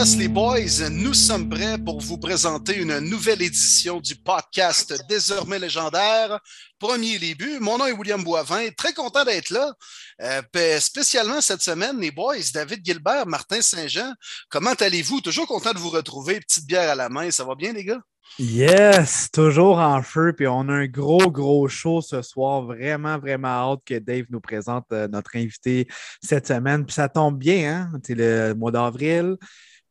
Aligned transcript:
yes, 0.00 0.16
les 0.16 0.28
boys, 0.28 0.88
nous 0.90 1.12
sommes 1.12 1.50
prêts 1.50 1.76
pour 1.76 2.00
vous 2.00 2.16
présenter 2.16 2.74
une 2.74 3.00
nouvelle 3.00 3.42
édition 3.42 4.00
du 4.00 4.16
podcast 4.16 4.98
désormais 5.10 5.58
légendaire. 5.58 6.40
Premier 6.78 7.18
début, 7.18 7.60
mon 7.60 7.76
nom 7.76 7.84
est 7.84 7.92
William 7.92 8.24
Boivin, 8.24 8.70
très 8.74 8.94
content 8.94 9.26
d'être 9.26 9.50
là. 9.50 9.74
Euh, 10.22 10.40
spécialement 10.80 11.42
cette 11.42 11.60
semaine, 11.60 12.00
les 12.00 12.12
boys, 12.12 12.36
David 12.54 12.80
Gilbert, 12.82 13.26
Martin 13.26 13.60
Saint-Jean, 13.60 14.14
comment 14.48 14.72
allez-vous? 14.72 15.20
Toujours 15.20 15.46
content 15.46 15.74
de 15.74 15.78
vous 15.78 15.90
retrouver, 15.90 16.40
petite 16.40 16.66
bière 16.66 16.88
à 16.88 16.94
la 16.94 17.10
main, 17.10 17.30
ça 17.30 17.44
va 17.44 17.54
bien 17.54 17.74
les 17.74 17.84
gars? 17.84 18.00
Yes, 18.38 19.28
toujours 19.30 19.80
en 19.80 20.02
feu. 20.02 20.32
Puis 20.34 20.46
on 20.46 20.68
a 20.68 20.72
un 20.72 20.86
gros, 20.86 21.30
gros 21.30 21.68
show 21.68 22.00
ce 22.00 22.22
soir. 22.22 22.62
Vraiment, 22.62 23.18
vraiment 23.18 23.48
hâte 23.48 23.80
que 23.84 23.98
Dave 23.98 24.26
nous 24.30 24.40
présente 24.40 24.86
euh, 24.92 25.08
notre 25.08 25.36
invité 25.36 25.88
cette 26.22 26.46
semaine. 26.46 26.86
Puis 26.86 26.94
ça 26.94 27.08
tombe 27.08 27.36
bien, 27.36 27.90
hein? 27.92 27.98
C'est 28.02 28.14
le 28.14 28.54
mois 28.54 28.70
d'avril. 28.70 29.36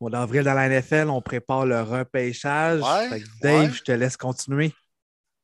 Mois 0.00 0.10
d'avril 0.10 0.42
dans 0.42 0.54
la 0.54 0.68
NFL, 0.68 1.08
on 1.10 1.20
prépare 1.20 1.66
le 1.66 1.82
repêchage. 1.82 2.80
Dave, 3.42 3.74
je 3.74 3.82
te 3.82 3.92
laisse 3.92 4.16
continuer. 4.16 4.72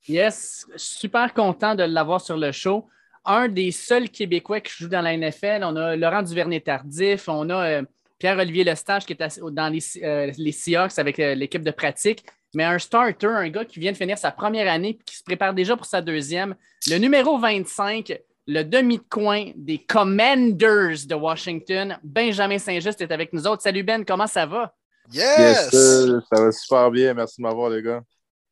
Yes, 0.09 0.67
super 0.77 1.35
content 1.35 1.75
de 1.75 1.83
l'avoir 1.83 2.21
sur 2.21 2.37
le 2.37 2.53
show. 2.53 2.89
Un 3.25 3.49
des 3.49 3.71
seuls 3.73 4.09
Québécois 4.09 4.61
qui 4.61 4.73
joue 4.73 4.89
dans 4.89 5.03
la 5.03 5.17
NFL. 5.17 5.63
On 5.63 5.77
a 5.77 5.97
Laurent 5.97 6.23
Duvernay-Tardif, 6.23 7.29
on 7.29 7.51
a 7.51 7.67
euh, 7.67 7.83
Pierre-Olivier 8.19 8.65
Lestage 8.65 9.05
qui 9.05 9.13
est 9.13 9.41
dans 9.51 9.69
les, 9.69 9.83
euh, 10.03 10.33
les 10.39 10.53
Seahawks 10.53 10.99
avec 10.99 11.19
l'équipe 11.19 11.63
de 11.63 11.73
pratique 11.73 12.25
mais 12.57 12.65
un 12.65 12.79
starter, 12.79 13.27
un 13.27 13.49
gars 13.51 13.65
qui 13.65 13.79
vient 13.79 13.93
de 13.93 13.97
finir 13.97 14.17
sa 14.17 14.31
première 14.31 14.73
année 14.73 14.89
et 14.89 14.99
qui 15.05 15.17
se 15.17 15.23
prépare 15.23 15.53
déjà 15.53 15.77
pour 15.77 15.85
sa 15.85 16.01
deuxième. 16.01 16.57
Le 16.89 16.97
numéro 16.97 17.39
25, 17.39 18.19
le 18.47 18.63
demi 18.63 18.99
de 18.99 19.05
coin 19.09 19.51
des 19.57 19.79
Commanders 19.79 21.07
de 21.07 21.15
Washington, 21.15 21.99
Benjamin 22.03 22.59
Saint-Just 22.59 23.01
est 23.01 23.11
avec 23.11 23.33
nous 23.33 23.47
autres. 23.47 23.63
Salut 23.63 23.83
Ben, 23.83 24.05
comment 24.05 24.27
ça 24.27 24.47
va? 24.47 24.73
Yes! 25.13 25.71
ça 25.71 26.43
va 26.43 26.53
super 26.53 26.91
bien. 26.91 27.15
Merci 27.15 27.41
de 27.41 27.43
m'avoir, 27.43 27.71
les 27.71 27.83
gars. 27.83 28.03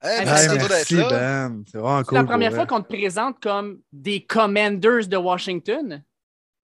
merci, 0.02 0.96
Ben. 0.96 1.62
C'est 1.70 1.78
vraiment 1.78 2.02
cool. 2.02 2.06
C'est 2.10 2.14
la 2.14 2.24
première 2.24 2.52
fois 2.52 2.66
qu'on 2.66 2.82
te 2.82 2.88
présente 2.88 3.40
comme 3.40 3.80
des 3.92 4.24
Commanders 4.24 5.06
de 5.06 5.16
Washington? 5.16 6.02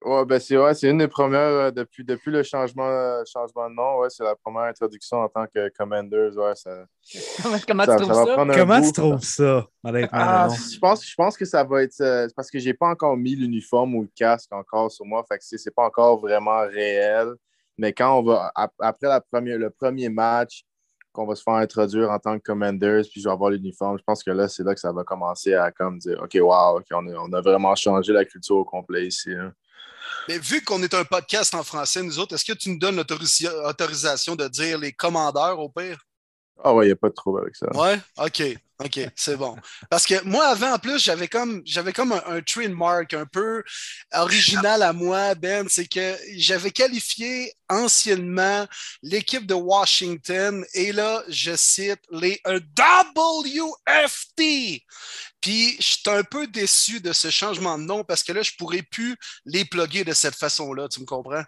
Ouais, 0.03 0.25
ben 0.25 0.39
c'est 0.39 0.57
ouais, 0.57 0.73
une 0.81 0.97
des 0.97 1.07
premières 1.07 1.39
euh, 1.39 1.71
depuis, 1.71 2.03
depuis 2.03 2.31
le 2.31 2.41
changement, 2.41 2.87
euh, 2.87 3.23
changement 3.31 3.69
de 3.69 3.75
nom. 3.75 3.99
Ouais, 3.99 4.09
c'est 4.09 4.23
la 4.23 4.35
première 4.35 4.63
introduction 4.63 5.17
en 5.17 5.29
tant 5.29 5.45
que 5.45 5.69
Commanders. 5.77 6.35
Ouais, 6.35 6.55
ça, 6.55 6.85
comment, 7.67 7.85
tu 7.85 7.95
trouves 7.97 8.13
ça? 8.13 8.35
Comment 8.55 8.81
tu 8.81 8.91
trouves 8.91 9.23
ça? 9.23 9.67
Ah, 10.11 10.47
je, 10.49 10.79
pense, 10.79 11.07
je 11.07 11.13
pense 11.15 11.37
que 11.37 11.45
ça 11.45 11.63
va 11.63 11.83
être 11.83 12.01
euh, 12.01 12.27
parce 12.35 12.49
que 12.49 12.57
j'ai 12.57 12.73
pas 12.73 12.87
encore 12.87 13.15
mis 13.15 13.35
l'uniforme 13.35 13.93
ou 13.93 14.01
le 14.01 14.09
casque 14.15 14.51
encore 14.51 14.91
sur 14.91 15.05
moi. 15.05 15.23
Fait 15.27 15.37
que 15.37 15.43
c'est 15.43 15.75
pas 15.75 15.85
encore 15.85 16.19
vraiment 16.19 16.61
réel. 16.61 17.33
Mais 17.77 17.93
quand 17.93 18.17
on 18.17 18.23
va 18.23 18.51
après 18.55 19.07
la 19.07 19.21
première, 19.21 19.59
le 19.59 19.69
premier 19.69 20.09
match, 20.09 20.65
qu'on 21.11 21.27
va 21.27 21.35
se 21.35 21.43
faire 21.43 21.55
introduire 21.55 22.09
en 22.09 22.19
tant 22.19 22.37
que 22.39 22.43
Commanders, 22.43 23.03
puis 23.11 23.21
je 23.21 23.27
vais 23.27 23.33
avoir 23.33 23.49
l'uniforme, 23.49 23.97
je 23.97 24.03
pense 24.03 24.23
que 24.23 24.31
là, 24.31 24.47
c'est 24.47 24.63
là 24.63 24.73
que 24.73 24.79
ça 24.79 24.91
va 24.91 25.03
commencer 25.03 25.53
à 25.53 25.71
comme 25.71 25.99
dire 25.99 26.19
OK, 26.23 26.35
wow, 26.41 26.81
on, 26.91 27.07
a, 27.07 27.13
on, 27.17 27.33
a, 27.33 27.41
vraiment 27.41 27.75
changé 27.75 28.13
la 28.13 28.25
culture 28.25 28.55
au 28.57 28.65
complet 28.65 29.07
ici. 29.07 29.31
Hein. 29.33 29.53
Mais 30.27 30.37
vu 30.37 30.63
qu'on 30.63 30.81
est 30.83 30.93
un 30.93 31.03
podcast 31.03 31.53
en 31.55 31.63
français, 31.63 32.03
nous 32.03 32.19
autres, 32.19 32.35
est-ce 32.35 32.45
que 32.45 32.53
tu 32.53 32.69
nous 32.69 32.77
donnes 32.77 32.95
l'autorisation 32.95 34.35
de 34.35 34.47
dire 34.47 34.77
les 34.77 34.93
commandeurs 34.93 35.59
au 35.59 35.69
pire? 35.69 35.99
Ah 36.63 36.73
ouais, 36.73 36.85
il 36.85 36.89
n'y 36.89 36.93
a 36.93 36.95
pas 36.95 37.09
de 37.09 37.13
trouble 37.13 37.41
avec 37.41 37.55
ça. 37.55 37.67
Ouais, 37.75 37.99
OK. 38.17 38.43
OK, 38.83 38.99
c'est 39.15 39.37
bon. 39.37 39.55
Parce 39.89 40.07
que 40.07 40.23
moi, 40.23 40.47
avant, 40.47 40.73
en 40.73 40.79
plus, 40.79 40.97
j'avais 40.97 41.27
comme, 41.27 41.61
j'avais 41.65 41.93
comme 41.93 42.13
un, 42.13 42.41
trademark 42.41 43.13
un 43.13 43.27
peu 43.27 43.63
original 44.13 44.81
à 44.81 44.91
moi, 44.91 45.35
Ben. 45.35 45.67
C'est 45.69 45.85
que 45.85 46.17
j'avais 46.35 46.71
qualifié 46.71 47.53
anciennement 47.69 48.67
l'équipe 49.03 49.45
de 49.45 49.53
Washington 49.53 50.65
et 50.73 50.91
là, 50.93 51.23
je 51.27 51.55
cite 51.55 52.01
les 52.09 52.41
WFT. 52.47 54.41
Puis, 55.41 55.75
je 55.77 55.83
suis 55.83 56.01
un 56.07 56.23
peu 56.23 56.47
déçu 56.47 57.01
de 57.01 57.13
ce 57.13 57.29
changement 57.29 57.77
de 57.77 57.83
nom 57.83 58.03
parce 58.03 58.23
que 58.23 58.33
là, 58.33 58.41
je 58.41 58.53
pourrais 58.57 58.81
plus 58.83 59.15
les 59.45 59.63
plugger 59.63 60.03
de 60.03 60.13
cette 60.13 60.35
façon-là. 60.35 60.87
Tu 60.87 61.01
me 61.01 61.05
comprends? 61.05 61.43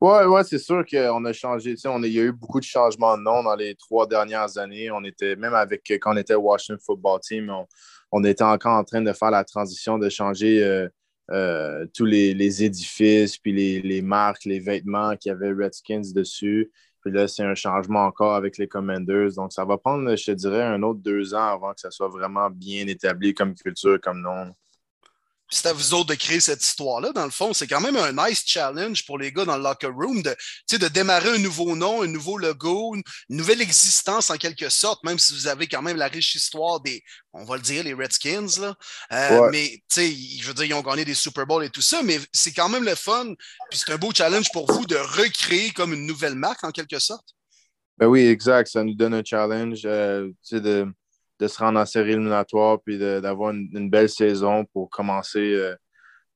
Oui, 0.00 0.24
ouais, 0.26 0.44
c'est 0.44 0.58
sûr 0.58 0.84
qu'on 0.84 1.24
a 1.24 1.32
changé. 1.32 1.74
On 1.86 2.02
il 2.02 2.12
y 2.12 2.20
a 2.20 2.24
eu 2.24 2.32
beaucoup 2.32 2.60
de 2.60 2.64
changements 2.64 3.16
de 3.16 3.22
nom 3.22 3.42
dans 3.42 3.54
les 3.56 3.74
trois 3.74 4.06
dernières 4.06 4.58
années. 4.58 4.90
On 4.90 5.02
était, 5.04 5.36
même 5.36 5.54
avec 5.54 5.82
quand 6.00 6.12
on 6.12 6.16
était 6.18 6.34
Washington 6.34 6.78
Football 6.84 7.20
Team, 7.20 7.50
on, 8.12 8.24
était 8.24 8.44
encore 8.44 8.74
en 8.74 8.84
train 8.84 9.00
de 9.00 9.12
faire 9.14 9.30
la 9.30 9.42
transition, 9.42 9.96
de 9.98 10.10
changer 10.10 10.62
euh, 10.62 10.86
euh, 11.30 11.86
tous 11.94 12.04
les, 12.04 12.62
édifices, 12.62 13.38
puis 13.38 13.52
les, 13.52 14.02
marques, 14.02 14.44
les 14.44 14.60
vêtements 14.60 15.16
qui 15.16 15.30
avaient 15.30 15.52
Redskins 15.52 16.12
dessus. 16.14 16.70
Puis 17.00 17.12
là, 17.12 17.26
c'est 17.26 17.44
un 17.44 17.54
changement 17.54 18.04
encore 18.04 18.34
avec 18.34 18.58
les 18.58 18.68
Commanders. 18.68 19.32
Donc, 19.36 19.52
ça 19.52 19.64
va 19.64 19.78
prendre, 19.78 20.14
je 20.14 20.32
dirais, 20.32 20.62
un 20.62 20.82
autre 20.82 21.00
deux 21.00 21.34
ans 21.34 21.48
avant 21.54 21.72
que 21.72 21.80
ça 21.80 21.90
soit 21.90 22.08
vraiment 22.08 22.50
bien 22.50 22.86
établi 22.86 23.32
comme 23.32 23.54
culture, 23.54 23.98
comme 24.02 24.20
nom 24.20 24.52
c'est 25.50 25.66
à 25.66 25.72
vous 25.72 25.94
autres 25.94 26.08
de 26.08 26.14
créer 26.14 26.40
cette 26.40 26.62
histoire-là. 26.62 27.12
Dans 27.12 27.24
le 27.24 27.30
fond, 27.30 27.52
c'est 27.52 27.66
quand 27.66 27.80
même 27.80 27.96
un 27.96 28.12
nice 28.12 28.42
challenge 28.44 29.04
pour 29.06 29.18
les 29.18 29.32
gars 29.32 29.44
dans 29.44 29.56
le 29.56 29.62
locker 29.62 29.86
room 29.86 30.22
de, 30.22 30.34
de 30.76 30.88
démarrer 30.88 31.30
un 31.30 31.38
nouveau 31.38 31.76
nom, 31.76 32.02
un 32.02 32.08
nouveau 32.08 32.38
logo, 32.38 32.94
une 32.94 33.02
nouvelle 33.28 33.60
existence 33.60 34.30
en 34.30 34.36
quelque 34.36 34.68
sorte, 34.68 35.04
même 35.04 35.18
si 35.18 35.34
vous 35.34 35.46
avez 35.46 35.66
quand 35.66 35.82
même 35.82 35.96
la 35.96 36.08
riche 36.08 36.34
histoire 36.34 36.80
des, 36.80 37.02
on 37.32 37.44
va 37.44 37.56
le 37.56 37.62
dire, 37.62 37.84
les 37.84 37.94
Redskins. 37.94 38.60
Là. 38.60 38.74
Euh, 39.12 39.48
Mais, 39.50 39.82
je 39.94 40.46
veux 40.46 40.54
dire, 40.54 40.64
ils 40.64 40.74
ont 40.74 40.82
gagné 40.82 41.04
des 41.04 41.14
Super 41.14 41.46
Bowls 41.46 41.64
et 41.64 41.70
tout 41.70 41.82
ça, 41.82 42.02
mais 42.02 42.18
c'est 42.32 42.52
quand 42.52 42.68
même 42.68 42.84
le 42.84 42.94
fun. 42.94 43.34
Puis 43.70 43.80
c'est 43.84 43.92
un 43.92 43.98
beau 43.98 44.12
challenge 44.12 44.50
pour 44.52 44.70
vous 44.70 44.86
de 44.86 44.96
recréer 44.96 45.70
comme 45.70 45.92
une 45.92 46.06
nouvelle 46.06 46.34
marque 46.34 46.64
en 46.64 46.70
quelque 46.70 46.98
sorte. 46.98 47.26
Ben 47.98 48.06
oui, 48.06 48.26
exact. 48.26 48.68
Ça 48.68 48.84
nous 48.84 48.94
donne 48.94 49.14
un 49.14 49.24
challenge 49.24 49.82
euh, 49.84 50.28
de 50.50 50.86
de 51.38 51.48
se 51.48 51.58
rendre 51.58 51.78
en 51.78 51.86
série 51.86 52.12
éliminatoire 52.12 52.80
puis 52.80 52.98
d'avoir 52.98 53.50
une, 53.52 53.90
belle 53.90 54.08
saison 54.08 54.64
pour 54.64 54.88
commencer, 54.90 55.54
euh, 55.54 55.74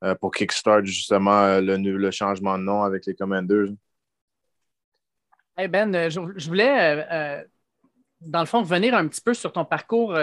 euh, 0.05 0.15
pour 0.15 0.33
kickstart 0.33 0.85
justement 0.85 1.43
euh, 1.45 1.61
le, 1.61 1.77
le, 1.77 2.11
changement 2.11 2.59
de 2.59 2.65
nom 2.65 2.83
avec 2.83 3.07
les 3.07 3.15
Commanders. 3.15 3.71
Hey 5.57 5.69
ben, 5.69 6.09
je, 6.09 6.49
voulais, 6.49 7.45
dans 8.21 8.41
le 8.41 8.47
fond, 8.47 8.61
revenir 8.61 8.95
un 8.95 9.07
petit 9.09 9.21
peu 9.21 9.35
sur 9.35 9.53
ton 9.53 9.65
parcours 9.65 10.17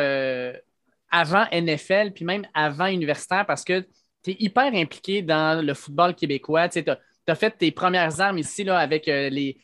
avant 1.09 1.45
NFL 1.51 2.11
puis 2.13 2.25
même 2.25 2.45
avant 2.53 2.87
universitaire 2.87 3.45
parce 3.45 3.63
que 3.63 3.81
tu 4.23 4.31
es 4.31 4.35
hyper 4.39 4.73
impliqué 4.73 5.21
dans 5.21 5.63
le 5.63 5.73
football 5.75 6.15
québécois. 6.15 6.69
Tu 6.69 6.83
as, 6.87 7.35
fait 7.35 7.51
tes 7.51 7.71
premières 7.71 8.19
armes 8.19 8.39
ici 8.39 8.63
là, 8.63 8.79
avec 8.79 9.05
les. 9.05 9.59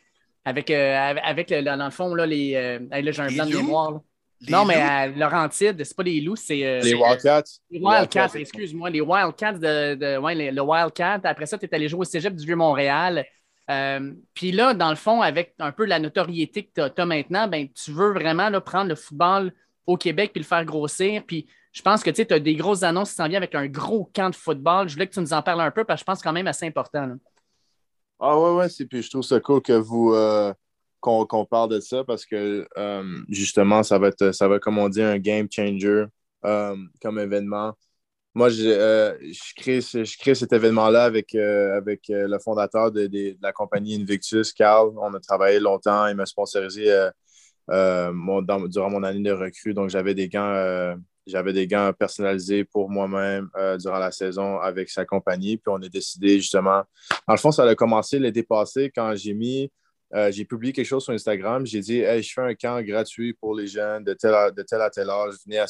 Avec, 0.45 0.69
avec 0.69 1.53
dans 1.53 1.85
le 1.85 1.89
fond, 1.89 2.13
là, 2.13 2.27
les. 2.27 2.51
là, 2.91 3.11
j'ai 3.11 3.21
un 3.21 3.27
blanc 3.27 3.45
de 3.47 3.55
mémoire 3.55 4.01
non, 4.49 4.65
mais 4.65 4.75
à 4.75 5.07
Laurentide, 5.07 5.83
c'est 5.83 5.95
pas 5.95 6.03
des 6.03 6.21
loups, 6.21 6.35
c'est. 6.35 6.65
Euh, 6.65 6.81
les 6.81 6.93
Wildcats. 6.93 7.43
Les 7.69 7.79
Wildcats, 7.79 8.35
excuse-moi. 8.35 8.89
Les 8.89 9.01
Wildcats 9.01 9.53
de. 9.53 9.95
de 9.95 10.17
ouais, 10.17 10.51
le 10.51 10.61
Wildcat. 10.61 11.21
Après 11.23 11.45
ça, 11.45 11.57
tu 11.57 11.65
es 11.65 11.75
allé 11.75 11.87
jouer 11.87 12.01
au 12.01 12.03
cégep 12.03 12.35
du 12.35 12.45
Vieux-Montréal. 12.45 13.25
Euh, 13.69 14.13
puis 14.33 14.51
là, 14.51 14.73
dans 14.73 14.89
le 14.89 14.95
fond, 14.95 15.21
avec 15.21 15.55
un 15.59 15.71
peu 15.71 15.85
la 15.85 15.99
notoriété 15.99 16.65
que 16.65 16.89
tu 16.89 17.01
as, 17.01 17.05
maintenant, 17.05 17.47
ben, 17.47 17.67
tu 17.69 17.91
veux 17.91 18.11
vraiment 18.11 18.49
là, 18.49 18.59
prendre 18.59 18.89
le 18.89 18.95
football 18.95 19.53
au 19.85 19.97
Québec 19.97 20.31
puis 20.33 20.41
le 20.41 20.47
faire 20.47 20.65
grossir. 20.65 21.23
Puis 21.25 21.47
je 21.71 21.81
pense 21.81 22.03
que 22.03 22.09
tu 22.09 22.33
as 22.33 22.39
des 22.39 22.55
grosses 22.55 22.83
annonces 22.83 23.11
qui 23.11 23.15
s'en 23.15 23.27
viennent 23.27 23.43
avec 23.43 23.55
un 23.55 23.67
gros 23.67 24.09
camp 24.13 24.29
de 24.29 24.35
football. 24.35 24.89
Je 24.89 24.93
voulais 24.93 25.07
que 25.07 25.13
tu 25.13 25.21
nous 25.21 25.33
en 25.33 25.41
parles 25.41 25.61
un 25.61 25.71
peu 25.71 25.85
parce 25.85 26.01
que 26.01 26.03
je 26.03 26.05
pense 26.05 26.21
quand 26.21 26.33
même 26.33 26.47
assez 26.47 26.65
important. 26.65 27.15
Ah 28.19 28.37
ouais, 28.39 28.51
ouais, 28.55 28.67
puis 28.89 29.01
je 29.01 29.09
trouve 29.09 29.23
ça 29.23 29.39
cool 29.39 29.61
que 29.61 29.73
vous. 29.73 30.13
Euh, 30.13 30.53
qu'on 31.03 31.45
parle 31.45 31.69
de 31.69 31.79
ça 31.81 32.03
parce 32.05 32.25
que 32.25 32.65
euh, 32.77 33.03
justement, 33.27 33.83
ça 33.83 33.99
va 33.99 34.07
être, 34.07 34.57
comme 34.59 34.77
on 34.77 34.87
dit, 34.87 35.01
un 35.01 35.19
game 35.19 35.47
changer 35.51 36.05
euh, 36.45 36.75
comme 37.01 37.19
événement. 37.19 37.73
Moi, 38.33 38.49
euh, 38.61 39.15
je, 39.21 39.53
crée, 39.61 39.81
je 39.81 40.17
crée 40.17 40.33
cet 40.33 40.53
événement-là 40.53 41.03
avec, 41.03 41.35
avec 41.35 42.05
le 42.07 42.39
fondateur 42.39 42.91
de, 42.91 43.35
la 43.41 43.51
compagnie 43.51 44.01
Invictus, 44.01 44.53
Carl. 44.53 44.93
On 44.97 45.13
a 45.13 45.19
travaillé 45.19 45.59
longtemps. 45.59 46.07
Il 46.07 46.15
m'a 46.15 46.25
sponsorisé 46.25 46.85
durant 47.67 48.89
mon 48.89 49.03
année 49.03 49.21
de 49.21 49.31
recrue. 49.31 49.73
Donc, 49.73 49.89
j'avais 49.89 50.15
des 50.15 50.29
gants 50.29 50.95
j'avais 51.25 51.53
des 51.53 51.67
gants 51.67 51.93
personnalisés 51.97 52.65
pour 52.65 52.89
moi-même 52.89 53.49
durant 53.79 53.99
la 53.99 54.11
saison 54.11 54.59
avec 54.59 54.89
sa 54.89 55.05
compagnie. 55.05 55.57
Puis 55.57 55.67
on 55.67 55.81
a 55.81 55.89
décidé 55.89 56.39
justement. 56.39 56.83
Dans 57.27 57.33
le 57.33 57.39
fond, 57.39 57.51
ça 57.51 57.63
a 57.63 57.75
commencé 57.75 58.19
l'été 58.19 58.43
passé 58.43 58.91
quand 58.93 59.13
j'ai 59.15 59.33
mis 59.33 59.69
euh, 60.15 60.31
j'ai 60.31 60.45
publié 60.45 60.73
quelque 60.73 60.85
chose 60.85 61.03
sur 61.03 61.13
Instagram. 61.13 61.65
J'ai 61.65 61.79
dit 61.79 62.01
je 62.01 62.31
fais 62.33 62.41
un 62.41 62.53
camp 62.53 62.81
gratuit 62.81 63.33
pour 63.33 63.55
les 63.55 63.67
jeunes 63.67 64.03
de 64.03 64.13
tel 64.13 64.33
à, 64.33 64.51
tel, 64.51 64.81
à 64.81 64.89
tel 64.89 65.09
âge. 65.09 65.33
Venez 65.45 65.59
à 65.59 65.67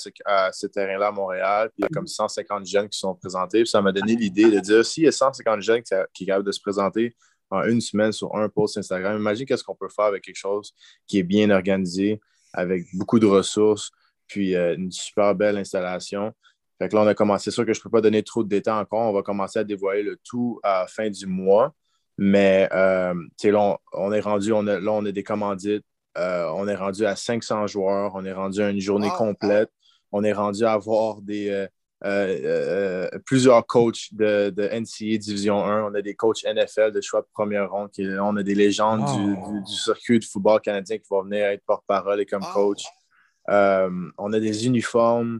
ce, 0.52 0.68
terrain-là 0.68 1.08
à 1.08 1.12
Montréal. 1.12 1.70
Puis 1.70 1.80
il 1.80 1.84
y 1.84 1.86
a 1.86 1.90
comme 1.90 2.08
150 2.08 2.66
jeunes 2.66 2.90
qui 2.90 3.00
sont 3.00 3.16
présentés. 3.16 3.66
ça 3.66 3.82
m'a 3.82 3.92
donné 3.92 4.16
l'idée 4.16 4.52
de 4.52 4.60
dire 4.60 4.86
s'il 4.86 5.04
y 5.04 5.08
a 5.08 5.12
150 5.12 5.62
jeunes 5.62 5.82
qui, 5.82 5.96
qui 6.14 6.24
sont 6.26 6.28
capables 6.28 6.46
de 6.46 6.52
se 6.52 6.62
présenter 6.62 7.16
en 7.54 7.64
une 7.64 7.82
semaine 7.82 8.12
sur 8.12 8.36
un 8.36 8.50
post 8.50 8.78
Instagram, 8.78 9.18
imagine 9.18 9.46
qu'est-ce 9.46 9.64
qu'on 9.64 9.76
peut 9.76 9.90
faire 9.90 10.06
avec 10.06 10.24
quelque 10.24 10.38
chose 10.38 10.74
qui 11.08 11.20
est 11.20 11.24
bien 11.24 11.50
organisé, 11.52 12.20
avec 12.52 12.86
beaucoup 12.94 13.20
de 13.20 13.28
ressources, 13.28 13.92
puis 14.28 14.56
euh, 14.56 14.76
une 14.76 14.92
super 14.92 15.36
belle 15.36 15.58
installation. 15.58 16.34
Fait 16.80 16.90
que 16.90 16.96
là, 16.96 17.04
on 17.04 17.08
a 17.08 17.14
commencé. 17.14 17.46
C'est 17.46 17.52
sûr 17.52 17.66
que 17.66 17.74
je 17.74 17.80
ne 17.80 17.84
peux 17.84 17.90
pas 17.90 18.02
donner 18.02 18.24
trop 18.24 18.44
de 18.44 18.50
détails 18.50 18.82
encore. 18.82 19.10
On 19.10 19.14
va 19.14 19.22
commencer 19.22 19.60
à 19.60 19.64
dévoiler 19.64 20.04
le 20.04 20.18
tout 20.24 20.60
à 20.64 20.82
la 20.82 20.88
fin 20.88 21.10
du 21.10 21.28
mois. 21.28 21.74
Mais 22.18 22.68
là, 22.72 23.14
on, 23.94 24.12
est 24.12 24.20
rendu, 24.20 24.52
on 24.54 24.64
là, 24.64 24.80
on 24.88 25.06
a 25.06 25.12
des 25.12 25.24
commandites. 25.24 25.86
on 26.16 26.68
est 26.68 26.76
rendu 26.76 27.06
à 27.06 27.16
500 27.16 27.68
joueurs. 27.68 28.12
On 28.16 28.26
est 28.26 28.34
rendu 28.34 28.62
à 28.62 28.70
une 28.70 28.80
journée 28.80 29.10
complète. 29.18 29.70
On 30.12 30.24
est 30.24 30.34
rendu 30.34 30.64
à 30.64 30.74
avoir 30.74 31.22
des, 31.22 31.68
euh, 32.06 32.38
euh, 32.44 33.20
plusieurs 33.26 33.66
coachs 33.66 34.14
de, 34.14 34.50
de, 34.50 34.64
NCA 34.64 35.18
Division 35.18 35.64
1. 35.64 35.84
On 35.84 35.94
a 35.96 36.02
des 36.02 36.16
coachs 36.16 36.44
NFL 36.44 36.92
de 36.92 37.00
choix 37.00 37.22
de 37.22 37.28
première 37.34 37.72
ronde. 37.72 37.92
on 37.98 38.36
a 38.36 38.44
des 38.44 38.56
légendes 38.56 39.06
du, 39.16 39.74
circuit 39.74 40.20
de 40.20 40.26
football 40.26 40.60
canadien 40.60 40.98
qui 40.98 41.08
vont 41.10 41.24
venir 41.24 41.46
être 41.46 41.64
porte-parole 41.66 42.20
et 42.20 42.26
comme 42.26 42.44
coach. 42.54 42.84
Euh, 43.50 43.90
on 44.18 44.34
a 44.34 44.40
des 44.40 44.68
uniformes, 44.68 45.40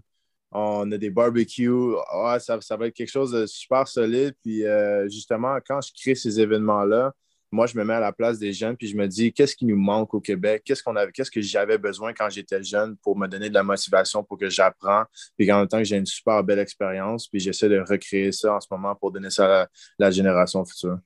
on 0.54 0.92
a 0.92 0.98
des 0.98 1.10
barbecues. 1.10 1.96
ça, 2.40 2.60
ça, 2.62 2.78
va 2.78 2.88
être 2.88 2.94
quelque 2.94 3.12
chose 3.12 3.32
de 3.32 3.46
super 3.46 3.88
solide. 3.88 4.36
Puis 4.42 4.64
justement, 5.10 5.58
quand 5.66 5.82
je 5.82 5.92
crée 5.94 6.16
ces 6.16 6.40
événements-là, 6.40 7.14
moi, 7.54 7.68
je 7.68 7.78
me 7.78 7.84
mets 7.86 7.94
à 7.94 8.00
la 8.00 8.12
place 8.12 8.40
des 8.40 8.52
jeunes, 8.52 8.76
puis 8.76 8.88
je 8.88 8.98
me 8.98 9.08
dis, 9.08 9.32
qu'est-ce 9.32 9.56
qui 9.56 9.66
nous 9.66 9.78
manque 9.78 10.14
au 10.16 10.20
Québec? 10.20 10.64
Qu'est-ce 10.66 10.82
qu'on 10.82 10.96
avait, 10.96 11.12
qu'est-ce 11.12 11.30
que 11.30 11.40
j'avais 11.40 11.78
besoin 11.78 12.12
quand 12.12 12.28
j'étais 12.28 12.64
jeune 12.64 12.98
pour 12.98 13.16
me 13.16 13.28
donner 13.28 13.48
de 13.50 13.54
la 13.54 13.62
motivation, 13.62 14.24
pour 14.24 14.40
que 14.40 14.50
j'apprends, 14.50 15.04
puis 15.38 15.46
qu'en 15.46 15.60
même 15.60 15.68
temps, 15.68 15.84
j'ai 15.84 15.98
une 15.98 16.06
super 16.08 16.44
belle 16.44 16.58
expérience, 16.58 17.28
puis 17.28 17.40
j'essaie 17.40 17.70
de 17.70 17.80
recréer 17.80 18.32
ça 18.32 18.56
en 18.56 18.60
ce 18.60 18.68
moment 18.72 18.96
pour 18.96 19.12
donner 19.12 19.30
ça 19.30 19.62
à 19.62 19.68
la, 20.00 20.10
génération 20.10 20.66
future. 20.66 20.98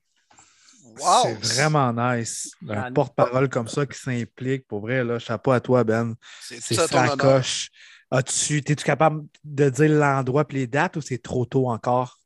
Wow. 0.98 1.36
C'est 1.42 1.54
vraiment 1.54 1.92
nice. 1.92 2.50
Un 2.66 2.92
porte-parole 2.92 3.50
comme 3.50 3.68
ça 3.68 3.84
qui 3.84 3.98
s'implique. 3.98 4.66
Pour 4.66 4.80
vrai, 4.80 5.04
là, 5.04 5.18
chapeau 5.18 5.52
à 5.52 5.60
toi, 5.60 5.84
Ben. 5.84 6.14
C'est 6.40 6.74
ça 6.74 7.14
coche. 7.16 7.68
As-tu, 8.10 8.58
es-tu 8.58 8.74
capable 8.76 9.26
de 9.44 9.68
dire 9.68 9.90
l'endroit 9.90 10.44
et 10.50 10.54
les 10.54 10.66
dates 10.66 10.96
ou 10.96 11.00
c'est 11.00 11.22
trop 11.22 11.44
tôt 11.44 11.68
encore? 11.68 12.18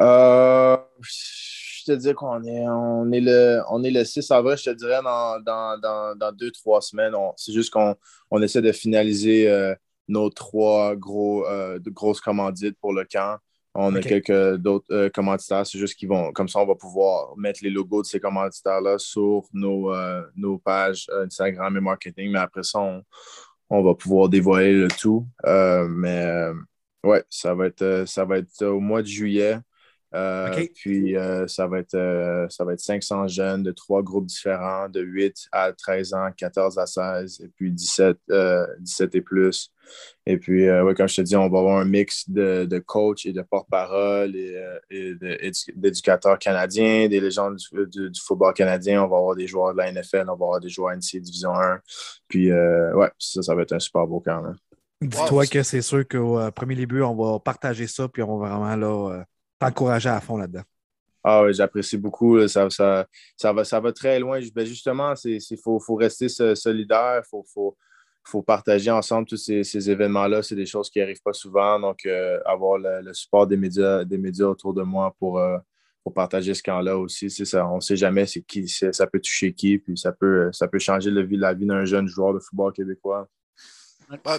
Euh, 0.00 0.76
je 1.02 1.92
te 1.92 1.92
dis 1.92 2.14
qu'on 2.14 2.42
est, 2.44 2.66
on 2.66 3.12
est, 3.12 3.20
le, 3.20 3.60
on 3.68 3.84
est 3.84 3.90
le 3.90 4.04
6 4.04 4.30
avril, 4.30 4.56
je 4.56 4.70
te 4.70 4.74
dirais, 4.74 5.02
dans, 5.02 5.40
dans, 5.40 6.16
dans, 6.16 6.32
deux, 6.32 6.50
trois 6.50 6.80
semaines. 6.80 7.14
C'est 7.36 7.52
juste 7.52 7.70
qu'on 7.70 7.94
on 8.30 8.40
essaie 8.40 8.62
de 8.62 8.72
finaliser 8.72 9.50
euh, 9.50 9.74
nos 10.08 10.30
trois 10.30 10.96
gros, 10.96 11.46
euh, 11.46 11.78
de 11.78 11.90
grosses 11.90 12.20
commandites 12.20 12.78
pour 12.80 12.94
le 12.94 13.04
camp. 13.04 13.36
On 13.76 13.94
a 13.96 14.00
quelques 14.00 14.54
d'autres 14.54 14.86
euh, 14.92 15.10
commanditaires. 15.10 15.66
C'est 15.66 15.78
juste 15.78 15.96
qu'ils 15.96 16.08
vont, 16.08 16.32
comme 16.32 16.48
ça, 16.48 16.60
on 16.60 16.66
va 16.66 16.76
pouvoir 16.76 17.36
mettre 17.36 17.60
les 17.62 17.70
logos 17.70 18.02
de 18.02 18.06
ces 18.06 18.20
commanditaires-là 18.20 18.98
sur 18.98 19.42
nos, 19.52 19.92
nos 20.36 20.58
pages 20.58 21.10
Instagram 21.22 21.76
et 21.76 21.80
marketing. 21.80 22.30
Mais 22.30 22.38
après 22.38 22.62
ça, 22.62 22.78
on, 22.78 23.02
on 23.70 23.82
va 23.82 23.94
pouvoir 23.94 24.28
dévoiler 24.28 24.72
le 24.72 24.88
tout. 24.88 25.26
mais 25.44 26.50
ouais, 27.04 27.24
ça 27.30 27.54
va 27.54 27.66
être, 27.66 28.04
ça 28.06 28.24
va 28.24 28.38
être 28.38 28.64
au 28.64 28.80
mois 28.80 29.02
de 29.02 29.06
juillet. 29.08 29.58
Euh, 30.14 30.66
puis 30.74 31.16
euh, 31.16 31.46
ça, 31.48 31.66
va 31.66 31.80
être, 31.80 31.94
euh, 31.94 32.46
ça 32.48 32.64
va 32.64 32.74
être 32.74 32.80
500 32.80 33.26
jeunes 33.26 33.62
de 33.64 33.72
trois 33.72 34.02
groupes 34.02 34.26
différents, 34.26 34.88
de 34.88 35.00
8 35.00 35.48
à 35.50 35.72
13 35.72 36.14
ans, 36.14 36.28
14 36.36 36.78
à 36.78 36.86
16, 36.86 37.40
et 37.40 37.48
puis 37.48 37.72
17, 37.72 38.18
17 38.80 39.14
et 39.14 39.20
plus. 39.20 39.72
Et 40.24 40.38
puis, 40.38 40.70
ouais, 40.70 40.94
comme 40.94 41.08
je 41.08 41.16
te 41.16 41.20
dis, 41.22 41.36
on 41.36 41.48
va 41.48 41.58
avoir 41.58 41.78
un 41.78 41.84
mix 41.84 42.30
de, 42.30 42.64
de 42.64 42.78
coachs 42.78 43.26
et 43.26 43.32
de 43.32 43.42
porte-parole 43.42 44.34
et, 44.36 45.14
d'éducateurs 45.74 46.38
canadiens, 46.38 47.08
des 47.08 47.20
légendes 47.20 47.58
du, 47.72 48.10
football 48.24 48.54
canadien. 48.54 49.02
On 49.02 49.08
va 49.08 49.16
avoir 49.16 49.34
des 49.34 49.46
joueurs 49.46 49.72
de 49.72 49.78
la 49.78 49.92
NFL, 49.92 50.22
on 50.22 50.36
va 50.36 50.46
avoir 50.46 50.60
des 50.60 50.70
joueurs 50.70 50.96
NCA 50.96 51.18
Division 51.18 51.54
1. 51.54 51.80
Puis, 52.28 52.52
ouais, 52.52 53.10
ça, 53.18 53.42
ça 53.42 53.54
va 53.54 53.62
être 53.62 53.72
un 53.72 53.80
super 53.80 54.06
beau 54.06 54.20
camp. 54.20 54.54
Dis-toi 55.02 55.46
que 55.46 55.62
c'est 55.62 55.82
sûr 55.82 56.06
qu'au 56.08 56.40
premier 56.52 56.76
début, 56.76 57.02
on 57.02 57.14
va 57.14 57.40
partager 57.40 57.86
ça, 57.86 58.08
puis 58.08 58.22
on 58.22 58.38
va 58.38 58.48
vraiment 58.48 58.76
là 58.76 59.24
t'encourager 59.58 60.08
à 60.08 60.20
fond 60.20 60.36
là-dedans. 60.36 60.62
Ah 61.26 61.42
oui, 61.42 61.54
j'apprécie 61.54 61.96
beaucoup. 61.96 62.46
Ça, 62.46 62.68
ça, 62.68 63.06
ça, 63.36 63.52
va, 63.52 63.64
ça 63.64 63.80
va 63.80 63.92
très 63.92 64.18
loin. 64.18 64.40
Ben 64.54 64.66
justement, 64.66 65.14
il 65.24 65.40
faut, 65.62 65.80
faut, 65.80 65.94
rester 65.94 66.28
solidaire. 66.28 67.22
Il 67.24 67.28
faut, 67.28 67.76
faut, 68.26 68.42
partager 68.42 68.90
ensemble 68.90 69.26
tous 69.26 69.38
ces, 69.38 69.90
événements-là. 69.90 70.42
C'est 70.42 70.54
des 70.54 70.66
choses 70.66 70.90
qui 70.90 70.98
n'arrivent 70.98 71.22
pas 71.24 71.32
souvent. 71.32 71.80
Donc, 71.80 72.04
euh, 72.04 72.38
avoir 72.44 72.78
le, 72.78 73.12
support 73.14 73.46
des 73.46 73.56
médias, 73.56 74.04
des 74.04 74.18
médias 74.18 74.46
autour 74.46 74.74
de 74.74 74.82
moi 74.82 75.14
pour, 75.18 75.38
euh, 75.38 75.56
pour 76.02 76.12
partager 76.12 76.52
ce 76.52 76.62
camp-là 76.62 76.98
aussi. 76.98 77.30
Ça, 77.30 77.66
on 77.68 77.76
ne 77.76 77.80
sait 77.80 77.96
jamais 77.96 78.26
qui, 78.26 78.68
ça 78.68 79.06
peut 79.06 79.20
toucher 79.20 79.54
qui. 79.54 79.78
Puis 79.78 79.96
ça 79.96 80.12
peut, 80.12 80.50
ça 80.52 80.68
peut 80.68 80.78
changer 80.78 81.10
la 81.10 81.54
vie 81.54 81.66
d'un 81.66 81.86
jeune 81.86 82.06
joueur 82.06 82.34
de 82.34 82.38
football 82.38 82.74
québécois 82.74 83.26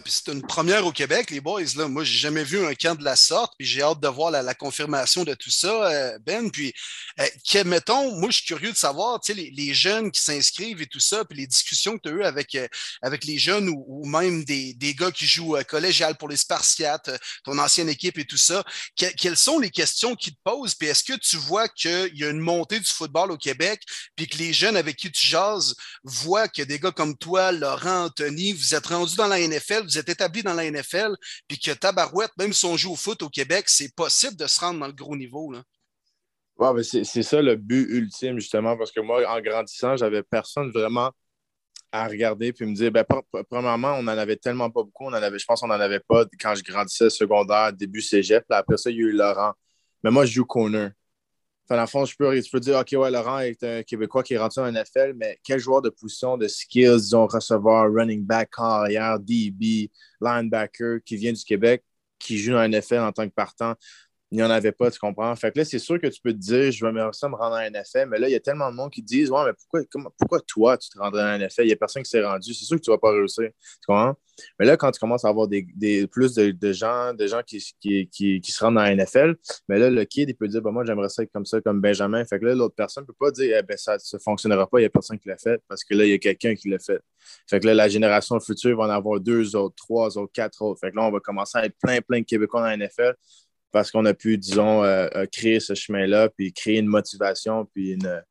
c'est 0.05 0.31
une 0.31 0.41
première 0.41 0.85
au 0.85 0.91
Québec, 0.91 1.31
les 1.31 1.41
boys. 1.41 1.61
Là. 1.75 1.87
Moi, 1.87 2.03
j'ai 2.03 2.17
jamais 2.17 2.43
vu 2.43 2.65
un 2.65 2.73
camp 2.73 2.97
de 2.97 3.03
la 3.03 3.15
sorte, 3.15 3.53
puis 3.57 3.67
j'ai 3.67 3.81
hâte 3.81 3.99
de 3.99 4.07
voir 4.07 4.31
la, 4.31 4.53
confirmation 4.53 5.23
de 5.23 5.33
tout 5.33 5.51
ça, 5.51 5.91
euh, 5.91 6.17
Ben. 6.25 6.49
Puis, 6.49 6.73
euh, 7.19 7.63
mettons, 7.65 8.15
moi, 8.19 8.29
je 8.29 8.37
suis 8.37 8.45
curieux 8.45 8.71
de 8.71 8.77
savoir, 8.77 9.19
tu 9.19 9.33
sais, 9.33 9.51
les, 9.51 9.73
jeunes 9.73 10.11
qui 10.11 10.21
s'inscrivent 10.21 10.81
et 10.81 10.87
tout 10.87 10.99
ça, 10.99 11.25
puis 11.25 11.37
les 11.39 11.47
discussions 11.47 11.97
que 11.97 12.03
tu 12.03 12.09
as 12.09 12.11
eues 12.13 12.23
avec, 12.23 12.55
euh, 12.55 12.67
avec 13.01 13.25
les 13.25 13.37
jeunes 13.37 13.69
ou, 13.69 14.05
même 14.05 14.43
des, 14.45 14.73
des, 14.73 14.93
gars 14.93 15.11
qui 15.11 15.25
jouent 15.25 15.57
collégial 15.67 16.15
pour 16.15 16.29
les 16.29 16.37
Spartiates, 16.37 17.09
ton 17.43 17.57
ancienne 17.57 17.89
équipe 17.89 18.17
et 18.17 18.25
tout 18.25 18.37
ça. 18.37 18.63
quelles 18.95 19.37
sont 19.37 19.59
les 19.59 19.69
questions 19.69 20.15
qu'ils 20.15 20.33
te 20.33 20.39
posent? 20.43 20.75
Puis 20.75 20.87
est-ce 20.87 21.03
que 21.03 21.17
tu 21.17 21.37
vois 21.37 21.67
qu'il 21.67 22.15
y 22.15 22.23
a 22.23 22.29
une 22.29 22.39
montée 22.39 22.79
du 22.79 22.89
football 22.89 23.31
au 23.31 23.37
Québec, 23.37 23.81
puis 24.15 24.27
que 24.27 24.37
les 24.37 24.53
jeunes 24.53 24.77
avec 24.77 24.95
qui 24.95 25.11
tu 25.11 25.25
jases 25.25 25.75
voient 26.03 26.47
que 26.47 26.61
des 26.61 26.79
gars 26.79 26.91
comme 26.91 27.17
toi, 27.17 27.51
Laurent, 27.51 28.05
Anthony, 28.05 28.53
vous 28.53 28.75
êtes 28.75 28.87
rendus 28.87 29.15
dans 29.15 29.27
la 29.27 29.39
NFL, 29.39 29.64
vous 29.83 29.97
êtes 29.97 30.09
établi 30.09 30.43
dans 30.43 30.53
la 30.53 30.69
NFL, 30.69 31.15
puis 31.47 31.59
que 31.59 31.71
Tabarouette, 31.71 32.31
même 32.37 32.53
si 32.53 32.65
on 32.65 32.77
joue 32.77 32.93
au 32.93 32.95
foot 32.95 33.21
au 33.23 33.29
Québec, 33.29 33.65
c'est 33.67 33.93
possible 33.93 34.35
de 34.35 34.47
se 34.47 34.59
rendre 34.59 34.79
dans 34.79 34.87
le 34.87 34.93
gros 34.93 35.15
niveau. 35.15 35.51
Là. 35.51 35.63
Ouais, 36.57 36.83
c'est 36.83 37.23
ça 37.23 37.41
le 37.41 37.55
but 37.55 37.85
ultime, 37.89 38.39
justement, 38.39 38.77
parce 38.77 38.91
que 38.91 39.01
moi, 39.01 39.27
en 39.29 39.41
grandissant, 39.41 39.97
j'avais 39.97 40.23
personne 40.23 40.71
vraiment 40.71 41.11
à 41.91 42.07
regarder 42.07 42.53
puis 42.53 42.65
me 42.65 42.73
dire, 42.73 42.91
ben, 42.91 43.05
premièrement, 43.49 43.93
on 43.93 44.03
n'en 44.03 44.17
avait 44.17 44.35
tellement 44.35 44.69
pas 44.69 44.83
beaucoup. 44.83 45.05
On 45.05 45.09
en 45.09 45.13
avait, 45.13 45.39
je 45.39 45.45
pense 45.45 45.61
qu'on 45.61 45.67
n'en 45.67 45.79
avait 45.79 45.99
pas 45.99 46.25
quand 46.39 46.55
je 46.55 46.63
grandissais 46.63 47.09
secondaire, 47.09 47.73
début 47.73 48.01
cégep. 48.01 48.45
après 48.49 48.77
ça, 48.77 48.89
il 48.89 48.97
y 48.97 48.99
a 48.99 49.07
eu 49.07 49.11
Laurent. 49.11 49.53
Mais 50.03 50.11
moi, 50.11 50.25
je 50.25 50.33
joue 50.33 50.45
corner. 50.45 50.91
Dans 51.69 51.87
fond, 51.87 52.05
je 52.05 52.15
peux, 52.15 52.39
je 52.39 52.49
peux 52.51 52.59
dire, 52.59 52.77
OK, 52.77 52.89
ouais, 52.91 53.09
Laurent 53.09 53.39
est 53.39 53.63
un 53.63 53.81
Québécois 53.81 54.21
qui 54.21 54.35
est 54.35 54.37
rentré 54.37 54.61
en 54.61 54.71
NFL, 54.71 55.13
mais 55.15 55.39
quel 55.43 55.59
joueur 55.59 55.81
de 55.81 55.89
position, 55.89 56.37
de 56.37 56.47
skills, 56.47 56.97
disons, 56.97 57.25
recevoir, 57.25 57.91
running 57.91 58.23
back, 58.23 58.51
carrière, 58.55 59.19
DB, 59.19 59.89
linebacker, 60.21 60.99
qui 61.03 61.15
vient 61.17 61.33
du 61.33 61.43
Québec, 61.43 61.83
qui 62.19 62.37
joue 62.37 62.53
en 62.53 62.67
NFL 62.67 62.99
en 62.99 63.11
tant 63.11 63.27
que 63.27 63.33
partant? 63.33 63.73
Il 64.35 64.39
n'y 64.39 64.43
en 64.43 64.49
avait 64.49 64.73
pas, 64.73 64.91
tu 64.91 64.99
comprends? 64.99 65.33
Fait 65.37 65.49
que 65.49 65.59
là, 65.59 65.63
c'est 65.63 65.79
sûr 65.79 65.97
que 65.97 66.07
tu 66.07 66.19
peux 66.21 66.33
te 66.33 66.37
dire, 66.37 66.69
je 66.69 66.85
vais 66.85 66.91
me 66.91 67.03
rendre 67.03 67.39
en 67.39 67.69
NFL, 67.69 68.07
mais 68.09 68.19
là, 68.19 68.27
il 68.27 68.33
y 68.33 68.35
a 68.35 68.39
tellement 68.41 68.69
de 68.69 68.75
monde 68.75 68.91
qui 68.91 69.01
disent, 69.01 69.31
ouais, 69.31 69.45
mais 69.45 69.53
pourquoi, 69.53 70.11
pourquoi 70.17 70.41
toi, 70.41 70.77
tu 70.77 70.89
te 70.89 70.99
rendrais 70.99 71.23
en 71.23 71.37
NFL? 71.39 71.61
Il 71.61 71.67
n'y 71.67 71.71
a 71.71 71.77
personne 71.77 72.03
qui 72.03 72.09
s'est 72.09 72.21
rendu. 72.21 72.53
C'est 72.53 72.65
sûr 72.65 72.75
que 72.75 72.81
tu 72.81 72.89
ne 72.89 72.95
vas 72.95 72.99
pas 72.99 73.11
réussir. 73.11 73.47
Tu 73.47 73.85
comprends? 73.87 74.13
Mais 74.59 74.65
là, 74.65 74.75
quand 74.75 74.91
tu 74.91 74.99
commences 74.99 75.23
à 75.23 75.29
avoir 75.29 75.47
des, 75.47 75.65
plus 76.11 76.33
de, 76.33 76.73
gens, 76.73 77.13
des 77.13 77.29
gens 77.29 77.43
qui, 77.47 77.63
qui, 77.79 78.41
se 78.43 78.61
rendent 78.61 78.77
en 78.77 78.93
NFL, 78.93 79.35
mais 79.69 79.79
là, 79.79 79.89
le 79.89 80.03
kid, 80.03 80.29
il 80.29 80.35
peut 80.35 80.49
dire, 80.49 80.61
bah, 80.61 80.71
moi, 80.71 80.83
j'aimerais 80.83 81.07
ça 81.07 81.23
être 81.23 81.31
comme 81.31 81.45
ça, 81.45 81.61
comme 81.61 81.79
Benjamin. 81.79 82.25
Fait 82.25 82.37
que 82.37 82.43
là, 82.43 82.55
l'autre 82.55 82.75
personne 82.75 83.03
ne 83.03 83.07
peut 83.07 83.15
pas 83.17 83.31
dire, 83.31 83.57
eh 83.57 83.63
ben, 83.63 83.77
ça 83.77 83.95
ne 83.95 84.19
fonctionnera 84.19 84.67
pas, 84.67 84.79
il 84.79 84.81
n'y 84.81 84.87
a 84.87 84.89
personne 84.89 85.17
qui 85.17 85.29
l'a 85.29 85.37
fait, 85.37 85.61
parce 85.69 85.85
que 85.85 85.95
là, 85.95 86.03
il 86.03 86.09
y 86.09 86.13
a 86.13 86.17
quelqu'un 86.17 86.55
qui 86.55 86.67
l'a 86.67 86.79
fait. 86.79 86.99
Fait 87.49 87.61
que 87.61 87.67
là, 87.67 87.73
la 87.73 87.87
génération 87.87 88.37
future 88.41 88.77
va 88.77 88.83
en 88.83 88.89
avoir 88.89 89.21
deux 89.21 89.55
autres, 89.55 89.75
trois 89.75 90.17
autres, 90.17 90.33
quatre 90.33 90.61
autres. 90.61 90.81
Fait 90.81 90.91
que 90.91 90.97
là, 90.97 91.03
on 91.03 91.11
va 91.11 91.21
commencer 91.21 91.57
à 91.57 91.65
être 91.65 91.77
plein, 91.81 92.01
plein 92.01 92.19
de 92.19 92.25
Québécois 92.25 92.59
dans 92.59 92.67
la 92.67 92.75
NFL 92.75 93.15
parce 93.75 93.91
qu'on 93.91 94.05
a 94.05 94.13
pu, 94.13 94.37
disons, 94.37 94.85
euh, 94.85 95.05
euh, 95.17 95.25
créer 95.29 95.59
ce 95.59 95.73
chemin-là, 95.73 96.29
puis 96.29 96.53
créer 96.53 96.79
une 96.79 96.85
motivation, 96.85 97.65
puis 97.73 97.91
une, 97.91 98.23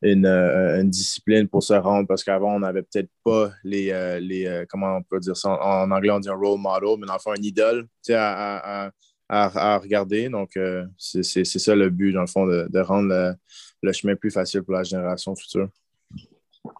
une, 0.00 0.24
euh, 0.24 0.82
discipline 0.82 1.46
pour 1.46 1.62
se 1.62 1.74
rendre, 1.74 2.08
parce 2.08 2.24
qu'avant, 2.24 2.54
on 2.54 2.60
n'avait 2.60 2.80
peut-être 2.80 3.10
pas 3.22 3.52
les, 3.64 4.18
les 4.22 4.64
comment 4.70 4.96
on 4.96 5.02
peut 5.02 5.20
dire 5.20 5.36
ça, 5.36 5.50
en, 5.50 5.90
anglais, 5.90 6.10
on 6.10 6.20
dit 6.20 6.30
un 6.30 6.36
role 6.36 6.58
model, 6.58 6.96
mais 6.98 7.06
fond, 7.20 7.32
un 7.32 7.42
idole, 7.42 7.86
à, 8.08 8.86
à, 8.86 8.90
à, 9.28 9.76
regarder. 9.76 10.30
Donc, 10.30 10.58
c'est 10.96 11.44
ça 11.44 11.74
le 11.74 11.90
but, 11.90 12.12
dans 12.12 12.22
le 12.22 12.26
fond, 12.26 12.46
de, 12.46 12.66
de 12.70 12.78
rendre 12.78 13.36
le, 13.82 13.92
chemin 13.92 14.16
plus 14.16 14.30
facile 14.30 14.62
pour 14.62 14.72
la 14.72 14.84
génération 14.84 15.36
future. 15.36 15.68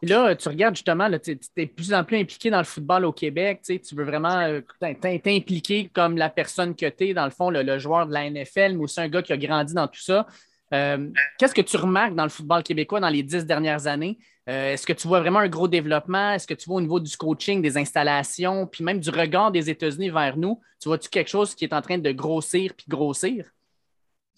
Là, 0.02 0.34
tu 0.36 0.48
regardes 0.48 0.76
justement, 0.76 1.08
tu 1.18 1.32
es 1.32 1.66
de 1.66 1.70
plus 1.70 1.92
en 1.92 2.04
plus 2.04 2.18
impliqué 2.18 2.50
dans 2.50 2.58
le 2.58 2.64
football 2.64 3.04
au 3.04 3.12
Québec. 3.12 3.62
Tu 3.64 3.94
veux 3.94 4.04
vraiment 4.04 4.40
euh, 4.40 4.60
t'impliquer 4.80 5.90
comme 5.92 6.16
la 6.16 6.28
personne 6.28 6.74
que 6.74 6.86
tu 6.86 7.08
es, 7.08 7.14
dans 7.14 7.24
le 7.24 7.30
fond, 7.30 7.50
le, 7.50 7.78
joueur 7.78 8.06
de 8.06 8.12
la 8.12 8.28
NFL, 8.30 8.74
mais 8.74 8.84
aussi 8.84 9.00
un 9.00 9.08
gars 9.08 9.22
qui 9.22 9.32
a 9.32 9.36
grandi 9.36 9.74
dans 9.74 9.88
tout 9.88 10.00
ça. 10.00 10.26
Euh, 10.74 11.08
qu'est-ce 11.38 11.54
que 11.54 11.62
tu 11.62 11.76
remarques 11.76 12.14
dans 12.14 12.24
le 12.24 12.28
football 12.28 12.62
québécois 12.62 13.00
dans 13.00 13.08
les 13.08 13.22
dix 13.22 13.44
dernières 13.44 13.86
années? 13.86 14.18
Euh, 14.48 14.72
est-ce 14.72 14.86
que 14.86 14.92
tu 14.92 15.08
vois 15.08 15.20
vraiment 15.20 15.40
un 15.40 15.48
gros 15.48 15.68
développement? 15.68 16.32
Est-ce 16.32 16.46
que 16.46 16.54
tu 16.54 16.66
vois 16.66 16.76
au 16.76 16.80
niveau 16.80 17.00
du 17.00 17.16
coaching, 17.16 17.62
des 17.62 17.76
installations, 17.76 18.66
puis 18.66 18.84
même 18.84 19.00
du 19.00 19.10
regard 19.10 19.50
des 19.50 19.70
États-Unis 19.70 20.10
vers 20.10 20.36
nous? 20.36 20.60
Tu 20.80 20.88
vois-tu 20.88 21.08
quelque 21.08 21.28
chose 21.28 21.54
qui 21.54 21.64
est 21.64 21.72
en 21.72 21.82
train 21.82 21.98
de 21.98 22.12
grossir 22.12 22.72
puis 22.74 22.86
grossir? 22.88 23.46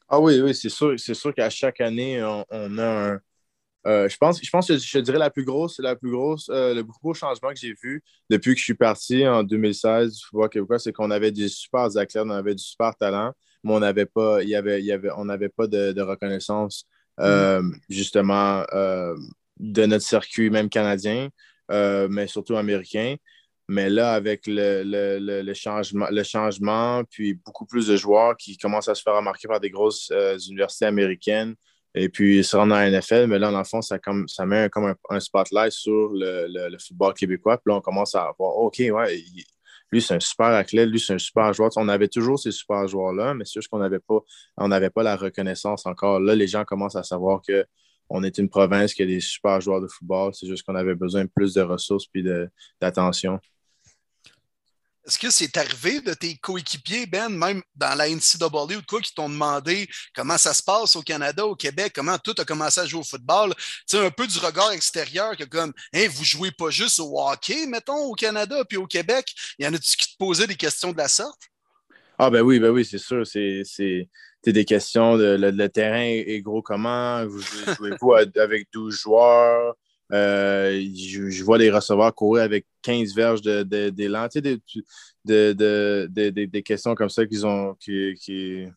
Ah 0.09 0.19
oui, 0.19 0.41
oui, 0.41 0.55
c'est 0.55 0.69
sûr, 0.69 0.95
c'est 0.99 1.15
sûr 1.15 1.33
qu'à 1.35 1.51
chaque 1.51 1.81
année, 1.81 2.21
on 2.23 2.79
a 2.79 3.13
un, 3.13 3.21
euh, 3.87 4.09
je, 4.09 4.17
pense, 4.19 4.41
je 4.43 4.51
pense 4.51 4.69
que 4.69 4.77
je 4.77 4.99
dirais 4.99 5.19
la 5.19 5.31
plus 5.31 5.45
grosse, 5.45 5.79
la 5.79 5.97
plus 5.97 6.11
grosse, 6.11 6.51
euh, 6.51 6.75
le 6.75 6.85
plus 6.85 6.93
gros 7.03 7.15
changement 7.15 7.49
que 7.49 7.59
j'ai 7.59 7.75
vu 7.83 8.03
depuis 8.29 8.53
que 8.53 8.59
je 8.59 8.65
suis 8.65 8.75
parti 8.75 9.27
en 9.27 9.43
2016 9.43 10.13
du 10.13 10.21
football 10.27 10.51
québécois, 10.51 10.79
c'est 10.79 10.93
qu'on 10.93 11.11
avait 11.11 11.33
des 11.33 11.49
super 11.49 11.83
athlètes, 11.97 12.17
on 12.17 12.31
avait 12.31 12.55
du 12.55 12.63
super 12.63 12.95
talent, 12.97 13.33
mais 13.65 13.73
on 13.73 13.81
n'avait 13.81 14.07
pas, 14.07 14.43
il 14.43 14.51
y 14.51 14.55
avait, 14.55 14.81
il 14.81 14.87
y 14.87 14.93
avait, 14.93 15.11
on 15.17 15.25
n'avait 15.25 15.49
pas 15.49 15.67
de, 15.67 16.01
reconnaissance 16.01 16.87
justement, 17.89 18.65
de 19.59 19.87
notre 19.87 20.05
circuit, 20.05 20.51
même 20.51 20.69
canadien, 20.69 21.29
mais 21.71 22.27
surtout 22.27 22.57
américain. 22.57 23.17
Mais 23.69 23.89
là, 23.89 24.15
avec 24.15 24.43
le, 24.47 25.55
changement, 25.55 26.09
le 26.11 26.23
changement, 26.23 27.05
puis 27.05 27.35
beaucoup 27.35 27.67
plus 27.67 27.87
de 27.87 27.97
joueurs 27.97 28.37
qui 28.37 28.59
commencent 28.59 28.89
à 28.89 28.95
se 28.95 29.03
faire 29.03 29.15
remarquer 29.15 29.49
par 29.49 29.61
des 29.61 29.71
grosses 29.71 30.11
universités 30.49 30.87
américaines, 30.87 31.55
et 31.95 32.09
puis 32.09 32.45
se 32.45 32.57
rendre 32.57 32.75
à 32.75 32.89
la 32.89 32.99
NFL, 32.99 33.27
mais 33.27 33.39
là, 33.39 33.51
dans 33.51 33.59
le 33.59 33.65
fond, 33.65 33.83
ça, 33.83 33.99
comme, 33.99 34.29
ça 34.29 34.47
met 34.47 34.69
comme 34.71 34.95
un, 35.09 35.21
spotlight 35.21 35.73
sur 35.73 36.11
le, 36.13 36.77
football 36.79 37.15
québécois. 37.15 37.59
Puis 37.59 37.73
là, 37.73 37.79
on 37.79 37.81
commence 37.81 38.15
à 38.15 38.33
voir, 38.39 38.57
OK, 38.57 38.79
ouais, 38.79 39.23
lui, 39.93 40.01
c'est 40.01 40.15
un 40.15 40.21
super 40.21 40.47
athlète, 40.47 40.89
lui, 40.89 41.01
c'est 41.01 41.15
un 41.15 41.19
super 41.19 41.53
joueur. 41.53 41.71
On 41.77 41.89
avait 41.89 42.09
toujours 42.09 42.39
ces 42.39 42.53
super 42.53 42.87
joueurs-là, 42.87 43.35
mais 43.35 43.45
c'est 43.45 43.55
juste 43.55 43.69
qu'on 43.69 43.79
n'avait 43.79 43.99
pas, 43.99 44.21
n'avait 44.59 44.91
pas 44.91 45.03
la 45.03 45.17
reconnaissance 45.17 45.85
encore. 45.87 46.21
Là, 46.21 46.35
les 46.37 46.47
gens 46.47 46.65
commencent 46.65 46.97
à 46.97 47.03
savoir 47.03 47.43
qu'on 47.43 48.23
est 48.23 48.39
une 48.39 48.49
province 48.49 48.95
qui 48.95 49.03
a 49.03 49.07
des 49.07 49.21
super 49.21 49.61
joueurs 49.61 49.81
de 49.81 49.89
football. 49.89 50.33
C'est 50.35 50.47
juste 50.47 50.63
qu'on 50.65 50.77
avait 50.77 50.95
besoin 50.95 51.25
de 51.25 51.31
plus 51.35 51.55
de 51.55 51.63
ressources 51.63 52.07
et 52.15 52.23
d'attention. 52.81 53.41
Est-ce 55.07 55.19
que 55.19 55.31
c'est 55.31 55.57
arrivé 55.57 56.01
de 56.01 56.13
tes 56.13 56.37
coéquipiers, 56.37 57.07
Ben, 57.07 57.31
même 57.31 57.63
dans 57.75 57.95
la 57.95 58.09
NCAA 58.09 58.47
ou 58.47 58.83
quoi, 58.87 59.01
qui 59.01 59.15
t'ont 59.15 59.31
demandé 59.31 59.89
comment 60.15 60.37
ça 60.37 60.53
se 60.53 60.63
passe 60.63 60.95
au 60.95 61.03
Canada, 61.03 61.47
au 61.47 61.57
Québec, 61.57 61.93
comment 61.95 62.19
tout 62.19 62.35
a 62.37 62.45
commencé 62.45 62.81
à 62.81 62.87
jouer 62.87 63.01
au 63.01 63.05
football? 63.05 63.55
Tu 63.57 63.97
sais, 63.97 64.07
un 64.07 64.11
peu 64.11 64.27
du 64.27 64.39
regard 64.39 64.73
extérieur, 64.73 65.37
que 65.37 65.45
comme, 65.45 65.73
hein, 65.95 66.07
vous 66.11 66.25
jouez 66.25 66.51
pas 66.51 66.71
juste 66.71 67.01
au 67.01 67.19
hockey, 67.19 67.67
mettons, 67.67 67.97
au 67.97 68.15
Canada 68.15 68.63
puis 68.69 68.77
au 68.77 68.87
Québec. 68.87 69.35
Y 69.59 69.67
en 69.67 69.75
a-tu 69.75 69.97
qui 69.97 70.13
te 70.13 70.19
posaient 70.19 70.47
des 70.47 70.57
questions 70.57 70.93
de 70.93 70.99
la 70.99 71.09
sorte? 71.09 71.41
Ah, 72.19 72.29
ben 72.29 72.43
oui, 72.43 72.61
ben 72.61 72.69
oui, 72.69 72.85
c'est 72.85 72.99
sûr. 72.99 73.27
C'est 73.27 74.09
des 74.47 74.65
questions 74.67 75.17
de 75.17 75.39
le, 75.41 75.69
terrain 75.71 76.05
est 76.05 76.43
gros 76.43 76.61
comment? 76.61 77.25
Vous 77.27 77.41
jouez-vous 77.41 78.13
avec 78.13 78.69
12 78.73 78.95
joueurs? 78.95 79.75
Euh, 80.13 80.81
je, 80.95 81.45
vois 81.45 81.59
les 81.59 81.71
receveurs 81.71 82.15
courir 82.15 82.43
avec 82.43 82.67
15 82.83 83.15
verges 83.15 83.43
d'élan. 83.43 84.27
De, 85.25 86.07
des, 86.07 86.63
questions 86.63 86.95
comme 86.95 87.09
ça 87.09 87.27
qu'ils 87.27 87.47
ont, 87.47 87.75
qu'ils 87.77 88.73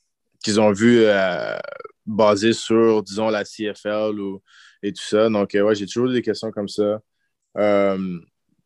ont 0.59 0.71
vues 0.71 1.05
euh, 1.05 1.57
basées 2.05 2.53
sur, 2.53 3.01
disons, 3.03 3.29
la 3.29 3.43
CFL 3.43 4.19
ou, 4.19 4.41
et 4.83 4.93
tout 4.93 5.01
ça. 5.03 5.29
Donc, 5.29 5.55
euh, 5.55 5.61
ouais, 5.61 5.75
j'ai 5.75 5.85
toujours 5.87 6.09
des 6.09 6.21
questions 6.21 6.51
comme 6.51 6.67
ça. 6.67 6.99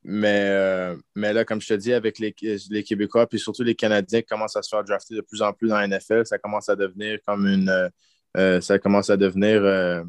mais, 0.04 0.96
mais 1.16 1.34
là, 1.34 1.46
comme 1.46 1.62
je 1.62 1.68
te 1.68 1.74
dis, 1.74 1.94
avec 1.94 2.20
les, 2.20 2.36
les, 2.70 2.84
Québécois, 2.84 3.28
puis 3.28 3.40
surtout 3.40 3.64
les 3.64 3.76
Canadiens 3.76 4.22
qui 4.22 4.28
commencent 4.28 4.56
à 4.58 4.62
se 4.62 4.70
faire 4.70 4.84
drafter 4.84 5.16
de 5.16 5.22
plus 5.22 5.42
en 5.42 5.54
plus 5.54 5.70
dans 5.70 5.78
la 5.78 5.88
NFL, 5.88 6.26
ça 6.26 6.38
commence 6.38 6.70
à 6.70 6.76
devenir 6.76 7.20
comme 7.26 7.46
une. 7.48 7.90
ça 8.62 8.80
commence 8.80 9.10
à 9.10 9.18
devenir 9.18 10.04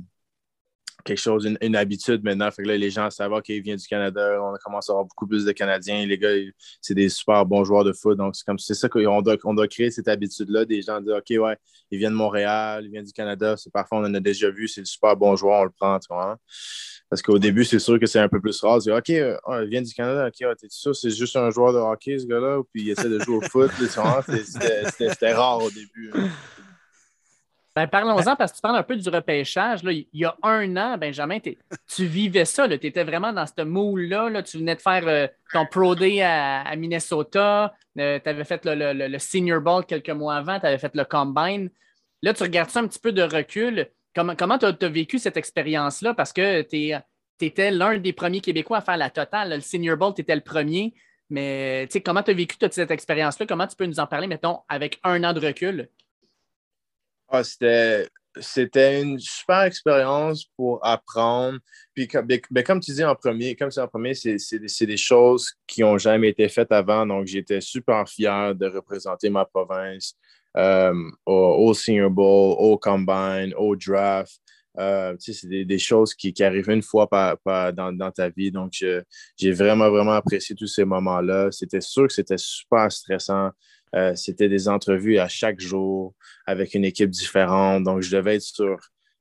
quelque 1.04 1.18
chose, 1.18 1.48
une, 1.60 1.76
habitude 1.76 2.22
maintenant. 2.24 2.50
Fait 2.50 2.62
que 2.62 2.68
là, 2.68 2.76
les 2.76 2.90
gens 2.90 3.10
savent 3.10 3.40
qu'il 3.42 3.62
vient 3.62 3.76
du 3.76 3.86
Canada. 3.86 4.38
On 4.42 4.54
commence 4.62 4.88
à 4.88 4.92
avoir 4.92 5.04
beaucoup 5.04 5.26
plus 5.26 5.44
de 5.44 5.52
Canadiens. 5.52 6.04
Les 6.06 6.18
gars, 6.18 6.34
c'est 6.80 6.94
des 6.94 7.08
super 7.08 7.44
bons 7.46 7.64
joueurs 7.64 7.84
de 7.84 7.92
foot. 7.92 8.16
Donc, 8.18 8.36
c'est 8.36 8.44
comme 8.44 8.58
c'est 8.58 8.74
ça 8.74 8.88
qu'on 8.88 9.22
doit, 9.22 9.36
on 9.44 9.54
doit 9.54 9.68
créer 9.68 9.90
cette 9.90 10.08
habitude-là. 10.08 10.64
Des 10.64 10.82
gens 10.82 11.00
disent 11.00 11.12
OK, 11.12 11.30
ouais, 11.30 11.56
il 11.90 11.98
vient 11.98 12.10
de 12.10 12.16
Montréal, 12.16 12.84
il 12.84 12.90
vient 12.90 13.02
du 13.02 13.12
Canada. 13.12 13.56
C'est 13.56 13.72
parfois, 13.72 13.98
on 13.98 14.04
en 14.04 14.14
a 14.14 14.20
déjà 14.20 14.50
vu, 14.50 14.68
c'est 14.68 14.80
le 14.80 14.86
super 14.86 15.16
bon 15.16 15.36
joueur, 15.36 15.60
on 15.60 15.64
le 15.64 15.70
prend, 15.70 15.98
tu 15.98 16.08
vois. 16.10 16.36
Parce 17.10 17.22
qu'au 17.22 17.38
début, 17.38 17.64
c'est 17.64 17.78
sûr 17.78 17.98
que 17.98 18.04
c'est 18.04 18.18
un 18.18 18.28
peu 18.28 18.40
plus 18.40 18.60
rare. 18.60 18.82
C'est 18.82 18.92
OK, 18.92 19.08
euh, 19.10 19.36
il 19.62 19.68
vient 19.70 19.80
du 19.80 19.94
Canada, 19.94 20.26
OK, 20.28 20.56
t'es 20.58 20.66
sûr, 20.68 20.94
c'est 20.94 21.10
juste 21.10 21.36
un 21.36 21.50
joueur 21.50 21.72
de 21.72 21.78
hockey, 21.78 22.18
ce 22.18 22.26
gars-là, 22.26 22.60
puis 22.72 22.82
il 22.82 22.90
essaie 22.90 23.08
de 23.08 23.18
jouer 23.20 23.36
au 23.36 23.40
foot. 23.40 23.70
C'était 23.78 25.32
rare 25.32 25.62
au 25.62 25.70
début. 25.70 26.10
Hein. 26.14 26.28
Ben, 27.78 27.86
parlons-en 27.86 28.34
parce 28.34 28.50
que 28.50 28.56
tu 28.56 28.60
parles 28.60 28.76
un 28.76 28.82
peu 28.82 28.96
du 28.96 29.08
repêchage. 29.08 29.84
Là. 29.84 29.92
Il 29.92 30.08
y 30.12 30.24
a 30.24 30.36
un 30.42 30.76
an, 30.76 30.98
Benjamin, 30.98 31.38
tu 31.38 32.06
vivais 32.06 32.44
ça. 32.44 32.66
Tu 32.66 32.74
étais 32.74 33.04
vraiment 33.04 33.32
dans 33.32 33.46
ce 33.46 33.62
moule-là. 33.62 34.42
Tu 34.42 34.58
venais 34.58 34.74
de 34.74 34.80
faire 34.80 35.06
euh, 35.06 35.28
ton 35.52 35.64
Pro 35.64 35.94
Day 35.94 36.20
à, 36.20 36.74
Minnesota. 36.74 37.72
Euh, 37.96 38.18
tu 38.18 38.28
avais 38.28 38.42
fait 38.42 38.62
le, 38.64 39.16
Senior 39.18 39.60
Ball 39.60 39.86
quelques 39.86 40.10
mois 40.10 40.34
avant. 40.34 40.58
Tu 40.58 40.66
avais 40.66 40.78
fait 40.78 40.92
le 40.96 41.04
Combine. 41.04 41.70
Là, 42.22 42.34
tu 42.34 42.42
regardes 42.42 42.68
ça 42.70 42.80
un 42.80 42.88
petit 42.88 42.98
peu 42.98 43.12
de 43.12 43.22
recul. 43.22 43.86
Comment 44.12 44.58
tu 44.58 44.66
as, 44.66 44.88
vécu 44.88 45.20
cette 45.20 45.36
expérience-là? 45.36 46.14
Parce 46.14 46.32
que 46.32 46.62
tu 46.62 47.46
étais 47.46 47.70
l'un 47.70 47.98
des 47.98 48.12
premiers 48.12 48.40
Québécois 48.40 48.78
à 48.78 48.80
faire 48.80 48.96
la 48.96 49.10
totale. 49.10 49.50
Le 49.50 49.60
Senior 49.60 49.96
Bowl, 49.96 50.14
tu 50.14 50.22
étais 50.22 50.34
le 50.34 50.42
premier. 50.42 50.94
Mais 51.30 51.88
comment 52.04 52.24
tu 52.24 52.32
as 52.32 52.34
vécu 52.34 52.58
toute 52.58 52.72
cette 52.72 52.90
expérience-là? 52.90 53.46
Comment 53.46 53.68
tu 53.68 53.76
peux 53.76 53.86
nous 53.86 54.00
en 54.00 54.08
parler, 54.08 54.26
mettons, 54.26 54.62
avec 54.68 54.98
un 55.04 55.22
an 55.22 55.32
de 55.32 55.46
recul? 55.46 55.88
Ah, 57.30 57.44
c'était, 57.44 59.02
une 59.02 59.18
super 59.18 59.62
expérience 59.62 60.46
pour 60.56 60.84
apprendre. 60.84 61.58
Puis, 61.94 62.08
comme, 62.08 62.26
ben, 62.26 62.40
ben, 62.50 62.64
comme 62.64 62.80
tu 62.80 62.92
dis 62.92 63.04
en 63.04 63.14
premier, 63.14 63.54
comme 63.54 63.70
c'est 63.70 63.80
en 63.80 63.88
premier, 63.88 64.14
c'est, 64.14 64.86
des 64.86 64.96
choses 64.96 65.52
qui 65.66 65.82
n'ont 65.82 65.98
jamais 65.98 66.30
été 66.30 66.48
faites 66.48 66.72
avant. 66.72 67.06
Donc, 67.06 67.26
j'étais 67.26 67.60
super 67.60 68.08
fier 68.08 68.54
de 68.54 68.66
représenter 68.66 69.28
ma 69.28 69.44
province 69.44 70.14
euh, 70.56 70.94
au, 71.26 71.74
Senior 71.74 72.10
Bowl, 72.10 72.56
au 72.58 72.78
Combine, 72.78 73.52
au 73.56 73.76
Draft. 73.76 74.40
Euh, 74.78 75.14
c'est 75.18 75.48
des, 75.48 75.78
choses 75.78 76.14
qui, 76.14 76.32
arrivent 76.42 76.70
une 76.70 76.82
fois 76.82 77.08
dans, 77.74 78.10
ta 78.14 78.28
vie. 78.30 78.50
Donc, 78.50 78.72
j'ai 78.72 79.52
vraiment, 79.52 79.90
vraiment 79.90 80.12
apprécié 80.12 80.56
tous 80.56 80.68
ces 80.68 80.84
moments-là. 80.84 81.50
C'était 81.50 81.80
sûr 81.80 82.06
que 82.06 82.12
c'était 82.14 82.38
super 82.38 82.90
stressant. 82.90 83.50
Euh, 83.94 84.14
c'était 84.14 84.48
des 84.48 84.68
entrevues 84.68 85.18
à 85.18 85.28
chaque 85.28 85.60
jour 85.60 86.14
avec 86.46 86.74
une 86.74 86.84
équipe 86.84 87.10
différente. 87.10 87.84
Donc, 87.84 88.02
je 88.02 88.14
devais 88.14 88.36
être 88.36 88.42
sur 88.42 88.78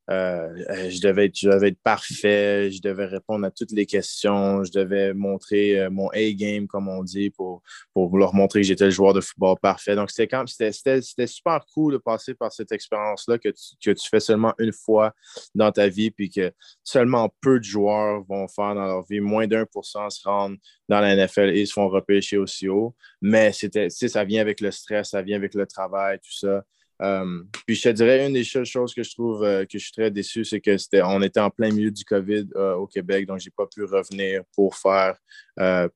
euh, 0.09 0.47
euh, 0.69 0.89
je, 0.89 1.01
devais 1.01 1.25
être, 1.25 1.77
parfait, 1.83 2.71
je 2.71 2.81
devais 2.81 3.05
répondre 3.05 3.45
à 3.45 3.51
toutes 3.51 3.71
les 3.71 3.85
questions, 3.85 4.63
je 4.63 4.71
devais 4.71 5.13
montrer 5.13 5.81
euh, 5.81 5.89
mon 5.89 6.07
A-game, 6.09 6.65
comme 6.67 6.87
on 6.87 7.03
dit, 7.03 7.29
pour, 7.29 7.61
pour 7.93 8.17
leur 8.17 8.33
montrer 8.33 8.61
que 8.61 8.67
j'étais 8.67 8.85
le 8.85 8.91
joueur 8.91 9.13
de 9.13 9.19
football 9.19 9.57
parfait. 9.61 9.95
Donc, 9.95 10.09
c'était 10.09 11.01
super 11.27 11.65
cool 11.73 11.93
de 11.93 11.97
passer 11.97 12.33
par 12.35 12.53
cette 12.53 12.71
expérience-là 12.71 13.37
que 13.37 13.49
tu, 13.49 13.75
que 13.83 13.91
tu 13.91 14.07
fais 14.09 14.21
seulement 14.21 14.53
une 14.59 14.71
fois 14.71 15.13
dans 15.53 15.71
ta 15.73 15.89
vie, 15.89 16.11
puis 16.11 16.29
que 16.29 16.53
seulement 16.85 17.29
peu 17.41 17.59
de 17.59 17.65
joueurs 17.65 18.23
vont 18.29 18.47
faire 18.47 18.75
dans 18.75 18.85
leur 18.85 19.05
vie. 19.05 19.19
Moins 19.19 19.47
d'un 19.47 19.65
pour 19.65 19.85
cent 19.85 20.09
se 20.09 20.27
rendent 20.27 20.57
dans 20.87 21.01
la 21.01 21.15
NFL 21.15 21.49
et 21.49 21.65
se 21.65 21.73
font 21.73 21.89
repêcher 21.89 22.37
aussi 22.37 22.69
haut. 22.69 22.95
Mais 23.21 23.51
c'était, 23.51 23.89
ça 23.89 24.23
vient 24.23 24.41
avec 24.41 24.61
le 24.61 24.71
stress, 24.71 25.09
ça 25.09 25.21
vient 25.21 25.35
avec 25.35 25.53
le 25.53 25.65
travail, 25.65 26.19
tout 26.19 26.37
ça. 26.37 26.63
Euh, 27.01 27.43
puis 27.65 27.75
je 27.75 27.83
te 27.83 27.89
dirais, 27.89 28.25
une 28.25 28.33
des 28.33 28.43
choses 28.43 28.93
que 28.93 29.03
je 29.03 29.11
trouve 29.11 29.43
euh, 29.43 29.65
que 29.65 29.77
je 29.77 29.83
suis 29.83 29.91
très 29.91 30.09
déçu, 30.09 30.43
c'est 30.43 30.59
que 30.59 30.77
c'était, 30.77 31.01
on 31.03 31.21
était 31.21 31.39
en 31.39 31.49
plein 31.49 31.69
milieu 31.71 31.91
du 31.91 32.03
COVID 32.03 32.47
euh, 32.55 32.73
au 32.75 32.87
Québec, 32.87 33.27
donc 33.27 33.39
je 33.39 33.45
n'ai 33.45 33.53
pas 33.55 33.67
pu 33.67 33.83
revenir 33.83 34.43
pour 34.55 34.75
faire, 34.75 35.17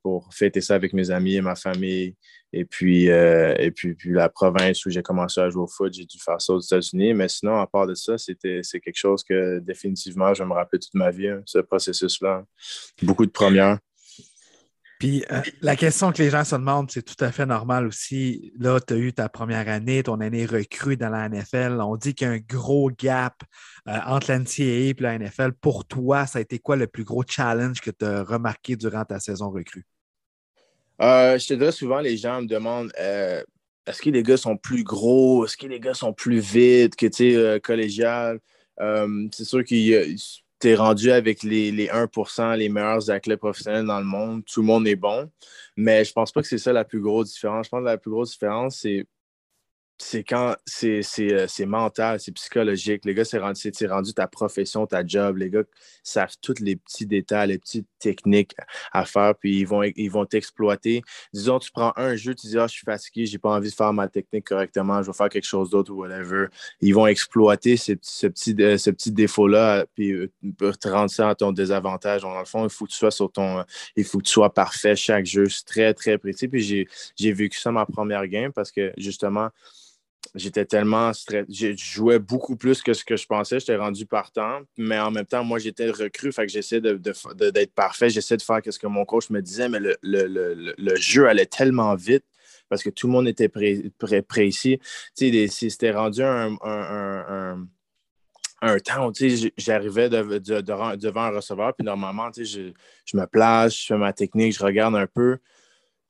pour 0.01 0.33
fêter 0.33 0.61
ça 0.61 0.75
avec 0.75 0.93
mes 0.93 1.11
amis 1.11 1.35
et 1.35 1.41
ma 1.41 1.55
famille. 1.55 2.15
Et 2.53 2.65
puis, 2.65 3.05
et 3.05 3.71
puis, 3.73 3.93
puis, 3.93 4.11
la 4.11 4.27
province 4.27 4.85
où 4.85 4.89
j'ai 4.89 5.01
commencé 5.01 5.39
à 5.39 5.49
jouer 5.49 5.63
au 5.63 5.67
foot, 5.67 5.93
j'ai 5.93 6.05
dû 6.05 6.17
faire 6.19 6.41
ça 6.41 6.53
aux 6.53 6.59
États-Unis. 6.59 7.13
Mais 7.13 7.29
sinon, 7.29 7.59
à 7.59 7.67
part 7.67 7.87
de 7.87 7.93
ça, 7.93 8.17
c'était, 8.17 8.59
c'est 8.63 8.79
quelque 8.79 8.97
chose 8.97 9.23
que 9.23 9.59
définitivement, 9.59 10.33
je 10.33 10.43
vais 10.43 10.49
me 10.49 10.53
rappeler 10.53 10.79
toute 10.79 10.93
ma 10.95 11.11
vie, 11.11 11.29
hein, 11.29 11.41
ce 11.45 11.59
processus-là. 11.59 12.43
Beaucoup 13.03 13.25
de 13.25 13.31
premières. 13.31 13.77
Puis 15.01 15.25
euh, 15.31 15.41
la 15.61 15.75
question 15.75 16.11
que 16.11 16.21
les 16.21 16.29
gens 16.29 16.43
se 16.43 16.53
demandent, 16.53 16.91
c'est 16.91 17.01
tout 17.01 17.25
à 17.25 17.31
fait 17.31 17.47
normal 17.47 17.87
aussi. 17.87 18.53
Là, 18.59 18.79
tu 18.79 18.93
as 18.93 18.97
eu 18.97 19.11
ta 19.11 19.29
première 19.29 19.67
année, 19.67 20.03
ton 20.03 20.21
année 20.21 20.45
recrue 20.45 20.95
dans 20.95 21.09
la 21.09 21.27
NFL. 21.27 21.79
On 21.81 21.95
dit 21.95 22.13
qu'il 22.13 22.27
y 22.27 22.29
a 22.29 22.33
un 22.33 22.37
gros 22.37 22.91
gap 22.91 23.41
euh, 23.87 23.97
entre 24.05 24.31
l'NCAA 24.31 24.91
et 24.91 24.95
la 24.99 25.17
NFL. 25.17 25.53
Pour 25.53 25.85
toi, 25.85 26.27
ça 26.27 26.37
a 26.37 26.43
été 26.43 26.59
quoi 26.59 26.75
le 26.75 26.85
plus 26.85 27.03
gros 27.03 27.23
challenge 27.27 27.81
que 27.81 27.89
tu 27.89 28.05
as 28.05 28.23
remarqué 28.23 28.75
durant 28.75 29.03
ta 29.03 29.19
saison 29.19 29.49
recrue? 29.49 29.87
Euh, 31.01 31.35
je 31.39 31.47
te 31.47 31.55
dirais 31.55 31.71
souvent, 31.71 31.99
les 31.99 32.15
gens 32.15 32.43
me 32.43 32.47
demandent 32.47 32.93
est-ce 32.95 34.03
que 34.03 34.11
les 34.11 34.21
gars 34.21 34.37
sont 34.37 34.55
plus 34.55 34.83
gros? 34.83 35.45
Est-ce 35.45 35.57
que 35.57 35.65
les 35.65 35.79
gars 35.79 35.95
sont 35.95 36.13
plus 36.13 36.37
vite 36.37 36.95
que 36.95 37.07
tu 37.07 37.33
sais, 37.33 37.59
collégial? 37.61 38.39
c'est 39.31 39.45
sûr 39.45 39.63
qu'il 39.63 40.15
tu 40.61 40.69
es 40.69 40.75
rendu 40.75 41.11
avec 41.11 41.43
les, 41.43 41.71
les 41.71 41.87
1% 41.87 42.55
les 42.55 42.69
meilleurs 42.69 43.09
athlètes 43.09 43.39
professionnels 43.39 43.85
dans 43.85 43.99
le 43.99 44.05
monde. 44.05 44.43
Tout 44.45 44.61
le 44.61 44.67
monde 44.67 44.87
est 44.87 44.95
bon. 44.95 45.29
Mais 45.75 46.05
je 46.05 46.13
pense 46.13 46.31
pas 46.31 46.41
que 46.41 46.47
c'est 46.47 46.57
ça 46.57 46.71
la 46.71 46.85
plus 46.85 47.01
grosse 47.01 47.33
différence. 47.33 47.65
Je 47.65 47.69
pense 47.69 47.81
que 47.81 47.85
la 47.85 47.97
plus 47.97 48.11
grosse 48.11 48.31
différence, 48.31 48.79
c'est 48.81 49.05
c'est 50.01 50.23
quand 50.23 50.55
c'est 50.65 51.01
euh, 51.19 51.65
mental, 51.65 52.19
c'est 52.19 52.31
psychologique. 52.31 53.05
Les 53.05 53.13
gars, 53.13 53.23
c'est 53.23 53.37
rendu, 53.37 53.71
rendu 53.87 54.13
ta 54.13 54.27
profession, 54.27 54.87
ta 54.87 55.05
job. 55.05 55.37
Les 55.37 55.49
gars 55.49 55.63
savent 56.03 56.35
tous 56.41 56.59
les 56.59 56.75
petits 56.75 57.05
détails, 57.05 57.49
les 57.49 57.59
petites 57.59 57.87
techniques 57.99 58.55
à 58.91 59.05
faire, 59.05 59.35
puis 59.35 59.59
ils 59.59 59.67
vont 59.67 59.83
ils 59.83 60.09
vont 60.09 60.25
t'exploiter. 60.25 61.03
Disons, 61.33 61.59
tu 61.59 61.71
prends 61.71 61.93
un 61.97 62.15
jeu, 62.15 62.33
tu 62.33 62.47
dis 62.47 62.57
Ah, 62.57 62.67
je 62.67 62.73
suis 62.73 62.85
fatigué, 62.85 63.25
j'ai 63.27 63.37
pas 63.37 63.51
envie 63.51 63.69
de 63.69 63.75
faire 63.75 63.93
ma 63.93 64.07
technique 64.07 64.47
correctement, 64.47 65.01
je 65.03 65.07
vais 65.07 65.17
faire 65.17 65.29
quelque 65.29 65.47
chose 65.47 65.69
d'autre 65.69 65.91
ou 65.93 65.97
whatever. 65.97 66.47
Ils 66.81 66.95
vont 66.95 67.05
exploiter 67.05 67.77
ce, 67.77 67.93
petit, 67.93 68.55
euh, 68.59 68.77
défaut-là, 69.11 69.85
puis 69.93 70.13
euh, 70.13 70.31
te 70.79 70.87
rendre 70.87 71.11
ça 71.11 71.29
à 71.29 71.35
ton 71.35 71.51
désavantage. 71.51 72.23
dans 72.23 72.39
le 72.39 72.45
fond, 72.45 72.63
il 72.63 72.71
faut 72.71 72.85
que 72.85 72.91
tu 72.91 72.97
sois 72.97 73.11
sur 73.11 73.31
ton. 73.31 73.63
Il 73.95 74.03
faut 74.03 74.17
que 74.17 74.23
tu 74.23 74.31
sois 74.31 74.51
parfait 74.53 74.95
chaque 74.95 75.25
jeu. 75.25 75.47
C'est 75.47 75.65
très, 75.65 75.93
très 75.93 76.17
précis. 76.17 76.47
Puis 76.47 76.87
j'ai 77.15 77.33
vécu 77.33 77.59
ça 77.59 77.71
ma 77.71 77.85
première 77.85 78.27
game 78.27 78.51
parce 78.51 78.71
que 78.71 78.91
justement, 78.97 79.49
j'étais 80.35 80.65
tellement 80.65 81.13
stressé. 81.13 81.45
Je 81.49 81.75
jouais 81.75 82.19
beaucoup 82.19 82.55
plus 82.55 82.81
que 82.81 82.93
ce 82.93 83.03
que 83.03 83.15
je 83.15 83.25
pensais. 83.25 83.59
J'étais 83.59 83.75
rendu 83.75 84.05
partant. 84.05 84.61
Mais 84.77 84.99
en 84.99 85.11
même 85.11 85.25
temps, 85.25 85.43
moi, 85.43 85.59
j'étais 85.59 85.89
recru. 85.89 86.31
Fait 86.31 86.45
que 86.45 86.51
j'essayais 86.51 86.81
d'être 86.81 87.73
parfait. 87.73 88.09
J'essayais 88.09 88.37
de 88.37 88.41
faire 88.41 88.61
ce 88.67 88.79
que 88.79 88.87
mon 88.87 89.05
coach 89.05 89.29
me 89.29 89.41
disait. 89.41 89.69
Mais 89.69 89.79
le, 89.79 90.95
jeu 90.95 91.27
allait 91.27 91.45
tellement 91.45 91.95
vite 91.95 92.25
parce 92.69 92.83
que 92.83 92.89
tout 92.89 93.07
le 93.07 93.13
monde 93.13 93.27
était 93.27 93.49
précis. 93.49 94.79
C'était 95.13 95.91
rendu 95.91 96.23
un, 96.23 96.55
un, 96.63 98.79
temps 98.79 99.09
où 99.09 99.13
j'arrivais 99.57 100.09
devant 100.09 101.21
un 101.21 101.31
receveur. 101.31 101.73
Puis 101.75 101.85
normalement, 101.85 102.29
je, 102.35 102.71
je 103.05 103.17
me 103.17 103.25
place, 103.25 103.75
je 103.75 103.85
fais 103.87 103.97
ma 103.97 104.13
technique, 104.13 104.57
je 104.57 104.63
regarde 104.63 104.95
un 104.95 105.07
peu 105.07 105.39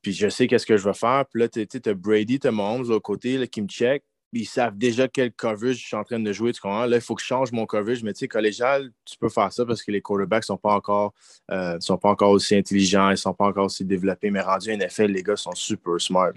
puis 0.01 0.13
je 0.13 0.29
sais 0.29 0.47
qu'est-ce 0.47 0.65
que 0.65 0.77
je 0.77 0.83
vais 0.83 0.93
faire. 0.93 1.25
Puis 1.31 1.41
là, 1.41 1.49
tu 1.49 1.61
as 1.61 1.93
Brady, 1.93 2.39
tu 2.39 2.47
as 2.47 2.51
Mahomes 2.51 2.83
de 2.83 2.89
l'autre 2.89 3.03
côté 3.03 3.37
là, 3.37 3.47
qui 3.47 3.61
me 3.61 3.67
check 3.67 4.03
ils 4.33 4.45
savent 4.45 4.77
déjà 4.77 5.07
quel 5.07 5.31
coverage 5.31 5.77
je 5.77 5.85
suis 5.87 5.95
en 5.95 6.03
train 6.03 6.19
de 6.19 6.31
jouer. 6.31 6.53
Tu 6.53 6.61
comprends? 6.61 6.85
Là, 6.85 6.97
il 6.97 7.01
faut 7.01 7.15
que 7.15 7.21
je 7.21 7.27
change 7.27 7.51
mon 7.51 7.65
coverage. 7.65 8.03
Mais 8.03 8.13
tu 8.13 8.19
sais, 8.19 8.27
collégial, 8.27 8.91
tu 9.03 9.17
peux 9.17 9.29
faire 9.29 9.51
ça 9.51 9.65
parce 9.65 9.83
que 9.83 9.91
les 9.91 10.01
quarterbacks 10.01 10.43
ne 10.43 10.45
sont, 10.45 10.57
pas 10.57 10.73
encore, 10.73 11.13
euh, 11.51 11.77
sont 11.79 11.97
pas 11.97 12.09
encore 12.09 12.31
aussi 12.31 12.55
intelligents, 12.55 13.09
ils 13.09 13.11
ne 13.11 13.15
sont 13.17 13.33
pas 13.33 13.45
encore 13.45 13.65
aussi 13.65 13.83
développés. 13.83 14.31
Mais 14.31 14.41
rendu 14.41 14.75
NFL, 14.75 15.07
les 15.07 15.23
gars 15.23 15.35
sont 15.35 15.53
super 15.53 15.99
smart. 15.99 16.31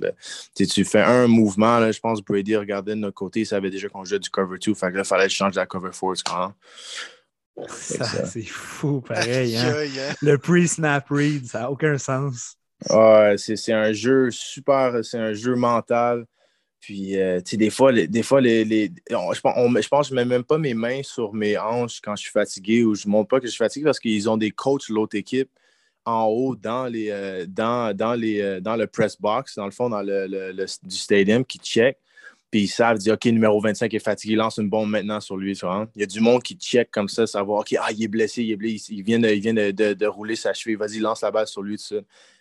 Tu 0.56 0.84
fais 0.84 1.02
un 1.02 1.28
mouvement, 1.28 1.78
là, 1.78 1.92
je 1.92 2.00
pense 2.00 2.20
que 2.20 2.24
Brady 2.24 2.56
regardait 2.56 2.94
de 2.94 3.00
notre 3.00 3.14
côté, 3.14 3.40
il 3.40 3.46
savait 3.46 3.70
déjà 3.70 3.88
qu'on 3.88 4.04
jouait 4.04 4.18
du 4.18 4.30
cover 4.30 4.58
2. 4.58 4.74
Fait 4.74 4.90
que 4.90 4.96
là, 4.96 5.02
il 5.02 5.06
fallait 5.06 5.28
changer 5.28 5.56
la 5.56 5.66
cover 5.66 5.90
4. 5.90 6.14
Tu 6.16 6.22
comprends? 6.24 6.52
c'est 8.26 8.42
fou, 8.42 9.00
pareil. 9.00 9.56
Hein? 9.56 9.72
hein? 9.72 10.14
Le 10.20 10.38
pre-snap 10.38 11.06
read, 11.08 11.46
ça 11.46 11.60
n'a 11.60 11.70
aucun 11.70 11.98
sens. 11.98 12.56
Ouais, 12.90 13.36
c'est 13.38 13.72
un 13.72 13.92
jeu 13.92 14.30
super, 14.30 15.04
c'est 15.04 15.18
un 15.18 15.32
jeu 15.32 15.54
mental. 15.54 16.26
Puis, 16.80 17.16
euh, 17.18 17.40
tu 17.40 17.52
sais, 17.52 17.56
des 17.56 17.70
fois, 17.70 17.92
les, 17.92 18.06
des 18.06 18.22
fois 18.22 18.42
les, 18.42 18.92
je, 19.08 19.14
pense, 19.14 19.34
je 19.34 19.88
que 19.88 20.02
je 20.08 20.10
ne 20.10 20.16
mets 20.16 20.26
même 20.26 20.44
pas 20.44 20.58
mes 20.58 20.74
mains 20.74 21.02
sur 21.02 21.32
mes 21.32 21.56
hanches 21.56 22.00
quand 22.02 22.14
je 22.14 22.24
suis 22.24 22.30
fatigué 22.30 22.84
ou 22.84 22.94
je 22.94 23.06
ne 23.06 23.12
montre 23.12 23.28
pas 23.28 23.40
que 23.40 23.46
je 23.46 23.52
suis 23.52 23.58
fatigué 23.58 23.86
parce 23.86 23.98
qu'ils 23.98 24.28
ont 24.28 24.36
des 24.36 24.50
coachs 24.50 24.90
de 24.90 24.94
l'autre 24.94 25.16
équipe 25.16 25.48
en 26.04 26.24
haut 26.26 26.54
dans, 26.54 26.86
les, 26.86 27.08
euh, 27.10 27.46
dans, 27.48 27.96
dans, 27.96 28.12
les, 28.12 28.40
euh, 28.42 28.60
dans 28.60 28.76
le 28.76 28.86
press 28.86 29.18
box, 29.18 29.56
dans 29.56 29.64
le 29.64 29.70
fond, 29.70 29.88
dans 29.88 30.02
le, 30.02 30.26
le, 30.26 30.66
du 30.82 30.96
stadium 30.96 31.42
qui 31.44 31.58
check. 31.58 31.96
Puis 32.50 32.64
ils 32.64 32.68
savent 32.68 32.98
dire, 32.98 33.14
OK, 33.14 33.24
numéro 33.24 33.60
25 33.60 33.92
est 33.94 33.98
fatigué, 33.98 34.36
lance 34.36 34.58
une 34.58 34.68
bombe 34.68 34.90
maintenant 34.90 35.20
sur 35.20 35.36
lui. 35.36 35.58
Il 35.96 36.00
y 36.00 36.02
a 36.02 36.06
du 36.06 36.20
monde 36.20 36.42
qui 36.42 36.54
check 36.54 36.90
comme 36.90 37.08
ça, 37.08 37.26
savoir, 37.26 37.60
OK, 37.60 37.74
ah, 37.80 37.90
il 37.90 38.04
est 38.04 38.08
blessé, 38.08 38.42
il 38.42 38.52
est 38.52 38.56
blessé, 38.56 38.92
il 38.92 39.02
vient 39.02 39.18
de, 39.18 39.70
de, 39.70 39.94
de, 39.94 40.06
rouler 40.06 40.36
sa 40.36 40.52
cheville, 40.52 40.76
vas-y, 40.76 40.98
lance 40.98 41.22
la 41.22 41.30
balle 41.30 41.48
sur 41.48 41.62
lui. 41.62 41.82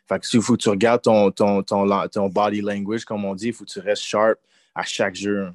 Fait 0.08 0.20
que 0.20 0.28
s'il 0.28 0.42
faut 0.42 0.58
que 0.58 0.62
tu 0.62 0.70
regardes 0.70 1.02
ton, 1.02 1.32
ton, 1.32 1.64
ton, 1.64 2.08
ton, 2.10 2.30
body 2.30 2.62
language, 2.62 3.06
comme 3.06 3.26
on 3.26 3.36
dit, 3.36 3.48
il 3.48 3.54
faut 3.54 3.64
que 3.64 3.72
tu 3.72 3.80
restes 3.80 4.04
sharp 4.04 4.38
à 4.76 4.84
chaque 4.84 5.16
jeu. 5.16 5.50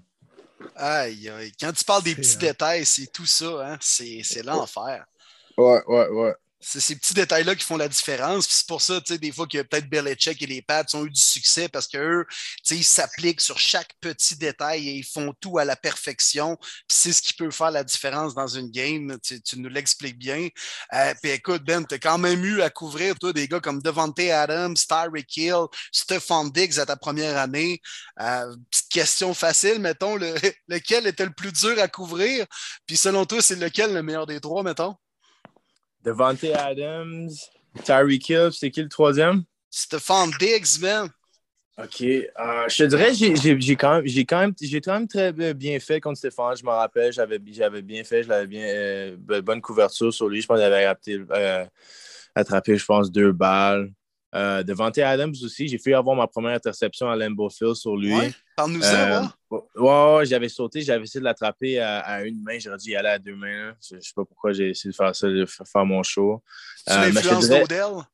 Aïe, 0.75 1.29
aïe. 1.29 1.53
Quand 1.61 1.73
tu 1.73 1.85
parles 1.85 2.03
des 2.03 2.15
petits 2.15 2.37
détails, 2.37 2.85
c'est 2.87 3.13
tout 3.13 3.27
ça, 3.27 3.73
hein? 3.73 3.79
c'est 3.81 4.43
l'enfer. 4.45 5.05
Ouais, 5.57 5.83
ouais, 5.87 6.09
ouais. 6.09 6.35
C'est 6.61 6.81
ces 6.81 6.97
petits 6.97 7.15
détails-là 7.15 7.55
qui 7.55 7.65
font 7.65 7.77
la 7.77 7.89
différence. 7.89 8.49
c'est 8.49 8.67
pour 8.67 8.83
ça, 8.83 9.01
tu 9.01 9.13
sais, 9.13 9.19
des 9.19 9.31
fois 9.31 9.47
que 9.47 9.63
peut-être 9.63 9.89
Belichick 9.89 10.43
et 10.43 10.47
les 10.47 10.61
Pats 10.61 10.85
ont 10.95 11.07
eu 11.07 11.11
du 11.11 11.21
succès 11.21 11.69
parce 11.69 11.87
qu'eux, 11.87 12.27
ils 12.71 12.85
s'appliquent 12.85 13.41
sur 13.41 13.59
chaque 13.59 13.95
petit 14.01 14.37
détail 14.37 14.89
et 14.89 14.93
ils 14.95 15.05
font 15.05 15.33
tout 15.41 15.59
à 15.59 15.65
la 15.65 15.77
perfection. 15.77 16.59
c'est 16.89 17.13
ce 17.13 17.23
qui 17.23 17.33
peut 17.35 17.51
faire 17.51 17.71
la 17.71 17.85
différence 17.85 18.35
dans 18.35 18.49
une 18.49 18.71
game. 18.71 19.17
Tu, 19.23 19.41
nous 19.57 19.69
l'expliques 19.69 20.19
bien. 20.19 20.49
Euh, 20.95 21.15
puis 21.23 21.31
écoute, 21.33 21.63
Ben, 21.65 21.85
tu 21.87 21.95
as 21.95 21.99
quand 21.99 22.19
même 22.19 22.45
eu 22.45 22.61
à 22.63 22.71
couvrir, 22.71 23.17
toi, 23.19 23.33
des 23.33 23.47
gars 23.49 23.61
comme 23.61 23.81
Devante 23.81 24.19
Adams, 24.19 24.75
Tyreek 24.75 25.37
Hill, 25.37 25.67
Stephon 25.93 26.47
Diggs 26.47 26.79
à 26.81 26.87
ta 26.87 26.97
première 26.97 27.39
année. 27.39 27.81
Euh, 28.21 28.55
petite 28.71 28.89
question 28.91 29.33
facile, 29.35 29.79
mettons, 29.81 30.17
lequel 30.69 31.07
était 31.07 31.25
le 31.25 31.33
plus 31.33 31.53
dur 31.53 31.79
à 31.81 31.89
couvrir? 31.89 32.47
Puis 32.87 32.97
selon 32.97 33.25
toi, 33.27 33.41
c'est 33.43 33.57
lequel 33.57 33.95
le 33.95 34.03
meilleur 34.03 34.27
des 34.27 34.41
trois, 34.41 34.63
mettons? 34.63 34.97
Devante 36.05 36.45
Adams, 36.45 37.31
Tyreek 37.85 38.29
Hill, 38.29 38.51
c'est 38.53 38.71
qui 38.71 38.83
le 38.83 38.89
troisième? 38.89 39.43
Stephon 39.71 40.29
Diggs, 40.39 40.81
man. 40.81 41.11
OK. 41.79 42.03
Euh, 42.03 42.25
je 42.69 42.77
te 42.77 42.83
dirais, 42.85 43.15
j'ai 43.15 43.77
quand 43.77 43.97
même, 43.97 44.07
j'ai 44.07 44.25
quand, 44.25 44.41
même, 44.41 44.55
quand 44.55 44.93
même 44.93 45.07
très 45.07 45.33
bien 45.55 45.79
fait 45.79 46.01
contre 46.01 46.19
Stéphane. 46.19 46.57
Je 46.57 46.65
me 46.65 46.71
rappelle, 46.71 47.13
j'avais 47.13 47.39
bien 47.39 48.03
fait, 48.03 48.25
je 48.25 48.29
l'avais 48.29 48.49
bien, 48.49 48.65
euh, 48.65 49.17
bonne 49.43 49.61
couverture 49.61 50.13
sur 50.13 50.29
lui. 50.29 50.41
Je 50.41 50.47
pense 50.49 50.59
qu'il 50.59 50.65
avait 50.65 50.93
euh, 51.09 51.65
attrapé, 52.35 52.77
je 52.77 52.85
pense, 52.85 53.13
deux 53.13 53.31
balles. 53.31 53.93
Euh, 54.35 54.63
Devante 54.63 54.99
Adams 54.99 55.35
aussi, 55.43 55.69
j'ai 55.69 55.79
fait 55.79 55.95
avoir 55.95 56.15
ma 56.15 56.27
première 56.27 56.53
interception 56.53 57.09
à 57.09 57.17
Lambeau 57.17 57.49
Field 57.49 57.75
sur 57.75 57.97
lui. 57.97 58.15
Ouais, 58.15 58.31
parle-nous 58.57 58.83
ça, 58.83 59.23
euh, 59.23 59.59
ouais, 59.77 60.27
j'avais 60.27 60.51
sauté, 60.51 60.83
j'avais 60.83 61.05
essayé 61.05 61.21
de 61.21 61.25
l'attraper 61.25 61.79
à, 61.81 62.25
une 62.25 62.43
main, 62.43 62.59
j'aurais 62.59 62.77
dû 62.77 62.91
y 62.91 62.97
aller 62.97 63.09
à 63.09 63.19
deux 63.19 63.35
mains. 63.35 63.75
Je 63.89 63.97
ne 63.97 64.01
sais 64.01 64.13
pas 64.15 64.25
pourquoi 64.27 64.53
j'ai 64.53 64.71
essayé 64.71 64.91
de 64.91 64.97
faire 64.97 65.15
ça, 65.17 65.29
de 65.29 65.47
faire 65.47 65.87
mon 65.87 66.03
show. 66.03 66.43
C'est 66.87 66.93
euh, 66.93 67.11
l'influence 67.11 67.49
d'Odell? 67.49 68.05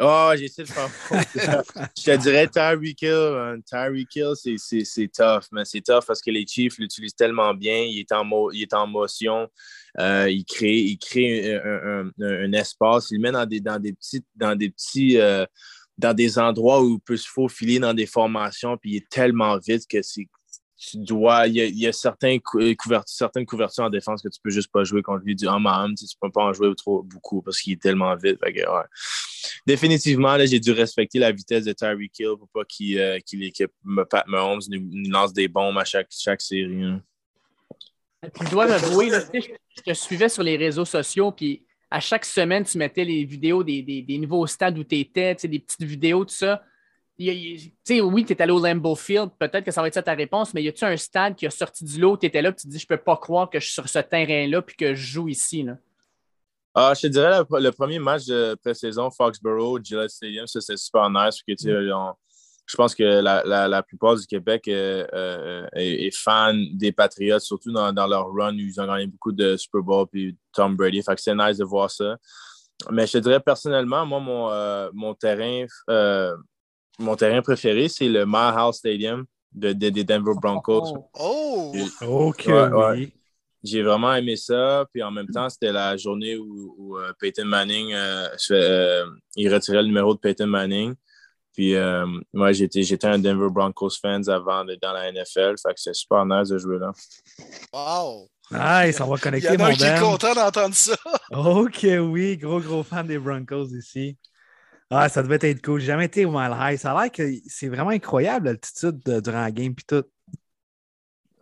Oh, 0.00 0.30
j'ai 0.36 0.44
essayé 0.44 0.66
de 0.66 0.72
faire. 0.72 0.88
je 1.98 2.04
te 2.04 2.16
dirais 2.16 2.46
Tyreek 2.46 3.02
Hill. 3.02 3.60
Tyreek 3.66 4.16
Hill, 4.16 4.32
c'est 4.36 5.08
tough, 5.12 5.48
mais 5.52 5.64
c'est 5.64 5.80
tough 5.80 6.04
parce 6.06 6.22
que 6.22 6.30
les 6.30 6.46
Chiefs 6.46 6.78
l'utilisent 6.78 7.16
tellement 7.16 7.52
bien. 7.52 7.78
Il 7.78 7.98
est 7.98 8.12
en, 8.12 8.24
il 8.52 8.62
est 8.62 8.74
en 8.74 8.86
motion. 8.86 9.48
Euh, 9.98 10.30
il 10.30 10.44
crée, 10.44 10.76
il 10.76 10.98
crée 10.98 11.54
un, 11.54 12.52
espace. 12.52 13.10
Il 13.10 13.16
le 13.16 13.20
met 13.20 13.32
dans 13.32 13.46
des, 13.46 13.60
dans 13.60 13.80
des 13.80 13.92
petits, 13.92 14.24
dans 14.36 14.54
des 14.54 14.70
petits, 14.70 15.18
euh, 15.18 15.44
dans 15.96 16.14
des 16.14 16.38
endroits 16.38 16.82
où 16.82 16.94
il 16.94 17.00
peut 17.00 17.16
se 17.16 17.28
faufiler 17.28 17.78
dans 17.78 17.94
des 17.94 18.06
formations. 18.06 18.76
Puis 18.76 18.92
il 18.92 18.96
est 18.98 19.08
tellement 19.08 19.58
vite 19.58 19.86
que 19.88 19.98
tu 20.00 20.98
dois. 20.98 21.48
Il 21.48 21.56
y 21.56 21.86
a, 21.86 21.92
certains 21.92 22.38
certaines 23.06 23.44
couvertures 23.46 23.84
en 23.84 23.90
défense 23.90 24.22
que 24.22 24.28
tu 24.28 24.40
peux 24.42 24.50
juste 24.50 24.70
pas 24.70 24.84
jouer 24.84 25.02
contre 25.02 25.24
lui 25.24 25.34
du 25.34 25.46
homme 25.48 25.66
à 25.66 25.82
homme. 25.82 25.94
Tu, 25.96 26.04
ne 26.04 26.08
peux 26.28 26.32
pas 26.32 26.44
en 26.44 26.52
jouer 26.52 26.72
trop 26.76 27.02
beaucoup 27.02 27.42
parce 27.42 27.60
qu'il 27.60 27.72
est 27.72 27.82
tellement 27.82 28.14
vite. 28.14 28.38
Définitivement, 29.66 30.36
j'ai 30.38 30.60
dû 30.60 30.70
respecter 30.70 31.18
la 31.18 31.32
vitesse 31.32 31.64
de 31.64 31.72
Tyreek 31.72 32.16
Hill 32.20 32.34
pour 32.38 32.48
pas 32.54 32.64
qu'il 32.64 32.98
euh, 32.98 33.18
équipe 33.32 33.72
Pat 34.08 34.26
Mahomes 34.28 34.60
lance 35.08 35.32
des 35.32 35.48
bombes 35.48 35.78
à 35.78 35.84
chaque, 35.84 36.08
chaque 36.10 36.40
série. 36.40 36.84
Hein. 36.84 37.02
Puis 38.20 38.46
je 38.46 38.50
dois 38.50 38.72
avouer, 38.72 39.10
je, 39.10 39.82
te 39.82 39.92
suivais 39.94 40.28
sur 40.28 40.42
les 40.42 40.56
réseaux 40.56 40.84
sociaux, 40.84 41.30
puis 41.30 41.64
à 41.90 42.00
chaque 42.00 42.24
semaine, 42.24 42.64
tu 42.64 42.76
mettais 42.78 43.04
les 43.04 43.24
vidéos 43.24 43.62
des, 43.62 44.18
nouveaux 44.20 44.46
stades 44.46 44.78
où 44.78 44.84
tu 44.84 44.98
étais, 44.98 45.34
des 45.34 45.58
petites 45.60 45.84
vidéos, 45.84 46.24
tout 46.24 46.34
ça 46.34 46.62
oui, 47.18 48.24
tu 48.24 48.32
es 48.32 48.42
allé 48.42 48.52
au 48.52 48.60
Lambeau 48.60 48.94
Field, 48.94 49.30
peut-être 49.38 49.64
que 49.64 49.70
ça 49.70 49.80
va 49.80 49.88
être 49.88 49.94
ça 49.94 50.02
ta 50.02 50.14
réponse, 50.14 50.54
mais 50.54 50.62
y 50.62 50.68
a-tu 50.68 50.84
un 50.84 50.96
stade 50.96 51.34
qui 51.34 51.46
a 51.46 51.50
sorti 51.50 51.84
du 51.84 52.00
lot, 52.00 52.16
tu 52.16 52.26
étais 52.26 52.42
là, 52.42 52.52
tu 52.52 52.66
te 52.66 52.68
dis, 52.68 52.78
je 52.78 52.86
peux 52.86 52.96
pas 52.96 53.16
croire 53.16 53.50
que 53.50 53.58
je 53.58 53.64
suis 53.64 53.74
sur 53.74 53.88
ce 53.88 53.98
terrain-là 53.98 54.62
puis 54.62 54.76
que 54.76 54.94
je 54.94 55.12
joue 55.12 55.28
ici? 55.28 55.64
Là? 55.64 55.78
Ah, 56.74 56.92
je 56.94 57.02
te 57.02 57.06
dirais 57.08 57.40
le, 57.50 57.70
premier 57.70 57.98
match 57.98 58.26
de 58.26 58.54
pré-saison, 58.62 59.10
Foxborough, 59.10 59.84
Gillette 59.84 60.10
Stadium, 60.10 60.46
ça 60.46 60.60
c'est 60.60 60.76
super 60.76 61.10
nice. 61.10 61.42
Que, 61.42 61.54
je 62.68 62.76
pense 62.76 62.94
que 62.94 63.02
la, 63.02 63.82
plupart 63.82 64.14
du 64.14 64.26
Québec 64.26 64.68
euh, 64.68 65.06
euh, 65.12 65.66
est, 65.72 66.14
fan 66.14 66.56
des 66.74 66.92
Patriots, 66.92 67.40
surtout 67.40 67.72
dans, 67.72 68.06
leur 68.06 68.30
run. 68.32 68.54
Ils 68.54 68.80
ont 68.80 68.86
gagné 68.86 69.06
beaucoup 69.06 69.32
de 69.32 69.56
Super 69.56 69.82
Bowl 69.82 70.06
puis 70.06 70.36
Tom 70.52 70.76
Brady. 70.76 71.02
Fait 71.02 71.14
que 71.14 71.20
c'est 71.20 71.34
nice 71.34 71.58
de 71.58 71.64
voir 71.64 71.90
ça. 71.90 72.16
Mais 72.90 73.06
je 73.06 73.14
te 73.14 73.18
dirais 73.18 73.40
personnellement, 73.40 74.06
moi, 74.06 74.20
mon, 74.20 74.50
euh, 74.50 74.90
mon 74.92 75.14
terrain 75.14 75.66
mon 76.98 77.14
terrain 77.14 77.40
préféré, 77.42 77.88
c'est 77.88 78.08
le 78.08 78.26
House 78.34 78.78
Stadium 78.78 79.24
des 79.52 79.74
de, 79.74 80.02
Denver 80.02 80.32
Broncos. 80.40 80.94
Oh! 81.18 81.72
oh! 82.02 82.28
OK, 82.28 82.50
J'ai 83.62 83.82
vraiment 83.82 84.14
aimé 84.14 84.36
ça. 84.36 84.84
Puis 84.92 85.02
en 85.02 85.10
même 85.10 85.28
temps, 85.28 85.48
c'était 85.48 85.72
la 85.72 85.96
journée 85.96 86.36
où, 86.36 86.98
euh, 86.98 87.12
Peyton 87.18 87.44
Manning, 87.44 87.92
euh, 87.94 88.28
euh, 88.50 89.06
il 89.36 89.52
retirait 89.52 89.82
le 89.82 89.88
numéro 89.88 90.14
de 90.14 90.18
Peyton 90.18 90.46
Manning. 90.46 90.94
Puis 91.58 91.74
moi, 92.32 92.52
j'étais, 92.52 92.84
j'étais 92.84 93.08
un 93.08 93.18
Denver 93.18 93.48
Broncos 93.50 93.90
fan 94.00 94.22
avant 94.28 94.64
d'être 94.64 94.80
dans 94.80 94.92
la 94.92 95.10
NFL. 95.10 95.54
Fait 95.60 95.74
que 95.74 95.80
c'est 95.80 95.92
super 95.92 96.24
nice 96.24 96.50
de 96.50 96.56
jouer 96.56 96.78
là. 96.78 96.92
Wow! 97.72 98.28
Ah, 98.52 98.92
ça 98.92 99.04
va 99.04 99.16
connecter 99.16 99.48
Il 99.54 99.60
y 99.60 99.62
en 99.64 99.66
a 99.66 99.72
qui 99.72 99.82
est 99.82 99.98
content 99.98 100.34
d'entendre 100.34 100.76
ça. 100.76 100.94
OK, 101.32 101.84
oui. 102.00 102.36
Gros, 102.36 102.60
gros 102.60 102.84
fan 102.84 103.08
des 103.08 103.18
Broncos 103.18 103.66
ici. 103.76 104.16
Ah, 104.88 105.08
ça 105.08 105.20
devait 105.20 105.40
être 105.40 105.60
cool. 105.60 105.80
J'ai 105.80 105.88
jamais 105.88 106.04
été 106.04 106.24
au 106.24 106.30
Mile 106.30 106.56
High. 106.56 106.78
Ça 106.78 106.92
a 106.92 107.02
l'air 107.02 107.10
que 107.10 107.28
c'est 107.48 107.66
vraiment 107.66 107.90
incroyable 107.90 108.46
l'altitude 108.46 109.00
durant 109.04 109.42
la 109.42 109.50
game 109.50 109.74
puis 109.74 109.84
tout. 109.84 110.04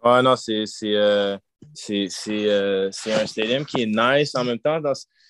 Ouais, 0.02 0.22
non, 0.22 0.34
c'est 0.36 0.64
euh, 0.84 1.36
euh, 1.90 2.90
un 2.90 3.26
stadium 3.26 3.66
qui 3.66 3.82
est 3.82 3.86
nice. 3.86 4.34
En 4.34 4.44
même 4.44 4.60
temps, 4.60 4.80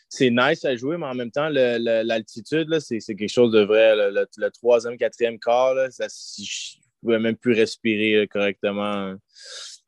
c'est 0.09 0.31
nice 0.31 0.65
à 0.65 0.77
jouer, 0.77 0.97
mais 0.97 1.07
en 1.07 1.15
même 1.15 1.31
temps, 1.31 1.49
l'altitude, 1.49 2.79
c'est 2.81 3.01
quelque 3.01 3.29
chose 3.29 3.53
de 3.53 3.63
vrai. 3.63 3.95
Le, 3.97 4.49
troisième, 4.51 4.97
quatrième 4.97 5.39
quart, 5.39 5.75
là, 5.75 5.91
ça, 5.91 6.07
je 6.09 6.43
ne 6.43 7.01
pouvais 7.01 7.19
même 7.19 7.37
plus 7.37 7.55
respirer 7.55 8.27
correctement. 8.29 9.15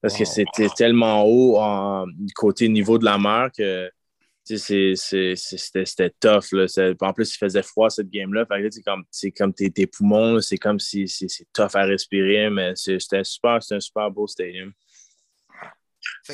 Parce 0.01 0.17
que 0.17 0.25
c'était 0.25 0.69
tellement 0.77 1.25
haut 1.25 1.59
en, 1.59 2.07
côté 2.35 2.69
niveau 2.69 2.99
de 2.99 3.05
la 3.05 3.19
mer 3.19 3.51
que 3.57 3.91
c'était 5.35 6.11
tough. 6.21 6.53
Là. 6.53 6.67
En 7.01 7.13
plus, 7.13 7.35
il 7.35 7.39
faisait 7.39 7.63
froid 7.63 7.91
cette 7.91 8.09
game-là. 8.09 8.47
C'est 8.71 8.83
comme, 8.83 9.05
comme 9.37 9.55
tes, 9.55 9.71
tes 9.71 9.87
poumons, 9.87 10.41
c'est 10.41 10.57
comme 10.57 10.79
si 10.79 11.07
c'est 11.09 11.47
tough 11.53 11.75
à 11.75 11.85
respirer, 11.85 12.51
mais 12.51 12.73
c'était 12.75 13.25
super, 13.25 13.59
un 13.71 13.81
super 13.81 14.11
beau 14.11 14.27
stadium. 14.27 14.73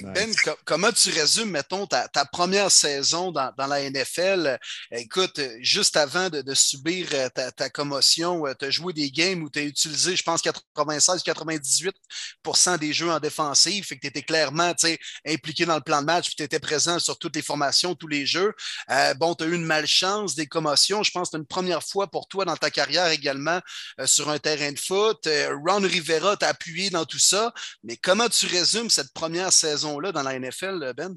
Ben, 0.02 0.34
comment 0.64 0.90
tu 0.92 1.10
résumes, 1.10 1.50
mettons, 1.50 1.86
ta, 1.86 2.08
première 2.32 2.70
saison 2.70 3.30
dans, 3.30 3.52
la 3.56 3.88
NFL? 3.88 4.58
Écoute, 4.90 5.40
juste 5.60 5.96
avant 5.96 6.28
de, 6.30 6.54
subir 6.54 7.06
euh, 7.12 7.28
ta, 7.28 7.70
commotion, 7.70 8.46
euh, 8.46 8.54
tu 8.58 8.64
as 8.66 8.70
joué 8.70 8.92
des 8.92 9.10
games 9.10 9.42
où 9.42 9.50
tu 9.50 9.60
as 9.60 9.62
utilisé, 9.62 10.14
je 10.16 10.22
pense, 10.22 10.42
96-98% 10.42 12.78
des 12.78 12.92
jeux 12.92 13.10
en 13.10 13.20
défensive. 13.20 13.84
Fait 13.84 13.96
que 13.96 14.02
tu 14.02 14.08
étais 14.08 14.22
clairement 14.22 14.72
impliqué 15.26 15.66
dans 15.66 15.76
le 15.76 15.82
plan 15.82 16.00
de 16.00 16.06
match, 16.06 16.26
puis 16.26 16.36
tu 16.36 16.42
étais 16.42 16.60
présent 16.60 16.98
sur 16.98 17.18
toutes 17.18 17.36
les 17.36 17.42
formations, 17.42 17.94
tous 17.94 18.08
les 18.08 18.26
jeux. 18.26 18.52
Euh, 18.90 19.14
bon, 19.14 19.34
tu 19.34 19.44
as 19.44 19.46
eu 19.46 19.54
une 19.54 19.64
malchance, 19.64 20.34
des 20.34 20.46
commotions. 20.46 21.02
Je 21.02 21.10
pense 21.10 21.28
que 21.28 21.32
c'est 21.32 21.38
une 21.38 21.46
première 21.46 21.82
fois 21.82 22.08
pour 22.08 22.28
toi 22.28 22.44
dans 22.44 22.56
ta 22.56 22.70
carrière 22.70 23.08
également 23.08 23.60
sur 24.04 24.28
un 24.30 24.38
terrain 24.38 24.72
de 24.72 24.78
foot. 24.78 25.28
Ron 25.66 25.80
Rivera 25.80 26.36
t'a 26.36 26.48
appuyé 26.48 26.90
dans 26.90 27.04
tout 27.04 27.18
ça. 27.18 27.52
Mais 27.82 27.96
comment 27.96 28.28
tu 28.28 28.46
résumes 28.46 28.90
cette 28.90 29.12
première 29.12 29.52
saison? 29.52 29.83
Là 30.00 30.12
dans 30.12 30.22
la 30.22 30.38
NFL, 30.38 30.92
Ben? 30.96 31.16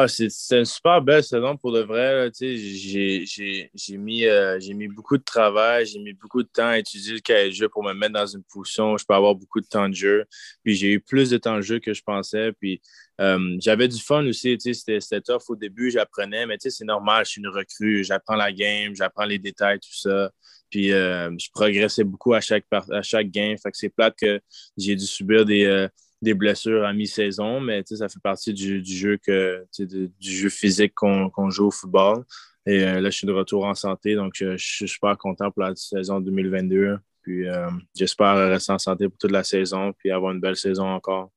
Ah, 0.00 0.06
c'est 0.06 0.28
une 0.52 0.64
super 0.64 1.02
belle 1.02 1.24
saison 1.24 1.56
pour 1.56 1.72
de 1.72 1.80
vrai. 1.80 2.30
J'ai 2.40 3.98
mis, 3.98 4.26
euh, 4.26 4.56
mis 4.72 4.86
beaucoup 4.86 5.18
de 5.18 5.24
travail, 5.24 5.86
j'ai 5.86 5.98
mis 5.98 6.12
beaucoup 6.12 6.44
de 6.44 6.48
temps 6.48 6.68
à 6.68 6.78
étudier 6.78 7.14
le 7.14 7.18
cahier 7.18 7.48
de 7.48 7.54
jeu 7.54 7.68
pour 7.68 7.82
me 7.82 7.92
mettre 7.92 8.12
dans 8.12 8.26
une 8.26 8.44
position 8.44 8.92
où 8.92 8.98
je 8.98 9.04
peux 9.04 9.14
avoir 9.14 9.34
beaucoup 9.34 9.60
de 9.60 9.66
temps 9.66 9.88
de 9.88 9.94
jeu. 9.96 10.24
Puis 10.62 10.76
j'ai 10.76 10.92
eu 10.92 11.00
plus 11.00 11.30
de 11.30 11.36
temps 11.36 11.56
de 11.56 11.62
jeu 11.62 11.80
que 11.80 11.94
je 11.94 12.02
pensais. 12.04 12.52
Puis 12.60 12.80
euh, 13.20 13.56
j'avais 13.58 13.88
du 13.88 13.98
fun 13.98 14.24
aussi. 14.28 14.56
C'était 14.60 15.20
tough 15.20 15.42
au 15.48 15.56
début, 15.56 15.90
j'apprenais, 15.90 16.46
mais 16.46 16.58
c'est 16.60 16.84
normal, 16.84 17.24
je 17.24 17.30
suis 17.32 17.40
une 17.40 17.48
recrue. 17.48 18.04
J'apprends 18.04 18.36
la 18.36 18.52
game, 18.52 18.94
j'apprends 18.94 19.24
les 19.24 19.40
détails, 19.40 19.80
tout 19.80 19.98
ça. 19.98 20.30
Puis 20.70 20.92
euh, 20.92 21.28
je 21.36 21.48
progressais 21.52 22.04
beaucoup 22.04 22.34
à 22.34 22.40
chaque, 22.40 22.66
à 22.70 23.02
chaque 23.02 23.30
game. 23.30 23.58
Fait 23.58 23.72
que 23.72 23.76
c'est 23.76 23.88
plate 23.88 24.14
que 24.16 24.40
j'ai 24.76 24.94
dû 24.94 25.06
subir 25.06 25.44
des 25.44 25.88
des 26.20 26.34
blessures 26.34 26.84
à 26.84 26.92
mi-saison, 26.92 27.60
mais 27.60 27.82
ça 27.84 28.08
fait 28.08 28.20
partie 28.20 28.52
du, 28.52 28.84
jeu 28.84 29.18
que 29.18 29.64
du 29.78 30.10
jeu 30.20 30.48
physique 30.48 30.94
qu'on 30.94 31.50
joue 31.50 31.66
au 31.66 31.70
football. 31.70 32.24
Et 32.66 32.82
euh, 32.82 33.00
là, 33.00 33.08
je 33.08 33.16
suis 33.16 33.26
de 33.26 33.32
retour 33.32 33.64
en 33.64 33.74
santé, 33.74 34.14
donc 34.14 34.32
je, 34.34 34.56
suis 34.56 34.88
super 34.88 35.16
content 35.16 35.50
pour 35.50 35.62
la 35.62 35.74
saison 35.74 36.20
2022. 36.20 36.98
Puis 37.22 37.48
euh, 37.48 37.70
j'espère 37.94 38.36
rester 38.36 38.72
en 38.72 38.78
santé 38.78 39.08
pour 39.08 39.18
toute 39.18 39.30
la 39.30 39.44
saison, 39.44 39.92
puis 39.92 40.10
avoir 40.10 40.32
une 40.32 40.40
belle 40.40 40.56
saison 40.56 40.86
encore. 40.86 41.30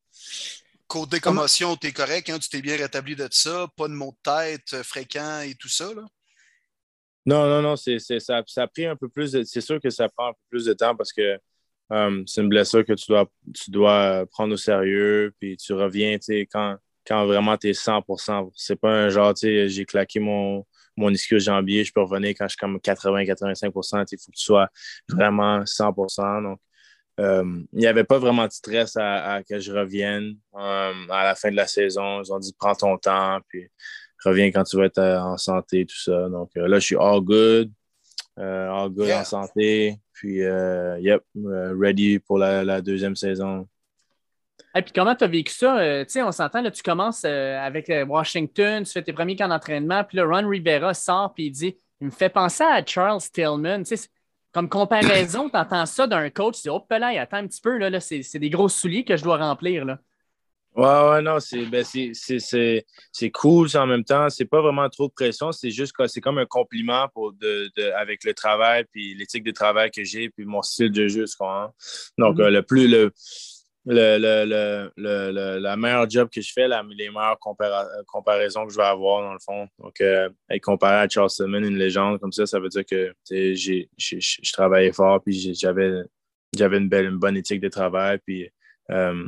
Côté 0.87 1.21
commotion, 1.21 1.77
tu 1.77 1.87
es 1.87 1.91
correct, 1.93 2.29
hein? 2.29 2.37
tu 2.37 2.49
t'es 2.49 2.61
bien 2.61 2.75
rétabli 2.75 3.15
de 3.15 3.27
ça, 3.31 3.67
pas 3.77 3.87
de 3.87 3.93
maux 3.93 4.13
de 4.25 4.31
tête 4.31 4.73
euh, 4.73 4.83
fréquents 4.83 5.39
et 5.39 5.55
tout 5.55 5.69
ça? 5.69 5.93
Là? 5.93 6.03
Non, 7.25 7.47
non, 7.47 7.61
non, 7.61 7.75
c'est, 7.75 7.99
ça, 7.99 8.41
ça 8.45 8.63
a 8.63 8.67
pris 8.67 8.85
un 8.85 8.95
peu 8.95 9.07
plus 9.07 9.31
de. 9.31 9.43
C'est 9.43 9.61
sûr 9.61 9.79
que 9.79 9.89
ça 9.89 10.09
prend 10.09 10.29
un 10.29 10.33
peu 10.33 10.39
plus 10.49 10.65
de 10.65 10.73
temps 10.73 10.95
parce 10.95 11.13
que 11.13 11.39
Um, 11.91 12.25
c'est 12.25 12.41
une 12.41 12.47
blessure 12.47 12.85
que 12.85 12.93
tu 12.93 13.05
dois, 13.09 13.29
tu 13.53 13.69
dois 13.69 14.25
prendre 14.31 14.53
au 14.53 14.57
sérieux, 14.57 15.33
puis 15.39 15.57
tu 15.57 15.73
reviens 15.73 16.17
quand, 16.49 16.77
quand 17.05 17.25
vraiment 17.25 17.57
tu 17.57 17.69
es 17.69 17.73
100 17.73 18.01
C'est 18.55 18.79
pas 18.79 18.89
un 18.89 19.09
genre, 19.09 19.33
j'ai 19.35 19.85
claqué 19.85 20.21
mon, 20.21 20.65
mon 20.95 21.09
ischio 21.09 21.37
jambier, 21.37 21.83
je 21.83 21.91
peux 21.91 22.01
revenir 22.01 22.29
quand 22.29 22.45
je 22.45 22.51
suis 22.51 22.57
comme 22.57 22.77
80-85% 22.77 24.05
Il 24.09 24.17
faut 24.17 24.31
que 24.31 24.37
tu 24.37 24.43
sois 24.43 24.69
vraiment 25.09 25.65
100 25.65 25.91
Donc, 26.43 26.59
um, 27.17 27.67
il 27.73 27.79
n'y 27.79 27.87
avait 27.87 28.05
pas 28.05 28.19
vraiment 28.19 28.47
de 28.47 28.53
stress 28.53 28.95
à, 28.95 29.41
que 29.43 29.59
je 29.59 29.73
revienne 29.73 30.37
à 30.53 30.93
la 31.25 31.35
fin 31.35 31.51
de 31.51 31.57
la 31.57 31.67
saison. 31.67 32.21
Ils 32.21 32.31
ont 32.31 32.39
dit 32.39 32.55
prends 32.57 32.75
ton 32.75 32.97
temps, 32.97 33.39
puis 33.49 33.67
reviens 34.23 34.49
quand 34.51 34.63
tu 34.63 34.77
vas 34.77 34.85
être 34.85 34.99
euh, 34.99 35.19
en 35.19 35.37
santé, 35.37 35.85
tout 35.85 35.99
ça. 35.99 36.29
Donc 36.29 36.51
euh, 36.55 36.67
là, 36.67 36.79
je 36.79 36.85
suis 36.85 36.97
all 36.97 37.19
good, 37.19 37.71
euh, 38.39 38.71
all 38.71 38.89
good 38.89 39.11
en 39.11 39.23
santé. 39.23 39.99
Puis, 40.13 40.43
euh, 40.43 40.99
yep, 40.99 41.23
euh, 41.37 41.75
ready 41.77 42.19
pour 42.19 42.37
la, 42.37 42.81
deuxième 42.81 43.15
saison. 43.15 43.67
Et 44.75 44.81
puis 44.83 44.91
comment 44.93 45.15
tu 45.15 45.23
as 45.23 45.27
vécu 45.27 45.51
ça? 45.51 45.79
Euh, 45.79 46.05
tu 46.05 46.11
sais, 46.11 46.23
on 46.23 46.31
s'entend, 46.31 46.61
là, 46.61 46.71
tu 46.71 46.83
commences 46.83 47.25
avec 47.25 47.91
Washington, 48.07 48.83
tu 48.83 48.91
fais 48.91 49.01
tes 49.01 49.13
premiers 49.13 49.35
camps 49.35 49.47
d'entraînement, 49.47 50.03
puis 50.03 50.17
là, 50.17 50.25
Ron 50.25 50.47
Rivera 50.47 50.93
sort, 50.93 51.33
puis 51.33 51.47
il 51.47 51.51
dit 51.51 51.75
Il 51.99 52.05
me 52.05 52.11
fait 52.11 52.29
penser 52.29 52.63
à 52.63 52.85
Charles 52.85 53.21
Tillman. 53.33 53.83
Tu 53.83 53.97
sais, 53.97 54.09
comme 54.51 54.69
comparaison, 54.69 55.49
tu 55.49 55.57
entends 55.57 55.85
ça 55.85 56.07
d'un 56.07 56.29
coach, 56.29 56.57
tu 56.57 56.61
dis 56.63 56.69
Oh, 56.69 56.85
là, 56.89 57.07
attends 57.19 57.37
un 57.37 57.47
petit 57.47 57.61
peu, 57.61 57.77
là, 57.77 57.89
là 57.89 57.99
c'est 57.99 58.39
des 58.39 58.49
gros 58.49 58.69
souliers 58.69 59.03
que 59.03 59.17
je 59.17 59.23
dois 59.23 59.37
remplir. 59.37 59.85
Là. 59.85 59.97
Ouais, 60.73 61.09
ouais, 61.09 61.21
non, 61.21 61.39
c'est 61.41 61.65
ben, 61.65 61.83
cool 63.33 63.67
en 63.75 63.87
même 63.87 64.05
temps. 64.05 64.29
C'est 64.29 64.45
pas 64.45 64.61
vraiment 64.61 64.89
trop 64.89 65.07
de 65.07 65.13
pression. 65.13 65.51
C'est 65.51 65.71
juste 65.71 65.93
que 65.93 66.07
c'est 66.07 66.21
comme 66.21 66.37
un 66.37 66.45
compliment 66.45 67.09
pour 67.13 67.33
de, 67.33 67.69
avec 67.93 68.23
le 68.23 68.33
travail, 68.33 68.85
puis 68.91 69.13
l'éthique 69.15 69.43
de 69.43 69.51
travail 69.51 69.91
que 69.91 70.03
j'ai, 70.03 70.29
puis 70.29 70.45
mon 70.45 70.61
style 70.61 70.91
de 70.91 71.07
jeu. 71.07 71.25
Quoi, 71.37 71.73
Donc, 72.17 72.37
mm-hmm. 72.37 72.41
euh, 72.41 72.49
le 72.49 72.61
plus 72.63 72.87
le, 72.87 74.17
le, 74.17 74.91
le, 74.95 75.59
la 75.59 75.75
meilleure 75.75 76.09
job 76.09 76.29
que 76.33 76.39
je 76.39 76.53
fais, 76.53 76.67
la, 76.67 76.83
les 76.83 77.09
meilleures 77.09 77.39
comparaisons 78.07 78.65
que 78.65 78.71
je 78.71 78.77
vais 78.77 78.83
avoir, 78.83 79.23
dans 79.23 79.33
le 79.33 79.39
fond. 79.39 79.67
Donc, 79.79 79.99
euh, 80.01 80.29
être 80.49 80.61
comparé 80.61 80.95
à 80.95 81.09
Charles 81.09 81.29
Stillman, 81.29 81.63
une 81.63 81.77
légende 81.77 82.19
comme 82.19 82.31
ça, 82.31 82.45
ça 82.45 82.59
veut 82.59 82.69
dire 82.69 82.85
que 82.85 83.13
j'ai 83.27 83.89
je 83.97 84.51
travaillais 84.53 84.93
fort, 84.93 85.21
puis 85.21 85.53
j'avais 85.53 86.77
une 86.77 86.89
belle, 86.89 87.05
une 87.05 87.17
bonne 87.17 87.37
éthique 87.37 87.61
de 87.61 87.69
travail, 87.69 88.19
puis 88.25 88.49
euh, 88.91 89.27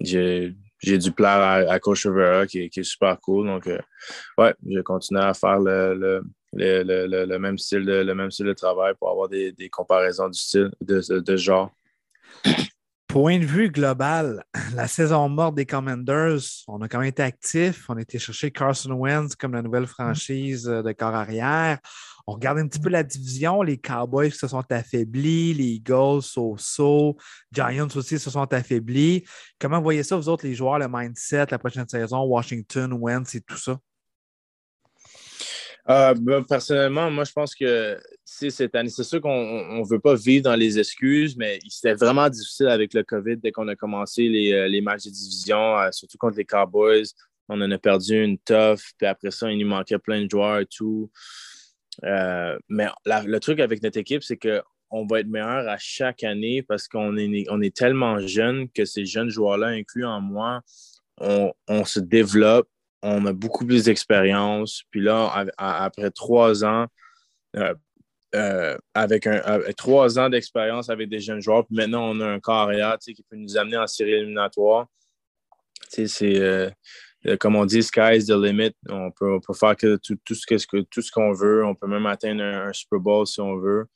j'ai 0.00 0.54
j'ai 0.80 0.98
du 0.98 1.12
plaire 1.12 1.68
à, 1.70 1.78
Coach 1.78 2.06
Rivera 2.06 2.46
qui, 2.46 2.70
est 2.74 2.82
super 2.82 3.20
cool. 3.20 3.46
Donc, 3.46 3.66
euh, 3.66 3.78
ouais, 4.38 4.54
je 4.66 4.80
continue 4.80 5.20
à 5.20 5.34
faire 5.34 5.58
le, 5.58 6.22
même 7.38 7.58
style 7.58 7.84
de, 7.84 8.02
le 8.02 8.14
même 8.14 8.30
style 8.30 8.46
de 8.46 8.54
travail 8.54 8.94
pour 8.98 9.10
avoir 9.10 9.28
des, 9.28 9.54
comparaisons 9.70 10.28
du 10.28 10.38
style, 10.38 10.70
de, 10.80 11.20
de, 11.20 11.36
genre. 11.36 11.70
Point 13.10 13.40
de 13.40 13.44
vue 13.44 13.70
global, 13.70 14.44
la 14.76 14.86
saison 14.86 15.28
morte 15.28 15.56
des 15.56 15.66
Commanders, 15.66 16.38
on 16.68 16.80
a 16.80 16.86
quand 16.86 17.00
même 17.00 17.08
été 17.08 17.24
actifs. 17.24 17.86
On 17.88 17.96
a 17.96 18.02
été 18.02 18.20
chercher 18.20 18.52
Carson 18.52 18.92
Wentz 18.92 19.34
comme 19.34 19.52
la 19.52 19.62
nouvelle 19.62 19.88
franchise 19.88 20.62
de 20.62 20.92
corps 20.92 21.16
arrière. 21.16 21.80
On 22.28 22.34
regarde 22.34 22.58
un 22.58 22.68
petit 22.68 22.78
peu 22.78 22.88
la 22.88 23.02
division. 23.02 23.62
Les 23.62 23.78
Cowboys 23.78 24.30
se 24.30 24.46
sont 24.46 24.62
affaiblis, 24.70 25.54
les 25.54 25.64
Eagles, 25.64 26.22
so-so, 26.22 27.16
Giants 27.50 27.88
aussi 27.96 28.20
se 28.20 28.30
sont 28.30 28.52
affaiblis. 28.52 29.24
Comment 29.58 29.82
voyez 29.82 30.04
ça, 30.04 30.14
vous 30.14 30.28
autres, 30.28 30.46
les 30.46 30.54
joueurs, 30.54 30.78
le 30.78 30.86
mindset, 30.88 31.46
la 31.50 31.58
prochaine 31.58 31.88
saison, 31.88 32.22
Washington, 32.22 32.92
Wentz 32.92 33.34
et 33.34 33.40
tout 33.40 33.56
ça? 33.56 33.76
Euh, 35.88 36.14
ben, 36.14 36.42
personnellement, 36.44 37.10
moi, 37.10 37.24
je 37.24 37.32
pense 37.32 37.54
que 37.54 37.98
cette 38.24 38.74
année, 38.74 38.90
c'est 38.90 39.04
sûr 39.04 39.20
qu'on 39.20 39.80
ne 39.80 39.88
veut 39.88 40.00
pas 40.00 40.14
vivre 40.14 40.44
dans 40.44 40.56
les 40.56 40.78
excuses, 40.78 41.36
mais 41.36 41.58
c'était 41.68 41.94
vraiment 41.94 42.28
difficile 42.28 42.68
avec 42.68 42.94
le 42.94 43.02
COVID 43.02 43.38
dès 43.38 43.50
qu'on 43.50 43.68
a 43.68 43.76
commencé 43.76 44.28
les, 44.28 44.52
euh, 44.52 44.82
matchs 44.82 45.04
de 45.04 45.10
division, 45.10 45.78
euh, 45.78 45.90
surtout 45.90 46.18
contre 46.18 46.36
les 46.36 46.44
Cowboys. 46.44 47.06
On 47.48 47.60
en 47.60 47.70
a 47.70 47.78
perdu 47.78 48.22
une 48.22 48.38
tough, 48.38 48.80
puis 48.98 49.06
après 49.06 49.30
ça, 49.30 49.50
il 49.50 49.58
nous 49.58 49.66
manquait 49.66 49.98
plein 49.98 50.24
de 50.24 50.30
joueurs 50.30 50.60
et 50.60 50.66
tout. 50.66 51.10
mais 52.02 52.86
le 53.06 53.38
truc 53.38 53.58
avec 53.60 53.82
notre 53.82 53.98
équipe, 53.98 54.22
c'est 54.22 54.38
qu'on 54.38 55.06
va 55.06 55.20
être 55.20 55.26
meilleur 55.26 55.68
à 55.68 55.76
chaque 55.78 56.22
année 56.22 56.62
parce 56.62 56.86
qu'on 56.86 57.16
est, 57.16 57.76
tellement 57.76 58.20
jeunes 58.20 58.68
que 58.70 58.84
ces 58.84 59.04
jeunes 59.04 59.30
joueurs-là, 59.30 59.68
inclus 59.68 60.04
en 60.04 60.20
moi, 60.20 60.60
on 61.18 61.84
se 61.84 61.98
développe 61.98 62.68
on 63.02 63.24
a 63.26 63.32
beaucoup 63.32 63.66
plus 63.66 63.84
d'expérience. 63.84 64.82
Puis 64.90 65.00
là, 65.00 65.46
après 65.56 66.10
trois 66.10 66.64
ans, 66.64 66.86
euh, 67.56 67.74
euh, 68.34 68.76
avec, 68.94 69.26
un, 69.26 69.60
trois 69.76 70.18
ans 70.18 70.28
d'expérience 70.28 70.88
avec 70.88 71.08
des 71.08 71.18
jeunes 71.18 71.40
joueurs, 71.40 71.66
puis 71.66 71.74
maintenant 71.74 72.10
on 72.10 72.20
a 72.20 72.26
un 72.26 72.40
carrière 72.40 72.98
qui 72.98 73.14
peut 73.28 73.36
nous 73.36 73.56
amener 73.56 73.76
en 73.76 73.86
série 73.86 74.12
éliminatoire. 74.12 74.86
C'est 75.88 76.06
euh, 77.26 77.36
comme 77.38 77.56
on 77.56 77.66
dit, 77.66 77.82
sky 77.82 78.16
is 78.16 78.26
the 78.26 78.36
limit. 78.36 78.74
On 78.88 79.10
peut, 79.10 79.40
faire 79.52 79.76
que 79.76 79.96
tout, 79.96 80.16
ce 80.34 81.10
qu'on 81.10 81.32
veut. 81.32 81.64
On 81.64 81.74
peut 81.74 81.86
même 81.86 82.06
atteindre 82.06 82.42
un, 82.42 82.72
Super 82.72 82.98
Bowl 82.98 83.26
si 83.26 83.40
on 83.40 83.56
veut. 83.56 83.86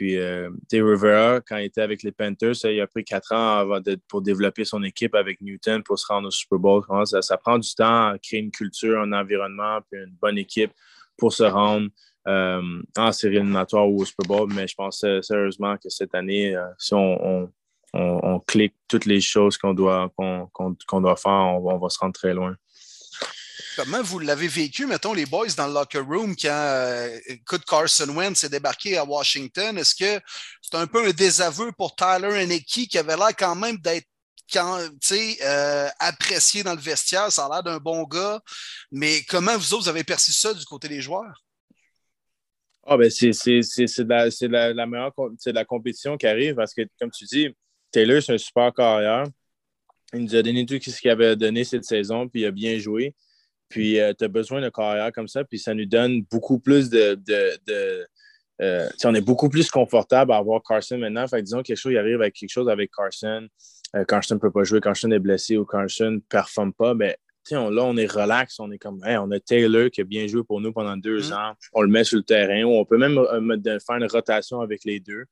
Puis, 0.00 0.16
euh, 0.16 0.48
Rivera, 0.72 1.42
quand 1.46 1.58
il 1.58 1.66
était 1.66 1.82
avec 1.82 2.02
les 2.02 2.10
Panthers, 2.10 2.54
il 2.64 2.80
a 2.80 2.86
pris 2.86 3.04
quatre 3.04 3.34
ans 3.34 3.68
pour 4.08 4.22
développer 4.22 4.64
son 4.64 4.82
équipe 4.82 5.14
avec 5.14 5.42
Newton 5.42 5.82
pour 5.82 5.98
se 5.98 6.06
rendre 6.06 6.28
au 6.28 6.30
Super 6.30 6.58
Bowl. 6.58 6.82
Ça, 7.04 7.36
prend 7.36 7.58
du 7.58 7.74
temps 7.74 8.06
à 8.06 8.18
créer 8.18 8.40
une 8.40 8.50
culture, 8.50 8.98
un 8.98 9.12
environnement, 9.12 9.80
puis 9.90 10.00
une 10.00 10.16
bonne 10.18 10.38
équipe 10.38 10.72
pour 11.18 11.34
se 11.34 11.42
rendre 11.42 11.90
euh, 12.26 12.82
en 12.96 13.12
série 13.12 13.36
éliminatoire 13.36 13.90
ou 13.90 14.00
au 14.00 14.04
Super 14.06 14.26
Bowl. 14.26 14.50
Mais 14.54 14.66
je 14.66 14.74
pense 14.74 15.04
sérieusement 15.20 15.76
que 15.76 15.90
cette 15.90 16.14
année, 16.14 16.56
euh, 16.56 16.64
si 16.78 16.94
on, 16.94 17.50
clique 18.46 18.76
toutes 18.88 19.04
les 19.04 19.20
choses 19.20 19.58
qu'on 19.58 19.74
doit, 19.74 20.10
qu'on 20.16 21.00
doit 21.02 21.16
faire, 21.16 21.30
on 21.30 21.76
va 21.78 21.88
se 21.90 21.98
rendre 21.98 22.14
très 22.14 22.32
loin. 22.32 22.56
Comment 23.76 24.02
vous 24.02 24.18
l'avez 24.18 24.48
vécu, 24.48 24.86
mettons, 24.86 25.12
les 25.12 25.26
boys 25.26 25.48
dans 25.56 25.66
le 25.66 25.74
locker 25.74 25.98
room 25.98 26.34
quand 26.36 26.48
euh, 26.48 27.18
Carson 27.66 28.08
Wentz 28.08 28.44
est 28.44 28.48
débarqué 28.48 28.96
à 28.96 29.04
Washington? 29.04 29.78
Est-ce 29.78 29.94
que 29.94 30.20
c'est 30.62 30.76
un 30.76 30.86
peu 30.86 31.06
un 31.06 31.10
désaveu 31.10 31.72
pour 31.72 31.94
Tyler 31.94 32.42
Henneke 32.42 32.88
qui 32.88 32.98
avait 32.98 33.16
l'air 33.16 33.36
quand 33.36 33.54
même 33.54 33.78
d'être 33.78 34.06
euh, 34.56 35.88
apprécié 35.98 36.62
dans 36.62 36.74
le 36.74 36.80
vestiaire? 36.80 37.30
Ça 37.30 37.46
a 37.46 37.48
l'air 37.48 37.62
d'un 37.62 37.78
bon 37.78 38.04
gars. 38.04 38.40
Mais 38.90 39.22
comment 39.28 39.56
vous 39.56 39.74
autres, 39.74 39.88
avez 39.88 40.04
perçu 40.04 40.32
ça 40.32 40.54
du 40.54 40.64
côté 40.64 40.88
des 40.88 41.00
joueurs? 41.00 41.42
Ah, 42.84 42.96
ben 42.96 43.10
c'est 43.10 43.30
la, 44.48 44.72
la, 44.72 44.86
meilleure 44.86 45.12
de 45.16 45.50
la 45.52 45.64
compétition 45.64 46.16
qui 46.16 46.26
arrive 46.26 46.54
parce 46.54 46.74
que, 46.74 46.82
comme 46.98 47.10
tu 47.10 47.24
dis, 47.24 47.48
Taylor, 47.92 48.22
c'est 48.22 48.32
un 48.32 48.38
super 48.38 48.72
carrière. 48.72 49.24
Il 50.12 50.24
nous 50.24 50.34
a 50.34 50.42
donné 50.42 50.66
tout 50.66 50.78
ce 50.80 51.00
qu'il 51.00 51.10
avait 51.10 51.36
donné 51.36 51.62
cette 51.64 51.84
saison, 51.84 52.28
puis 52.28 52.40
il 52.42 52.46
a 52.46 52.50
bien 52.50 52.78
joué. 52.78 53.14
Puis 53.70 54.00
euh, 54.00 54.12
tu 54.18 54.24
as 54.24 54.28
besoin 54.28 54.60
d'un 54.60 54.70
carrière 54.70 55.12
comme 55.12 55.28
ça, 55.28 55.44
puis 55.44 55.58
ça 55.58 55.72
nous 55.72 55.86
donne 55.86 56.22
beaucoup 56.30 56.58
plus 56.58 56.90
de. 56.90 57.18
Euh, 58.60 58.88
on 59.04 59.14
est 59.14 59.22
beaucoup 59.22 59.48
plus 59.48 59.70
confortable 59.70 60.32
à 60.32 60.36
avoir 60.36 60.60
Carson 60.62 60.98
maintenant. 60.98 61.26
Fait 61.26 61.38
que 61.38 61.44
disons 61.44 61.62
quelque 61.62 61.78
chose, 61.78 61.92
il 61.92 61.98
arrive 61.98 62.20
avec 62.20 62.34
quelque 62.34 62.50
chose 62.50 62.68
avec 62.68 62.90
Carson. 62.94 63.48
Euh, 63.96 64.04
Carson 64.04 64.34
ne 64.34 64.40
peut 64.40 64.50
pas 64.50 64.64
jouer, 64.64 64.80
Carson 64.82 65.10
est 65.12 65.18
blessé 65.18 65.56
ou 65.56 65.64
Carson 65.64 66.10
ne 66.10 66.18
performe 66.18 66.74
pas, 66.74 66.92
mais 66.92 67.16
on, 67.52 67.70
là, 67.70 67.84
on 67.84 67.96
est 67.96 68.10
relax, 68.10 68.60
on 68.60 68.70
est 68.70 68.78
comme, 68.78 69.00
on 69.02 69.30
a 69.30 69.40
Taylor 69.40 69.90
qui 69.90 70.02
a 70.02 70.04
bien 70.04 70.26
joué 70.26 70.44
pour 70.44 70.60
nous 70.60 70.72
pendant 70.72 70.96
deux 70.96 71.30
mm. 71.30 71.32
ans, 71.32 71.54
on 71.72 71.82
le 71.82 71.88
met 71.88 72.04
sur 72.04 72.18
le 72.18 72.22
terrain, 72.22 72.62
ou 72.64 72.74
on 72.74 72.84
peut 72.84 72.98
même 72.98 73.14
faire 73.14 73.96
une 73.96 74.06
rotation 74.06 74.60
avec 74.60 74.84
les 74.84 75.00
deux. 75.00 75.24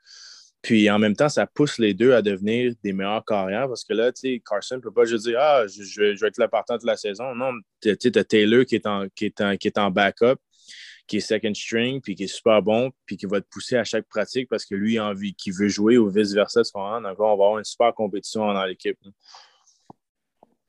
Puis 0.62 0.90
en 0.90 0.98
même 0.98 1.14
temps, 1.14 1.28
ça 1.28 1.46
pousse 1.46 1.78
les 1.78 1.94
deux 1.94 2.12
à 2.12 2.22
devenir 2.22 2.72
des 2.82 2.92
meilleurs 2.92 3.24
carrières 3.24 3.68
parce 3.68 3.84
que 3.84 3.94
là, 3.94 4.10
tu 4.12 4.20
sais, 4.20 4.42
Carson 4.44 4.76
ne 4.76 4.80
peut 4.80 4.92
pas 4.92 5.04
juste 5.04 5.24
dire 5.26 5.38
Ah, 5.40 5.64
je, 5.66 6.00
vais 6.00 6.28
être 6.28 6.38
le 6.38 6.48
partant 6.48 6.76
de 6.76 6.86
la 6.86 6.96
saison. 6.96 7.34
Non, 7.34 7.52
tu 7.80 7.90
as 7.90 8.24
Taylor 8.24 8.64
qui 8.64 8.74
est, 8.74 8.86
en, 8.86 9.06
qui, 9.14 9.26
est 9.26 9.58
qui 9.58 9.68
est 9.68 9.78
en 9.78 9.90
backup, 9.90 10.36
qui 11.06 11.18
est 11.18 11.20
second 11.20 11.54
string, 11.54 12.00
puis 12.00 12.16
qui 12.16 12.24
est 12.24 12.26
super 12.26 12.60
bon, 12.60 12.90
puis 13.06 13.16
qui 13.16 13.26
va 13.26 13.40
te 13.40 13.46
pousser 13.48 13.76
à 13.76 13.84
chaque 13.84 14.08
pratique 14.08 14.48
parce 14.48 14.64
que 14.64 14.74
lui, 14.74 14.94
il 14.94 14.98
a 14.98 15.06
envie, 15.06 15.34
qui 15.34 15.52
veut 15.52 15.68
jouer 15.68 15.96
ou 15.96 16.08
vice-versa. 16.08 16.62
Donc, 16.62 16.74
on 16.74 17.00
va 17.00 17.32
avoir 17.32 17.58
une 17.58 17.64
super 17.64 17.94
compétition 17.94 18.52
dans 18.52 18.64
l'équipe. 18.64 18.98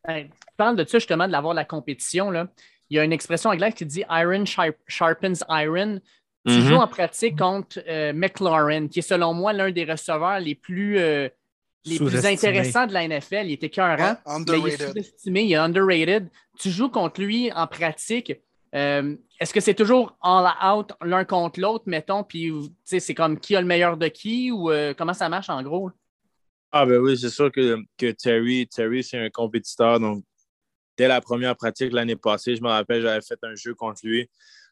tu 0.07 0.29
parles 0.55 0.75
de 0.75 0.85
ça 0.85 0.99
justement, 0.99 1.25
de 1.25 1.31
l'avoir 1.31 1.55
la 1.55 1.65
compétition. 1.65 2.29
Là. 2.29 2.47
Il 2.89 2.97
y 2.97 2.99
a 2.99 3.03
une 3.03 3.13
expression 3.13 3.49
anglaise 3.49 3.73
qui 3.73 3.85
dit 3.85 4.03
Iron 4.09 4.45
sharpens 4.45 5.43
iron. 5.49 5.99
Tu 6.55 6.61
joues 6.61 6.75
en 6.75 6.87
pratique 6.87 7.37
contre 7.37 7.79
euh, 7.87 8.13
McLaurin, 8.13 8.87
qui 8.87 8.99
est 8.99 9.03
selon 9.03 9.33
moi 9.33 9.53
l'un 9.53 9.71
des 9.71 9.85
receveurs 9.85 10.39
les 10.39 10.55
plus, 10.55 10.97
euh, 10.97 11.29
les 11.85 11.97
plus 11.97 12.25
intéressants 12.25 12.87
de 12.87 12.93
la 12.93 13.07
NFL. 13.07 13.45
Il 13.45 13.53
était 13.53 13.67
écœurant. 13.67 14.15
mais 14.47 14.59
il 14.59 14.67
est 14.67 14.77
sous-estimé, 14.77 15.43
il 15.43 15.53
est 15.53 15.55
underrated. 15.55 16.29
Tu 16.59 16.69
joues 16.69 16.89
contre 16.89 17.21
lui 17.21 17.51
en 17.53 17.67
pratique. 17.67 18.33
Euh, 18.75 19.15
est-ce 19.39 19.53
que 19.53 19.61
c'est 19.61 19.73
toujours 19.73 20.17
all 20.21 20.51
out 20.63 20.91
l'un 21.01 21.25
contre 21.25 21.59
l'autre, 21.59 21.85
mettons, 21.87 22.23
puis 22.23 22.51
c'est 22.83 23.15
comme 23.15 23.39
qui 23.39 23.55
a 23.55 23.61
le 23.61 23.67
meilleur 23.67 23.97
de 23.97 24.07
qui 24.07 24.51
ou 24.51 24.69
comment 24.97 25.13
ça 25.13 25.29
marche 25.29 25.49
en 25.49 25.63
gros? 25.63 25.91
Ah 26.71 26.85
ben 26.85 26.99
oui, 26.99 27.17
c'est 27.17 27.31
sûr 27.31 27.51
que, 27.51 27.77
que 27.97 28.11
Terry, 28.11 28.67
Terry 28.67 29.03
c'est 29.03 29.17
un 29.17 29.29
compétiteur. 29.31 29.99
Donc, 29.99 30.23
dès 30.97 31.07
la 31.07 31.19
première 31.19 31.55
pratique 31.55 31.91
l'année 31.93 32.15
passée, 32.15 32.55
je 32.55 32.61
me 32.61 32.67
rappelle, 32.67 33.01
j'avais 33.01 33.21
fait 33.21 33.39
un 33.41 33.55
jeu 33.55 33.73
contre 33.73 34.01
lui 34.03 34.29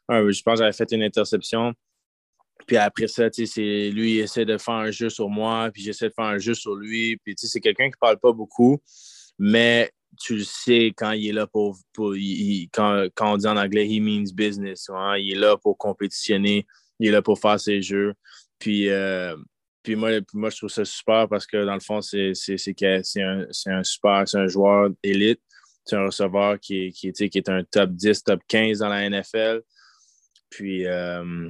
je 0.09 0.41
pense 0.41 0.53
que 0.53 0.59
j'avais 0.59 0.73
fait 0.73 0.91
une 0.91 1.03
interception. 1.03 1.73
Puis 2.65 2.77
après 2.77 3.07
ça, 3.07 3.27
lui, 3.27 4.15
il 4.15 4.19
essaie 4.19 4.45
de 4.45 4.57
faire 4.57 4.73
un 4.75 4.91
jeu 4.91 5.09
sur 5.09 5.29
moi, 5.29 5.69
puis 5.71 5.83
j'essaie 5.83 6.09
de 6.09 6.13
faire 6.13 6.25
un 6.25 6.37
jeu 6.37 6.53
sur 6.53 6.75
lui. 6.75 7.17
Puis 7.17 7.35
c'est 7.37 7.59
quelqu'un 7.59 7.89
qui 7.89 7.97
parle 7.99 8.19
pas 8.19 8.31
beaucoup, 8.31 8.81
mais 9.37 9.91
tu 10.19 10.37
le 10.37 10.43
sais 10.43 10.93
quand 10.95 11.11
il 11.11 11.29
est 11.29 11.33
là 11.33 11.47
pour. 11.47 11.77
pour 11.93 12.13
quand, 12.73 13.07
quand, 13.15 13.33
on 13.33 13.37
dit 13.37 13.47
en 13.47 13.57
anglais, 13.57 13.87
he 13.87 14.01
means 14.01 14.31
business. 14.33 14.89
Hein. 14.89 15.17
Il 15.17 15.33
est 15.33 15.39
là 15.39 15.57
pour 15.57 15.77
compétitionner, 15.77 16.65
il 16.99 17.09
est 17.09 17.11
là 17.11 17.21
pour 17.21 17.39
faire 17.39 17.59
ses 17.59 17.81
jeux. 17.81 18.13
Puis, 18.59 18.89
euh, 18.89 19.35
puis 19.83 19.95
moi, 19.95 20.09
moi, 20.33 20.49
je 20.49 20.57
trouve 20.57 20.69
ça 20.69 20.83
super 20.83 21.29
parce 21.29 21.45
que 21.45 21.63
dans 21.63 21.75
le 21.75 21.79
fond, 21.79 22.01
c'est 22.01 22.33
un, 22.81 23.45
un 23.67 23.83
super, 23.83 24.27
c'est 24.27 24.39
un 24.39 24.47
joueur 24.47 24.89
élite. 25.03 25.41
C'est 25.85 25.95
un 25.95 26.05
receveur 26.05 26.59
qui 26.59 26.91
qui, 26.91 27.13
qui 27.13 27.37
est 27.37 27.49
un 27.49 27.63
top 27.63 27.91
10, 27.91 28.23
top 28.23 28.41
15 28.47 28.79
dans 28.79 28.89
la 28.89 29.09
NFL. 29.09 29.61
Puis, 30.49 30.85
euh, 30.85 31.49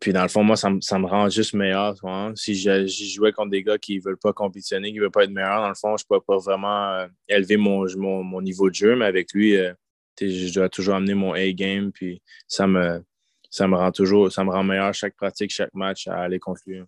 puis 0.00 0.12
dans 0.12 0.22
le 0.22 0.28
fond, 0.28 0.42
moi, 0.42 0.56
ça, 0.56 0.70
me 0.70 1.06
rend 1.06 1.28
juste 1.28 1.54
meilleur. 1.54 1.94
Si 2.36 2.54
je, 2.54 2.86
jouais 2.86 3.32
contre 3.32 3.50
des 3.50 3.62
gars 3.62 3.78
qui 3.78 3.98
ne 3.98 4.02
veulent 4.02 4.18
pas 4.18 4.32
compétitionner, 4.32 4.90
qui 4.90 4.96
ne 4.98 5.02
veulent 5.02 5.10
pas 5.10 5.24
être 5.24 5.30
meilleurs, 5.30 5.62
dans 5.62 5.68
le 5.68 5.74
fond, 5.74 5.96
je 5.96 6.04
ne 6.04 6.16
peux 6.16 6.22
pas 6.22 6.38
vraiment 6.38 6.92
euh, 6.92 7.06
élever 7.28 7.56
mon, 7.56 7.86
mon, 7.96 8.42
niveau 8.42 8.68
de 8.68 8.74
jeu, 8.74 8.96
mais 8.96 9.06
avec 9.06 9.32
lui, 9.32 9.56
euh, 9.56 9.72
je 10.20 10.52
dois 10.52 10.68
toujours 10.68 10.96
amener 10.96 11.14
mon 11.14 11.32
A-game. 11.32 11.92
Puis 11.92 12.20
ça 12.48 12.66
me, 12.66 13.02
ça 13.50 13.66
me 13.68 13.76
rend 13.76 13.92
toujours, 13.92 14.30
ça 14.30 14.44
me 14.44 14.50
rend 14.50 14.64
meilleur 14.64 14.92
chaque 14.92 15.16
pratique, 15.16 15.50
chaque 15.50 15.72
match 15.74 16.08
à 16.08 16.16
aller 16.22 16.38
contre 16.38 16.60
lui. 16.66 16.82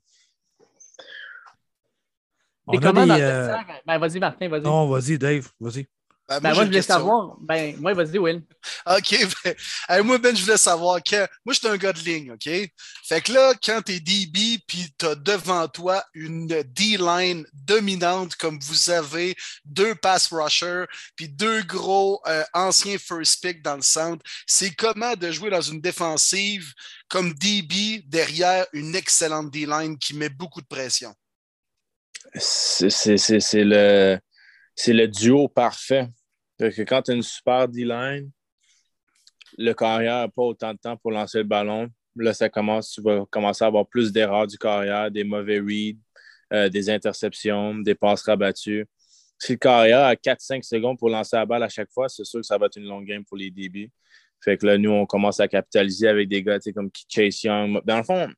Et 2.73 2.79
comment 2.79 3.07
dans 3.07 3.17
ben, 3.87 3.99
vas-y, 3.99 4.19
Martin, 4.19 4.49
vas-y. 4.49 4.63
Non, 4.63 4.89
vas-y, 4.89 5.19
Dave, 5.19 5.49
vas-y. 5.61 5.87
Ben, 6.29 6.41
ben, 6.41 6.55
moi, 6.55 6.65
je 6.65 6.69
voulais 6.69 6.83
savoir. 6.83 7.37
Ben, 7.41 7.77
moi, 7.79 7.95
vas-y, 7.95 8.19
Will. 8.19 8.43
OK. 8.87 9.17
Ben, 9.89 10.03
moi, 10.03 10.19
Ben, 10.19 10.35
je 10.35 10.43
voulais 10.43 10.57
savoir 10.57 11.01
que. 11.03 11.17
Moi, 11.45 11.55
je 11.55 11.59
suis 11.61 11.69
un 11.69 11.77
gars 11.77 11.93
de 11.93 12.01
ligne, 12.01 12.33
OK? 12.33 12.49
Fait 13.09 13.21
que 13.21 13.33
là, 13.33 13.55
quand 13.65 13.81
tu 13.83 13.93
es 13.93 14.01
DB, 14.01 14.59
puis 14.67 14.93
tu 14.99 15.07
as 15.07 15.15
devant 15.15 15.69
toi 15.69 16.05
une 16.15 16.49
D-line 16.49 17.47
dominante 17.53 18.35
comme 18.35 18.59
vous 18.61 18.91
avez, 18.91 19.37
deux 19.65 19.95
pass 19.95 20.29
rushers, 20.33 20.87
puis 21.15 21.29
deux 21.29 21.63
gros 21.63 22.21
euh, 22.27 22.43
anciens 22.53 22.99
first 22.99 23.41
pick 23.41 23.63
dans 23.63 23.77
le 23.77 23.83
centre, 23.83 24.25
c'est 24.47 24.75
comment 24.75 25.15
de 25.15 25.31
jouer 25.31 25.51
dans 25.51 25.61
une 25.61 25.81
défensive 25.81 26.73
comme 27.09 27.33
DB 27.35 28.03
derrière 28.07 28.67
une 28.73 28.97
excellente 28.97 29.53
D-line 29.53 29.97
qui 29.97 30.15
met 30.15 30.29
beaucoup 30.29 30.61
de 30.61 30.67
pression? 30.67 31.15
C'est 32.35 33.65
le 33.65 34.19
c'est 34.77 34.93
le 34.93 35.09
duo 35.09 35.49
parfait. 35.49 36.09
quand 36.61 37.03
tu 37.03 37.11
as 37.11 37.15
une 37.15 37.23
super 37.23 37.67
D-line, 37.67 38.31
le 39.59 39.73
carrière 39.73 40.21
n'a 40.21 40.29
pas 40.29 40.43
autant 40.43 40.73
de 40.73 40.79
temps 40.79 40.97
pour 40.97 41.11
lancer 41.11 41.39
le 41.39 41.45
ballon. 41.45 41.89
Là, 42.15 42.35
ça 42.35 42.49
commence, 42.49 42.93
tu 42.93 43.03
vas 43.03 43.25
commencer 43.31 43.65
à 43.65 43.69
avoir 43.69 43.87
plus 43.87 44.13
d'erreurs 44.13 44.47
du 44.47 44.59
carrière, 44.59 45.11
des 45.11 45.25
mauvais 45.25 45.59
reads, 45.59 45.99
euh, 46.53 46.69
des 46.69 46.91
interceptions, 46.91 47.75
des 47.77 47.95
passes 47.95 48.23
rabattues. 48.23 48.87
Si 49.39 49.53
le 49.53 49.59
carrière 49.59 50.05
a 50.05 50.15
4-5 50.15 50.63
secondes 50.63 50.99
pour 50.99 51.09
lancer 51.11 51.37
la 51.37 51.47
balle 51.47 51.63
à 51.63 51.69
chaque 51.69 51.91
fois, 51.91 52.09
c'est 52.09 52.25
sûr 52.25 52.41
que 52.41 52.47
ça 52.47 52.57
va 52.59 52.67
être 52.67 52.77
une 52.77 52.87
longue 52.87 53.07
game 53.07 53.25
pour 53.25 53.37
les 53.37 53.51
DB. 53.51 53.91
Fait 54.43 54.57
que 54.57 54.67
là, 54.67 54.79
nous, 54.79 54.91
on 54.91 55.07
commence 55.07 55.41
à 55.41 55.49
capitaliser 55.49 56.09
avec 56.09 56.29
des 56.29 56.43
gars 56.43 56.59
comme 56.75 56.91
Chase 57.09 57.43
Young. 57.43 57.81
Dans 57.85 57.99
le 57.99 58.03
fond, 58.03 58.29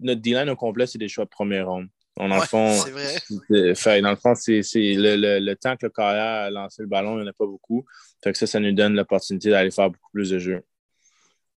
notre 0.00 0.20
D-line 0.20 0.48
au 0.50 0.56
complet, 0.56 0.86
c'est 0.86 0.98
des 0.98 1.08
choix 1.08 1.24
de 1.24 1.30
premier 1.30 1.62
ronde. 1.62 1.88
On 2.20 2.30
en 2.32 2.40
fond, 2.40 2.76
c'est 2.82 2.90
vrai. 2.90 4.02
dans 4.02 4.10
le 4.10 4.16
fond, 4.16 4.34
c'est 4.34 4.62
le, 4.74 5.38
le, 5.38 5.56
temps 5.56 5.76
que 5.76 5.86
le 5.86 5.90
carrière 5.90 6.46
a 6.46 6.50
lancé 6.50 6.82
le 6.82 6.88
ballon, 6.88 7.16
il 7.18 7.22
n'y 7.22 7.28
en 7.28 7.30
a 7.30 7.32
pas 7.32 7.46
beaucoup. 7.46 7.84
Fait 8.22 8.32
que 8.32 8.38
ça, 8.38 8.46
ça 8.46 8.58
nous 8.58 8.72
donne 8.72 8.94
l'opportunité 8.94 9.50
d'aller 9.50 9.70
faire 9.70 9.90
beaucoup 9.90 10.10
plus 10.12 10.30
de 10.30 10.38
jeux. 10.38 10.64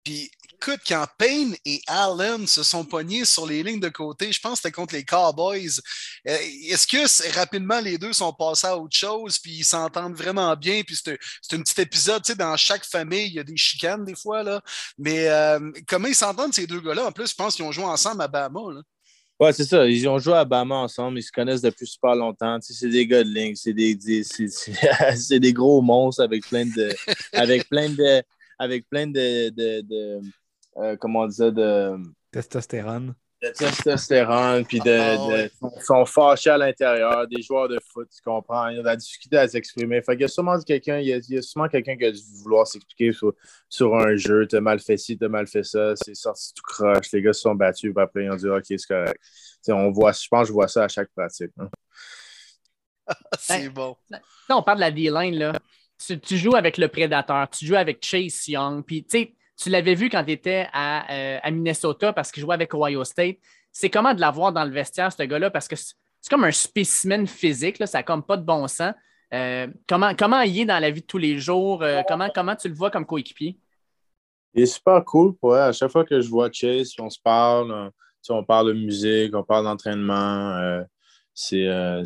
Puis, 0.05 0.31
écoute, 0.55 0.81
quand 0.87 1.07
Payne 1.17 1.55
et 1.65 1.81
Allen 1.87 2.47
se 2.47 2.63
sont 2.63 2.85
pognés 2.85 3.25
sur 3.25 3.47
les 3.47 3.63
lignes 3.63 3.81
de 3.81 3.89
côté, 3.89 4.33
je 4.33 4.41
pense 4.41 4.53
que 4.53 4.57
c'était 4.59 4.73
contre 4.73 4.95
les 4.95 5.05
Cowboys. 5.05 5.81
Euh, 6.29 6.37
est-ce 6.69 6.87
que 6.87 7.39
rapidement 7.39 7.81
les 7.81 7.97
deux 7.97 8.13
sont 8.13 8.33
passés 8.33 8.67
à 8.67 8.77
autre 8.77 8.97
chose, 8.97 9.39
puis 9.39 9.53
ils 9.53 9.65
s'entendent 9.65 10.15
vraiment 10.15 10.55
bien, 10.57 10.83
puis 10.83 10.97
c'est 10.97 11.19
un 11.55 11.63
petit 11.63 11.81
épisode, 11.81 12.23
tu 12.23 12.33
sais, 12.33 12.39
dans 12.39 12.57
chaque 12.57 12.85
famille, 12.85 13.29
il 13.29 13.35
y 13.35 13.41
a 13.41 13.45
des 13.45 13.57
chicanes 13.57 14.05
des 14.05 14.15
fois, 14.15 14.43
là. 14.43 14.63
Mais 14.99 15.29
euh, 15.29 15.71
comment 15.87 16.09
ils 16.09 16.15
s'entendent, 16.15 16.53
ces 16.53 16.67
deux 16.67 16.81
gars-là? 16.81 17.07
En 17.07 17.13
plus, 17.13 17.31
je 17.31 17.35
pense 17.35 17.55
qu'ils 17.55 17.65
ont 17.65 17.73
joué 17.73 17.85
ensemble 17.85 18.21
à 18.23 18.29
Bama, 18.29 18.61
là. 18.75 18.83
Ouais, 19.41 19.55
c'est 19.55 19.65
ça. 19.65 19.87
Ils 19.87 20.07
ont 20.07 20.19
joué 20.19 20.35
à 20.35 20.45
Bama 20.45 20.75
ensemble. 20.75 21.19
Ils 21.19 21.23
se 21.23 21.33
connaissent 21.33 21.63
depuis 21.63 21.87
super 21.87 22.15
longtemps. 22.15 22.59
c'est 22.61 22.89
des 22.89 23.07
gars 23.07 23.25
de. 23.25 23.31
C'est 23.55 23.73
des, 23.73 23.99
c'est, 25.17 25.41
des 25.41 25.53
gros 25.55 25.81
monstres 25.81 26.23
avec 26.23 26.47
plein 26.47 26.67
de. 26.67 26.91
avec 27.33 27.67
plein 27.69 27.89
de. 27.89 28.23
Avec 28.59 28.87
plein 28.89 29.07
de. 29.07 29.49
de, 29.49 30.21
euh, 30.77 30.97
comment 30.99 31.21
on 31.21 31.27
dit 31.27 31.37
ça? 31.37 31.51
De. 31.51 31.97
Testostérone 32.31 33.15
de 33.43 33.49
testostérone, 33.49 34.67
puis 34.67 34.81
de, 34.81 35.49
ah, 35.63 35.69
sont 35.81 36.05
fâchés 36.05 36.51
à 36.51 36.59
l'intérieur, 36.59 37.27
des 37.27 37.41
joueurs 37.41 37.69
de 37.69 37.79
foot, 37.93 38.09
tu 38.15 38.21
comprends? 38.23 38.69
Il 38.69 38.77
y 38.77 38.79
a 38.79 38.83
de 38.83 38.87
la 38.87 38.97
difficulté 38.97 39.39
à 39.39 39.49
s'exprimer. 39.49 40.03
Fait 40.03 40.13
qu'il 40.13 40.23
y 40.23 40.25
a 40.25 40.29
sûrement 40.29 40.59
quelqu'un, 40.61 40.99
il, 40.99 41.09
y 41.09 41.39
a, 41.39 41.43
sûrement 41.43 41.69
quelqu'un 41.69 41.97
qui 41.97 42.05
a 42.05 42.13
dû 42.13 42.21
vouloir 42.43 42.67
s'expliquer 42.67 43.13
sur, 43.13 43.33
sur, 43.69 43.97
un 43.97 44.15
jeu. 44.17 44.47
T'as 44.47 44.61
mal 44.61 44.79
fait 44.79 44.99
ci, 44.99 45.17
t'as 45.17 45.29
mal 45.29 45.47
fait 45.47 45.65
ça, 45.65 45.95
c'est 45.97 46.15
sorti 46.15 46.53
tout 46.55 46.63
croche. 46.67 47.11
Les 47.13 47.23
gars 47.23 47.33
se 47.33 47.41
sont 47.41 47.55
battus, 47.55 47.93
puis 47.95 48.03
après 48.03 48.25
ils 48.25 48.31
ont 48.31 48.37
dit 48.37 48.49
OK, 48.49 48.65
c'est 48.69 48.87
correct. 48.87 49.21
on 49.69 49.91
voit, 49.91 50.13
je 50.13 50.29
pense 50.29 50.43
que 50.43 50.49
je 50.49 50.53
vois 50.53 50.69
ça 50.69 50.85
à 50.85 50.89
chaque 50.89 51.11
pratique. 51.17 51.53
Hein. 51.59 51.71
c'est 53.39 53.69
ben, 53.69 53.73
bon. 53.73 53.97
Là, 54.11 54.21
on 54.51 54.63
parle 54.63 54.79
de 54.79 54.83
la 54.83 54.91
D-line, 54.91 55.35
là. 55.37 55.53
Tu, 56.05 56.19
tu, 56.19 56.39
joues 56.39 56.57
avec 56.57 56.79
le 56.79 56.89
prédateur, 56.89 57.49
tu 57.51 57.67
joues 57.67 57.77
avec 57.77 58.05
Chase 58.05 58.49
Young, 58.49 58.83
puis 58.85 59.05
tu 59.05 59.19
sais 59.19 59.35
tu 59.61 59.69
l'avais 59.69 59.95
vu 59.95 60.09
quand 60.09 60.25
tu 60.25 60.33
étais 60.33 60.67
euh, 60.75 61.39
à, 61.43 61.51
Minnesota 61.51 62.13
parce 62.13 62.33
qu'il 62.33 62.41
jouait 62.43 62.55
avec 62.55 62.73
Ohio 62.73 63.05
State. 63.05 63.37
C'est 63.71 63.91
comment 63.91 64.15
de 64.15 64.21
l'avoir 64.21 64.53
dans 64.53 64.65
le 64.65 64.71
vestiaire, 64.71 65.13
ce 65.13 65.23
gars-là, 65.23 65.51
parce 65.51 65.69
que 65.69 65.77
c'est 65.77 65.95
comme 66.31 66.45
un 66.45 66.51
spécimen 66.51 67.27
physique, 67.27 67.79
là, 67.79 67.87
ça 67.87 67.99
n'a 67.99 68.03
comme 68.03 68.23
pas 68.23 68.37
de 68.37 68.43
bon 68.43 68.67
sens. 68.67 68.95
Euh, 69.33 69.69
comment, 69.87 70.15
comment 70.17 70.41
il 70.41 70.61
est 70.61 70.65
dans 70.65 70.81
la 70.81 70.91
vie 70.91 71.03
de 71.03 71.07
tous 71.07 71.19
les 71.19 71.39
jours? 71.39 71.83
Euh, 71.83 72.01
comment, 72.09 72.29
comment 72.35 72.57
tu 72.57 72.69
le 72.69 72.75
vois 72.75 72.91
comme 72.91 73.07
coéquipier? 73.07 73.59
Il 74.55 74.63
est 74.63 74.67
super 74.67 75.05
cool. 75.05 75.35
Ouais. 75.43 75.59
À 75.59 75.73
chaque 75.73 75.91
fois 75.91 76.05
que 76.05 76.21
je 76.21 76.29
vois 76.29 76.51
Chase, 76.51 76.95
on 76.99 77.11
se 77.11 77.19
parle, 77.23 77.93
on, 78.29 78.45
parle 78.45 78.69
de 78.69 78.73
musique, 78.73 79.35
on 79.37 79.45
parle 79.45 79.65
d'entraînement. 79.65 80.83
c'est 81.33 81.69
un, 81.69 82.03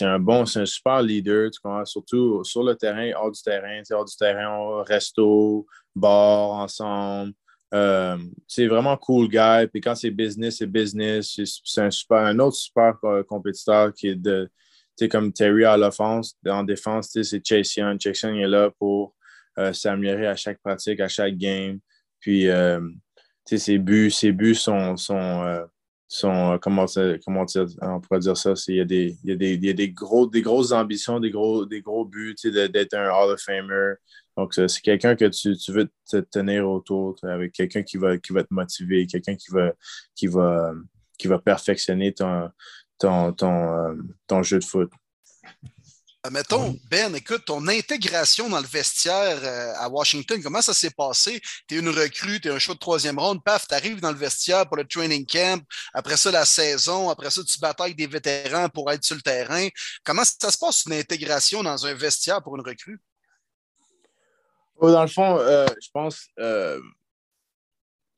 un, 0.00 0.18
bon, 0.18 0.46
c'est 0.46 0.60
un 0.60 0.66
super 0.66 1.02
leader, 1.02 1.50
tu 1.50 1.60
comprends? 1.60 1.84
surtout 1.84 2.42
sur 2.42 2.64
le 2.64 2.74
terrain, 2.74 3.12
hors 3.14 3.30
du 3.30 3.40
terrain, 3.40 3.82
hors 3.92 4.04
du 4.04 4.16
terrain, 4.16 4.82
resto, 4.82 5.64
bar, 5.94 6.50
ensemble. 6.50 7.32
Euh, 7.74 8.18
c'est 8.46 8.68
vraiment 8.68 8.96
cool 8.96 9.28
guy. 9.28 9.66
Puis 9.66 9.80
quand 9.80 9.94
c'est 9.94 10.10
business, 10.10 10.58
c'est 10.58 10.66
business. 10.66 11.40
C'est 11.64 11.80
un, 11.80 11.90
super, 11.90 12.18
un 12.18 12.38
autre 12.38 12.56
super 12.56 12.94
compétiteur 13.28 13.92
qui 13.92 14.08
est 14.08 15.08
comme 15.08 15.32
Terry 15.32 15.64
à 15.64 15.76
l'offense. 15.76 16.36
En 16.48 16.62
défense, 16.62 17.10
c'est 17.10 17.44
Chase 17.44 17.74
Young. 17.76 17.98
Chase 18.00 18.22
Young 18.22 18.38
est 18.38 18.48
là 18.48 18.70
pour 18.78 19.16
euh, 19.58 19.72
s'améliorer 19.72 20.28
à 20.28 20.36
chaque 20.36 20.60
pratique, 20.60 21.00
à 21.00 21.08
chaque 21.08 21.36
game. 21.36 21.80
Puis, 22.20 22.48
euh, 22.48 22.80
ses 23.44 23.78
buts, 23.78 24.10
ses 24.10 24.32
buts 24.32 24.54
sont, 24.54 24.96
sont, 24.96 25.66
sont 26.06 26.58
comment, 26.62 26.86
comment 27.24 27.44
on 27.82 28.00
pourrait 28.00 28.20
dire 28.20 28.36
ça? 28.36 28.54
Il 28.68 28.76
y 28.76 28.80
a, 28.80 28.84
des, 28.84 29.16
y 29.24 29.32
a, 29.32 29.36
des, 29.36 29.56
y 29.56 29.68
a 29.68 29.72
des, 29.72 29.90
gros, 29.90 30.26
des 30.26 30.42
grosses 30.42 30.72
ambitions, 30.72 31.18
des 31.18 31.30
gros, 31.30 31.66
des 31.66 31.82
gros 31.82 32.04
buts 32.04 32.36
d'être 32.44 32.94
un 32.94 33.10
Hall 33.10 33.32
of 33.32 33.40
Famer. 33.40 33.94
Donc, 34.36 34.54
c'est 34.54 34.80
quelqu'un 34.82 35.14
que 35.14 35.26
tu, 35.26 35.56
tu, 35.56 35.72
veux 35.72 35.88
te 36.10 36.16
tenir 36.16 36.68
autour, 36.68 37.16
avec 37.22 37.52
quelqu'un 37.52 37.82
qui 37.82 37.96
va, 37.96 38.18
qui 38.18 38.32
va 38.32 38.42
te 38.42 38.52
motiver, 38.52 39.06
quelqu'un 39.06 39.36
qui 39.36 39.50
va, 39.50 39.72
qui, 40.14 40.26
va, 40.26 40.72
qui 41.18 41.28
va 41.28 41.38
perfectionner 41.38 42.12
ton, 42.12 42.50
ton, 42.98 43.32
ton, 43.32 43.74
euh, 43.74 43.94
ton 44.26 44.42
jeu 44.42 44.58
de 44.58 44.64
foot. 44.64 44.90
Euh, 46.26 46.30
mettons, 46.30 46.78
Ben, 46.90 47.14
écoute, 47.14 47.44
ton 47.44 47.68
intégration 47.68 48.48
dans 48.48 48.60
le 48.60 48.66
vestiaire 48.66 49.38
euh, 49.42 49.72
à 49.76 49.88
Washington, 49.90 50.42
comment 50.42 50.62
ça 50.62 50.72
s'est 50.72 50.90
passé? 50.90 51.40
Tu 51.68 51.76
es 51.76 51.78
une 51.80 51.90
recrue, 51.90 52.40
tu 52.40 52.48
es 52.48 52.50
un 52.50 52.58
choix 52.58 52.74
de 52.74 52.78
troisième 52.78 53.18
ronde, 53.18 53.44
paf, 53.44 53.68
tu 53.68 53.74
arrives 53.74 54.00
dans 54.00 54.10
le 54.10 54.16
vestiaire 54.16 54.66
pour 54.66 54.78
le 54.78 54.84
training 54.84 55.26
camp, 55.26 55.62
après 55.92 56.16
ça, 56.16 56.30
la 56.30 56.46
saison, 56.46 57.10
après 57.10 57.30
ça, 57.30 57.42
tu 57.44 57.58
batailles 57.58 57.94
des 57.94 58.06
vétérans 58.06 58.68
pour 58.70 58.90
être 58.90 59.04
sur 59.04 59.16
le 59.16 59.22
terrain. 59.22 59.68
Comment 60.02 60.24
ça 60.24 60.50
se 60.50 60.58
passe 60.58 60.84
une 60.86 60.94
intégration 60.94 61.62
dans 61.62 61.84
un 61.84 61.94
vestiaire 61.94 62.42
pour 62.42 62.56
une 62.56 62.62
recrue? 62.62 62.98
Dans 64.90 65.02
le 65.02 65.08
fond, 65.08 65.38
euh, 65.38 65.66
je 65.82 65.88
pense, 65.92 66.28
euh, 66.38 66.80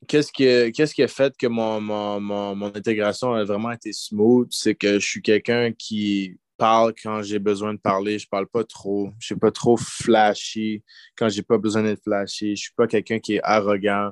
qu'est-ce 0.07 0.31
qui, 0.31 1.03
a 1.03 1.07
fait 1.07 1.35
que 1.37 1.47
mon, 1.47 1.81
mon, 1.81 2.19
mon, 2.19 2.67
intégration 2.67 3.33
a 3.33 3.43
vraiment 3.43 3.71
été 3.71 3.93
smooth, 3.93 4.47
c'est 4.51 4.75
que 4.75 4.99
je 4.99 5.05
suis 5.05 5.21
quelqu'un 5.21 5.71
qui 5.73 6.37
parle 6.57 6.93
quand 7.01 7.21
j'ai 7.21 7.39
besoin 7.39 7.73
de 7.73 7.79
parler. 7.79 8.19
Je 8.19 8.27
parle 8.27 8.47
pas 8.47 8.63
trop. 8.63 9.11
Je 9.19 9.27
suis 9.27 9.35
pas 9.35 9.51
trop 9.51 9.77
flashy 9.77 10.83
quand 11.15 11.29
j'ai 11.29 11.43
pas 11.43 11.57
besoin 11.57 11.83
d'être 11.83 12.03
flashy. 12.03 12.55
Je 12.55 12.63
suis 12.63 12.73
pas 12.75 12.87
quelqu'un 12.87 13.19
qui 13.19 13.35
est 13.35 13.43
arrogant. 13.43 14.11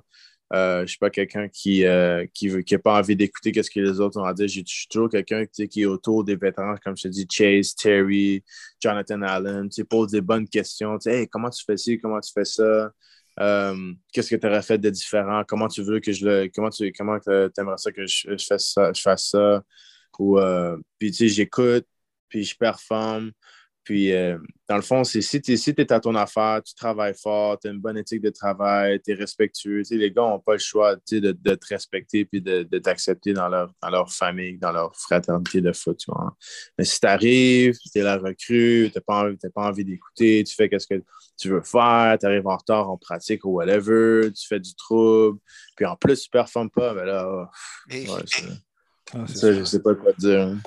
Euh, 0.53 0.77
je 0.77 0.81
ne 0.81 0.88
suis 0.88 0.97
pas 0.99 1.10
quelqu'un 1.10 1.47
qui 1.47 1.81
n'a 1.81 1.88
euh, 1.88 2.27
qui, 2.34 2.63
qui 2.63 2.77
pas 2.77 2.99
envie 2.99 3.15
d'écouter 3.15 3.51
ce 3.63 3.69
que 3.69 3.79
les 3.79 3.99
autres 3.99 4.19
ont 4.19 4.25
à 4.25 4.34
dire. 4.34 4.47
Je 4.47 4.62
suis 4.65 4.88
toujours 4.88 5.10
quelqu'un 5.10 5.45
qui 5.45 5.81
est 5.81 5.86
autour 5.86 6.23
des 6.23 6.36
vétérans, 6.36 6.75
comme 6.84 6.95
je 6.95 7.03
te 7.03 7.08
dis, 7.08 7.27
Chase, 7.29 7.73
Terry, 7.73 8.43
Jonathan 8.81 9.21
Allen. 9.23 9.69
Tu 9.69 9.84
poses 9.86 10.12
des 10.12 10.21
bonnes 10.21 10.47
questions. 10.47 10.99
Comment 11.31 11.49
tu 11.49 11.63
fais 11.65 11.77
ci, 11.77 11.99
comment 11.99 12.19
tu 12.19 12.31
fais 12.31 12.45
ça? 12.45 12.91
Euh, 13.39 13.93
qu'est-ce 14.13 14.29
que 14.29 14.36
tu 14.36 14.47
aurais 14.47 14.62
fait 14.62 14.77
de 14.77 14.89
différent? 14.89 15.43
Comment 15.47 15.67
tu 15.67 15.81
veux 15.81 15.99
que 15.99 16.12
je 16.12 16.25
le. 16.25 16.51
Comment 16.53 16.69
tu 16.69 16.91
comment 16.93 17.17
aimerais 17.27 17.77
ça 17.77 17.91
que 17.91 18.05
je, 18.05 18.36
fasse 18.47 18.73
ça? 18.73 18.93
Je 18.93 19.15
ça? 19.17 19.63
Ou, 20.19 20.39
puis, 20.99 21.12
tu 21.12 21.17
sais, 21.17 21.27
j'écoute, 21.27 21.86
puis 22.29 22.43
je 22.43 22.55
performe. 22.55 23.31
Puis, 23.85 24.11
euh, 24.11 24.39
dans 24.67 24.77
le 24.77 24.81
fond, 24.81 25.03
c'est 25.03 25.21
si 25.21 25.39
tu 25.39 25.53
es, 25.53 25.93
à 25.93 25.99
ton 25.99 26.15
affaire, 26.15 26.59
tu 26.63 26.73
travailles 26.73 27.13
fort, 27.13 27.59
tu 27.59 27.67
as 27.67 27.71
une 27.71 27.79
bonne 27.79 27.99
éthique 27.99 28.21
de 28.21 28.31
travail, 28.31 28.99
tu 28.99 29.11
es 29.11 29.13
respectueux. 29.13 29.83
Les 29.91 30.11
gars 30.11 30.23
n'ont 30.23 30.39
pas 30.39 30.53
le 30.53 30.59
choix 30.59 30.95
de, 30.95 31.19
de, 31.19 31.55
te 31.55 31.67
respecter 31.69 32.25
puis 32.25 32.41
de, 32.41 32.63
de 32.63 32.79
t'accepter 32.79 33.33
dans 33.33 33.47
leur, 33.47 33.71
dans 33.83 33.89
leur 33.91 34.11
famille, 34.11 34.57
dans 34.57 34.71
leur 34.71 34.95
fraternité 34.95 35.61
de 35.61 35.71
foot. 35.71 36.03
Mais 36.79 36.83
si 36.83 36.99
tu 36.99 37.05
arrives, 37.05 37.77
tu 37.77 37.99
es 37.99 38.01
la 38.01 38.17
recrue, 38.17 38.89
tu 38.91 38.97
n'as 38.97 39.01
pas 39.51 39.67
envie, 39.67 39.85
d'écouter, 39.85 40.43
tu 40.43 40.55
fais 40.55 40.67
ce 40.79 40.87
que 40.87 41.03
tu 41.37 41.49
veux 41.49 41.61
faire, 41.61 42.17
tu 42.19 42.25
arrives 42.25 42.47
en 42.47 42.57
retard 42.57 42.89
en 42.89 42.97
pratique 42.97 43.45
ou 43.45 43.51
whatever, 43.51 44.31
tu 44.33 44.47
fais 44.47 44.59
du 44.59 44.73
trouble, 44.73 45.37
puis 45.75 45.85
en 45.85 45.95
plus, 45.95 46.23
tu 46.23 46.29
ne 46.29 46.31
performes 46.31 46.71
pas, 46.71 46.95
ben 46.95 47.05
là, 47.05 47.27
oh, 47.29 47.45
ouais, 47.91 48.07
ah, 49.13 49.27
ça, 49.27 49.53
je 49.53 49.59
ne 49.59 49.65
sais 49.65 49.81
pas 49.81 49.93
quoi 49.93 50.11
te 50.13 50.21
dire. 50.21 50.57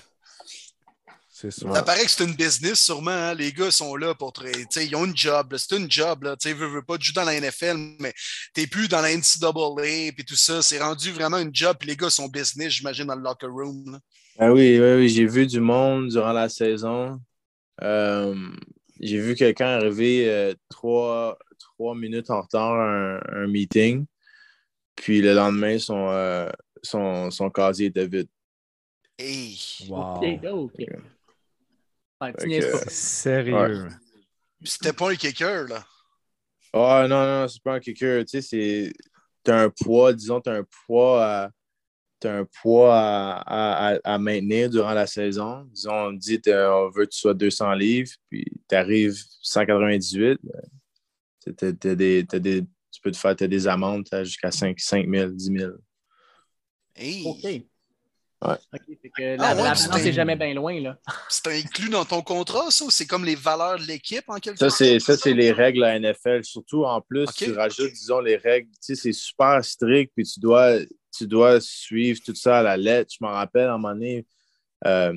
Ça 1.39 1.83
paraît 1.85 2.05
que 2.05 2.11
c'est 2.11 2.25
une 2.25 2.35
business, 2.35 2.81
sûrement. 2.81 3.13
Hein. 3.13 3.35
Les 3.35 3.53
gars 3.53 3.71
sont 3.71 3.95
là 3.95 4.13
pour. 4.13 4.33
Ils 4.77 4.97
ont 4.97 5.05
une 5.05 5.17
job. 5.17 5.55
C'est 5.57 5.77
une 5.77 5.89
job. 5.89 6.25
Là. 6.25 6.37
Veux, 6.45 6.67
veux 6.67 6.83
pas 6.83 6.97
jouer 6.99 7.13
dans 7.15 7.25
la 7.25 7.41
NFL, 7.41 7.77
mais 8.01 8.13
t'es 8.53 8.67
plus 8.67 8.89
dans 8.89 9.01
la 9.01 9.15
NCAA 9.17 10.09
et 10.09 10.25
tout 10.27 10.35
ça. 10.35 10.63
C'est 10.63 10.81
rendu 10.81 11.13
vraiment 11.13 11.39
une 11.39 11.55
job. 11.55 11.77
Puis 11.79 11.89
les 11.89 11.97
gars 11.97 12.11
sont 12.11 12.27
business, 12.27 12.73
j'imagine, 12.73 13.07
dans 13.07 13.15
le 13.15 13.23
locker 13.23 13.47
room. 13.47 14.01
Ah 14.39 14.53
oui, 14.53 14.81
oui, 14.81 14.95
oui. 14.97 15.09
J'ai 15.09 15.27
vu 15.27 15.47
du 15.47 15.61
monde 15.61 16.09
durant 16.09 16.33
la 16.33 16.49
saison. 16.49 17.21
Euh, 17.85 18.35
j'ai 18.99 19.21
vu 19.21 19.37
quelqu'un 19.37 19.69
arriver 19.69 20.29
euh, 20.29 20.55
trois, 20.69 21.39
minutes 21.95 22.31
en 22.31 22.43
retard 22.43 22.75
à 22.75 23.21
un, 23.37 23.47
meeting. 23.47 24.07
Puis 24.97 25.23
le 25.23 25.35
lendemain, 25.35 25.79
son, 25.79 26.09
euh, 26.09 26.51
son, 26.83 27.31
son 27.31 27.49
casier 27.49 27.87
était 27.87 28.09
vide. 28.09 28.29
Hey! 29.17 29.57
Wow. 29.89 30.21
Sérieux. 32.89 33.89
C'était 34.65 34.93
pas 34.93 35.11
un 35.11 35.15
kicker, 35.15 35.69
là. 35.69 35.85
Ah 36.73 37.07
non, 37.09 37.25
non, 37.25 37.49
c'est 37.49 37.63
pas 37.63 37.75
un 37.75 37.81
kicker. 37.81 38.25
Tu 38.25 38.31
sais, 38.31 38.43
c'est. 38.43 38.93
T'as 39.43 39.65
un 39.65 39.71
poids, 39.71 40.13
disons, 40.13 40.41
t'as 40.41 40.59
un 40.59 40.67
poids 40.87 41.25
à. 41.25 41.51
T'as 42.21 42.41
un 42.41 42.47
poids 42.61 42.99
à, 42.99 43.93
à, 43.93 43.99
à, 44.03 44.19
maintenir 44.19 44.69
durant 44.69 44.93
la 44.93 45.07
saison. 45.07 45.65
Disons, 45.73 45.93
on 45.93 46.13
dit 46.13 46.41
on 46.49 46.91
veut 46.91 47.05
que 47.05 47.11
tu 47.11 47.19
sois 47.19 47.35
200 47.35 47.75
livres, 47.75 48.11
puis 48.29 48.45
tu 48.69 48.75
arrives 48.75 49.17
198. 49.41 50.41
T'as, 51.57 51.73
des, 51.95 52.25
des, 52.25 52.65
tu 52.91 53.01
peux 53.01 53.13
te 53.13 53.17
faire 53.17 53.37
des 53.37 53.69
amendes 53.69 54.05
jusqu'à 54.25 54.51
5, 54.51 54.79
5 54.81 55.09
000, 55.09 55.31
10 55.31 55.45
000. 55.59 55.73
Hey. 56.97 57.25
OK. 57.25 57.63
Ouais. 58.41 58.55
que 59.17 59.37
la, 59.37 59.73
ah 59.73 59.75
c'est 59.75 60.13
jamais 60.13 60.37
bien 60.37 60.55
loin. 60.55 60.81
là. 60.81 60.97
C'est 61.29 61.49
inclus 61.49 61.89
dans 61.89 62.05
ton 62.05 62.23
contrat, 62.23 62.71
ça, 62.71 62.85
ou 62.85 62.91
c'est 62.91 63.07
comme 63.07 63.25
les 63.25 63.35
valeurs 63.35 63.79
de 63.79 63.85
l'équipe 63.85 64.23
en 64.29 64.37
quelque 64.37 64.59
sorte? 64.59 65.01
Ça, 65.01 65.17
c'est 65.17 65.35
les 65.35 65.51
règles 65.51 65.83
à 65.83 65.99
NFL. 65.99 66.45
Surtout, 66.45 66.85
en 66.85 67.01
plus, 67.01 67.27
tu 67.35 67.53
rajoutes, 67.53 67.93
disons, 67.93 68.21
les 68.21 68.37
règles. 68.37 68.69
Tu 68.71 68.95
sais, 68.95 68.95
c'est 68.95 69.13
super 69.13 69.65
strict, 69.65 70.13
puis 70.15 70.25
tu 70.25 70.39
dois, 70.39 70.79
tu 71.17 71.27
dois 71.27 71.61
suivre 71.61 72.21
tout 72.25 72.35
ça 72.35 72.61
à 72.61 72.63
la 72.63 72.77
lettre. 72.77 73.13
Je 73.19 73.25
me 73.25 73.31
rappelle, 73.31 73.67
à 73.67 73.75
un 73.75 73.79
moment 73.79 73.95
donné, 73.95 74.25
euh, 74.87 75.15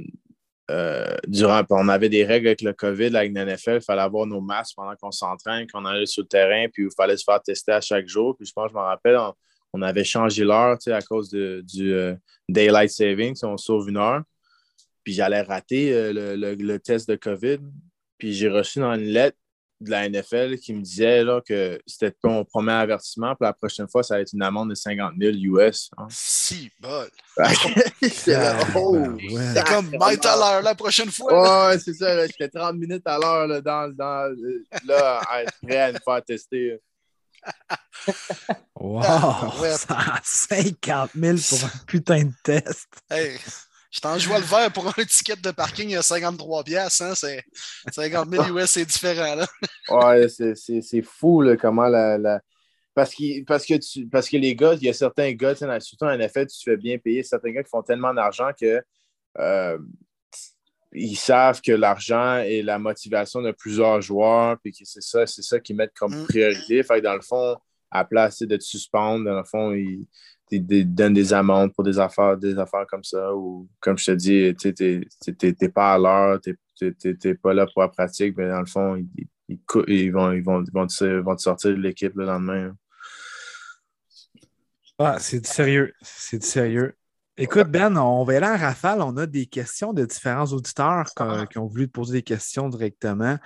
euh, 0.72 1.18
durant, 1.28 1.62
on 1.70 1.90
avait 1.90 2.10
des 2.10 2.26
règles 2.26 2.48
avec 2.48 2.62
le 2.62 2.74
COVID, 2.74 3.16
avec 3.16 3.34
la 3.34 3.46
NFL, 3.46 3.76
il 3.76 3.82
fallait 3.82 4.02
avoir 4.02 4.26
nos 4.26 4.42
masques 4.42 4.76
pendant 4.76 4.96
qu'on 4.96 5.12
s'entraîne, 5.12 5.68
qu'on 5.70 5.86
allait 5.86 6.06
sur 6.08 6.24
le 6.24 6.28
terrain, 6.28 6.68
puis 6.74 6.86
il 6.86 6.90
fallait 6.96 7.18
se 7.18 7.24
faire 7.24 7.42
tester 7.42 7.74
à 7.74 7.82
chaque 7.82 8.08
jour. 8.08 8.36
Puis 8.36 8.48
je 8.48 8.54
pense, 8.54 8.70
je 8.72 8.76
me 8.76 8.80
rappelle, 8.80 9.18
on 9.18 9.34
avait 9.82 10.04
changé 10.04 10.44
l'heure 10.44 10.78
à 10.88 11.02
cause 11.02 11.30
de, 11.30 11.64
du 11.66 11.94
euh, 11.94 12.16
Daylight 12.50 12.90
Saving, 12.90 13.36
on 13.44 13.58
sauve 13.58 13.90
une 13.90 13.98
heure. 13.98 14.24
Puis 15.04 15.14
j'allais 15.14 15.42
rater 15.42 15.94
euh, 15.94 16.36
le, 16.36 16.56
le, 16.56 16.80
test 16.80 17.10
de 17.10 17.16
COVID. 17.16 17.60
Puis 18.18 18.34
j'ai 18.34 18.50
reçu 18.50 18.80
dans 18.80 18.94
une 18.94 19.06
lettre 19.06 19.38
de 19.82 19.90
la 19.90 20.08
NFL 20.08 20.58
qui 20.58 20.74
me 20.74 20.82
disait 20.82 21.24
là, 21.24 21.42
que 21.42 21.82
c'était 21.88 22.16
mon 22.24 22.46
premier 22.46 22.74
avertissement. 22.74 23.36
Puis 23.36 23.46
la 23.46 23.54
prochaine 23.54 23.88
fois, 23.90 24.04
ça 24.04 24.16
va 24.16 24.22
être 24.22 24.34
une 24.34 24.44
amende 24.44 24.70
de 24.70 24.76
50 24.76 25.14
000 25.20 25.34
US. 25.58 25.90
Si, 26.10 26.72
bol. 26.80 27.10
c'est 28.02 28.38
oh, 28.76 29.08
comme 29.68 29.92
Mike 29.98 30.26
à 30.26 30.36
l'heure 30.36 30.62
la 30.62 30.76
prochaine 30.76 31.10
fois. 31.10 31.70
Ouais, 31.70 31.80
c'est 31.80 31.94
ça. 31.94 32.28
J'étais 32.28 32.50
30 32.50 32.76
minutes 32.76 33.08
à 33.08 33.18
l'heure 33.18 33.62
dans, 33.62 33.92
dans, 33.92 34.36
là, 34.86 35.22
à 35.28 35.44
être 35.44 35.54
prêt 35.64 35.80
à 35.80 35.92
me 35.92 35.98
faire 35.98 36.24
tester. 36.24 36.80
Wow! 38.76 39.52
50 40.24 41.12
000 41.16 41.38
pour 41.50 41.64
un 41.66 41.86
putain 41.86 42.24
de 42.24 42.34
test. 42.44 42.88
Hey, 43.10 43.38
je 43.92 44.00
t'en 44.00 44.18
joue 44.18 44.34
le 44.34 44.40
vert 44.40 44.72
pour 44.72 44.88
un 44.88 45.04
ticket 45.04 45.36
de 45.36 45.52
parking 45.52 45.96
à 45.96 46.02
53 46.02 46.64
pièces. 46.64 47.02
Hein? 47.02 47.14
C'est 47.14 47.44
50 47.92 48.30
000 48.30 48.58
US, 48.58 48.70
c'est 48.70 48.86
différent. 48.86 49.36
Là. 49.36 49.48
ouais, 49.90 50.28
c'est 50.30 51.02
fou 51.02 51.42
là, 51.42 51.58
comment 51.58 51.88
la, 51.88 52.42
Parce, 52.94 53.14
parce, 53.46 53.66
que 53.66 53.76
tu, 53.76 54.08
parce 54.08 54.30
que 54.30 54.38
les 54.38 54.56
gars, 54.56 54.76
il 54.76 54.84
y 54.84 54.90
a 54.90 54.94
certains 54.94 55.32
gars, 55.34 55.56
surtout 55.56 56.06
en 56.06 56.20
effet, 56.20 56.46
tu 56.46 56.58
te 56.58 56.64
fais 56.64 56.78
bien 56.78 56.98
payer, 56.98 57.22
certains 57.24 57.52
gars 57.52 57.64
qui 57.64 57.70
font 57.70 57.84
tellement 57.84 58.14
d'argent 58.14 58.52
que 58.60 58.82
euh, 59.40 59.78
ils 60.94 61.16
savent 61.16 61.62
que 61.62 61.72
l'argent 61.72 62.38
est 62.38 62.62
la 62.62 62.80
motivation 62.80 63.42
de 63.42 63.52
plusieurs 63.52 64.02
joueurs, 64.02 64.58
puis 64.62 64.72
que 64.72 64.80
c'est 64.84 65.02
ça, 65.02 65.26
c'est 65.26 65.42
ça 65.42 65.60
qu'ils 65.60 65.76
mettent 65.76 65.94
comme 65.98 66.24
mm. 66.24 66.26
priorité. 66.26 66.84
Fait 66.84 67.00
que 67.00 67.04
dans 67.06 67.16
le 67.16 67.22
fond, 67.22 67.56
à 67.90 68.06
place 68.06 68.42
de 68.42 68.58
te 68.58 68.64
suspendre, 68.64 69.26
dans 69.26 69.38
le 69.38 69.44
fond, 69.44 69.74
ils, 69.74 70.08
donnent 70.52 71.14
des 71.14 71.34
amendes 71.34 71.74
pour 71.74 71.84
des 71.84 71.98
affaires, 71.98 72.38
des 72.38 72.58
affaires 72.58 72.86
comme 72.88 73.04
ça. 73.04 73.34
Ou 73.34 73.70
comme 73.80 73.98
je 73.98 74.06
te 74.06 74.12
dis, 74.12 74.56
tu 74.56 75.56
n'es 75.62 75.70
pas 75.70 75.94
à 75.94 75.98
l'heure, 75.98 76.40
tu 76.42 76.58
n'es 77.26 77.36
pas 77.36 77.54
là 77.54 77.66
pour 77.72 77.82
la 77.82 77.90
pratique, 77.90 78.36
mais 78.38 78.50
dans 78.50 78.60
le 78.60 78.66
fond, 78.66 78.96
ils, 78.96 79.28
ils, 79.88 80.12
vont, 80.12 80.32
ils, 80.32 80.44
vont, 80.44 80.64
vont, 80.74 80.88
te, 80.88 81.20
vont 81.20 81.36
te 81.36 81.42
sortir 81.42 81.72
de 81.72 81.76
l'équipe 81.76 82.14
le 82.16 82.26
lendemain. 82.26 82.74
Ah, 85.00 85.18
c'est 85.20 85.40
du 85.40 85.50
sérieux. 85.50 85.94
C'est 86.02 86.40
du 86.40 86.46
sérieux. 86.46 86.96
Écoute, 87.38 87.68
Ben, 87.70 87.96
on 87.98 88.24
va 88.24 88.38
aller 88.38 88.46
en 88.46 88.58
rafale. 88.58 89.02
On 89.02 89.16
a 89.18 89.26
des 89.26 89.46
questions 89.46 89.94
de 89.94 90.06
différents 90.06 90.46
auditeurs 90.46 91.06
qui 91.50 91.58
ont 91.58 91.66
voulu 91.66 91.88
te 91.88 91.92
poser 91.94 92.14
des 92.14 92.24
questions 92.24 92.68
directement. 92.70 93.38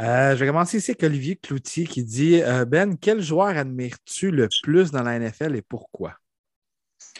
Euh, 0.00 0.34
je 0.34 0.36
vais 0.36 0.46
commencer 0.46 0.78
ici 0.78 0.92
avec 0.92 1.02
Olivier 1.04 1.36
Cloutier 1.36 1.86
qui 1.86 2.04
dit 2.04 2.42
euh, 2.42 2.64
Ben, 2.64 2.96
quel 2.96 3.20
joueur 3.20 3.56
admires-tu 3.56 4.30
le 4.30 4.48
plus 4.62 4.90
dans 4.90 5.02
la 5.02 5.18
NFL 5.18 5.54
et 5.56 5.62
pourquoi? 5.62 6.14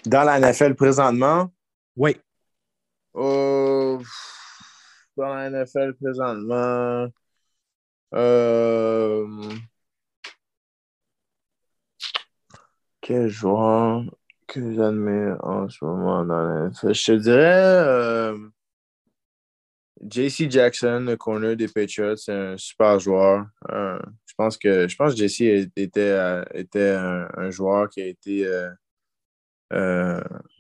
Dans 0.06 0.22
la 0.22 0.40
NFL 0.40 0.74
présentement? 0.74 1.52
Oui. 1.96 2.16
Euh, 3.16 3.98
dans 5.16 5.34
la 5.34 5.50
NFL 5.50 5.94
présentement. 5.94 7.08
Euh, 8.14 9.26
quel 13.00 13.28
joueur? 13.28 14.04
Que 14.54 14.72
j'admire 14.74 15.36
en 15.42 15.68
ce 15.68 15.84
moment 15.84 16.24
dans 16.24 16.42
la? 16.42 16.70
Je 16.70 17.04
te 17.06 17.12
dirais 17.12 17.82
euh, 17.86 18.38
JC 20.00 20.50
Jackson, 20.50 21.04
le 21.06 21.16
corner 21.16 21.56
des 21.56 21.68
Patriots, 21.68 22.16
c'est 22.16 22.32
un 22.32 22.56
super 22.56 23.00
joueur. 23.00 23.46
je 23.68 24.34
pense 24.36 24.56
que 24.56 24.86
je 24.88 24.96
pense 24.96 25.16
JC 25.16 25.70
était, 25.76 26.44
était 26.54 26.90
un, 26.90 27.50
joueur 27.50 27.88
qui 27.88 28.02
a 28.02 28.06
été 28.06 28.46
euh, 28.46 28.70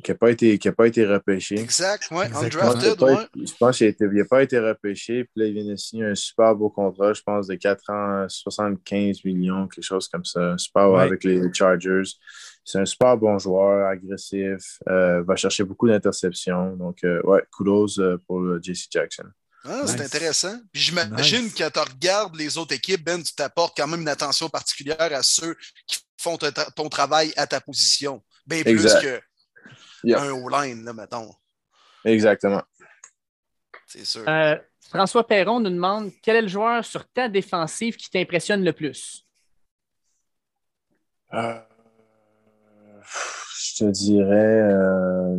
qui 0.02 0.10
n'a 0.10 0.14
pas, 0.16 0.30
été, 0.30 0.58
pas 0.58 0.86
été 0.86 1.06
repêché. 1.06 1.58
Exact, 1.58 2.08
oui, 2.10 2.24
undrafted, 2.34 3.00
ouais. 3.02 3.26
Je 3.36 3.52
pense 3.58 3.78
qu'il 3.78 3.94
n'a 4.00 4.24
pas 4.24 4.42
été 4.42 4.58
repêché. 4.58 5.24
Puis 5.24 5.32
là, 5.36 5.46
il 5.46 5.54
vient 5.54 5.64
de 5.64 5.76
signer 5.76 6.06
un 6.06 6.14
super 6.14 6.54
beau 6.54 6.70
contrat, 6.70 7.12
je 7.12 7.22
pense, 7.22 7.46
de 7.46 7.54
4 7.54 7.90
ans, 7.90 8.26
75 8.28 9.24
millions, 9.24 9.68
quelque 9.68 9.84
chose 9.84 10.08
comme 10.08 10.24
ça. 10.24 10.56
Super 10.58 10.94
avec 10.96 11.24
les 11.24 11.42
Chargers. 11.52 12.02
C'est 12.64 12.78
un 12.78 12.86
super 12.86 13.16
bon 13.16 13.38
joueur, 13.38 13.86
agressif, 13.88 14.78
euh, 14.88 15.22
va 15.22 15.36
chercher 15.36 15.64
beaucoup 15.64 15.86
d'interceptions. 15.86 16.76
Donc, 16.76 17.04
euh, 17.04 17.20
ouais, 17.24 17.42
kudos 17.54 18.00
pour 18.26 18.42
JC 18.62 18.86
Jackson. 18.90 19.24
Ah, 19.66 19.82
c'est 19.86 20.00
intéressant. 20.00 20.58
Puis 20.72 20.82
j'imagine 20.82 21.50
que 21.50 21.58
quand 21.58 21.70
tu 21.70 21.78
regardes 21.78 22.36
les 22.36 22.58
autres 22.58 22.74
équipes, 22.74 23.02
Ben, 23.02 23.22
tu 23.22 23.34
t'apportes 23.34 23.74
quand 23.76 23.86
même 23.86 24.02
une 24.02 24.08
attention 24.08 24.48
particulière 24.48 24.96
à 25.00 25.22
ceux 25.22 25.56
qui 25.86 25.98
font 26.18 26.36
ton 26.76 26.88
travail 26.88 27.32
à 27.36 27.46
ta 27.46 27.60
position. 27.60 28.22
Bien 28.46 28.62
plus 28.62 28.84
qu'un 28.84 30.18
un 30.18 30.30
O-line, 30.32 30.84
là, 30.84 30.92
mettons. 30.92 31.30
Exactement. 32.04 32.62
C'est 33.86 34.04
sûr. 34.04 34.28
Euh, 34.28 34.56
François 34.88 35.26
Perron 35.26 35.60
nous 35.60 35.70
demande 35.70 36.10
quel 36.22 36.36
est 36.36 36.42
le 36.42 36.48
joueur 36.48 36.84
sur 36.84 37.08
ta 37.08 37.28
défensive 37.28 37.96
qui 37.96 38.10
t'impressionne 38.10 38.64
le 38.64 38.72
plus? 38.72 39.26
Euh, 41.32 41.58
je 43.02 43.76
te 43.84 43.90
dirais 43.90 44.60
euh, 44.62 45.38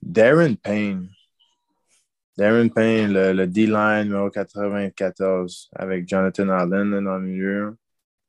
Darren 0.00 0.54
Payne. 0.54 1.10
Darren 2.36 2.68
Payne, 2.68 3.12
le, 3.12 3.46
D-line 3.46 4.04
numéro 4.04 4.30
94 4.30 5.70
avec 5.74 6.08
Jonathan 6.08 6.48
Allen 6.48 7.04
dans 7.04 7.18
le 7.18 7.26
milieu. 7.26 7.76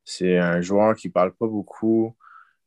C'est 0.03 0.37
un 0.37 0.61
joueur 0.61 0.95
qui 0.95 1.07
ne 1.07 1.13
parle 1.13 1.31
pas 1.33 1.45
beaucoup, 1.45 2.15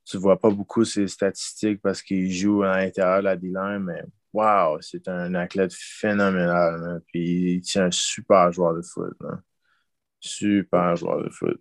tu 0.04 0.16
vois 0.16 0.38
pas 0.38 0.50
beaucoup 0.50 0.84
ses 0.84 1.08
statistiques 1.08 1.80
parce 1.80 2.02
qu'il 2.02 2.30
joue 2.32 2.62
à 2.62 2.78
l'intérieur 2.78 3.18
de 3.18 3.24
la 3.24 3.36
D-line, 3.36 3.84
mais 3.84 4.02
wow, 4.32 4.80
c'est 4.80 5.06
un 5.08 5.34
athlète 5.34 5.72
phénoménal. 5.74 7.00
Puis 7.06 7.54
il 7.54 7.60
tient 7.60 7.86
un 7.86 7.90
super 7.90 8.52
joueur 8.52 8.74
de 8.74 8.82
foot. 8.82 9.16
Super 10.20 10.96
joueur 10.96 11.22
de 11.22 11.30
foot. 11.30 11.60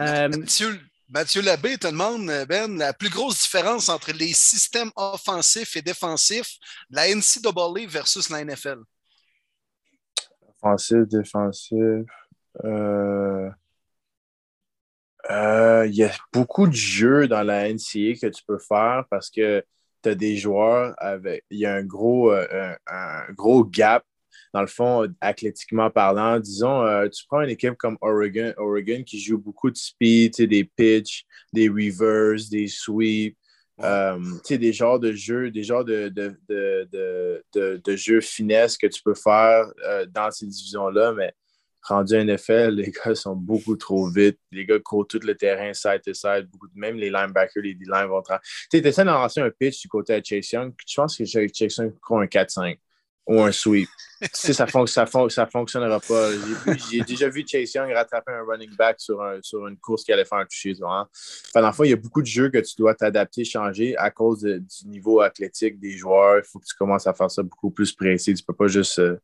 Euh, 0.00 0.28
Mathieu, 0.28 0.78
Mathieu 1.08 1.42
Labbé 1.42 1.78
te 1.78 1.86
demande, 1.86 2.30
Ben, 2.48 2.76
la 2.76 2.92
plus 2.92 3.08
grosse 3.08 3.42
différence 3.42 3.88
entre 3.88 4.12
les 4.12 4.32
systèmes 4.32 4.90
offensifs 4.96 5.76
et 5.76 5.82
défensifs 5.82 6.58
de 6.90 6.96
la 6.96 7.08
NCAA 7.14 7.88
versus 7.88 8.28
la 8.28 8.44
NFL? 8.44 8.78
Offensif, 10.48 10.98
défensif. 11.08 12.04
Euh... 12.64 13.50
Euh, 15.30 15.86
il 15.88 15.94
y 15.94 16.04
a 16.04 16.12
beaucoup 16.32 16.66
de 16.66 16.74
jeux 16.74 17.26
dans 17.26 17.42
la 17.42 17.68
NCA 17.72 18.14
que 18.20 18.28
tu 18.28 18.42
peux 18.46 18.58
faire 18.58 19.04
parce 19.10 19.30
que 19.30 19.64
tu 20.02 20.08
as 20.08 20.14
des 20.14 20.36
joueurs 20.36 20.94
avec. 20.98 21.44
Il 21.50 21.58
y 21.58 21.66
a 21.66 21.74
un 21.74 21.82
gros, 21.82 22.32
euh, 22.32 22.74
un, 22.86 23.32
gros 23.32 23.64
gap, 23.64 24.04
dans 24.54 24.60
le 24.60 24.66
fond, 24.66 25.08
athlétiquement 25.20 25.90
parlant. 25.90 26.38
Disons, 26.38 26.82
euh, 26.82 27.08
tu 27.08 27.24
prends 27.26 27.40
une 27.40 27.50
équipe 27.50 27.74
comme 27.74 27.98
Oregon, 28.00 28.52
Oregon 28.56 29.02
qui 29.04 29.20
joue 29.20 29.38
beaucoup 29.38 29.70
de 29.70 29.76
speed, 29.76 30.36
des 30.36 30.64
pitch, 30.64 31.24
des 31.52 31.68
reverse, 31.68 32.48
des 32.48 32.68
sweeps. 32.68 33.36
des 33.78 34.72
genres 34.72 35.00
de 35.00 35.12
jeux, 35.12 35.50
des 35.50 35.64
genres 35.64 35.84
de, 35.84 36.08
de, 36.08 36.38
de, 36.48 37.82
de 37.84 37.96
jeux 37.96 38.20
finesse 38.20 38.78
que 38.78 38.86
tu 38.86 39.02
peux 39.02 39.14
faire 39.14 39.66
dans 40.08 40.30
ces 40.30 40.46
divisions-là, 40.46 41.12
mais 41.12 41.34
rendu 41.88 42.14
NFL, 42.14 42.70
les 42.70 42.90
gars 43.04 43.14
sont 43.14 43.36
beaucoup 43.36 43.76
trop 43.76 44.08
vite. 44.08 44.38
Les 44.52 44.66
gars 44.66 44.78
courent 44.78 45.06
tout 45.06 45.20
le 45.22 45.34
terrain 45.34 45.72
side 45.72 46.02
to 46.04 46.14
side. 46.14 46.48
Beaucoup 46.50 46.68
même 46.74 46.96
les 46.96 47.10
linebackers, 47.10 47.62
les 47.62 47.74
D-line 47.74 48.06
vont 48.06 48.22
Tu 48.70 48.78
essaies 48.78 49.04
d'en 49.04 49.20
lancer 49.20 49.40
un 49.40 49.50
pitch 49.50 49.82
du 49.82 49.88
côté 49.88 50.20
de 50.20 50.24
Chase 50.24 50.50
Young. 50.52 50.72
Je 50.86 50.94
pense 50.94 51.16
que 51.16 51.24
Chase 51.24 51.76
Young 51.76 51.92
court 52.00 52.20
un 52.20 52.26
4-5 52.26 52.78
ou 53.26 53.40
un 53.42 53.52
sweep. 53.52 53.88
si 54.32 54.54
ça 54.54 54.64
ne 54.64 54.86
ça, 54.86 55.06
ça 55.28 55.46
fonctionnera 55.46 56.00
pas. 56.00 56.30
J'ai 56.90 57.00
déjà 57.02 57.28
vu 57.28 57.44
Chase 57.46 57.74
Young 57.74 57.92
rattraper 57.92 58.32
un 58.32 58.44
running 58.44 58.74
back 58.74 58.96
sur, 58.98 59.22
un, 59.22 59.40
sur 59.42 59.66
une 59.66 59.76
course 59.76 60.04
qui 60.04 60.12
allait 60.12 60.24
faire 60.24 60.38
un 60.38 60.46
toucher. 60.46 60.74
Hein. 60.82 61.06
Pendant 61.52 61.72
fois, 61.72 61.86
il 61.86 61.90
y 61.90 61.92
a 61.92 61.96
beaucoup 61.96 62.22
de 62.22 62.26
jeux 62.26 62.48
que 62.48 62.58
tu 62.58 62.76
dois 62.78 62.94
t'adapter, 62.94 63.44
changer 63.44 63.96
à 63.96 64.10
cause 64.10 64.42
du 64.42 64.86
niveau 64.86 65.20
athlétique 65.20 65.78
des 65.78 65.96
joueurs. 65.96 66.38
Il 66.38 66.44
faut 66.44 66.58
que 66.58 66.64
tu 66.64 66.74
commences 66.76 67.06
à 67.06 67.14
faire 67.14 67.30
ça 67.30 67.42
beaucoup 67.42 67.70
plus 67.70 67.92
précis. 67.92 68.34
Tu 68.34 68.42
ne 68.42 68.46
peux 68.46 68.54
pas 68.56 68.68
juste 68.68 68.98
euh, 69.00 69.18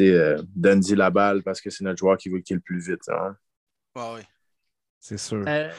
euh, 0.00 0.42
donner 0.54 0.94
la 0.94 1.10
balle 1.10 1.42
parce 1.42 1.60
que 1.60 1.70
c'est 1.70 1.84
notre 1.84 1.98
joueur 1.98 2.16
qui 2.16 2.28
veut 2.28 2.40
qu'il 2.40 2.56
le 2.56 2.62
plus 2.62 2.80
vite. 2.80 3.08
Hein. 3.08 3.36
oui. 3.96 4.22
C'est 5.00 5.18
sûr. 5.18 5.44
Euh, 5.46 5.70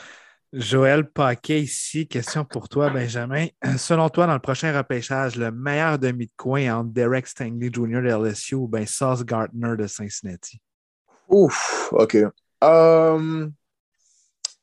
Joël 0.57 1.03
Paquet 1.03 1.63
ici, 1.63 2.07
question 2.07 2.45
pour 2.45 2.69
toi, 2.69 2.89
Benjamin. 2.89 3.47
Selon 3.77 4.07
toi, 4.07 4.25
dans 4.25 4.35
le 4.35 4.39
prochain 4.39 4.75
repêchage, 4.75 5.35
le 5.35 5.51
meilleur 5.51 5.99
demi 5.99 6.27
de 6.27 6.31
coin 6.37 6.73
entre 6.73 6.93
Derek 6.93 7.27
Stanley 7.27 7.69
Jr. 7.73 8.01
de 8.01 8.29
LSU 8.29 8.55
ou 8.55 8.65
bien 8.65 8.85
Sauce 8.85 9.25
Gardner 9.25 9.75
de 9.77 9.85
Cincinnati? 9.85 10.61
Ouf, 11.27 11.89
OK. 11.91 12.15
Um, 12.61 13.51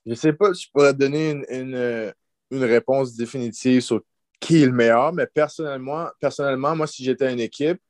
je 0.07 0.13
ne 0.13 0.15
sais 0.15 0.33
pas 0.33 0.55
si 0.55 0.65
je 0.65 0.71
pourrais 0.73 0.95
te 0.95 0.99
donner 0.99 1.43
une, 1.51 2.15
réponse 2.51 3.15
définitive 3.15 3.83
sur 3.83 4.01
qui 4.41 4.63
est 4.63 4.67
le 4.67 4.73
meilleur, 4.73 5.13
mais 5.13 5.27
personnellement, 5.27 6.09
personnellement 6.19 6.75
moi, 6.75 6.87
si 6.87 7.05
j'étais 7.05 7.31
une 7.31 7.41
équipe, 7.41 7.83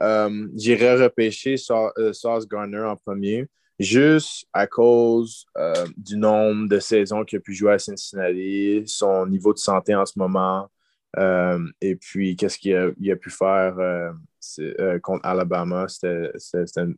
um, 0.00 0.48
j'irais 0.54 0.94
repêcher 0.94 1.56
euh, 1.98 2.12
Sauce 2.12 2.46
Gardner 2.46 2.84
en 2.84 2.94
premier 2.94 3.48
juste 3.78 4.46
à 4.52 4.66
cause 4.66 5.46
euh, 5.56 5.86
du 5.96 6.16
nombre 6.16 6.68
de 6.68 6.78
saisons 6.78 7.24
qu'il 7.24 7.38
a 7.38 7.40
pu 7.40 7.54
jouer 7.54 7.72
à 7.72 7.78
Cincinnati, 7.78 8.82
son 8.86 9.26
niveau 9.26 9.52
de 9.52 9.58
santé 9.58 9.94
en 9.94 10.06
ce 10.06 10.18
moment, 10.18 10.70
euh, 11.18 11.58
et 11.80 11.96
puis 11.96 12.36
qu'est-ce 12.36 12.58
qu'il 12.58 12.74
a, 12.74 13.16
pu 13.16 13.30
faire 13.30 13.78
euh, 13.78 14.98
contre 15.00 15.24
Alabama. 15.26 15.86
C'était 15.88 16.32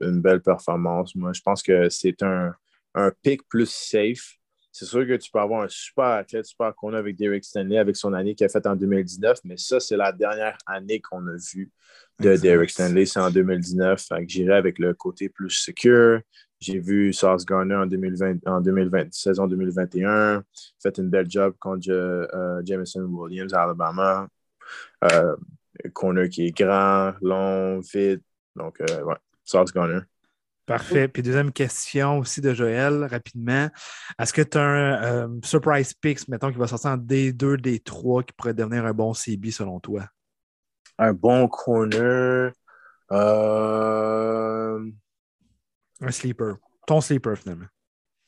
une, 0.00 0.20
belle 0.20 0.40
performance. 0.40 1.14
Moi, 1.14 1.32
je 1.32 1.40
pense 1.40 1.62
que 1.62 1.88
c'est 1.88 2.22
un, 2.22 2.54
un 2.94 3.12
pick 3.22 3.46
plus 3.48 3.68
safe. 3.68 4.36
C'est 4.72 4.86
sûr 4.86 5.06
que 5.06 5.16
tu 5.16 5.30
peux 5.30 5.38
avoir 5.38 5.62
un 5.62 5.68
super 5.68 6.04
athlète, 6.04 6.46
super 6.46 6.74
qu'on 6.74 6.94
a 6.94 6.98
avec 6.98 7.16
Derek 7.16 7.44
Stanley, 7.44 7.78
avec 7.78 7.94
son 7.94 8.12
année 8.12 8.34
qu'il 8.34 8.44
a 8.44 8.48
faite 8.48 8.66
en 8.66 8.74
2019, 8.74 9.38
mais 9.44 9.56
ça, 9.56 9.78
c'est 9.78 9.96
la 9.96 10.10
dernière 10.10 10.58
année 10.66 11.00
qu'on 11.00 11.24
a 11.28 11.36
vue 11.54 11.70
de 12.20 12.36
Derek 12.36 12.70
Stanley, 12.70 13.06
c'est 13.06 13.20
en 13.20 13.30
2019. 13.30 14.04
J'irai 14.26 14.54
avec 14.54 14.80
le 14.80 14.92
côté 14.92 15.28
plus 15.28 15.50
secure, 15.50 16.20
j'ai 16.64 16.78
vu 16.78 17.12
Sauce 17.12 17.44
Garner 17.44 17.74
en 17.74 17.86
2020, 17.86 18.46
en 18.46 18.60
2020, 18.60 19.12
saison 19.12 19.46
2021, 19.46 20.42
fait 20.82 20.98
une 20.98 21.10
belle 21.10 21.30
job 21.30 21.54
contre 21.58 21.90
euh, 21.90 22.62
Jameson 22.64 23.02
Williams 23.02 23.52
à 23.52 23.62
Alabama. 23.62 24.28
Euh, 25.04 25.36
corner 25.92 26.28
qui 26.28 26.46
est 26.46 26.56
grand, 26.56 27.12
long, 27.20 27.80
vite. 27.80 28.22
Donc, 28.56 28.80
euh, 28.80 29.02
ouais, 29.02 29.16
Sauce 29.44 29.72
Garner. 29.72 30.00
Parfait. 30.66 31.08
Puis 31.08 31.22
deuxième 31.22 31.52
question 31.52 32.20
aussi 32.20 32.40
de 32.40 32.54
Joël, 32.54 33.04
rapidement. 33.04 33.68
Est-ce 34.18 34.32
que 34.32 34.40
tu 34.40 34.56
as 34.56 34.62
un 34.62 35.02
euh, 35.02 35.40
surprise 35.42 35.92
picks, 35.92 36.26
mettons, 36.28 36.50
qui 36.50 36.58
va 36.58 36.66
sortir 36.66 36.92
en 36.92 36.96
D2, 36.96 37.56
D3, 37.56 38.24
qui 38.24 38.32
pourrait 38.32 38.54
devenir 38.54 38.86
un 38.86 38.94
bon 38.94 39.12
CB 39.12 39.50
selon 39.50 39.78
toi? 39.80 40.06
Un 40.98 41.12
bon 41.12 41.48
corner. 41.48 42.52
Euh... 43.12 44.90
Un 46.00 46.10
sleeper. 46.10 46.56
Ton 46.86 47.00
sleeper, 47.00 47.36
finalement. 47.38 47.66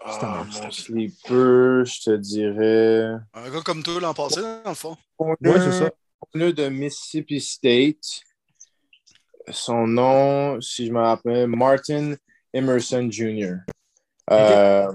Ah, 0.00 0.44
mon 0.62 0.70
sleeper, 0.70 1.84
je 1.84 2.02
te 2.04 2.16
dirais. 2.16 3.18
Un 3.34 3.50
gars 3.50 3.62
comme 3.64 3.82
toi 3.82 4.00
l'an 4.00 4.14
passé, 4.14 4.40
dans 4.40 4.70
le 4.70 4.74
fond. 4.74 4.96
Oui, 5.18 5.34
c'est 5.40 5.72
ça. 5.72 5.90
Pneu 6.32 6.52
de 6.52 6.68
Mississippi 6.68 7.40
State. 7.40 8.20
Son 9.50 9.86
nom, 9.86 10.60
si 10.60 10.86
je 10.86 10.92
me 10.92 11.00
rappelle, 11.00 11.48
Martin 11.48 12.14
Emerson 12.52 13.08
Jr. 13.10 13.56
Euh, 14.30 14.92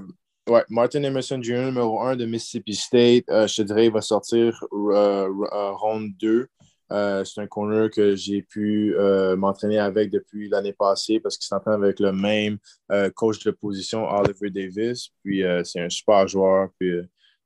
ouais, 0.49 0.63
Martin 0.69 1.03
Emerson 1.03 1.41
Jr., 1.41 1.65
numéro 1.65 2.01
1 2.01 2.15
de 2.15 2.25
Mississippi 2.25 2.75
State. 2.75 3.25
Euh, 3.29 3.47
je 3.47 3.57
te 3.57 3.61
dirais, 3.61 3.85
il 3.85 3.91
va 3.91 4.01
sortir 4.01 4.63
euh, 4.71 5.27
ronde 5.75 6.11
2. 6.19 6.47
Euh, 6.91 7.23
c'est 7.23 7.41
un 7.41 7.47
corner 7.47 7.89
que 7.89 8.15
j'ai 8.15 8.41
pu 8.41 8.95
euh, 8.97 9.35
m'entraîner 9.35 9.79
avec 9.79 10.11
depuis 10.11 10.49
l'année 10.49 10.73
passée 10.73 11.19
parce 11.19 11.37
qu'il 11.37 11.47
s'entend 11.47 11.71
avec 11.71 11.99
le 11.99 12.11
même 12.11 12.57
euh, 12.91 13.09
coach 13.09 13.43
de 13.43 13.51
position, 13.51 14.07
Oliver 14.09 14.49
Davis. 14.49 15.09
Puis 15.23 15.43
c'est 15.63 15.81
un 15.81 15.89
super 15.89 16.27
joueur. 16.27 16.69
Puis 16.79 16.93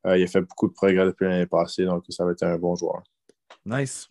il 0.06 0.24
a 0.24 0.28
fait 0.28 0.42
beaucoup 0.42 0.68
de 0.68 0.74
progrès 0.74 1.06
depuis 1.06 1.26
l'année 1.26 1.48
passée, 1.48 1.86
donc 1.86 2.04
ça 2.10 2.26
va 2.26 2.32
être 2.32 2.44
un 2.44 2.58
bon 2.58 2.76
joueur. 2.76 3.02
Nice. 3.66 4.08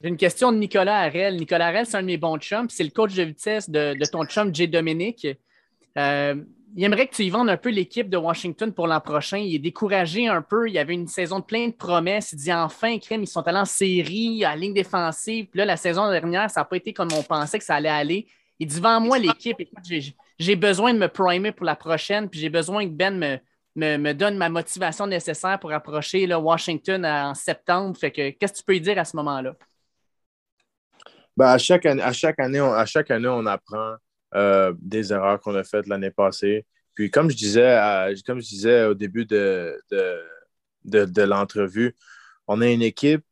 J'ai 0.00 0.08
une 0.08 0.16
question 0.16 0.52
de 0.52 0.58
Nicolas 0.58 1.00
Arel. 1.00 1.36
Nicolas 1.36 1.68
Arel, 1.68 1.86
c'est 1.86 1.96
un 1.96 2.02
de 2.02 2.06
mes 2.06 2.18
bons 2.18 2.38
chums. 2.38 2.68
C'est 2.68 2.84
le 2.84 2.90
coach 2.90 3.14
de 3.14 3.22
vitesse 3.22 3.68
de, 3.68 3.94
de 3.98 4.04
ton 4.04 4.24
chum, 4.24 4.54
Jay 4.54 4.66
Dominique. 4.66 5.26
Il 6.74 6.84
aimerait 6.84 7.06
que 7.06 7.14
tu 7.14 7.22
y 7.22 7.30
vendes 7.30 7.48
un 7.48 7.56
peu 7.56 7.70
l'équipe 7.70 8.10
de 8.10 8.16
Washington 8.16 8.72
pour 8.72 8.86
l'an 8.86 9.00
prochain. 9.00 9.38
Il 9.38 9.54
est 9.54 9.60
découragé 9.60 10.26
un 10.28 10.42
peu. 10.42 10.68
Il 10.68 10.74
y 10.74 10.78
avait 10.78 10.94
une 10.94 11.06
saison 11.06 11.38
de 11.38 11.44
plein 11.44 11.68
de 11.68 11.72
promesses. 11.72 12.32
Il 12.32 12.36
dit 12.36 12.52
enfin, 12.52 12.98
crème, 12.98 13.22
ils 13.22 13.28
sont 13.28 13.46
allés 13.46 13.58
en 13.58 13.64
série, 13.64 14.44
à 14.44 14.56
ligne 14.56 14.74
défensive. 14.74 15.46
Puis 15.46 15.58
là, 15.58 15.64
la 15.64 15.76
saison 15.76 16.10
dernière, 16.10 16.50
ça 16.50 16.60
n'a 16.60 16.64
pas 16.64 16.76
été 16.76 16.92
comme 16.92 17.08
on 17.14 17.22
pensait 17.22 17.58
que 17.58 17.64
ça 17.64 17.76
allait 17.76 17.88
aller. 17.88 18.26
Il 18.58 18.66
dit 18.66 18.80
Vends-moi 18.80 19.18
l'équipe. 19.18 19.56
j'ai 20.38 20.56
besoin 20.56 20.92
de 20.92 20.98
me 20.98 21.08
primer 21.08 21.52
pour 21.52 21.64
la 21.64 21.76
prochaine. 21.76 22.28
Puis 22.28 22.40
j'ai 22.40 22.50
besoin 22.50 22.84
que 22.84 22.92
Ben 22.92 23.16
me, 23.16 23.38
me, 23.96 24.12
donne 24.12 24.36
ma 24.36 24.48
motivation 24.48 25.06
nécessaire 25.06 25.58
pour 25.58 25.72
approcher 25.72 26.26
Washington 26.34 27.06
en 27.06 27.34
septembre. 27.34 27.96
Fait 27.96 28.10
que 28.10 28.30
qu'est-ce 28.30 28.54
que 28.54 28.58
tu 28.58 28.64
peux 28.64 28.76
y 28.76 28.80
dire 28.80 28.98
à 28.98 29.04
ce 29.04 29.16
moment-là? 29.16 29.54
Ben, 31.36 31.46
à, 31.46 31.58
chaque 31.58 31.86
année, 31.86 32.02
à, 32.02 32.12
chaque 32.12 32.40
année, 32.40 32.60
on, 32.60 32.72
à 32.72 32.86
chaque 32.86 33.10
année, 33.10 33.28
on 33.28 33.44
apprend 33.46 33.96
euh, 34.36 34.74
des 34.80 35.12
erreurs 35.12 35.40
qu'on 35.40 35.54
a 35.54 35.64
faites 35.64 35.86
l'année 35.86 36.10
passée. 36.10 36.66
Puis 36.94 37.10
comme 37.10 37.30
je 37.30 37.36
disais, 37.36 38.84
au 38.84 38.94
début 38.94 39.24
de, 39.24 39.80
de, 40.84 41.22
l'entrevue, 41.22 41.94
on 42.46 42.60
a 42.60 42.68
une 42.68 42.82
équipe 42.82 43.24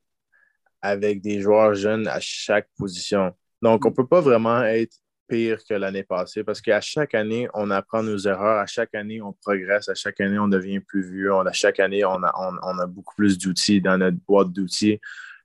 avec 0.82 1.22
des 1.22 1.40
joueurs 1.40 1.74
jeunes 1.74 2.09
à 2.09 2.20
chaque 2.20 2.68
position. 2.76 3.34
Donc, 3.62 3.86
on 3.86 3.90
ne 3.90 3.94
peut 3.94 4.07
pas 4.07 4.20
vraiment 4.20 4.62
être 4.64 4.96
pire 5.28 5.59
que 5.64 5.74
l'année 5.74 6.02
passée 6.02 6.44
parce 6.44 6.61
qu'à 6.61 6.80
chaque 6.80 7.14
année, 7.14 7.48
on 7.55 7.70
apprend 7.70 8.02
nos 8.02 8.18
erreurs. 8.18 8.59
À 8.59 8.66
chaque 8.66 8.94
année, 8.94 9.22
on 9.22 9.32
progresse. 9.32 9.88
À 9.88 9.94
chaque 9.94 10.20
année, 10.20 10.38
on 10.38 10.48
devient 10.48 10.80
plus 10.80 11.11
vieux. 11.11 11.32
à 11.32 11.52
chaque 11.52 11.80
année, 11.80 12.05
on 12.05 12.22
a, 12.22 12.86
beaucoup 12.86 13.14
plus 13.14 13.38
d'outils 13.38 13.80
dans 13.80 13.96
notre 13.96 14.18
boîte 14.26 14.52
d'outils, 14.52 15.00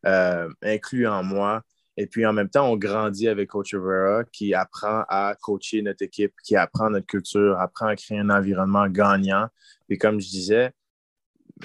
euh, 0.06 0.50
incluant 0.62 1.24
moi. 1.24 1.64
Et 2.02 2.08
puis 2.08 2.26
en 2.26 2.32
même 2.32 2.50
temps, 2.50 2.72
on 2.72 2.78
grandit 2.78 3.28
avec 3.28 3.50
Coach 3.50 3.74
Rivera 3.74 4.24
qui 4.32 4.54
apprend 4.54 5.04
à 5.10 5.36
coacher 5.42 5.82
notre 5.82 6.02
équipe, 6.02 6.32
qui 6.46 6.56
apprend 6.56 6.90
notre 6.90 7.06
culture, 7.06 7.60
apprend 7.60 7.88
à 7.88 7.98
créer 7.98 8.20
un 8.20 8.30
environnement 8.30 8.88
gagnant. 8.88 9.50
Et 9.90 9.98
comme 9.98 10.22
je 10.22 10.30
disais, 10.30 10.72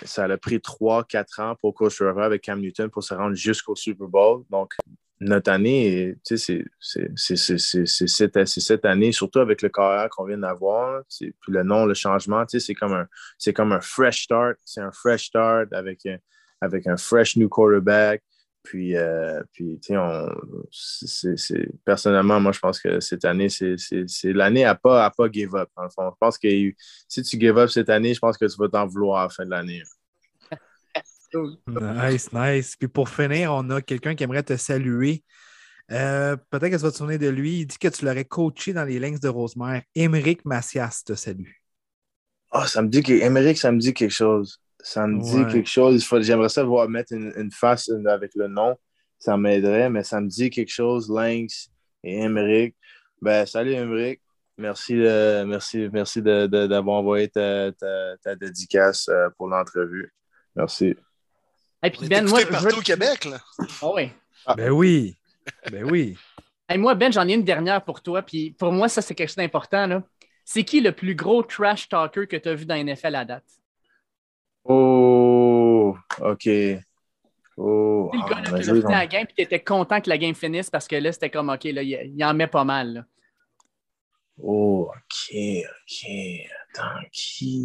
ça 0.02 0.24
a 0.24 0.36
pris 0.36 0.60
trois, 0.60 1.04
quatre 1.04 1.38
ans 1.38 1.54
pour 1.60 1.72
Coach 1.72 2.02
Rivera 2.02 2.24
avec 2.24 2.42
Cam 2.42 2.60
Newton 2.60 2.90
pour 2.90 3.04
se 3.04 3.14
rendre 3.14 3.36
jusqu'au 3.36 3.76
Super 3.76 4.08
Bowl. 4.08 4.42
Donc, 4.50 4.74
notre 5.20 5.52
année, 5.52 6.16
c'est 6.24 6.64
cette, 7.16 8.84
année, 8.84 9.12
surtout 9.12 9.38
avec 9.38 9.62
le 9.62 9.68
carrière 9.68 10.08
qu'on 10.10 10.24
vient 10.24 10.38
d'avoir, 10.38 11.04
puis 11.08 11.32
le 11.46 11.62
nom, 11.62 11.86
le 11.86 11.94
changement, 11.94 12.44
c'est 12.48 12.74
comme, 12.74 12.92
un, 12.94 13.52
comme 13.52 13.70
un 13.70 13.80
fresh 13.80 14.24
start. 14.24 14.56
C'est 14.64 14.80
un 14.80 14.90
fresh 14.90 15.26
start 15.26 15.72
avec, 15.72 16.08
avec 16.60 16.88
un 16.88 16.96
fresh 16.96 17.36
new 17.36 17.48
quarterback. 17.48 18.20
Puis, 18.64 18.96
euh, 18.96 19.42
puis 19.52 19.78
personnellement, 21.84 22.40
moi, 22.40 22.50
je 22.50 22.58
pense 22.58 22.80
que 22.80 22.98
cette 22.98 23.26
année, 23.26 23.48
c'est 23.50 24.32
l'année 24.32 24.64
à 24.64 24.74
pas, 24.74 25.04
à 25.04 25.10
pas 25.10 25.30
give 25.30 25.54
up. 25.54 25.68
Je 25.78 26.16
pense 26.18 26.38
que 26.38 26.48
si 27.06 27.22
tu 27.22 27.38
give 27.38 27.58
up 27.58 27.68
cette 27.68 27.90
année, 27.90 28.14
je 28.14 28.18
pense 28.18 28.38
que 28.38 28.46
tu 28.46 28.56
vas 28.58 28.68
t'en 28.68 28.86
vouloir 28.86 29.20
à 29.20 29.22
la 29.24 29.28
fin 29.28 29.44
de 29.44 29.50
l'année. 29.50 29.82
Nice, 31.66 32.32
nice. 32.32 32.76
Puis 32.76 32.86
pour 32.86 33.08
finir, 33.08 33.52
on 33.52 33.68
a 33.70 33.82
quelqu'un 33.82 34.14
qui 34.14 34.22
aimerait 34.22 34.44
te 34.44 34.56
saluer. 34.56 35.24
Euh, 35.90 36.36
peut-être 36.36 36.70
que 36.70 36.76
tu 36.76 36.82
vas 36.82 36.92
te 36.92 36.96
souvenir 36.96 37.18
de 37.18 37.26
lui. 37.26 37.58
Il 37.58 37.66
dit 37.66 37.76
que 37.76 37.88
tu 37.88 38.04
l'aurais 38.04 38.24
coaché 38.24 38.72
dans 38.72 38.84
les 38.84 39.00
Lynx 39.00 39.18
de 39.18 39.28
Rosemère. 39.28 39.82
Émeric 39.96 40.44
Macias 40.44 41.02
te 41.04 41.14
salue. 41.14 41.50
oh, 42.52 42.64
ça 42.66 42.82
me 42.82 42.88
dit 42.88 43.02
que 43.02 43.12
Émeric, 43.12 43.58
ça 43.58 43.72
me 43.72 43.80
dit 43.80 43.92
quelque 43.92 44.12
chose. 44.12 44.60
Ça 44.84 45.06
me 45.06 45.18
dit 45.18 45.50
quelque 45.50 45.68
chose. 45.68 46.06
J'aimerais 46.20 46.50
ça 46.50 46.62
voir 46.62 46.90
mettre 46.90 47.14
une, 47.14 47.50
face 47.50 47.90
avec 48.06 48.32
le 48.34 48.48
nom. 48.48 48.76
Ça 49.18 49.38
m'aiderait, 49.38 49.88
mais 49.88 50.04
ça 50.04 50.20
me 50.20 50.28
dit 50.28 50.50
quelque 50.50 50.70
chose. 50.70 51.10
Lynx 51.10 51.70
et 52.02 52.18
Emmerich. 52.18 52.76
Ben, 53.22 53.46
salut 53.46 53.72
Emmerich. 53.72 54.20
Merci, 54.58 54.92
merci, 54.92 55.88
merci 55.90 56.20
d'avoir 56.20 56.98
envoyé 56.98 57.30
ta, 57.30 57.70
dédicace 58.38 59.08
euh, 59.08 59.30
pour 59.38 59.48
l'entrevue. 59.48 60.12
Merci. 60.54 60.94
Et 61.82 61.90
puis 61.90 62.06
Ben, 62.06 62.28
moi, 62.28 62.40
partout 62.44 62.78
au 62.78 62.82
Québec, 62.82 63.24
là. 63.24 63.38
Ah 63.80 63.90
oui. 63.94 64.10
Ah. 64.44 64.54
Ben 64.54 64.70
oui. 64.70 65.16
Ben 65.72 65.90
oui. 65.90 66.14
moi, 66.76 66.94
Ben, 66.94 67.10
j'en 67.10 67.26
ai 67.26 67.32
une 67.32 67.42
dernière 67.42 67.82
pour 67.82 68.02
toi. 68.02 68.20
Puis 68.20 68.50
pour 68.50 68.70
moi, 68.70 68.90
ça, 68.90 69.00
c'est 69.00 69.14
quelque 69.14 69.28
chose 69.28 69.36
d'important. 69.36 70.02
C'est 70.44 70.62
qui 70.62 70.82
le 70.82 70.92
plus 70.92 71.14
gros 71.14 71.42
trash 71.42 71.88
talker 71.88 72.26
que 72.26 72.36
tu 72.36 72.50
as 72.50 72.54
vu 72.54 72.66
dans 72.66 72.76
NFL 72.76 73.14
à 73.14 73.24
date? 73.24 73.44
Oh, 74.64 75.96
OK. 76.20 76.48
Oh, 77.56 78.10
le 78.12 78.28
gars, 78.28 78.50
là, 78.50 78.58
tu 78.60 78.80
la 78.80 79.06
game 79.06 79.26
et 79.30 79.34
tu 79.34 79.42
étais 79.42 79.62
content 79.62 80.00
que 80.00 80.08
la 80.08 80.18
game 80.18 80.34
finisse 80.34 80.70
parce 80.70 80.88
que 80.88 80.96
là, 80.96 81.12
c'était 81.12 81.30
comme, 81.30 81.50
OK, 81.50 81.64
là, 81.64 81.82
il, 81.82 82.24
en 82.24 82.34
met 82.34 82.48
pas 82.48 82.64
mal. 82.64 82.94
Là. 82.94 83.04
Oh, 84.42 84.90
OK, 84.90 85.36
OK. 85.36 86.10
Attends, 86.72 87.06
qui? 87.12 87.64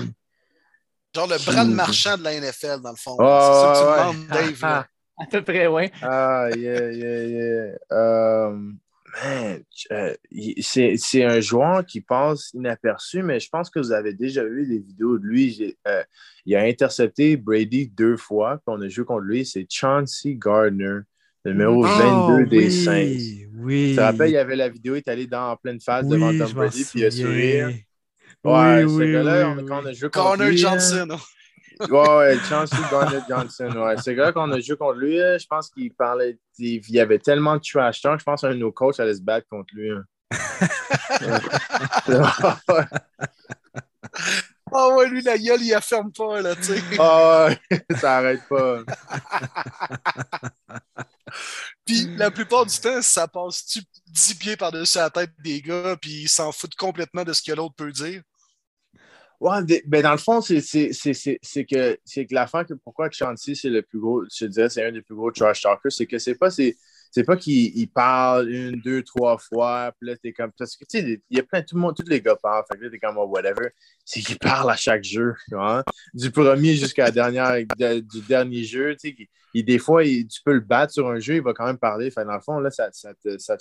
Genre 1.16 1.28
le 1.28 1.44
bras 1.44 1.66
de 1.66 1.74
marchand 1.74 2.18
de 2.18 2.24
la 2.24 2.40
NFL, 2.40 2.82
dans 2.84 2.92
le 2.92 2.98
fond. 2.98 3.16
Oh, 3.18 3.40
c'est 3.42 3.60
ça 3.60 3.74
que 3.74 3.80
tu 3.80 4.18
demandes, 4.18 4.28
Dave. 4.28 4.62
Là. 4.62 4.88
À 5.22 5.26
peu 5.26 5.42
près, 5.42 5.68
oui. 5.68 5.92
Ah, 6.02 6.48
yeah, 6.56 6.92
yeah, 6.92 7.24
yeah. 7.26 7.76
Um, 7.92 8.80
euh, 9.26 10.14
c'est 10.62 11.24
un 11.24 11.40
joueur 11.40 11.86
qui 11.86 12.02
passe 12.02 12.52
inaperçu, 12.54 13.24
mais 13.24 13.40
je 13.40 13.50
pense 13.50 13.70
que 13.70 13.80
vous 13.80 13.92
avez 13.92 14.14
déjà 14.14 14.44
vu 14.44 14.68
des 14.68 14.80
vidéos 14.80 15.18
de 15.18 15.26
lui. 15.26 15.76
Euh, 15.88 16.04
il 16.46 16.56
a 16.56 16.62
intercepté 16.62 17.38
Brady 17.38 17.88
deux 17.88 18.18
fois, 18.18 18.58
puis 18.58 18.76
on 18.76 18.82
a 18.82 18.88
joué 18.88 19.06
contre 19.06 19.26
lui. 19.26 19.46
C'est 19.46 19.66
Chauncey 19.70 20.36
Gardner, 20.36 21.00
le 21.46 21.52
numéro 21.52 21.84
22 21.84 22.46
des 22.46 22.70
Saints. 22.70 23.48
Oui. 23.58 23.90
Tu 23.92 23.96
te 23.96 24.02
rappelles, 24.02 24.30
il 24.30 24.34
y 24.34 24.38
avait 24.38 24.56
la 24.56 24.70
vidéo, 24.70 24.96
il 24.96 25.00
est 25.00 25.08
allé 25.08 25.28
dans, 25.28 25.52
en 25.52 25.58
pleine 25.58 25.80
phase 25.80 26.08
devant 26.08 26.38
Tom 26.38 26.52
Brady, 26.54 26.86
puis 26.86 27.00
il 27.00 27.06
a 27.06 27.12
souri. 27.12 27.86
Ouais, 28.44 28.84
oui, 28.86 29.06
ce 29.06 29.12
gars-là, 29.14 29.56
quand 29.68 29.84
on 29.84 29.86
a 29.86 29.94
joué 29.94 30.10
contre 30.10 30.44
lui... 30.46 30.58
Johnson. 30.58 31.18
Ouais, 31.88 32.18
ouais, 32.18 32.38
Chauncey 32.50 32.76
Garnett 32.92 33.24
Johnson. 33.28 33.72
Ouais. 33.78 33.96
C'est 33.98 34.14
vrai 34.14 34.34
qu'on 34.34 34.52
a 34.52 34.60
joué 34.60 34.76
contre 34.76 35.00
lui. 35.00 35.18
Je 35.18 35.48
pense 35.48 35.70
qu'il 35.70 35.94
parlait. 35.94 36.38
Il 36.58 36.82
y 36.90 37.00
avait 37.00 37.20
tellement 37.20 37.56
de 37.56 37.62
trash 37.62 38.02
talk. 38.02 38.20
Je 38.20 38.26
pense 38.26 38.42
qu'un 38.42 38.50
de 38.50 38.56
nos 38.56 38.72
coachs 38.72 39.00
allait 39.00 39.16
se 39.16 39.22
battre 39.22 39.48
contre 39.50 39.74
lui. 39.74 39.92
Hein. 39.92 40.04
oh 44.72 44.94
ouais, 44.98 45.10
lui, 45.10 45.22
la 45.22 45.38
gueule, 45.38 45.62
il 45.62 45.72
la 45.72 45.82
ferme 45.82 46.12
pas, 46.12 46.42
là, 46.42 46.56
tu 46.56 46.64
sais. 46.64 46.82
Oh 47.00 47.48
ouais, 47.48 47.82
ça 47.98 48.18
arrête 48.18 48.48
pas. 48.48 48.80
puis 51.86 52.16
la 52.18 52.30
plupart 52.30 52.66
du 52.66 52.78
temps, 52.78 53.02
ça 53.02 53.28
passe-tu 53.28 53.82
10 54.08 54.36
pieds 54.36 54.58
par-dessus 54.58 54.98
la 54.98 55.10
tête 55.10 55.32
des 55.40 55.62
gars, 55.62 55.96
puis 56.00 56.24
ils 56.24 56.30
s'en 56.30 56.52
foutent 56.52 56.76
complètement 56.76 57.24
de 57.24 57.34
ce 57.34 57.42
que 57.42 57.54
l'autre 57.54 57.76
peut 57.76 57.92
dire? 57.92 58.22
Ouais, 59.40 59.82
ben 59.88 60.04
dans 60.04 60.12
le 60.12 60.18
fond, 60.18 60.42
c'est 60.42 60.60
que, 60.60 61.96
que 61.96 62.34
la 62.34 62.46
fin 62.46 62.66
que 62.66 62.74
pourquoi 62.74 63.10
Chanty, 63.10 63.56
c'est 63.56 63.70
le 63.70 63.82
plus 63.82 64.00
gros, 64.00 64.24
je 64.26 64.46
dirais, 64.46 64.70
c'est 64.70 64.84
un 64.84 64.92
des 64.92 65.02
plus 65.02 65.16
gros 65.16 65.32
trash 65.32 65.62
talkers, 65.62 65.92
c'est 65.92 66.08
que 66.08 66.20
c'est 66.20 66.36
pas, 66.36 66.50
c'est 66.52 66.76
pas 67.26 67.38
qu'il 67.38 67.90
parle 67.90 68.50
une, 68.50 68.82
deux, 68.82 69.02
trois 69.02 69.38
fois, 69.38 69.94
puis 69.98 70.10
là, 70.10 70.18
t'es 70.18 70.34
comme, 70.34 70.52
parce 70.58 70.76
que, 70.76 70.84
tu 70.84 71.24
il 71.30 71.38
y 71.38 71.40
a 71.40 71.44
plein, 71.44 71.62
tout 71.62 71.76
le 71.76 71.82
monde, 71.82 71.96
tous 71.96 72.10
les 72.10 72.22
gars 72.22 72.36
parlent, 72.36 72.66
fait 72.70 72.78
que 72.78 72.84
là, 72.84 72.90
t'es 72.90 73.00
comme, 73.00 73.18
oh, 73.18 73.28
whatever, 73.28 73.70
c'est 74.04 74.20
qu'il 74.20 74.38
parle 74.40 74.70
à 74.72 74.76
chaque 74.76 75.06
jeu, 75.06 75.34
vois, 75.52 75.86
du 76.14 76.32
premier 76.32 76.76
jusqu'à 76.76 77.06
la 77.06 77.12
dernière, 77.12 77.66
du 77.78 78.22
dernier 78.28 78.64
jeu, 78.66 78.98
tu 79.02 79.16
sais, 79.54 79.64
des 79.64 79.80
fois, 79.80 80.04
tu 80.04 80.42
peux 80.44 80.54
le 80.54 80.60
battre 80.60 80.92
sur 80.92 81.08
un 81.08 81.20
jeu, 81.20 81.36
il 81.36 81.42
va 81.42 81.54
quand 81.54 81.66
même 81.66 81.78
parler, 81.78 82.12
fait 82.12 82.26
dans 82.26 82.36
le 82.36 82.42
fond, 82.42 82.60
là, 82.60 82.72
ça, 82.72 82.90
ça, 82.92 83.14
ça, 83.38 83.56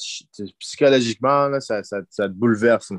psychologiquement, 0.58 1.48
là, 1.48 1.60
ça, 1.60 1.84
ça, 1.84 2.02
te 2.02 2.26
bouleverse, 2.26 2.92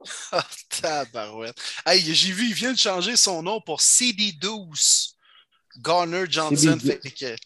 Ah, 0.32 0.44
tabarouette. 0.68 1.56
Hey, 1.84 2.00
j'ai 2.00 2.32
vu, 2.32 2.48
il 2.48 2.54
vient 2.54 2.72
de 2.72 2.78
changer 2.78 3.16
son 3.16 3.42
nom 3.42 3.60
pour 3.60 3.80
CD12. 3.80 5.14
Garner 5.78 6.24
Johnson. 6.28 6.78
Fait 6.80 6.98
que, 6.98 7.36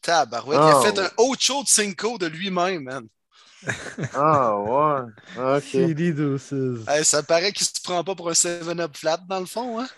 tabarouette. 0.00 0.58
Il 0.58 0.62
a 0.62 0.78
ah, 0.78 0.82
fait 0.82 0.98
un 0.98 1.10
autre 1.18 1.42
show 1.42 1.62
de 1.62 1.68
Cinco 1.68 2.18
de 2.18 2.26
lui-même, 2.26 2.84
man. 2.84 3.06
ah, 4.14 4.56
ouais. 4.56 5.02
OK. 5.36 5.64
CD12. 5.64 6.88
Hey, 6.88 7.04
ça 7.04 7.22
paraît 7.22 7.52
qu'il 7.52 7.66
se 7.66 7.80
prend 7.82 8.02
pas 8.02 8.14
pour 8.14 8.30
un 8.30 8.32
7-up 8.32 8.96
flat, 8.96 9.20
dans 9.28 9.40
le 9.40 9.46
fond, 9.46 9.80
hein? 9.80 9.88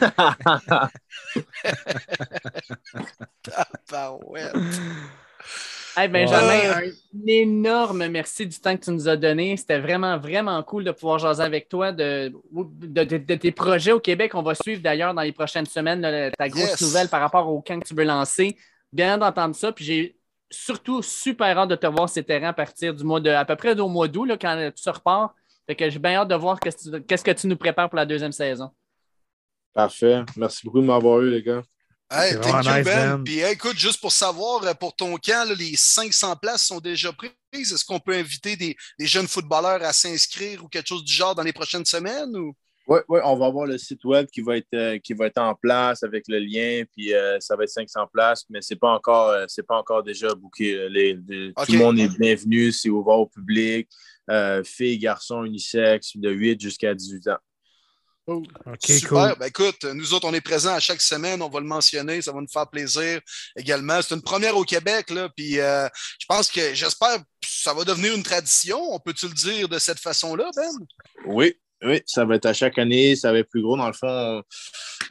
tabarouette. 3.42 4.54
Hey 5.96 6.08
Benjamin, 6.08 6.82
un 6.82 7.26
énorme 7.26 8.06
merci 8.08 8.46
du 8.46 8.58
temps 8.60 8.76
que 8.76 8.84
tu 8.84 8.90
nous 8.92 9.08
as 9.08 9.16
donné. 9.16 9.56
C'était 9.56 9.80
vraiment, 9.80 10.18
vraiment 10.18 10.62
cool 10.62 10.84
de 10.84 10.92
pouvoir 10.92 11.18
jaser 11.18 11.42
avec 11.42 11.68
toi 11.68 11.90
de, 11.90 12.32
de, 12.52 13.34
tes 13.34 13.50
projets 13.50 13.92
au 13.92 13.98
Québec. 13.98 14.34
On 14.34 14.42
va 14.42 14.54
suivre 14.54 14.80
d'ailleurs 14.80 15.14
dans 15.14 15.22
les 15.22 15.32
prochaines 15.32 15.66
semaines 15.66 16.30
ta 16.38 16.48
grosse 16.48 16.80
nouvelle 16.80 17.08
par 17.08 17.20
rapport 17.20 17.48
au 17.48 17.60
camp 17.60 17.80
que 17.80 17.88
tu 17.88 17.94
veux 17.94 18.04
lancer. 18.04 18.56
Bien 18.92 19.18
d'entendre 19.18 19.54
ça. 19.56 19.72
Puis 19.72 19.84
j'ai 19.84 20.16
surtout 20.48 21.02
super 21.02 21.58
hâte 21.58 21.70
de 21.70 21.76
te 21.76 21.86
voir 21.86 22.08
ces 22.08 22.22
terrains 22.22 22.48
à 22.48 22.52
partir 22.52 22.94
du 22.94 23.02
mois 23.02 23.20
de 23.20 23.30
à 23.30 23.44
peu 23.44 23.56
près 23.56 23.78
au 23.78 23.88
mois 23.88 24.06
d'août 24.06 24.30
quand 24.40 24.70
tu 24.74 24.88
repars. 24.90 25.34
Fait 25.66 25.74
que 25.74 25.90
j'ai 25.90 25.98
bien 25.98 26.14
hâte 26.20 26.28
de 26.28 26.36
voir 26.36 26.60
qu'est-ce 26.60 27.24
que 27.24 27.30
tu 27.32 27.46
nous 27.48 27.56
prépares 27.56 27.88
pour 27.88 27.96
la 27.96 28.06
deuxième 28.06 28.32
saison. 28.32 28.70
Parfait. 29.72 30.22
Merci 30.36 30.64
beaucoup 30.64 30.80
de 30.80 30.86
m'avoir 30.86 31.20
eu, 31.20 31.30
les 31.30 31.42
gars. 31.42 31.62
Hey, 32.12 32.34
thank 32.40 32.64
you, 32.64 32.84
Ben. 32.84 33.22
Puis 33.22 33.40
écoute, 33.40 33.78
juste 33.78 34.00
pour 34.00 34.10
savoir, 34.10 34.64
euh, 34.64 34.74
pour 34.74 34.96
ton 34.96 35.16
camp, 35.16 35.48
les 35.56 35.76
500 35.76 36.34
places 36.36 36.66
sont 36.66 36.80
déjà 36.80 37.12
prises. 37.12 37.72
Est-ce 37.72 37.84
qu'on 37.84 38.00
peut 38.00 38.14
inviter 38.14 38.56
des, 38.56 38.76
jeunes 38.98 39.28
footballeurs 39.28 39.80
à 39.84 39.92
s'inscrire 39.92 40.64
ou 40.64 40.68
quelque 40.68 40.88
chose 40.88 41.04
du 41.04 41.12
genre 41.12 41.36
dans 41.36 41.44
les 41.44 41.52
prochaines 41.52 41.84
semaines? 41.84 42.36
Ou... 42.36 42.52
Oui, 42.88 42.98
ouais, 43.08 43.20
on 43.22 43.36
va 43.36 43.46
avoir 43.46 43.64
le 43.66 43.78
site 43.78 44.04
web 44.04 44.26
qui 44.26 44.40
va 44.40 44.56
être, 44.56 44.74
euh, 44.74 44.98
qui 44.98 45.12
va 45.12 45.26
être 45.26 45.38
en 45.38 45.54
place 45.54 46.02
avec 46.02 46.24
le 46.26 46.40
lien, 46.40 46.82
puis 46.96 47.14
euh, 47.14 47.38
ça 47.38 47.54
va 47.54 47.62
être 47.62 47.70
500 47.70 48.08
places, 48.12 48.44
mais 48.50 48.60
ce 48.60 48.74
n'est 48.74 48.78
pas, 48.78 48.90
encore, 48.90 49.32
pas 49.68 49.76
encore 49.76 50.02
déjà 50.02 50.34
booké. 50.34 50.88
Les, 50.88 51.16
Tout 51.16 51.72
le 51.72 51.78
monde 51.78 52.00
est 52.00 52.18
bienvenu, 52.18 52.72
c'est 52.72 52.88
ouvert 52.88 53.20
au 53.20 53.26
public, 53.26 53.88
filles, 54.64 54.98
garçons, 54.98 55.44
unisex, 55.44 56.16
de 56.16 56.30
8 56.30 56.60
jusqu'à 56.60 56.92
18 56.92 57.28
ans. 57.28 57.38
Super. 58.80 59.36
Ben, 59.36 59.46
écoute, 59.46 59.84
nous 59.84 60.14
autres, 60.14 60.28
on 60.28 60.34
est 60.34 60.40
présents 60.40 60.74
à 60.74 60.80
chaque 60.80 61.00
semaine. 61.00 61.42
On 61.42 61.48
va 61.48 61.60
le 61.60 61.66
mentionner. 61.66 62.22
Ça 62.22 62.32
va 62.32 62.40
nous 62.40 62.48
faire 62.52 62.68
plaisir 62.68 63.20
également. 63.56 64.00
C'est 64.02 64.14
une 64.14 64.22
première 64.22 64.56
au 64.56 64.64
Québec. 64.64 65.10
Là, 65.10 65.28
puis 65.34 65.58
euh, 65.58 65.88
je 66.18 66.26
pense 66.26 66.50
que 66.50 66.74
j'espère 66.74 67.18
que 67.18 67.24
ça 67.46 67.74
va 67.74 67.84
devenir 67.84 68.14
une 68.14 68.22
tradition. 68.22 68.80
On 68.92 68.98
peut-tu 68.98 69.26
le 69.26 69.34
dire 69.34 69.68
de 69.68 69.78
cette 69.78 70.00
façon-là, 70.00 70.50
Ben? 70.56 70.70
Oui, 71.26 71.56
oui, 71.82 72.02
ça 72.06 72.24
va 72.24 72.34
être 72.34 72.46
à 72.46 72.52
chaque 72.52 72.78
année, 72.78 73.16
ça 73.16 73.32
va 73.32 73.38
être 73.38 73.48
plus 73.48 73.62
gros. 73.62 73.76
Dans 73.76 73.86
le 73.86 73.94
fond, 73.94 74.42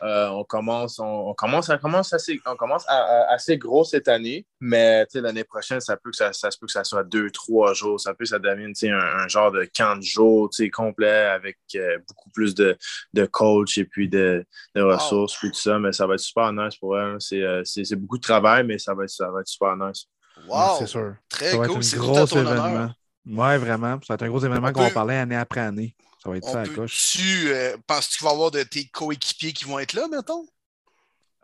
on, 0.01 0.05
euh, 0.05 0.43
commence, 0.43 0.99
on, 0.99 1.34
commence, 1.34 1.72
commence 1.82 2.13
assez, 2.13 2.39
on 2.45 2.55
commence 2.55 2.86
assez 2.88 3.57
gros 3.57 3.84
cette 3.84 4.07
année, 4.07 4.45
mais 4.59 5.07
l'année 5.15 5.43
prochaine, 5.43 5.80
ça 5.82 5.97
peut 5.97 6.11
que 6.11 6.15
ça, 6.15 6.32
ça, 6.32 6.49
peut 6.59 6.67
que 6.67 6.72
ça 6.72 6.84
soit 6.84 7.03
deux, 7.03 7.32
trois 7.32 7.74
jours. 7.74 7.99
Ça 7.99 8.13
peut 8.13 8.24
que 8.24 8.30
ça 8.30 8.39
devienne 8.39 8.74
un, 8.84 9.24
un, 9.24 9.28
genre 9.28 9.51
de 9.51 9.67
camp 9.76 9.97
de 9.97 10.03
jours 10.03 10.49
complet 10.72 11.26
avec 11.26 11.57
euh, 11.76 11.97
beaucoup 12.07 12.30
plus 12.30 12.53
de, 12.53 12.78
de 13.13 13.26
coach 13.26 13.78
et 13.78 13.86
puis 13.86 14.07
de, 14.07 14.45
de 14.76 14.82
ressources, 14.82 15.36
puis 15.38 15.49
tout 15.49 15.59
ça. 15.59 15.80
Mais 15.80 15.91
ça 15.91 16.05
va 16.05 16.13
être 16.13 16.20
super 16.20 16.53
nice 16.53 16.76
pour 16.76 16.99
elle. 16.99 17.17
Euh, 17.34 17.61
c'est 17.63 17.95
beaucoup 17.95 18.17
de 18.17 18.24
travail, 18.24 18.63
mais 18.63 18.78
ça 18.78 18.93
va 18.93 19.05
être, 19.05 19.09
ça 19.09 19.32
va 19.32 19.41
être 19.41 19.47
super 19.47 19.76
nice. 19.76 20.05
Wow! 20.47 20.78
C'est 20.78 20.88
sûr. 20.88 21.15
Très 21.30 21.57
cool. 21.57 21.84
C'est 21.84 21.97
gros 21.97 22.26
événement. 22.26 22.91
Oui, 23.26 23.57
vraiment. 23.57 23.99
Ça 24.01 24.13
va 24.13 24.15
être 24.15 24.24
un 24.24 24.30
gros 24.30 24.39
événement 24.39 24.72
qu'on 24.72 24.84
va 24.84 24.91
parler 24.91 25.15
année 25.15 25.36
après 25.36 25.61
année. 25.61 25.95
Ça 26.22 26.30
va 26.30 26.38
être 26.38 26.45
ça 26.45 26.61
à 26.61 26.67
coche. 26.67 27.13
Tu 27.13 27.51
euh, 27.51 27.78
penses-tu 27.88 28.17
qu'il 28.17 28.26
va 28.26 28.32
y 28.32 28.34
avoir 28.34 28.51
de 28.51 28.63
tes 28.63 28.86
coéquipiers 28.86 29.53
qui 29.53 29.65
vont 29.65 29.80
être 29.80 29.93
là, 29.93 30.07
mettons? 30.09 30.45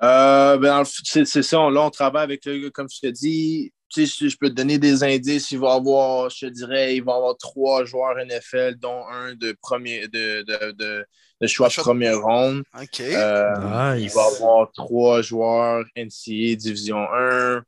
Euh, 0.04 0.58
ben, 0.58 0.84
c'est 0.84 1.26
ça. 1.26 1.70
Là, 1.70 1.82
on 1.82 1.90
travaille 1.90 2.24
avec 2.24 2.46
le 2.46 2.70
comme 2.70 2.88
je 2.90 3.08
te 3.08 3.12
dis. 3.12 3.72
Tu 3.88 4.08
sais, 4.08 4.30
je 4.30 4.36
peux 4.38 4.50
te 4.50 4.56
donner 4.56 4.78
des 4.78 5.04
indices. 5.04 5.52
Il 5.52 5.60
va 5.60 5.74
y 5.74 5.78
avoir, 5.78 6.30
je 6.30 6.48
te 6.48 6.52
dirais, 6.52 6.96
il 6.98 7.04
va 7.04 7.14
y 7.14 7.16
avoir 7.16 7.38
trois 7.38 7.86
joueurs 7.86 8.18
NFL, 8.18 8.76
dont 8.76 9.08
un 9.08 9.36
de 9.36 9.56
premier 9.62 10.08
de, 10.08 10.42
de, 10.42 10.72
de, 10.72 11.06
de 11.40 11.48
choix 11.48 11.70
de 11.70 11.76
première 11.76 12.20
ronde. 12.20 12.64
OK. 12.82 13.00
Euh, 13.00 13.96
il 13.98 14.10
va 14.10 14.22
y 14.22 14.36
avoir 14.36 14.72
trois 14.74 15.22
joueurs 15.22 15.86
NCA 15.96 16.56
Division 16.56 17.08
1. 17.14 17.64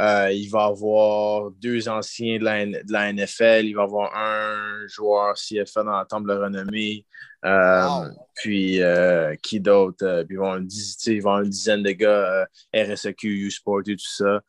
Euh, 0.00 0.32
il 0.32 0.48
va 0.48 0.64
avoir 0.64 1.50
deux 1.50 1.88
anciens 1.88 2.38
de 2.38 2.44
la, 2.44 3.12
NFL. 3.12 3.64
Il 3.64 3.74
va 3.74 3.82
avoir 3.82 4.16
un 4.16 4.86
joueur 4.88 5.34
CFA 5.34 5.84
dans 5.84 5.98
la 5.98 6.04
temple 6.04 6.28
de 6.28 6.38
renommée. 6.38 7.06
Euh, 7.44 8.08
puis, 8.34 8.82
euh, 8.82 9.34
qui 9.42 9.60
d'autre? 9.60 10.24
puis, 10.26 10.34
il 10.34 10.38
va 10.38 10.46
avoir 10.46 11.40
une, 11.42 11.48
dizaine 11.50 11.82
de 11.82 11.90
gars 11.90 12.46
RSEQ, 12.74 13.28
U-Sport 13.28 13.80
et 13.80 13.96
tout 13.96 13.98
ça. 13.98 14.40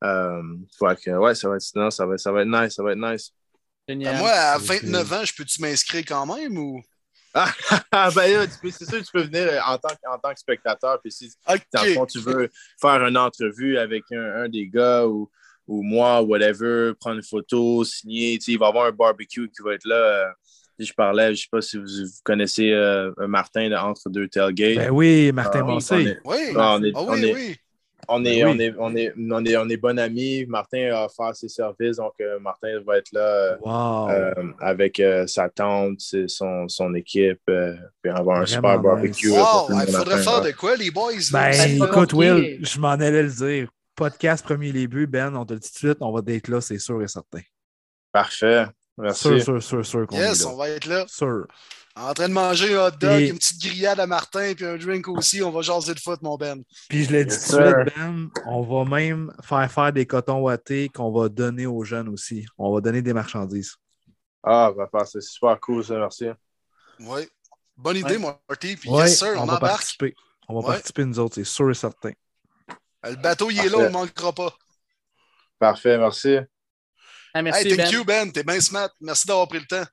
que, 0.00 1.18
ouais, 1.18 1.34
ça 1.34 1.48
va, 1.48 1.56
être, 1.56 1.90
ça, 1.90 2.06
va, 2.06 2.18
ça 2.18 2.32
va 2.32 2.42
être 2.42 2.48
nice. 2.48 2.74
Ça 2.74 2.82
va 2.82 2.92
être 2.92 2.98
nice. 2.98 3.32
Moi, 3.88 4.30
à 4.30 4.58
29 4.58 5.12
ans, 5.12 5.24
je 5.24 5.34
peux-tu 5.34 5.60
m'inscrire 5.60 6.04
quand 6.06 6.26
même 6.26 6.56
ou? 6.56 6.80
Ah, 7.34 8.10
ben 8.14 8.46
c'est 8.70 8.84
sûr, 8.84 9.02
tu 9.02 9.12
peux 9.12 9.22
venir 9.22 9.48
euh, 9.48 9.58
en 9.66 9.78
tant, 9.78 9.94
en 10.10 10.18
tant 10.18 10.32
que 10.32 10.40
spectateur. 10.40 11.00
Puis 11.02 11.12
si 11.12 11.30
tu 12.10 12.18
veux 12.18 12.50
faire 12.80 13.06
une 13.06 13.16
entrevue 13.16 13.78
avec 13.78 14.04
un, 14.12 14.48
des 14.48 14.68
gars 14.68 15.06
ou, 15.06 15.30
ou 15.66 15.82
moi, 15.82 16.22
whatever, 16.22 16.92
prendre 16.98 17.16
une 17.16 17.22
photo, 17.22 17.84
signer, 17.84 18.38
il 18.46 18.58
va 18.58 18.66
y 18.66 18.68
avoir 18.68 18.86
un 18.86 18.92
barbecue 18.92 19.48
qui 19.48 19.62
va 19.62 19.74
être 19.74 19.86
là. 19.86 19.96
Euh, 19.96 20.32
je 20.78 20.92
parlais, 20.94 21.26
je 21.26 21.30
ne 21.30 21.36
sais 21.36 21.48
pas 21.50 21.60
si 21.60 21.78
vous, 21.78 21.86
connaissez 22.24 22.72
euh, 22.72 23.12
Martin 23.28 23.68
de 23.68 23.76
Entre 23.76 24.10
deux 24.10 24.28
Tailgates. 24.28 24.76
Ben 24.76 24.90
oui, 24.90 25.30
Martin 25.32 25.64
Massé. 25.64 26.18
Oui, 26.24 26.36
ah, 26.56 26.78
oui, 26.80 27.32
oui. 27.34 27.56
On 28.08 28.24
est, 28.24 28.44
on, 28.44 28.58
est, 28.58 28.74
on, 28.78 28.96
est, 28.96 29.12
on, 29.16 29.44
est, 29.44 29.56
on 29.56 29.68
est 29.68 29.76
bon 29.76 29.98
amis. 29.98 30.44
Martin 30.46 30.90
a 30.92 31.06
offert 31.06 31.36
ses 31.36 31.48
services, 31.48 31.96
donc 31.96 32.14
euh, 32.20 32.40
Martin 32.40 32.80
va 32.84 32.98
être 32.98 33.12
là 33.12 33.56
euh, 33.64 34.34
avec 34.60 34.98
euh, 34.98 35.26
sa 35.28 35.48
tante, 35.48 36.00
son, 36.26 36.68
son 36.68 36.94
équipe, 36.94 37.40
puis 37.46 38.10
avoir 38.12 38.40
un 38.40 38.46
super 38.46 38.80
barbecue. 38.80 39.30
Wow, 39.30 39.68
il 39.86 39.92
faudrait 39.92 40.22
faire 40.22 40.40
de 40.40 40.50
quoi, 40.50 40.76
les 40.76 40.90
boys? 40.90 41.12
Ben, 41.32 41.52
écoute, 41.82 42.12
Will, 42.12 42.58
je 42.60 42.80
m'en 42.80 42.90
allais 42.90 43.22
le 43.22 43.30
dire. 43.30 43.68
Podcast 43.94 44.44
premier 44.44 44.72
début, 44.72 45.06
Ben, 45.06 45.36
on 45.36 45.44
te 45.44 45.52
le 45.52 45.60
dit 45.60 45.68
tout 45.68 45.86
de 45.86 45.90
suite, 45.92 45.98
on 46.00 46.12
va 46.12 46.20
être 46.26 46.48
là, 46.48 46.60
c'est 46.60 46.78
sûr 46.78 47.02
et 47.02 47.08
certain. 47.08 47.42
Parfait. 48.10 48.64
Merci. 48.98 49.40
Sûr, 49.40 49.42
sûr, 49.42 49.62
sûr, 49.62 49.86
sûr. 49.86 50.06
Yes, 50.12 50.44
on 50.44 50.56
va 50.56 50.70
être 50.70 50.86
là. 50.86 51.04
Sûr. 51.06 51.46
En 51.94 52.14
train 52.14 52.28
de 52.28 52.32
manger 52.32 52.74
un 52.74 52.86
hot 52.86 52.90
dog, 52.92 53.20
une 53.20 53.36
petite 53.36 53.60
grillade 53.60 54.00
à 54.00 54.06
Martin, 54.06 54.54
puis 54.54 54.64
un 54.64 54.76
drink 54.76 55.08
aussi. 55.08 55.42
On 55.42 55.50
va 55.50 55.60
jaser 55.60 55.92
de 55.92 56.00
foot, 56.00 56.22
mon 56.22 56.36
Ben. 56.36 56.62
Puis 56.88 57.04
je 57.04 57.12
l'ai 57.12 57.24
dit 57.26 57.36
tout 57.36 57.56
de 57.56 57.62
suite, 57.62 57.96
Ben, 57.96 58.30
on 58.46 58.62
va 58.62 58.90
même 58.90 59.30
faire 59.42 59.70
faire 59.70 59.92
des 59.92 60.06
cotons 60.06 60.40
wattés 60.40 60.88
qu'on 60.88 61.12
va 61.12 61.28
donner 61.28 61.66
aux 61.66 61.84
jeunes 61.84 62.08
aussi. 62.08 62.46
On 62.56 62.72
va 62.72 62.80
donner 62.80 63.02
des 63.02 63.12
marchandises. 63.12 63.76
Ah, 64.42 64.72
bah, 64.74 65.04
c'est 65.04 65.20
super 65.20 65.60
cool, 65.60 65.84
ça, 65.84 65.98
merci. 65.98 66.28
Oui. 67.00 67.28
Bonne 67.76 67.96
idée, 67.98 68.18
Marty. 68.18 68.76
Puis 68.76 68.90
yes, 68.90 69.18
sir, 69.18 69.34
on, 69.36 69.42
on 69.42 69.46
va 69.46 69.58
Participer. 69.58 70.14
On 70.48 70.60
va 70.60 70.66
participer, 70.66 71.04
nous 71.04 71.18
autres, 71.18 71.36
c'est 71.36 71.44
sûr 71.44 71.70
et 71.70 71.74
certain. 71.74 72.12
Le 73.04 73.16
bateau, 73.16 73.50
il 73.50 73.58
est 73.58 73.68
là, 73.68 73.78
on 73.78 73.82
ne 73.82 73.88
manquera 73.88 74.32
pas. 74.32 74.52
Parfait, 75.58 75.98
merci. 75.98 76.38
Ah, 77.34 77.42
merci, 77.42 77.68
hey, 77.68 77.76
thank 77.76 77.90
ben. 77.90 77.92
you, 77.92 78.04
Ben. 78.04 78.32
T'es 78.32 78.42
bien 78.42 78.60
smart. 78.60 78.90
Merci 79.00 79.26
d'avoir 79.26 79.48
pris 79.48 79.60
le 79.60 79.66
temps. 79.66 79.84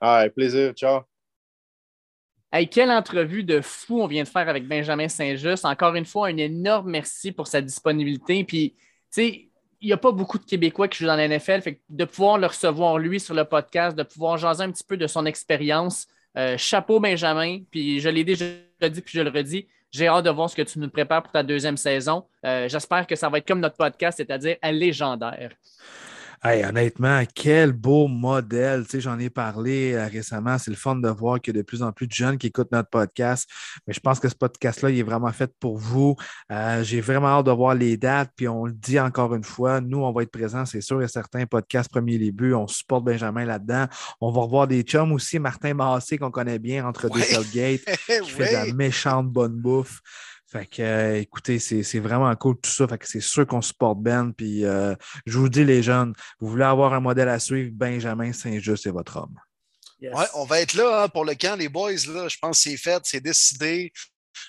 Ah, 0.00 0.24
plaisir. 0.34 0.72
Ciao. 0.74 1.02
Hey, 2.56 2.68
quelle 2.68 2.92
entrevue 2.92 3.42
de 3.42 3.60
fou 3.60 4.00
on 4.00 4.06
vient 4.06 4.22
de 4.22 4.28
faire 4.28 4.48
avec 4.48 4.68
Benjamin 4.68 5.08
Saint-Just. 5.08 5.64
Encore 5.64 5.96
une 5.96 6.04
fois, 6.04 6.28
un 6.28 6.36
énorme 6.36 6.88
merci 6.88 7.32
pour 7.32 7.48
sa 7.48 7.60
disponibilité. 7.60 8.44
Puis, 8.44 8.76
tu 8.76 8.78
sais, 9.10 9.48
il 9.80 9.86
n'y 9.88 9.92
a 9.92 9.96
pas 9.96 10.12
beaucoup 10.12 10.38
de 10.38 10.44
Québécois 10.44 10.86
qui 10.86 10.98
jouent 10.98 11.08
dans 11.08 11.16
la 11.16 11.26
NFL. 11.26 11.62
Fait 11.62 11.80
de 11.88 12.04
pouvoir 12.04 12.38
le 12.38 12.46
recevoir, 12.46 12.96
lui, 12.98 13.18
sur 13.18 13.34
le 13.34 13.44
podcast, 13.44 13.96
de 13.96 14.04
pouvoir 14.04 14.38
jaser 14.38 14.62
un 14.62 14.70
petit 14.70 14.84
peu 14.84 14.96
de 14.96 15.08
son 15.08 15.26
expérience. 15.26 16.06
Euh, 16.38 16.56
chapeau, 16.56 17.00
Benjamin. 17.00 17.58
Puis, 17.72 17.98
je 17.98 18.08
l'ai 18.08 18.22
déjà 18.22 18.44
dit, 18.82 19.00
puis 19.00 19.18
je 19.18 19.22
le 19.22 19.30
redis. 19.30 19.66
J'ai 19.90 20.06
hâte 20.06 20.24
de 20.24 20.30
voir 20.30 20.48
ce 20.48 20.54
que 20.54 20.62
tu 20.62 20.78
nous 20.78 20.90
prépares 20.90 21.24
pour 21.24 21.32
ta 21.32 21.42
deuxième 21.42 21.76
saison. 21.76 22.24
Euh, 22.46 22.68
j'espère 22.68 23.08
que 23.08 23.16
ça 23.16 23.28
va 23.28 23.38
être 23.38 23.48
comme 23.48 23.58
notre 23.58 23.76
podcast, 23.76 24.18
c'est-à-dire 24.18 24.58
légendaire. 24.62 25.50
Hey, 26.46 26.62
honnêtement, 26.62 27.22
quel 27.34 27.72
beau 27.72 28.06
modèle. 28.06 28.84
Tu 28.84 28.90
sais, 28.90 29.00
j'en 29.00 29.18
ai 29.18 29.30
parlé 29.30 29.94
euh, 29.94 30.06
récemment. 30.06 30.58
C'est 30.58 30.70
le 30.70 30.76
fun 30.76 30.94
de 30.94 31.08
voir 31.08 31.40
qu'il 31.40 31.56
y 31.56 31.58
a 31.58 31.62
de 31.62 31.64
plus 31.64 31.82
en 31.82 31.90
plus 31.90 32.06
de 32.06 32.12
jeunes 32.12 32.36
qui 32.36 32.48
écoutent 32.48 32.70
notre 32.70 32.90
podcast. 32.90 33.48
Mais 33.86 33.94
je 33.94 34.00
pense 34.00 34.20
que 34.20 34.28
ce 34.28 34.34
podcast-là, 34.34 34.90
il 34.90 34.98
est 34.98 35.04
vraiment 35.04 35.32
fait 35.32 35.50
pour 35.58 35.78
vous. 35.78 36.16
Euh, 36.52 36.84
j'ai 36.84 37.00
vraiment 37.00 37.28
hâte 37.28 37.46
de 37.46 37.50
voir 37.50 37.74
les 37.74 37.96
dates. 37.96 38.30
Puis 38.36 38.46
on 38.46 38.66
le 38.66 38.74
dit 38.74 39.00
encore 39.00 39.34
une 39.34 39.42
fois, 39.42 39.80
nous, 39.80 40.04
on 40.04 40.12
va 40.12 40.22
être 40.22 40.30
présents, 40.30 40.66
c'est 40.66 40.82
sûr 40.82 41.02
et 41.02 41.08
certain. 41.08 41.46
Podcast 41.46 41.90
Premier 41.90 42.18
Début. 42.18 42.52
On 42.52 42.66
supporte 42.66 43.04
Benjamin 43.04 43.46
là-dedans. 43.46 43.86
On 44.20 44.30
va 44.30 44.42
revoir 44.42 44.66
des 44.66 44.82
chums 44.82 45.12
aussi. 45.12 45.38
Martin 45.38 45.72
Massé, 45.72 46.18
qu'on 46.18 46.30
connaît 46.30 46.58
bien 46.58 46.86
entre 46.86 47.08
deux 47.08 47.22
tailgates, 47.22 47.80
qui 47.86 48.30
fait 48.30 48.48
de 48.48 48.52
la 48.52 48.74
méchante 48.74 49.30
bonne 49.30 49.54
bouffe. 49.54 50.02
Fait 50.54 50.66
que, 50.66 50.82
euh, 50.82 51.20
écoutez, 51.20 51.58
c'est 51.58 51.98
vraiment 51.98 52.32
cool 52.36 52.54
tout 52.60 52.70
ça. 52.70 52.86
Fait 52.86 52.96
que 52.96 53.08
c'est 53.08 53.20
sûr 53.20 53.44
qu'on 53.44 53.60
supporte 53.60 53.98
Ben. 53.98 54.32
Puis, 54.32 54.64
euh, 54.64 54.94
je 55.26 55.36
vous 55.36 55.48
dis, 55.48 55.64
les 55.64 55.82
jeunes, 55.82 56.12
vous 56.38 56.48
voulez 56.48 56.64
avoir 56.64 56.94
un 56.94 57.00
modèle 57.00 57.28
à 57.28 57.40
suivre, 57.40 57.72
Benjamin 57.74 58.32
Saint-Just 58.32 58.86
est 58.86 58.92
votre 58.92 59.16
homme. 59.16 59.34
Ouais, 60.00 60.26
on 60.34 60.44
va 60.44 60.60
être 60.60 60.74
là 60.74 61.02
hein, 61.02 61.08
pour 61.08 61.24
le 61.24 61.34
camp, 61.34 61.58
les 61.58 61.68
boys. 61.68 61.92
Là, 62.08 62.28
je 62.28 62.36
pense 62.40 62.62
que 62.62 62.70
c'est 62.70 62.76
fait, 62.76 63.00
c'est 63.04 63.20
décidé. 63.20 63.92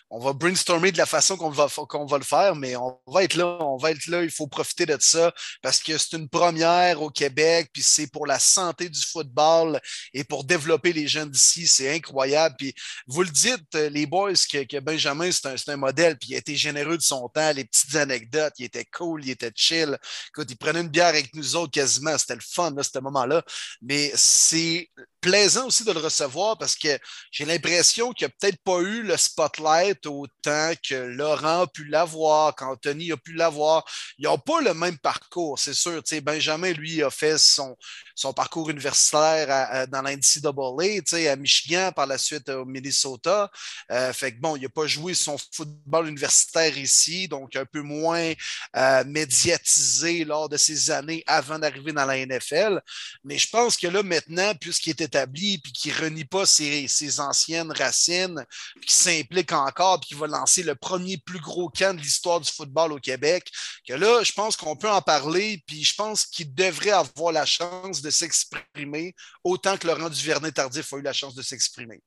On 0.10 0.20
va 0.20 0.34
brainstormer 0.34 0.92
de 0.92 0.98
la 0.98 1.06
façon 1.06 1.38
qu'on 1.38 1.50
va, 1.50 2.18
le 2.18 2.24
faire, 2.24 2.56
mais 2.56 2.76
on 2.76 3.00
va 3.08 3.24
être 3.24 3.36
là, 3.36 3.58
on 3.62 3.78
va 3.78 3.92
être 3.92 4.08
là, 4.08 4.24
il 4.24 4.32
faut 4.32 4.48
profiter 4.48 4.86
de 4.86 4.98
ça 5.00 5.34
parce 5.62 5.82
que 5.82 5.98
c'est 5.98 6.18
une 6.18 6.30
première 6.30 7.02
au 7.02 7.10
Québec, 7.10 7.70
puis 7.74 7.84
c'est 7.84 8.08
pour 8.08 8.28
la 8.28 8.40
santé 8.40 8.90
du 8.90 9.02
football 9.02 9.80
et 10.14 10.24
pour 10.24 10.44
développer 10.44 10.94
les 10.94 11.08
jeunes 11.08 11.30
d'ici, 11.30 11.68
c'est 11.68 11.94
incroyable. 11.94 12.56
Puis 12.58 12.74
vous 13.08 13.24
le 13.24 13.30
dites, 13.30 13.74
les 13.76 14.06
boys, 14.06 14.34
que, 14.34 14.80
Benjamin, 14.80 15.32
c'est 15.32 15.48
un, 15.48 15.74
un, 15.74 15.78
modèle, 15.78 16.18
puis 16.18 16.30
il 16.32 16.36
a 16.36 16.38
été 16.40 16.56
généreux 16.56 16.98
de 16.98 17.02
son 17.02 17.28
temps, 17.30 17.52
les 17.54 17.66
petites 17.66 17.96
anecdotes, 17.96 18.54
il 18.58 18.66
était 18.66 18.86
cool, 18.86 19.24
il 19.26 19.32
était 19.32 19.52
chill. 19.56 19.98
Écoute, 20.30 20.50
il 20.50 20.58
prenait 20.58 20.82
une 20.82 20.90
bière 20.90 21.08
avec 21.08 21.34
nous 21.34 21.56
autres 21.56 21.72
quasiment, 21.72 22.18
c'était 22.18 22.36
le 22.36 22.42
fun, 22.42 22.72
là, 22.72 22.84
ce 22.84 23.00
moment-là. 23.00 23.44
Mais 23.82 24.12
c'est 24.16 24.90
plaisant 25.26 25.66
aussi 25.66 25.84
de 25.84 25.92
le 25.92 26.00
recevoir 26.00 26.56
parce 26.56 26.76
que 26.76 27.00
j'ai 27.32 27.46
l'impression 27.46 28.14
qu'il 28.14 28.28
n'a 28.28 28.34
peut-être 28.40 28.62
pas 28.64 28.80
eu 28.82 29.02
le 29.02 29.18
spotlight 29.18 30.06
autant 30.06 30.74
que 30.88 30.94
Laurent 30.94 31.62
a 31.62 31.68
pu 31.68 31.86
l'avoir, 31.86 32.54
qu'Anthony 32.54 33.12
a 33.12 33.18
pu 33.18 33.34
l'avoir. 33.34 33.84
Ils 34.20 34.26
n'ont 34.26 34.38
pas 34.38 34.62
le 34.62 34.76
même 34.76 35.00
parcours, 35.00 35.58
c'est 35.58 35.74
sûr. 35.74 36.04
Benjamin, 36.22 36.74
lui, 36.74 37.02
a 37.02 37.10
fait 37.10 37.40
son, 37.40 37.76
son 38.14 38.34
parcours 38.34 38.70
universitaire 38.70 39.48
à, 39.50 39.88
dans 39.88 40.04
l'NCAA, 40.04 41.32
à 41.32 41.36
Michigan, 41.36 41.92
par 41.96 42.06
la 42.06 42.20
suite 42.20 42.48
au 42.50 42.64
Minnesota. 42.64 43.50
Euh, 43.92 44.14
fait 44.14 44.32
que 44.32 44.40
bon, 44.40 44.56
il 44.56 44.62
n'a 44.62 44.70
pas 44.70 44.86
joué 44.86 45.16
son 45.16 45.38
football 45.52 46.08
universitaire 46.08 46.78
ici, 46.78 47.28
donc 47.28 47.56
un 47.56 47.66
peu 47.66 47.82
moins 47.82 48.32
euh, 48.78 49.04
médiatisé 49.06 50.24
lors 50.24 50.50
de 50.50 50.58
ses 50.58 50.92
années 50.92 51.24
avant 51.26 51.58
d'arriver 51.58 51.94
dans 51.94 52.06
la 52.06 52.24
NFL. 52.24 52.80
Mais 53.24 53.40
je 53.40 53.50
pense 53.50 53.76
que 53.76 53.88
là, 53.88 54.04
maintenant, 54.04 54.54
puisqu'il 54.54 54.92
était 54.92 55.15
établi, 55.16 55.58
puis 55.58 55.72
qui 55.72 55.90
ne 55.90 55.96
renie 55.96 56.26
pas 56.26 56.46
ses, 56.46 57.20
anciennes 57.20 57.72
racines, 57.72 58.44
puis 58.76 58.88
qui 58.88 58.96
s'implique 58.96 59.52
encore, 59.52 60.00
puis 60.00 60.10
qui 60.10 60.16
va 60.16 60.28
lancer 60.28 60.64
le 60.64 60.76
premier 60.76 61.18
plus 61.18 61.40
gros 61.40 61.70
camp 61.70 61.96
de 61.96 62.02
l'histoire 62.02 62.40
du 62.40 62.52
football 62.52 62.92
au 62.94 63.00
Québec, 63.00 63.50
que 63.88 63.94
là, 63.94 64.24
je 64.24 64.32
pense 64.34 64.56
qu'on 64.56 64.76
peut 64.76 64.90
en 64.90 65.02
parler, 65.02 65.64
puis 65.68 65.84
je 65.84 65.96
pense 65.96 66.26
qu'il 66.26 66.54
devrait 66.54 66.92
avoir 66.92 67.32
la 67.32 67.46
chance 67.46 68.02
de 68.02 68.10
s'exprimer 68.10 69.16
autant 69.44 69.78
que 69.78 69.88
Laurent 69.88 70.10
Duvernay-Tardif 70.10 70.94
a 70.94 70.98
eu 70.98 71.02
la 71.02 71.14
chance 71.14 71.36
de 71.36 71.42
s'exprimer. 71.42 72.02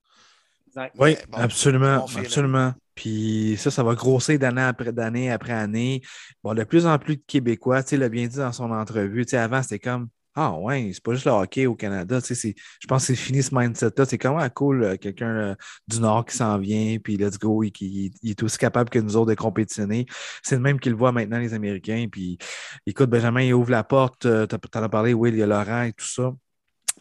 Oui, 0.99 1.17
absolument, 1.33 2.07
absolument. 2.17 2.73
Puis 2.95 3.57
ça, 3.59 3.71
ça 3.71 3.83
va 3.83 3.95
grossir 3.95 4.39
d'année 4.39 4.63
après 4.63 4.93
d'année 4.93 5.31
après 5.31 5.53
année. 5.53 6.03
Bon, 6.43 6.55
de 6.55 6.63
plus 6.65 6.87
en 6.87 6.99
plus 6.99 7.17
de 7.17 7.23
Québécois, 7.27 7.83
tu 7.83 7.91
sais, 7.91 7.97
l'a 7.97 8.09
bien 8.09 8.27
dit 8.27 8.37
dans 8.37 8.53
son 8.53 8.71
entrevue. 8.71 9.25
Tu 9.25 9.31
sais, 9.31 9.39
avant, 9.39 9.63
c'était 9.63 9.79
comme 9.79 10.09
ah 10.41 10.57
ouais, 10.57 10.93
c'est 10.95 11.03
pas 11.03 11.15
juste 11.15 11.27
le 11.27 11.33
hockey 11.33 11.67
au 11.67 11.75
Canada. 11.75 12.23
Tu 12.23 12.33
sais, 12.33 12.55
je 12.81 12.87
pense 12.87 13.03
que 13.03 13.07
c'est 13.09 13.21
fini 13.21 13.43
ce 13.43 13.53
mindset-là. 13.53 14.05
C'est 14.05 14.19
comment 14.19 14.49
cool 14.51 14.85
euh, 14.85 14.97
quelqu'un 14.97 15.37
euh, 15.37 15.55
du 15.89 15.99
Nord 15.99 16.27
qui 16.27 16.37
s'en 16.37 16.59
vient, 16.59 16.97
puis 17.03 17.17
let's 17.17 17.41
go, 17.41 17.65
il, 17.65 17.73
il, 17.81 18.31
est 18.31 18.41
aussi 18.45 18.57
capable 18.57 18.89
que 18.89 19.01
nous 19.01 19.17
autres 19.17 19.31
de 19.31 19.35
compétitionner. 19.35 20.07
C'est 20.45 20.55
le 20.55 20.61
même 20.63 20.79
qu'il 20.79 20.95
voit 20.95 21.11
maintenant, 21.11 21.41
les 21.41 21.55
Américains. 21.55 22.07
Puis 22.09 22.39
écoute, 22.87 23.11
Benjamin, 23.11 23.43
il 23.43 23.53
ouvre 23.53 23.73
la 23.73 23.83
porte. 23.83 24.27
Euh, 24.27 24.47
tu 24.47 24.55
en 24.55 24.83
as 24.85 24.89
parlé, 24.89 25.13
Will, 25.13 25.35
il 25.35 25.41
y 25.41 25.43
a 25.43 25.47
Laurent 25.47 25.83
et 25.83 25.93
tout 25.93 26.07
ça. 26.07 26.33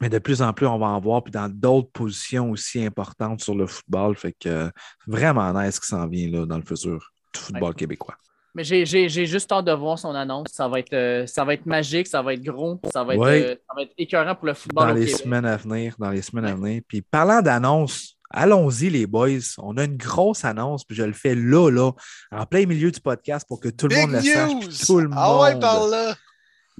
Mais 0.02 0.10
de 0.10 0.18
plus 0.18 0.42
en 0.42 0.52
plus, 0.52 0.66
on 0.66 0.80
va 0.80 0.88
en 0.88 1.00
voir, 1.00 1.24
puis 1.24 1.32
dans 1.32 1.48
d'autres 1.48 1.92
positions 1.92 2.50
aussi 2.50 2.84
importantes 2.84 3.42
sur 3.42 3.54
le 3.54 3.68
football. 3.68 4.16
Fait 4.16 4.34
que 4.34 4.72
vraiment 5.06 5.54
nice 5.54 5.80
qui 5.80 5.88
s'en 5.88 6.08
vient 6.08 6.28
là, 6.32 6.48
dans 6.48 6.58
le 6.58 6.64
futur 6.64 7.14
du 7.36 7.40
football 7.40 7.76
québécois. 7.76 8.18
Mais 8.58 8.64
j'ai 8.64 9.08
juste 9.28 9.52
hâte 9.52 9.66
de 9.66 9.72
voir 9.72 10.00
son 10.00 10.16
annonce. 10.16 10.48
Ça 10.52 10.68
va 10.68 10.80
être, 10.80 10.92
euh, 10.94 11.28
ça 11.28 11.46
va 11.46 11.54
être 11.54 11.68
magique, 11.68 12.08
ça 12.08 12.24
va 12.24 12.34
être 12.34 12.42
gros, 12.42 12.82
ça 12.92 13.04
va 13.04 13.14
être, 13.14 13.22
euh, 13.22 13.54
ça 13.54 13.76
va 13.76 13.84
être 13.84 13.94
écœurant 14.00 14.34
pour 14.34 14.48
le 14.48 14.56
football. 14.56 14.88
Dans 14.88 14.94
les 14.96 15.06
semaines 15.06 15.46
à 15.46 15.58
venir, 15.58 15.94
dans 16.00 16.10
les 16.10 16.24
semaines 16.24 16.46
à 16.46 16.56
venir. 16.56 16.82
Puis 16.88 17.04
parlant 17.04 17.44
d'annonce, 17.44 18.18
allons-y 18.32 18.90
les 18.90 19.06
boys. 19.06 19.38
On 19.60 19.78
a 19.78 19.84
une 19.84 19.96
grosse 19.96 20.44
annonce, 20.44 20.84
puis 20.86 20.98
je 20.98 21.04
le 21.04 21.14
fais 21.14 21.36
là, 21.36 21.70
là, 21.70 21.92
en 22.32 22.48
plein 22.48 22.66
milieu 22.66 22.90
du 22.90 23.00
podcast 23.00 23.46
pour 23.48 23.60
que 23.60 23.70
tout 23.70 23.90
le 23.90 23.96
monde 23.96 24.14
le 24.14 24.22
sache. 24.22 24.86
Tout 24.88 25.02
le 25.02 25.10
ah 25.14 25.40
ouais, 25.40 25.60
par 25.60 25.86
là. 25.88 26.16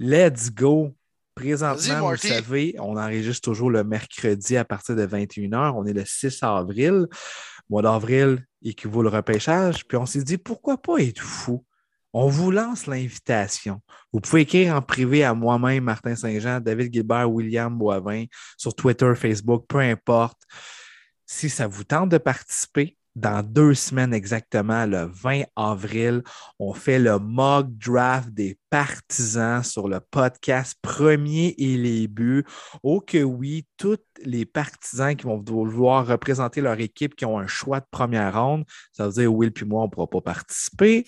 Let's 0.00 0.52
go. 0.52 0.92
Présentement, 1.36 2.10
vous 2.10 2.16
savez, 2.16 2.74
on 2.80 2.96
enregistre 2.96 3.42
toujours 3.42 3.70
le 3.70 3.84
mercredi 3.84 4.56
à 4.56 4.64
partir 4.64 4.96
de 4.96 5.06
21h. 5.06 5.74
On 5.76 5.86
est 5.86 5.92
le 5.92 6.04
6 6.04 6.42
avril. 6.42 7.06
Mois 7.70 7.82
d'avril 7.82 8.44
équivaut 8.64 9.02
le 9.02 9.10
repêchage. 9.10 9.86
Puis 9.86 9.96
on 9.96 10.06
s'est 10.06 10.24
dit, 10.24 10.38
pourquoi 10.38 10.76
pas 10.76 10.98
être 10.98 11.22
fou? 11.22 11.64
On 12.12 12.28
vous 12.28 12.50
lance 12.50 12.86
l'invitation. 12.86 13.80
Vous 14.12 14.20
pouvez 14.20 14.42
écrire 14.42 14.74
en 14.74 14.82
privé 14.82 15.24
à 15.24 15.34
moi-même, 15.34 15.84
Martin 15.84 16.16
Saint-Jean, 16.16 16.60
David 16.60 16.92
Gilbert, 16.92 17.30
William 17.30 17.76
Boivin, 17.76 18.24
sur 18.56 18.74
Twitter, 18.74 19.12
Facebook, 19.14 19.66
peu 19.68 19.78
importe. 19.78 20.40
Si 21.26 21.50
ça 21.50 21.66
vous 21.66 21.84
tente 21.84 22.08
de 22.08 22.18
participer, 22.18 22.96
dans 23.18 23.42
deux 23.42 23.74
semaines 23.74 24.14
exactement, 24.14 24.86
le 24.86 25.10
20 25.12 25.42
avril, 25.56 26.22
on 26.58 26.72
fait 26.72 26.98
le 26.98 27.18
mock 27.18 27.66
draft 27.76 28.30
des 28.30 28.56
partisans 28.70 29.62
sur 29.62 29.88
le 29.88 30.00
podcast 30.00 30.76
Premier 30.82 31.54
et 31.58 31.76
les 31.76 32.08
buts. 32.08 32.44
Oh 32.82 33.00
que 33.00 33.22
oui, 33.22 33.66
tous 33.76 33.98
les 34.24 34.44
partisans 34.44 35.14
qui 35.14 35.24
vont 35.24 35.42
vouloir 35.42 36.06
représenter 36.06 36.60
leur 36.60 36.78
équipe, 36.80 37.14
qui 37.14 37.24
ont 37.24 37.38
un 37.38 37.46
choix 37.46 37.80
de 37.80 37.86
première 37.90 38.40
ronde, 38.40 38.64
ça 38.92 39.06
veut 39.06 39.12
dire 39.12 39.32
Will 39.32 39.52
puis 39.52 39.64
moi, 39.64 39.82
on 39.82 39.86
ne 39.86 39.90
pourra 39.90 40.06
pas 40.08 40.20
participer. 40.20 41.04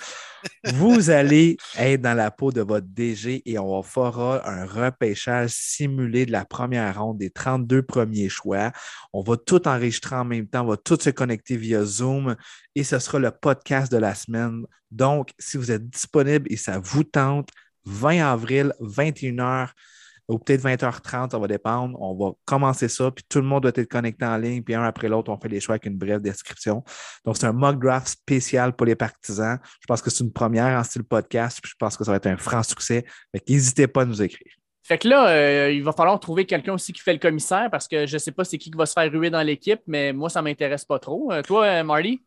Vous 0.73 1.11
allez 1.11 1.57
être 1.77 2.01
dans 2.01 2.15
la 2.15 2.31
peau 2.31 2.53
de 2.53 2.63
votre 2.63 2.87
DG 2.87 3.43
et 3.45 3.59
on 3.59 3.83
fera 3.83 4.49
un 4.49 4.65
repêchage 4.65 5.51
simulé 5.51 6.27
de 6.27 6.33
la 6.33 6.45
première 6.45 7.03
ronde 7.03 7.19
des 7.19 7.31
32 7.31 7.83
premiers 7.83 8.29
choix. 8.29 8.73
On 9.13 9.23
va 9.23 9.37
tout 9.37 9.67
enregistrer 9.69 10.17
en 10.17 10.25
même 10.25 10.47
temps, 10.47 10.63
on 10.63 10.69
va 10.71 10.77
tout 10.77 10.99
se 11.01 11.11
connecter 11.11 11.57
via 11.57 11.85
Zoom 11.85 12.37
et 12.75 12.85
ce 12.85 12.99
sera 12.99 13.19
le 13.19 13.31
podcast 13.31 13.91
de 13.93 13.99
la 13.99 14.15
semaine. 14.15 14.65
Donc, 14.91 15.31
si 15.39 15.57
vous 15.57 15.71
êtes 15.71 15.89
disponible 15.89 16.47
et 16.51 16.57
ça 16.57 16.79
vous 16.79 17.05
tente, 17.05 17.49
20 17.85 18.25
avril, 18.25 18.73
21h 18.81 19.69
ou 20.29 20.39
peut-être 20.39 20.63
20h30, 20.63 21.31
ça 21.33 21.39
va 21.39 21.49
dépendre. 21.49 22.01
On 22.01 22.15
va 22.15 22.33
commencer 22.45 22.89
ça, 22.89 23.11
puis 23.11 23.25
tout 23.29 23.41
le 23.41 23.47
monde 23.47 23.63
doit 23.63 23.73
être 23.75 23.89
connecté 23.89 24.25
en 24.25 24.37
ligne, 24.37 24.63
puis 24.63 24.75
un 24.75 24.85
après 24.85 25.09
l'autre, 25.09 25.31
on 25.31 25.39
fait 25.39 25.49
les 25.49 25.61
choix 25.61 25.75
avec 25.75 25.87
une 25.87 25.99
brève 25.99 26.21
description. 26.21 26.85
Donc, 27.25 27.37
c'est 27.37 27.47
un 27.47 27.53
mock 27.53 27.81
draft 27.81 28.09
spécial 28.09 28.75
pour 28.75 28.87
les 28.87 28.95
partisans. 28.95 29.59
Je 29.81 29.87
pense 29.87 30.01
que 30.01 30.11
c'est 30.11 30.23
une 30.23 30.33
première 30.33 30.79
en 30.79 30.85
style 30.85 31.05
podcast, 31.05 31.59
puis 31.61 31.71
je 31.71 31.77
pense 31.77 31.97
que 31.97 32.05
ça 32.05 32.13
va 32.13 32.19
être 32.19 32.27
un 32.27 32.37
franc 32.37 32.63
succès. 32.63 33.05
N'hésitez 33.49 33.89
pas 33.89 34.03
à 34.03 34.05
nous 34.05 34.23
écrire. 34.23 34.53
Fait 34.83 34.99
que 34.99 35.07
là, 35.07 35.29
euh, 35.29 35.71
il 35.71 35.85
va 35.85 35.93
falloir 35.93 36.19
trouver 36.19 36.47
quelqu'un 36.47 36.73
aussi 36.73 36.93
qui 36.93 37.01
fait 37.01 37.13
le 37.13 37.19
commissaire 37.19 37.69
parce 37.71 37.87
que 37.87 38.07
je 38.07 38.15
ne 38.15 38.19
sais 38.19 38.33
pas 38.33 38.43
c'est 38.43 38.59
qui 38.59 38.71
qui 38.71 38.77
va 38.77 38.87
se 38.87 38.93
faire 38.93 39.09
ruer 39.13 39.31
dans 39.31 39.43
l'équipe, 39.43 39.81
mais 39.87 40.13
moi, 40.13 40.29
ça 40.29 40.41
ne 40.41 40.45
m'intéresse 40.45 40.85
pas 40.85 40.99
trop. 40.99 41.31
Euh, 41.31 41.43
toi, 41.43 41.65
euh, 41.65 41.85
Marty? 41.85 42.21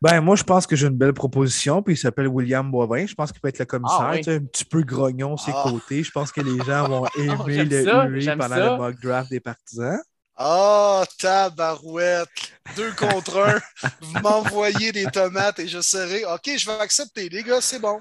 Ben, 0.00 0.20
moi, 0.20 0.36
je 0.36 0.44
pense 0.44 0.66
que 0.66 0.76
j'ai 0.76 0.86
une 0.86 0.96
belle 0.96 1.12
proposition, 1.12 1.82
puis 1.82 1.94
il 1.94 1.96
s'appelle 1.96 2.28
William 2.28 2.70
Boivin. 2.70 3.06
Je 3.06 3.14
pense 3.14 3.32
qu'il 3.32 3.40
peut 3.40 3.48
être 3.48 3.58
le 3.58 3.64
commissaire, 3.64 3.98
ah, 4.00 4.12
un 4.12 4.44
petit 4.44 4.64
peu 4.64 4.82
grognon 4.82 5.36
ses 5.36 5.50
ah. 5.52 5.62
côtés. 5.64 6.04
Je 6.04 6.12
pense 6.12 6.30
que 6.30 6.40
les 6.40 6.56
gens 6.64 6.88
vont 6.88 7.06
aimer 7.16 7.64
le 7.64 8.10
huer 8.10 8.36
pendant 8.36 8.56
le 8.56 8.76
mock 8.76 9.00
draft 9.02 9.30
des 9.30 9.40
partisans. 9.40 9.98
Ah, 10.36 11.02
oh, 11.02 11.04
tabarouette! 11.18 12.28
Deux 12.76 12.92
contre 12.92 13.38
un. 13.40 13.88
Vous 14.00 14.20
m'envoyez 14.20 14.92
des 14.92 15.06
tomates 15.06 15.58
et 15.58 15.66
je 15.66 15.80
serai. 15.80 16.24
OK, 16.26 16.48
je 16.56 16.66
vais 16.66 16.78
accepter, 16.78 17.28
les 17.28 17.42
gars, 17.42 17.60
c'est 17.60 17.80
bon. 17.80 18.00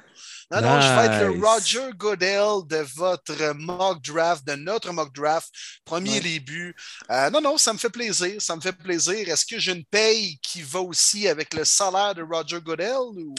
Non, 0.50 0.62
non, 0.62 0.80
je 0.80 0.88
vais 0.88 1.06
être 1.08 1.26
le 1.26 1.46
Roger 1.46 1.90
Goodell 1.98 2.66
de 2.68 2.86
votre 2.96 3.54
mock 3.54 4.02
draft, 4.02 4.48
de 4.48 4.56
notre 4.56 4.94
mock 4.94 5.14
draft, 5.14 5.50
premier 5.84 6.22
début. 6.22 6.74
Euh, 7.12 7.30
non, 7.30 7.42
non, 7.42 7.58
ça 7.58 7.74
me 7.74 7.78
fait 7.78 7.90
plaisir, 7.90 8.42
ça 8.42 8.56
me 8.56 8.62
fait 8.62 8.72
plaisir. 8.72 9.28
Est-ce 9.28 9.46
que 9.46 9.60
j'ai 9.60 9.74
une 9.74 9.84
paye 9.84 10.40
qui 10.42 10.62
va 10.62 10.80
aussi 10.80 11.28
avec 11.28 11.54
le 11.54 11.66
salaire 11.66 12.16
de 12.16 12.24
Roger 12.24 12.62
Goodell? 12.62 12.96
Ou... 12.96 13.36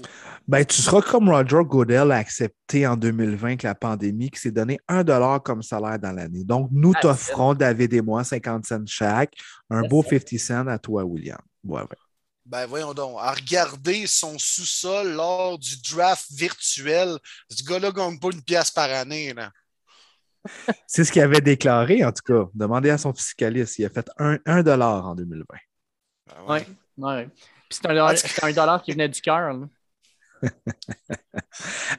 Ben, 0.47 0.67
tu 0.67 0.83
seras 0.83 1.01
comme 1.01 1.31
Roger 1.31 1.63
Goodell 1.65 2.13
accepté 2.13 2.87
en 2.87 2.95
2020 2.95 3.47
avec 3.47 3.63
la 3.63 3.75
pandémie, 3.75 4.31
qui 4.31 4.41
s'est 4.41 4.51
donné 4.51 4.79
un 4.87 5.03
dollar 5.03 5.43
comme 5.43 5.63
salaire 5.63 5.99
dans 5.99 6.13
l'année. 6.13 6.45
Donc, 6.45 6.69
nous 6.71 6.93
ah, 6.95 7.01
t'offrons, 7.01 7.55
David 7.55 7.95
et 7.95 8.03
moi, 8.03 8.23
50 8.23 8.67
cents 8.67 8.85
chaque, 8.85 9.33
un 9.71 9.81
beau 9.89 10.03
50 10.03 10.39
cents 10.39 10.67
à 10.67 10.79
toi, 10.79 11.05
William. 11.05 11.41
Ouais, 11.65 11.81
ouais. 11.81 12.08
Ben 12.49 12.65
voyons 12.65 12.95
donc, 12.95 13.19
à 13.21 13.33
regarder 13.33 14.07
son 14.07 14.39
sous-sol 14.39 15.13
lors 15.13 15.59
du 15.59 15.83
draft 15.83 16.25
virtuel, 16.31 17.19
ce 17.51 17.63
gars-là 17.63 17.93
gagne 17.93 18.19
pas 18.19 18.29
une 18.33 18.43
pièce 18.43 18.71
par 18.71 18.91
année. 18.91 19.35
Là. 19.35 19.53
C'est 20.87 21.05
ce 21.05 21.13
qu'il 21.13 21.21
avait 21.21 21.43
déclaré, 21.43 22.03
en 22.07 22.11
tout 22.11 22.23
cas. 22.25 22.49
Demandez 22.55 22.89
à 22.89 22.97
son 22.97 23.13
fiscaliste. 23.13 23.79
Il 23.79 23.85
a 23.85 23.91
fait 23.91 24.09
un, 24.17 24.63
dollar 24.63 25.07
en 25.07 25.15
2020. 25.15 25.45
Ben 26.27 26.35
oui, 26.49 26.61
ouais. 26.97 27.29
Puis 27.69 27.79
c'est 27.83 27.87
un, 27.87 27.91
dollar, 27.91 28.15
un 28.43 28.53
dollar 28.53 28.83
qui 28.83 28.93
venait 28.93 29.11
du 29.11 29.21
cœur. 29.21 29.55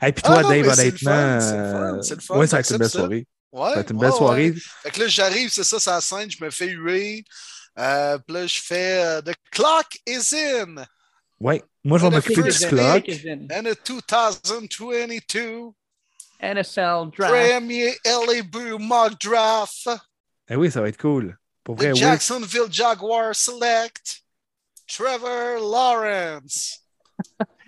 Et 0.01 0.11
puis 0.11 0.23
toi, 0.23 0.37
ah 0.39 0.43
Dave, 0.43 0.67
honnêtement, 0.67 1.39
c'est 2.01 2.15
le 2.15 2.21
fun. 2.21 2.39
Oui, 2.39 2.47
ça 2.47 2.55
va 2.57 2.61
être 2.61 2.71
une 2.71 2.77
belle 2.77 2.89
soirée. 2.89 3.27
Ouais, 3.51 3.69
ça 3.69 3.75
va 3.75 3.81
être 3.81 3.91
une 3.91 3.99
belle 3.99 4.11
soirée. 4.13 4.53
Fait 4.81 4.91
que 4.91 4.99
là, 5.01 5.07
j'arrive, 5.07 5.49
c'est 5.51 5.63
ça, 5.63 5.79
c'est 5.79 5.91
la 5.91 6.01
scène, 6.01 6.31
je 6.31 6.43
me 6.43 6.49
fais 6.49 6.69
huer. 6.69 7.23
Euh, 7.79 8.17
puis 8.19 8.33
là, 8.33 8.45
je 8.47 8.59
fais 8.59 9.03
euh, 9.03 9.21
The 9.21 9.33
Clock 9.51 9.97
is 10.05 10.35
in. 10.35 10.85
Oui, 11.39 11.61
moi, 11.83 11.97
je 11.97 12.03
vais 12.05 12.09
m'occuper 12.09 12.43
du 12.43 12.67
clock. 12.67 13.09
And 13.51 13.65
a 13.65 13.73
2022 13.73 15.71
NFL 16.41 17.11
Draft. 17.17 17.33
Premier 17.33 17.95
LA 18.05 18.43
Boo 18.43 18.77
Mock 18.77 19.19
Draft. 19.21 19.89
Eh 20.49 20.55
oui, 20.55 20.71
ça 20.71 20.81
va 20.81 20.89
être 20.89 20.99
cool. 20.99 21.37
Pour 21.63 21.75
vrai, 21.75 21.91
The 21.91 21.95
Jacksonville 21.95 22.71
Jaguars 22.71 23.35
Select. 23.35 24.23
Trevor 24.87 25.59
Lawrence. 25.59 26.79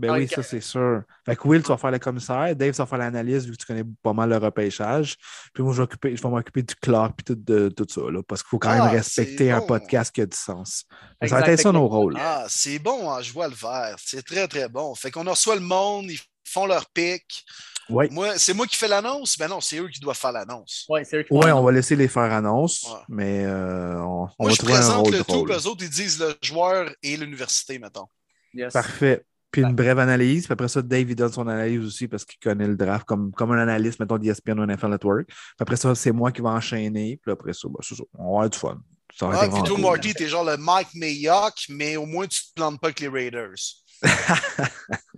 Ben 0.00 0.12
oui, 0.14 0.28
ça, 0.28 0.42
c'est 0.42 0.60
sûr. 0.60 1.02
Fait 1.26 1.36
que 1.36 1.46
Will, 1.46 1.62
tu 1.62 1.68
vas 1.68 1.76
faire 1.76 1.90
le 1.90 1.98
commissaire. 1.98 2.56
Dave, 2.56 2.72
tu 2.72 2.78
vas 2.78 2.86
faire 2.86 2.98
l'analyse 2.98 3.46
vu 3.46 3.52
que 3.52 3.56
tu 3.58 3.66
connais 3.66 3.84
pas 4.02 4.12
mal 4.12 4.30
le 4.30 4.36
repêchage. 4.38 5.16
Puis 5.54 5.62
moi, 5.62 5.72
je 5.74 5.82
vais, 5.82 6.16
je 6.16 6.22
vais 6.22 6.28
m'occuper 6.28 6.62
du 6.62 6.74
Clark 6.74 7.12
puis 7.16 7.24
tout, 7.24 7.34
de, 7.36 7.68
tout 7.68 7.86
ça. 7.88 8.00
Là, 8.10 8.22
parce 8.22 8.42
qu'il 8.42 8.48
faut 8.48 8.58
quand 8.58 8.70
même 8.72 8.80
Ah, 8.82 8.88
respecter 8.90 9.50
un 9.50 9.60
bon. 9.60 9.66
podcast 9.66 10.12
qui 10.14 10.20
a 10.22 10.26
du 10.26 10.36
sens. 10.36 10.84
Ça 11.26 11.40
va 11.40 11.46
être 11.48 11.60
ça 11.60 11.72
nos 11.72 11.86
rôles. 11.88 12.16
Ah, 12.18 12.46
c'est 12.48 12.78
bon, 12.78 13.10
hein, 13.10 13.20
je 13.22 13.32
vois 13.32 13.48
le 13.48 13.54
vert. 13.54 13.96
C'est 13.98 14.22
très, 14.24 14.48
très 14.48 14.68
bon. 14.68 14.94
Fait 14.94 15.10
qu'on 15.10 15.24
reçoit 15.24 15.54
le 15.56 15.60
monde, 15.60 16.10
ils 16.10 16.20
font 16.44 16.66
leur 16.66 16.86
pic. 16.90 17.44
Oui. 17.92 18.06
Moi, 18.12 18.38
c'est 18.38 18.54
moi 18.54 18.66
qui 18.68 18.76
fais 18.76 18.86
l'annonce? 18.86 19.36
Ben 19.36 19.48
non, 19.48 19.60
c'est 19.60 19.78
eux 19.78 19.88
qui 19.88 19.98
doivent 19.98 20.16
faire 20.16 20.30
l'annonce. 20.30 20.86
Ouais, 20.88 21.02
c'est 21.04 21.16
eux 21.18 21.22
qui 21.24 21.32
Ouais, 21.34 21.50
on 21.50 21.62
va 21.64 21.72
laisser 21.72 21.96
les 21.96 22.06
faire 22.06 22.32
annonce, 22.32 22.84
Ouais. 22.84 23.00
mais 23.08 23.44
euh, 23.44 23.98
on, 24.00 24.28
on 24.38 24.44
Moi, 24.44 24.48
va 24.48 24.50
je 24.50 24.56
trouver 24.58 24.74
un 24.74 24.76
présente 24.76 25.04
rôle 25.06 25.14
le 25.16 25.24
tout, 25.24 25.46
eux 25.48 25.66
autres, 25.66 25.82
ils 25.84 25.90
disent 25.90 26.20
le 26.20 26.32
joueur 26.40 26.88
et 27.02 27.16
l'université, 27.16 27.80
mettons. 27.80 28.06
Yes. 28.54 28.72
Parfait. 28.72 29.24
Puis 29.50 29.62
une 29.62 29.74
brève 29.74 29.98
analyse. 29.98 30.44
Puis 30.46 30.52
après 30.52 30.68
ça, 30.68 30.80
Dave, 30.82 31.10
il 31.10 31.16
donne 31.16 31.32
son 31.32 31.46
analyse 31.48 31.84
aussi 31.84 32.06
parce 32.08 32.24
qu'il 32.24 32.38
connaît 32.38 32.68
le 32.68 32.76
draft 32.76 33.04
comme, 33.06 33.32
comme 33.32 33.50
un 33.52 33.58
analyste, 33.58 33.98
mettons, 34.00 34.18
d'ESPN 34.18 34.60
ou 34.60 34.66
NFL 34.66 34.88
Network. 34.90 35.26
Puis 35.26 35.36
après 35.58 35.76
ça, 35.76 35.94
c'est 35.94 36.12
moi 36.12 36.30
qui 36.32 36.40
vais 36.40 36.48
enchaîner. 36.48 37.18
Puis 37.22 37.32
après 37.32 37.52
ça, 37.52 37.68
ben, 37.68 37.78
c'est 37.80 37.94
ça. 37.96 38.02
on 38.14 38.22
va 38.24 38.28
avoir 38.28 38.50
du 38.50 38.58
fun. 38.58 38.80
Ça 39.18 39.26
va 39.26 39.38
Ah, 39.40 39.46
être 39.46 39.68
cool. 39.68 39.80
Marty, 39.80 40.14
t'es 40.14 40.28
genre 40.28 40.44
le 40.44 40.56
Mike 40.56 40.94
Mayock, 40.94 41.54
mais 41.68 41.96
au 41.96 42.06
moins, 42.06 42.26
tu 42.28 42.40
te 42.40 42.54
plantes 42.54 42.80
pas 42.80 42.88
avec 42.88 43.00
les 43.00 43.08
Raiders. 43.08 43.54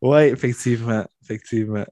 Oui, 0.00 0.18
effectivement. 0.24 1.04
Effectivement. 1.22 1.84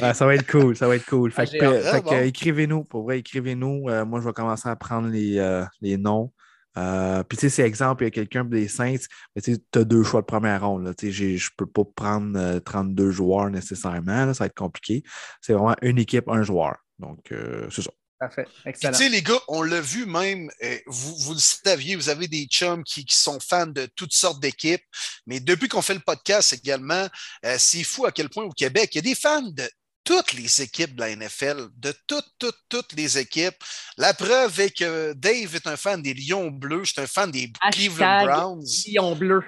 Ah, 0.00 0.14
ça 0.14 0.26
va 0.26 0.34
être 0.34 0.50
cool. 0.50 0.74
Ça 0.76 0.88
va 0.88 0.96
être 0.96 1.06
cool. 1.06 1.30
Fait 1.30 1.42
Ah, 1.42 1.46
que, 1.46 1.80
fait 1.80 1.88
Ah, 1.92 2.00
que, 2.00 2.24
écrivez-nous. 2.24 2.84
Pour 2.84 3.04
vrai, 3.04 3.18
écrivez-nous. 3.18 3.88
Euh, 3.90 4.04
moi, 4.04 4.20
je 4.20 4.26
vais 4.26 4.32
commencer 4.32 4.68
à 4.68 4.76
prendre 4.76 5.08
les, 5.08 5.38
euh, 5.38 5.64
les 5.80 5.96
noms. 5.98 6.32
Euh, 6.78 7.22
puis, 7.24 7.36
tu 7.36 7.42
sais, 7.42 7.50
c'est 7.56 7.62
exemple, 7.62 8.02
il 8.04 8.06
y 8.06 8.08
a 8.08 8.10
quelqu'un 8.12 8.44
des 8.44 8.68
Saints, 8.68 8.96
mais 9.34 9.42
tu 9.42 9.56
as 9.74 9.84
deux 9.84 10.02
choix 10.04 10.20
de 10.20 10.26
première 10.26 10.64
ronde. 10.66 10.84
là. 10.84 10.94
Tu 10.94 11.06
sais, 11.06 11.12
j'ai- 11.12 11.36
Je 11.38 11.50
ne 11.50 11.56
peux 11.56 11.66
pas 11.66 11.82
prendre 11.96 12.38
euh, 12.38 12.60
32 12.60 13.10
joueurs 13.10 13.50
nécessairement. 13.50 14.26
là, 14.26 14.34
ça 14.34 14.44
va 14.44 14.46
être 14.46 14.54
compliqué. 14.56 15.02
C'est 15.40 15.52
vraiment 15.52 15.74
une 15.82 15.98
équipe, 15.98 16.28
un 16.28 16.42
joueur. 16.42 16.76
Donc, 16.98 17.32
euh, 17.32 17.68
c'est 17.70 17.82
ça. 17.82 17.90
Parfait. 18.18 18.44
Excellent. 18.66 18.92
tu 18.92 19.04
sais, 19.04 19.08
les 19.08 19.22
gars, 19.22 19.40
on 19.48 19.62
l'a 19.62 19.80
vu 19.80 20.04
même, 20.04 20.50
euh, 20.62 20.76
vous, 20.86 21.16
vous 21.16 21.32
le 21.32 21.38
saviez, 21.38 21.96
vous 21.96 22.10
avez 22.10 22.28
des 22.28 22.44
chums 22.44 22.84
qui, 22.84 23.06
qui 23.06 23.16
sont 23.16 23.38
fans 23.40 23.66
de 23.66 23.86
toutes 23.96 24.12
sortes 24.12 24.40
d'équipes, 24.42 24.84
mais 25.26 25.40
depuis 25.40 25.68
qu'on 25.68 25.80
fait 25.80 25.94
le 25.94 26.00
podcast 26.00 26.52
également, 26.52 27.08
euh, 27.46 27.56
c'est 27.58 27.82
fou 27.82 28.04
à 28.04 28.12
quel 28.12 28.28
point 28.28 28.44
au 28.44 28.50
Québec, 28.50 28.90
il 28.94 28.96
y 28.96 28.98
a 28.98 29.02
des 29.02 29.14
fans 29.14 29.40
de 29.40 29.62
toutes 30.04 30.32
les 30.32 30.62
équipes 30.62 30.94
de 30.96 31.00
la 31.00 31.14
NFL, 31.14 31.68
de 31.76 31.94
toutes, 32.06 32.26
toutes, 32.38 32.58
toutes 32.68 32.92
les 32.94 33.18
équipes. 33.18 33.62
La 33.96 34.14
preuve 34.14 34.58
est 34.60 34.70
que 34.76 35.12
Dave 35.12 35.54
est 35.54 35.66
un 35.66 35.76
fan 35.76 36.00
des 36.02 36.14
Lions 36.14 36.50
bleus, 36.50 36.84
je 36.84 36.92
suis 36.92 37.00
un 37.00 37.06
fan 37.06 37.30
des 37.30 37.52
Cleveland 37.72 38.24
Browns. 38.24 38.64
Lion 38.86 39.14
bleu. 39.14 39.42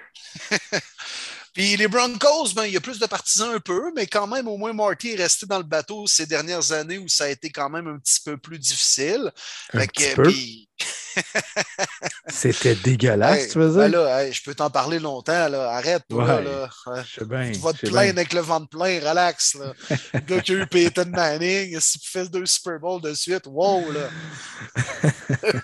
Puis 1.55 1.77
les 1.77 1.87
Broncos, 1.87 2.55
ben, 2.55 2.65
il 2.65 2.73
y 2.73 2.77
a 2.79 2.81
plus 2.81 2.99
de 2.99 3.05
partisans 3.05 3.55
un 3.55 3.61
peu, 3.61 3.93
mais 3.95 4.07
quand 4.07 4.27
même, 4.27 4.49
au 4.49 4.57
moins, 4.57 4.73
Marty 4.73 5.11
est 5.11 5.17
resté 5.17 5.45
dans 5.45 5.59
le 5.59 5.65
bateau 5.65 6.07
ces 6.07 6.25
dernières 6.25 6.73
années 6.73 6.97
où 6.97 7.09
ça 7.09 7.25
a 7.25 7.29
été 7.29 7.51
quand 7.51 7.69
même 7.69 7.87
un 7.89 7.99
petit 7.99 8.21
peu 8.25 8.39
plus 8.39 8.59
difficile. 8.59 9.31
Un 9.75 9.81
Fait 9.81 9.87
petit 9.89 10.09
que, 10.11 10.15
peu. 10.15 10.23
puis- 10.23 10.69
C'était 12.29 12.75
dégueulasse, 12.75 13.43
Hey, 13.43 13.49
tu 13.51 13.59
veux 13.59 13.71
ben 13.73 13.89
dire? 13.91 14.01
là, 14.01 14.25
hey, 14.25 14.33
je 14.33 14.43
peux 14.43 14.55
t'en 14.55 14.71
parler 14.71 14.99
longtemps, 14.99 15.49
là. 15.49 15.71
Arrête, 15.73 16.03
toi, 16.09 16.25
Ouais. 16.37 16.45
là. 16.45 16.69
Bien. 17.27 17.53
Tu 17.53 17.59
vas 17.61 17.73
te 17.73 17.79
plaindre 17.87 18.01
bien. 18.03 18.11
avec 18.11 18.33
le 18.33 18.41
ventre 18.41 18.69
plein, 18.69 18.99
relax, 19.01 19.55
là. 19.55 19.73
le 20.15 20.21
gars 20.21 20.41
qui 20.41 20.53
a 20.53 20.55
eu 20.57 20.67
Peyton 20.67 21.07
Manning, 21.11 21.79
s'il 21.81 22.01
fait 22.05 22.29
deux 22.31 22.47
Super 22.47 22.79
Bowls 22.81 23.03
de 23.03 23.13
suite, 23.15 23.47
wow, 23.47 23.91
là. 23.93 24.09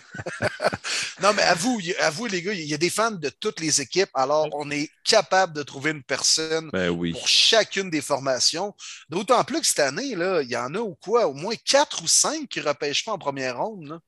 non, 1.23 1.33
mais 1.35 1.43
avoue, 1.43 1.81
avoue, 2.01 2.27
les 2.27 2.43
gars, 2.43 2.53
il 2.53 2.65
y 2.67 2.75
a 2.75 2.79
des 2.79 2.91
fans 2.91 3.11
de 3.11 3.29
toutes 3.41 3.61
les 3.61 3.81
équipes, 3.81 4.11
alors 4.15 4.49
on 4.53 4.71
est 4.71 4.91
capable 5.05 5.53
de 5.55 5.63
trouver 5.63 5.91
une 5.93 6.03
personne 6.03 6.71
Ben 6.73 6.91
oui. 6.91 7.13
pour 7.13 7.27
chacune 7.27 7.91
des 7.91 8.01
formations. 8.01 8.75
D'autant 9.09 9.43
plus 9.45 9.61
que 9.61 9.67
cette 9.67 9.79
année, 9.81 10.15
là, 10.15 10.43
il 10.43 10.51
y 10.51 10.57
en 10.57 10.75
a 10.75 10.79
ou 10.79 10.95
quoi, 10.97 11.27
au 11.27 11.35
moins 11.35 11.55
quatre 11.65 12.03
ou 12.03 12.09
cinq 12.09 12.49
qui 12.49 12.61
ne 12.61 12.65
repêchent 12.67 13.05
pas 13.05 13.13
en 13.13 13.19
première 13.19 13.59
ronde. 13.59 13.89
là. 13.89 13.99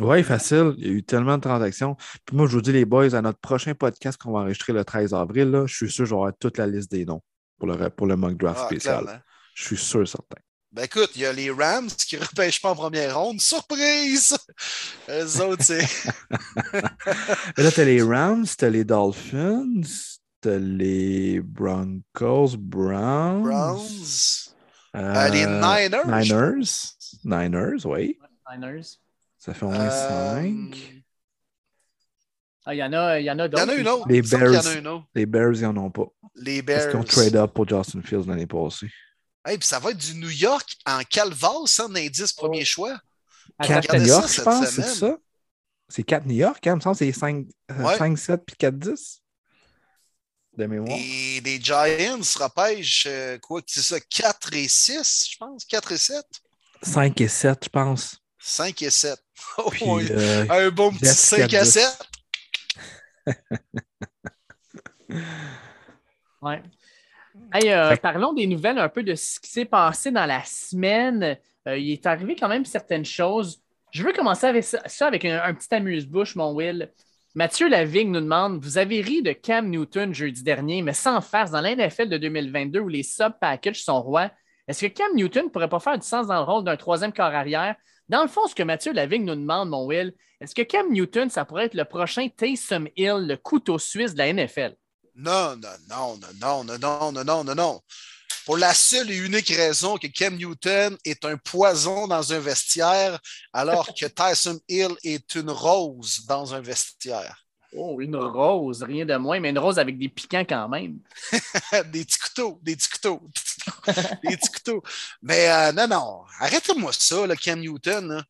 Oui, 0.00 0.22
facile. 0.22 0.74
Il 0.78 0.86
y 0.86 0.90
a 0.90 0.92
eu 0.92 1.02
tellement 1.02 1.36
de 1.36 1.42
transactions. 1.42 1.96
Puis 2.24 2.36
moi, 2.36 2.46
je 2.46 2.52
vous 2.52 2.62
dis, 2.62 2.72
les 2.72 2.84
boys, 2.84 3.14
à 3.14 3.22
notre 3.22 3.38
prochain 3.38 3.74
podcast 3.74 4.20
qu'on 4.20 4.32
va 4.32 4.40
enregistrer 4.40 4.72
le 4.72 4.84
13 4.84 5.14
avril, 5.14 5.50
là, 5.50 5.66
je 5.66 5.74
suis 5.74 5.90
sûr 5.90 6.04
que 6.04 6.08
j'aurai 6.10 6.32
toute 6.38 6.58
la 6.58 6.66
liste 6.66 6.90
des 6.90 7.04
noms 7.04 7.22
pour 7.58 7.68
le, 7.68 7.88
pour 7.90 8.06
le 8.06 8.16
mock 8.16 8.36
draft 8.36 8.60
Ah, 8.62 8.66
spécial. 8.66 9.02
clairement. 9.04 9.20
Je 9.54 9.64
suis 9.64 9.76
sûr, 9.76 10.06
certain. 10.06 10.36
Ben 10.72 10.82
écoute, 10.84 11.12
il 11.14 11.22
y 11.22 11.26
a 11.26 11.32
les 11.32 11.50
Rams 11.50 11.86
qui 11.88 12.16
ne 12.16 12.20
repêchent 12.24 12.60
pas 12.60 12.70
en 12.70 12.74
première 12.76 13.18
ronde. 13.18 13.40
Surprise! 13.40 14.36
Eux 15.08 15.40
autres, 15.42 15.62
c'est. 15.64 15.84
Et 17.56 17.62
là, 17.62 17.72
tu 17.72 17.80
as 17.80 17.84
les 17.84 18.02
Rams, 18.02 18.44
tu 18.58 18.64
as 18.64 18.68
les 18.70 18.84
Dolphins, 18.84 19.80
tu 20.42 20.48
as 20.50 20.58
les 20.58 21.40
Broncos, 21.40 22.56
Browns. 22.58 23.42
Browns. 23.44 24.52
euh, 24.94 25.14
Euh, 25.14 25.28
les 25.28 25.46
Niners. 25.46 26.04
Niners. 26.06 26.64
Niners, 27.24 27.86
oui. 27.86 28.18
Niners. 28.52 28.98
Ça 29.46 29.54
fait 29.54 29.64
au 29.64 29.70
moins 29.70 29.86
Euh, 29.88 30.42
5. 30.42 31.02
Ah, 32.64 32.74
Il 32.74 32.78
y 32.78 32.82
en 32.82 32.92
a, 32.92 33.20
il 33.20 33.24
y 33.24 33.30
en 33.30 33.38
a 33.38 33.44
Il 33.44 33.46
y 33.46 33.50
d'autres. 33.50 33.64
en 33.64 33.68
a 33.68 33.74
une 33.74 33.88
autre. 33.88 34.08
Les 34.08 34.18
Il 34.18 34.26
y 34.28 34.34
en 34.34 34.38
a 34.38 34.50
Bears. 34.50 34.76
une 34.76 34.86
autre. 34.88 35.06
Les 35.14 35.24
Bears, 35.26 35.54
ils 35.54 35.62
n'en 35.62 35.76
ont 35.84 35.90
pas. 35.90 36.06
Les 36.34 36.62
Parce 36.64 36.78
Bears. 36.86 36.90
qu'ils 36.90 37.00
ont 37.00 37.04
trade 37.04 37.36
up 37.36 37.52
pour 37.54 37.68
Justin 37.68 38.02
Fields 38.02 38.26
l'année 38.26 38.46
passée. 38.48 38.90
Hey, 39.44 39.56
puis 39.58 39.68
ça 39.68 39.78
va 39.78 39.92
être 39.92 39.98
du 39.98 40.16
New 40.16 40.30
York 40.30 40.68
en 40.84 41.00
calvasse, 41.08 41.78
hein, 41.78 41.86
l'indice 41.92 42.32
premier 42.32 42.64
choix. 42.64 42.98
Attends, 43.58 43.74
4 43.74 43.82
regardez 43.92 43.98
New 44.00 44.06
ça 44.12 44.18
York, 44.20 44.32
je 44.34 44.42
pense, 44.42 44.66
c'est 44.70 44.82
ça? 44.82 45.16
C'est 45.88 46.02
4 46.02 46.26
New 46.26 46.34
York, 46.34 46.66
hein? 46.66 46.72
Il 46.72 46.76
me 46.76 46.80
semble 46.80 46.96
que 46.98 47.04
c'est 47.04 47.12
5, 47.12 47.46
Ouais. 47.78 47.96
5 47.96 48.18
7 48.18 48.42
puis 48.44 48.56
4 48.56 48.76
10 48.76 49.22
de 50.58 50.66
mémoire. 50.66 50.98
Et 50.98 51.40
les 51.44 51.60
Giants 51.60 52.18
repêchent, 52.40 53.06
euh, 53.08 53.38
quoi, 53.38 53.62
c'est 53.64 53.82
ça, 53.82 54.00
4 54.00 54.52
et 54.54 54.66
6, 54.66 55.28
je 55.30 55.36
pense, 55.38 55.64
4 55.64 55.92
et 55.92 55.98
7. 55.98 56.24
5 56.82 57.20
et 57.20 57.28
7, 57.28 57.64
je 57.64 57.68
pense. 57.68 58.18
5 58.40 58.82
et 58.82 58.90
7. 58.90 59.16
Oh, 59.58 59.70
Puis, 59.70 59.84
euh, 60.10 60.46
Un 60.50 60.70
bon 60.70 60.90
petit 60.92 61.06
Jets 61.06 61.12
5 61.12 61.54
à 61.54 61.62
4-10. 61.62 61.64
7. 61.64 62.08
Ouais. 66.42 66.62
Hey, 67.52 67.70
euh, 67.70 67.96
Parlons 67.96 68.32
des 68.32 68.46
nouvelles 68.46 68.78
un 68.78 68.88
peu 68.88 69.02
de 69.02 69.14
ce 69.14 69.40
qui 69.40 69.50
s'est 69.50 69.64
passé 69.64 70.10
dans 70.10 70.26
la 70.26 70.44
semaine. 70.44 71.36
Euh, 71.66 71.78
il 71.78 71.92
est 71.92 72.06
arrivé 72.06 72.36
quand 72.36 72.48
même 72.48 72.64
certaines 72.64 73.04
choses. 73.04 73.62
Je 73.92 74.02
veux 74.02 74.12
commencer 74.12 74.46
avec 74.46 74.62
ça, 74.62 74.80
ça 74.86 75.06
avec 75.06 75.24
un, 75.24 75.42
un 75.42 75.54
petit 75.54 75.74
amuse-bouche, 75.74 76.36
mon 76.36 76.52
Will. 76.52 76.92
Mathieu 77.34 77.68
Lavigne 77.68 78.10
nous 78.10 78.20
demande 78.20 78.62
Vous 78.62 78.78
avez 78.78 79.00
ri 79.00 79.22
de 79.22 79.32
Cam 79.32 79.68
Newton 79.68 80.14
jeudi 80.14 80.42
dernier, 80.42 80.82
mais 80.82 80.92
sans 80.92 81.20
farce, 81.20 81.50
dans 81.50 81.60
l'NFL 81.60 82.08
de 82.08 82.18
2022 82.18 82.80
où 82.80 82.88
les 82.88 83.02
sub-packages 83.02 83.82
sont 83.82 84.02
rois, 84.02 84.30
est-ce 84.68 84.86
que 84.86 84.92
Cam 84.92 85.14
Newton 85.14 85.44
ne 85.46 85.50
pourrait 85.50 85.68
pas 85.68 85.80
faire 85.80 85.98
du 85.98 86.06
sens 86.06 86.26
dans 86.26 86.36
le 86.36 86.44
rôle 86.44 86.64
d'un 86.64 86.76
troisième 86.76 87.12
corps 87.12 87.26
arrière? 87.26 87.76
Dans 88.08 88.22
le 88.22 88.28
fond, 88.28 88.46
ce 88.46 88.54
que 88.54 88.62
Mathieu 88.62 88.92
Lavigne 88.92 89.24
nous 89.24 89.34
demande, 89.34 89.68
mon 89.68 89.84
Will, 89.84 90.12
est-ce 90.40 90.54
que 90.54 90.62
Cam 90.62 90.92
Newton, 90.92 91.28
ça 91.28 91.44
pourrait 91.44 91.64
être 91.64 91.74
le 91.74 91.84
prochain 91.84 92.28
Taysom 92.28 92.86
Hill, 92.96 93.26
le 93.26 93.36
couteau 93.36 93.78
suisse 93.78 94.14
de 94.14 94.18
la 94.18 94.32
NFL? 94.32 94.76
Non, 95.16 95.56
non, 95.56 95.68
non, 95.88 96.18
non, 96.40 96.64
non, 96.64 96.64
non, 96.64 96.78
non, 96.78 97.12
non, 97.12 97.24
non, 97.24 97.44
non, 97.44 97.54
non. 97.54 97.80
Pour 98.44 98.58
la 98.58 98.74
seule 98.74 99.10
et 99.10 99.16
unique 99.16 99.48
raison 99.48 99.96
que 99.96 100.06
Cam 100.06 100.36
Newton 100.36 100.96
est 101.04 101.24
un 101.24 101.36
poison 101.36 102.06
dans 102.06 102.32
un 102.32 102.38
vestiaire, 102.38 103.18
alors 103.52 103.88
que 103.88 104.06
Tyson 104.06 104.60
Hill 104.68 104.94
est 105.02 105.34
une 105.34 105.50
rose 105.50 106.26
dans 106.28 106.54
un 106.54 106.60
vestiaire. 106.60 107.44
Oh, 107.72 108.00
une 108.00 108.16
rose, 108.16 108.84
rien 108.84 109.04
de 109.04 109.16
moins, 109.16 109.40
mais 109.40 109.50
une 109.50 109.58
rose 109.58 109.78
avec 109.78 109.98
des 109.98 110.08
piquants 110.08 110.44
quand 110.48 110.68
même. 110.68 111.00
des 111.92 112.04
petits 112.04 112.18
couteaux, 112.18 112.60
des 112.62 112.76
petits 112.76 112.88
couteaux, 112.88 113.20
petits 114.22 114.50
couteaux. 114.52 114.82
Mais 115.22 115.48
euh, 115.48 115.72
non, 115.72 115.88
non, 115.88 116.22
arrêtez-moi 116.40 116.92
ça, 116.92 117.26
Cam 117.36 117.60
Newton. 117.60 118.24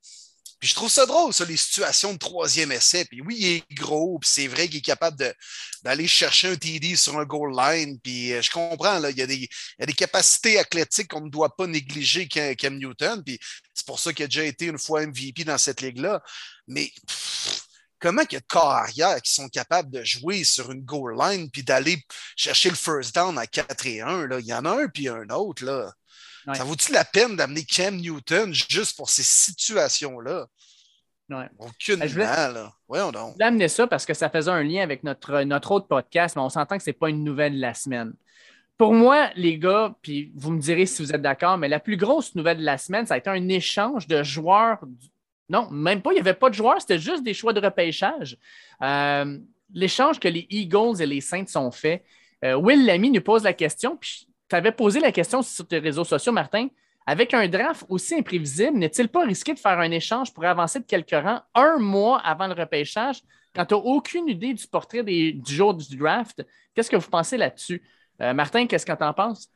Puis 0.59 0.71
je 0.71 0.75
trouve 0.75 0.91
ça 0.91 1.05
drôle, 1.05 1.35
ça, 1.35 1.45
les 1.45 1.57
situations 1.57 2.15
de 2.15 2.19
troisième 2.19 2.73
essai. 2.73 3.05
Puis 3.05 3.21
oui, 3.21 3.37
il 3.39 3.47
est 3.57 3.75
gros, 3.75 4.19
puis 4.19 4.31
c'est 4.33 4.49
vrai 4.49 4.69
qu'il 4.69 4.79
est 4.79 4.83
capable 4.83 5.35
d'aller 5.83 6.09
chercher 6.09 6.49
un 6.49 6.57
TD 6.57 6.97
sur 6.97 7.19
un 7.19 7.25
goal 7.25 7.55
line. 7.55 8.01
Puis 8.01 8.33
euh, 8.33 8.41
je 8.41 8.51
comprends, 8.51 8.99
là, 8.99 9.11
il 9.11 9.19
y, 9.19 9.23
a 9.23 9.27
des, 9.27 9.37
il 9.37 9.49
y 9.81 9.83
a 9.83 9.87
des 9.87 9.93
capacités 9.93 10.59
athlétiques 10.59 11.09
qu'on 11.09 11.21
ne 11.21 11.31
doit 11.31 11.55
pas 11.55 11.67
négliger 11.67 12.27
Cam, 12.27 12.79
Newton. 12.79 13.23
Puis 13.23 13.39
c'est 13.75 13.87
pour 13.87 14.01
ça 14.01 14.15
qu'il 14.15 14.25
a 14.25 14.29
déjà 14.29 14.45
été 14.45 14.67
une 14.67 14.79
fois 14.79 15.07
MVP 15.07 15.45
dans 15.45 15.59
cette 15.59 15.83
ligue-là. 15.83 16.23
Mais 16.67 16.91
comment 17.99 18.23
il 18.31 18.35
y 18.35 18.37
a 18.37 18.41
de 18.41 18.47
corps 18.47 18.71
arrière 18.73 19.21
qui 19.23 19.33
sont 19.33 19.49
capables 19.49 19.91
de 19.91 20.03
jouer 20.05 20.45
sur 20.45 20.71
une 20.73 20.83
goal 20.83 21.17
line 21.19 21.51
puis 21.51 21.63
d'aller 21.63 21.99
chercher 22.37 22.69
le 22.71 22.77
first 22.77 23.15
down 23.15 23.37
à 23.39 23.47
4 23.47 23.87
et 23.87 24.01
1? 24.01 24.27
Là? 24.27 24.39
Il 24.41 24.47
y 24.47 24.55
en 24.55 24.65
a 24.65 24.71
un 24.83 24.89
puis 24.89 25.09
un 25.09 25.29
autre. 25.31 25.65
Là. 25.65 25.93
Ouais. 26.47 26.55
Ça 26.55 26.65
vaut-il 26.65 26.93
la 26.95 27.05
peine 27.05 27.37
d'amener 27.37 27.65
Cam 27.65 27.97
Newton 27.97 28.53
juste 28.55 28.97
pour 28.97 29.11
ces 29.11 29.23
situations-là? 29.25 30.47
Ouais. 31.29 31.49
Aucune 31.59 32.07
Je 32.07 32.13
voulais- 32.13 32.25
là. 32.25 32.73
Voyons 32.89 33.11
donc. 33.11 33.31
Je 33.31 33.33
voulais 33.35 33.45
amener 33.47 33.69
ça 33.69 33.87
parce 33.89 34.07
que 34.07 34.15
ça 34.15 34.31
faisait 34.31 34.51
un 34.51 34.63
lien 34.63 34.83
avec 34.83 35.03
notre, 35.03 35.43
notre 35.43 35.73
autre 35.73 35.89
podcast, 35.89 36.37
mais 36.37 36.43
on 36.43 36.49
s'entend 36.49 36.77
que 36.79 36.85
ce 36.85 36.91
n'est 36.91 36.95
pas 36.95 37.09
une 37.11 37.25
nouvelle 37.25 37.55
de 37.57 37.61
la 37.61 37.75
semaine. 37.75 38.13
Pour 38.79 38.93
moi, 38.93 39.31
les 39.35 39.59
gars, 39.59 39.95
puis 40.03 40.31
vous 40.37 40.53
me 40.53 40.61
direz 40.61 40.87
si 40.87 41.03
vous 41.03 41.13
êtes 41.13 41.23
d'accord, 41.23 41.57
mais 41.59 41.67
la 41.69 41.81
plus 41.81 41.97
grosse 41.97 42.35
nouvelle 42.35 42.59
de 42.59 42.63
la 42.65 42.79
semaine, 42.79 43.07
ça 43.07 43.15
a 43.15 43.17
été 43.17 43.31
un 43.31 43.49
échange 43.49 44.07
de 44.07 44.23
joueurs 44.23 44.79
du- 44.87 45.09
Non, 45.49 45.69
même 45.71 46.03
pas. 46.03 46.11
Il 46.11 46.15
n'y 46.15 46.21
avait 46.21 46.35
pas 46.35 46.51
de 46.51 46.55
joueurs, 46.55 46.81
c'était 46.81 46.99
juste 46.99 47.23
des 47.23 47.35
choix 47.35 47.53
de 47.53 47.61
repêchage. 47.61 48.37
Euh, 48.83 49.39
l'échange 49.73 50.19
que 50.19 50.29
les 50.29 50.47
Eagles 50.51 51.01
et 51.01 51.07
les 51.07 51.21
Saints 51.21 51.57
ont 51.57 51.71
fait, 51.71 52.05
euh, 52.45 52.55
Will 52.55 52.85
Lamy 52.85 53.11
nous 53.11 53.21
pose 53.21 53.43
la 53.43 53.53
question, 53.53 53.97
puis 53.97 54.27
tu 54.49 54.57
avais 54.57 54.73
posé 54.73 55.01
la 55.01 55.13
question 55.13 55.43
sur 55.43 55.67
tes 55.67 55.79
réseaux 55.79 56.05
sociaux, 56.05 56.33
Martin. 56.33 56.69
Avec 57.09 57.35
un 57.35 57.47
draft 57.47 57.85
aussi 57.89 58.17
imprévisible, 58.17 58.77
n'est-il 58.77 59.09
pas 59.09 59.25
risqué 59.25 59.55
de 59.55 59.61
faire 59.61 59.79
un 59.79 59.91
échange 59.93 60.35
pour 60.35 60.45
avancer 60.45 60.81
de 60.81 60.85
quelques 60.85 61.13
rangs 61.13 61.41
un 61.55 61.79
mois 61.79 62.19
avant 62.19 62.49
le 62.49 62.55
repêchage? 62.55 63.23
Quand 63.55 63.65
tu 63.65 63.75
n'as 63.75 63.81
aucune 63.81 64.29
idée 64.29 64.53
du 64.53 64.67
portrait 64.67 65.05
du 65.05 65.41
jour 65.47 65.73
du 65.73 65.97
draft? 65.97 66.45
Qu'est-ce 66.75 66.91
que 66.91 66.97
vous 66.97 67.09
pensez 67.09 67.37
là-dessus? 67.37 67.81
Euh, 68.21 68.35
Martin, 68.35 68.67
qu'est-ce 68.67 68.85
que 68.85 68.93
tu 68.93 69.05
en 69.05 69.13
penses? 69.13 69.49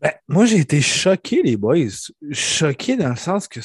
Ben, 0.00 0.12
moi, 0.26 0.44
j'ai 0.44 0.58
été 0.58 0.80
choqué, 0.80 1.42
les 1.42 1.56
boys. 1.56 1.76
Choqué 2.32 2.96
dans 2.96 3.10
le 3.10 3.16
sens 3.16 3.46
que, 3.46 3.60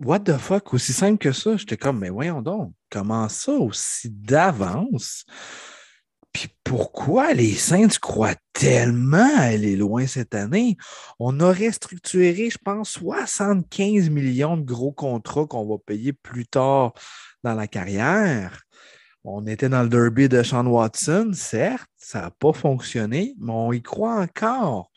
what 0.00 0.20
the 0.20 0.36
fuck, 0.36 0.74
aussi 0.74 0.92
simple 0.92 1.18
que 1.18 1.32
ça. 1.32 1.56
J'étais 1.56 1.76
comme, 1.76 2.00
mais 2.00 2.10
voyons 2.10 2.42
donc, 2.42 2.72
comment 2.90 3.28
ça, 3.28 3.52
aussi 3.52 4.10
d'avance? 4.10 5.24
Puis 6.32 6.48
pourquoi 6.64 7.32
les 7.32 7.54
Saints 7.54 8.00
croient 8.00 8.34
tellement 8.52 9.38
aller 9.38 9.76
loin 9.76 10.06
cette 10.06 10.34
année? 10.34 10.76
On 11.20 11.38
aurait 11.38 11.70
structuré, 11.70 12.50
je 12.50 12.58
pense, 12.58 12.90
75 12.90 14.10
millions 14.10 14.56
de 14.56 14.64
gros 14.64 14.90
contrats 14.90 15.46
qu'on 15.46 15.68
va 15.68 15.76
payer 15.78 16.12
plus 16.12 16.46
tard 16.46 16.92
dans 17.44 17.54
la 17.54 17.68
carrière. 17.68 18.62
On 19.22 19.46
était 19.46 19.68
dans 19.68 19.84
le 19.84 19.88
derby 19.88 20.28
de 20.28 20.42
Sean 20.42 20.66
Watson, 20.66 21.30
certes, 21.32 21.88
ça 21.96 22.22
n'a 22.22 22.30
pas 22.30 22.52
fonctionné, 22.52 23.34
mais 23.38 23.52
on 23.52 23.72
y 23.72 23.80
croit 23.80 24.20
encore. 24.20 24.90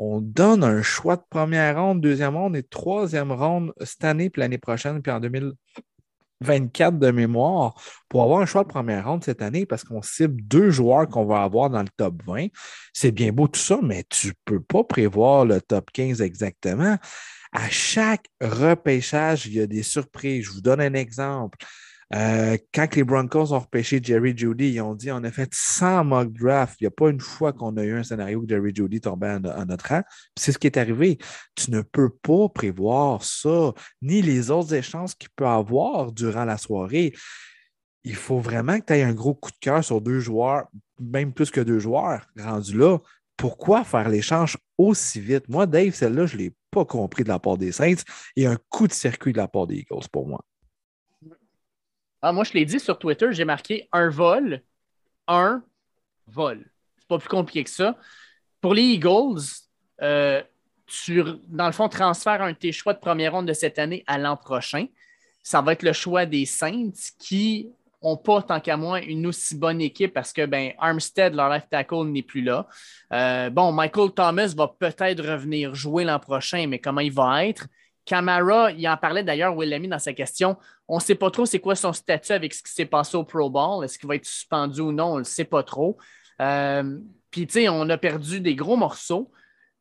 On 0.00 0.20
donne 0.20 0.62
un 0.62 0.80
choix 0.82 1.16
de 1.16 1.24
première 1.28 1.82
ronde, 1.82 2.00
deuxième 2.00 2.36
ronde 2.36 2.56
et 2.56 2.62
troisième 2.62 3.32
ronde 3.32 3.72
cette 3.82 4.04
année, 4.04 4.30
puis 4.30 4.40
l'année 4.40 4.58
prochaine, 4.58 5.02
puis 5.02 5.10
en 5.10 5.18
2000, 5.18 5.52
24 6.40 6.98
de 6.98 7.10
mémoire 7.10 7.74
pour 8.08 8.22
avoir 8.22 8.40
un 8.40 8.46
choix 8.46 8.62
de 8.62 8.68
première 8.68 9.08
ronde 9.08 9.24
cette 9.24 9.42
année 9.42 9.66
parce 9.66 9.84
qu'on 9.84 10.02
cible 10.02 10.40
deux 10.42 10.70
joueurs 10.70 11.08
qu'on 11.08 11.24
va 11.24 11.42
avoir 11.42 11.70
dans 11.70 11.82
le 11.82 11.88
top 11.96 12.22
20. 12.26 12.46
C'est 12.92 13.10
bien 13.10 13.32
beau 13.32 13.48
tout 13.48 13.60
ça, 13.60 13.80
mais 13.82 14.04
tu 14.08 14.28
ne 14.28 14.32
peux 14.44 14.60
pas 14.60 14.84
prévoir 14.84 15.44
le 15.44 15.60
top 15.60 15.90
15 15.92 16.22
exactement. 16.22 16.96
À 17.52 17.68
chaque 17.70 18.26
repêchage, 18.40 19.46
il 19.46 19.54
y 19.54 19.60
a 19.60 19.66
des 19.66 19.82
surprises. 19.82 20.44
Je 20.44 20.50
vous 20.52 20.60
donne 20.60 20.80
un 20.80 20.94
exemple. 20.94 21.58
Euh, 22.14 22.56
quand 22.72 22.94
les 22.94 23.04
Broncos 23.04 23.52
ont 23.52 23.58
repêché 23.58 24.00
Jerry 24.02 24.36
Judy, 24.36 24.70
ils 24.70 24.80
ont 24.80 24.94
dit 24.94 25.12
on 25.12 25.22
a 25.24 25.30
fait 25.30 25.50
100 25.52 26.04
mock 26.04 26.32
drafts. 26.32 26.80
Il 26.80 26.84
n'y 26.84 26.88
a 26.88 26.90
pas 26.90 27.10
une 27.10 27.20
fois 27.20 27.52
qu'on 27.52 27.76
a 27.76 27.84
eu 27.84 27.96
un 27.98 28.02
scénario 28.02 28.40
que 28.40 28.48
Jerry 28.48 28.72
Judy 28.74 29.00
tombait 29.00 29.30
en, 29.30 29.66
notre 29.66 29.88
rang. 29.88 30.02
C'est 30.36 30.52
ce 30.52 30.58
qui 30.58 30.66
est 30.66 30.78
arrivé. 30.78 31.18
Tu 31.54 31.70
ne 31.70 31.82
peux 31.82 32.10
pas 32.10 32.48
prévoir 32.48 33.22
ça, 33.22 33.74
ni 34.00 34.22
les 34.22 34.50
autres 34.50 34.74
échanges 34.74 35.14
qu'il 35.16 35.30
peut 35.36 35.46
avoir 35.46 36.12
durant 36.12 36.44
la 36.44 36.56
soirée. 36.56 37.14
Il 38.04 38.14
faut 38.14 38.38
vraiment 38.38 38.78
que 38.80 38.86
tu 38.86 38.92
aies 38.94 39.02
un 39.02 39.12
gros 39.12 39.34
coup 39.34 39.50
de 39.50 39.56
cœur 39.60 39.84
sur 39.84 40.00
deux 40.00 40.20
joueurs, 40.20 40.68
même 40.98 41.32
plus 41.34 41.50
que 41.50 41.60
deux 41.60 41.78
joueurs 41.78 42.26
rendus 42.38 42.78
là. 42.78 42.98
Pourquoi 43.36 43.84
faire 43.84 44.08
l'échange 44.08 44.56
aussi 44.78 45.20
vite? 45.20 45.48
Moi, 45.48 45.66
Dave, 45.66 45.94
celle-là, 45.94 46.26
je 46.26 46.36
ne 46.36 46.42
l'ai 46.42 46.52
pas 46.70 46.84
compris 46.84 47.22
de 47.22 47.28
la 47.28 47.38
part 47.38 47.58
des 47.58 47.70
Saints 47.70 48.02
et 48.34 48.46
un 48.46 48.56
coup 48.68 48.88
de 48.88 48.92
circuit 48.92 49.32
de 49.32 49.38
la 49.38 49.46
part 49.46 49.66
des 49.66 49.76
Eagles 49.76 50.08
pour 50.10 50.26
moi. 50.26 50.40
Ah, 52.22 52.32
moi, 52.32 52.44
je 52.44 52.52
l'ai 52.52 52.64
dit 52.64 52.80
sur 52.80 52.98
Twitter, 52.98 53.28
j'ai 53.30 53.44
marqué 53.44 53.88
un 53.92 54.08
vol, 54.08 54.62
un 55.26 55.62
vol. 56.26 56.64
C'est 56.98 57.08
pas 57.08 57.18
plus 57.18 57.28
compliqué 57.28 57.64
que 57.64 57.70
ça. 57.70 57.96
Pour 58.60 58.74
les 58.74 58.82
Eagles, 58.82 59.40
euh, 60.02 60.42
tu, 60.86 61.22
dans 61.48 61.66
le 61.66 61.72
fond, 61.72 61.88
transfères 61.88 62.42
un 62.42 62.52
de 62.52 62.56
tes 62.56 62.72
choix 62.72 62.94
de 62.94 62.98
première 62.98 63.32
ronde 63.32 63.46
de 63.46 63.52
cette 63.52 63.78
année 63.78 64.02
à 64.06 64.18
l'an 64.18 64.36
prochain. 64.36 64.86
Ça 65.42 65.60
va 65.60 65.72
être 65.72 65.82
le 65.82 65.92
choix 65.92 66.26
des 66.26 66.44
Saints 66.44 66.90
qui 67.18 67.70
n'ont 68.02 68.16
pas, 68.16 68.42
tant 68.42 68.60
qu'à 68.60 68.76
moi, 68.76 69.00
une 69.00 69.26
aussi 69.26 69.56
bonne 69.56 69.80
équipe 69.80 70.12
parce 70.12 70.32
que 70.32 70.46
ben, 70.46 70.72
Armstead, 70.78 71.34
leur 71.34 71.48
left 71.48 71.70
tackle, 71.70 72.04
n'est 72.06 72.22
plus 72.22 72.42
là. 72.42 72.66
Euh, 73.12 73.50
bon, 73.50 73.72
Michael 73.72 74.12
Thomas 74.12 74.54
va 74.56 74.68
peut-être 74.68 75.24
revenir 75.24 75.74
jouer 75.74 76.04
l'an 76.04 76.18
prochain, 76.18 76.66
mais 76.66 76.78
comment 76.78 77.00
il 77.00 77.12
va 77.12 77.46
être? 77.46 77.66
Camara, 78.04 78.72
il 78.72 78.88
en 78.88 78.96
parlait 78.96 79.22
d'ailleurs, 79.22 79.54
Will 79.54 79.68
Lamy, 79.68 79.88
dans 79.88 79.98
sa 79.98 80.12
question. 80.12 80.56
On 80.88 80.96
ne 80.96 81.00
sait 81.00 81.14
pas 81.14 81.30
trop 81.30 81.44
c'est 81.44 81.60
quoi 81.60 81.74
son 81.74 81.92
statut 81.92 82.32
avec 82.32 82.54
ce 82.54 82.62
qui 82.62 82.72
s'est 82.72 82.86
passé 82.86 83.16
au 83.16 83.24
Pro 83.24 83.50
Bowl. 83.50 83.84
Est-ce 83.84 83.98
qu'il 83.98 84.08
va 84.08 84.16
être 84.16 84.24
suspendu 84.24 84.80
ou 84.80 84.92
non? 84.92 85.12
On 85.12 85.14
ne 85.14 85.18
le 85.18 85.24
sait 85.24 85.44
pas 85.44 85.62
trop. 85.62 85.98
Euh, 86.40 86.98
puis, 87.30 87.46
tu 87.46 87.54
sais, 87.54 87.68
on 87.68 87.88
a 87.90 87.98
perdu 87.98 88.40
des 88.40 88.54
gros 88.54 88.76
morceaux. 88.76 89.30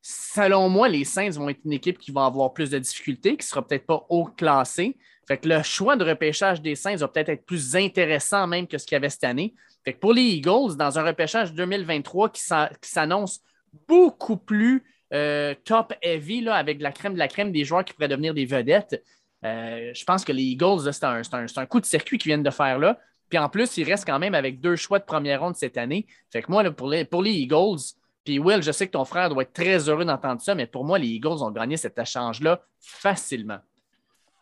Selon 0.01 0.70
moi, 0.70 0.89
les 0.89 1.05
Saints 1.05 1.32
vont 1.32 1.49
être 1.49 1.62
une 1.66 1.74
équipe 1.74 1.97
qui 1.97 2.12
va 2.12 2.26
avoir 2.26 2.53
plus 2.53 2.70
de 2.70 2.80
difficultés, 2.80 3.32
qui 3.32 3.45
ne 3.45 3.49
sera 3.49 3.66
peut-être 3.66 3.86
pas 3.86 4.05
haut 4.10 4.26
classée. 4.26 4.97
Fait 5.28 5.38
que 5.38 5.47
le 5.47 5.64
choix 5.64 5.95
de 5.95 6.05
repêchage 6.05 6.62
des 6.62 6.76
Saints 6.76 6.95
va 6.95 7.08
peut-être 7.08 7.30
être 7.30 7.45
plus 7.45 7.76
intéressant 7.76 8.47
même 8.47 8.68
que 8.68 8.78
ce 8.78 8.86
qu'il 8.86 8.95
y 8.95 8.97
avait 8.97 9.10
cette 9.10 9.26
année. 9.26 9.53
Fait 9.84 9.93
que 9.93 9.99
pour 9.99 10.14
les 10.14 10.22
Eagles, 10.22 10.76
dans 10.78 10.99
un 10.99 11.03
repêchage 11.03 11.53
2023 11.53 12.30
qui 12.30 12.41
s'annonce 12.82 13.41
beaucoup 13.88 14.38
plus 14.38 14.84
euh, 15.14 15.55
top 15.64 15.93
heavy 16.01 16.41
là, 16.41 16.55
avec 16.55 16.82
la 16.82 16.91
crème 16.91 17.14
de 17.14 17.20
la 17.20 17.28
crème 17.28 17.51
des 17.51 17.64
joueurs 17.64 17.86
qui 17.86 17.93
pourraient 17.93 18.08
devenir 18.08 18.34
des 18.34 18.45
vedettes. 18.45 19.01
Euh, 19.48 19.91
je 19.93 20.04
pense 20.04 20.24
que 20.26 20.32
les 20.32 20.43
Eagles, 20.43 20.91
c'est 20.91 21.58
un, 21.58 21.66
coup 21.66 21.80
de 21.80 21.86
circuit 21.86 22.18
qu'ils 22.18 22.30
viennent 22.30 22.43
de 22.43 22.50
faire 22.50 22.80
là. 22.80 23.00
Puis 23.30 23.38
en 23.38 23.50
plus, 23.50 23.78
ils 23.78 23.84
restent 23.84 24.06
quand 24.06 24.20
même 24.20 24.36
avec 24.36 24.62
deux 24.62 24.76
choix 24.76 25.00
de 25.00 25.04
première 25.04 25.41
ronde 25.41 25.56
cette 25.56 25.78
année. 25.78 26.06
Fait 26.32 26.41
que 26.41 26.52
moi, 26.52 26.70
pour, 26.72 26.89
les, 26.89 27.06
pour 27.06 27.22
les 27.22 27.32
Eagles, 27.32 27.80
puis 28.24 28.39
Will, 28.39 28.62
je 28.62 28.72
sais 28.72 28.88
que 28.88 28.91
ton 28.91 29.06
frère 29.06 29.30
doit 29.30 29.43
être 29.43 29.54
très 29.54 29.89
heureux 29.89 30.06
d'entendre 30.06 30.41
ça, 30.41 30.56
mais 30.56 30.66
pour 30.66 30.86
moi, 30.86 31.00
les 31.00 31.08
Eagles 31.08 31.43
ont 31.43 31.52
gagné 31.52 31.78
cet 31.78 31.98
échange-là 31.98 32.62
facilement. 32.80 33.60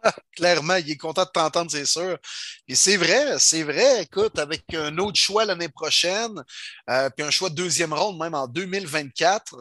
Clairement, 0.35 0.75
il 0.75 0.91
est 0.91 0.97
content 0.97 1.23
de 1.23 1.29
t'entendre, 1.29 1.71
c'est 1.71 1.85
sûr. 1.85 2.17
Et 2.67 2.75
c'est 2.75 2.97
vrai, 2.97 3.37
c'est 3.39 3.63
vrai. 3.63 4.03
Écoute, 4.03 4.37
avec 4.39 4.63
un 4.73 4.97
autre 4.97 5.17
choix 5.17 5.45
l'année 5.45 5.69
prochaine, 5.69 6.43
euh, 6.89 7.09
puis 7.09 7.25
un 7.25 7.31
choix 7.31 7.49
de 7.49 7.55
deuxième 7.55 7.93
ronde 7.93 8.19
même 8.19 8.33
en 8.33 8.47
2024, 8.47 9.55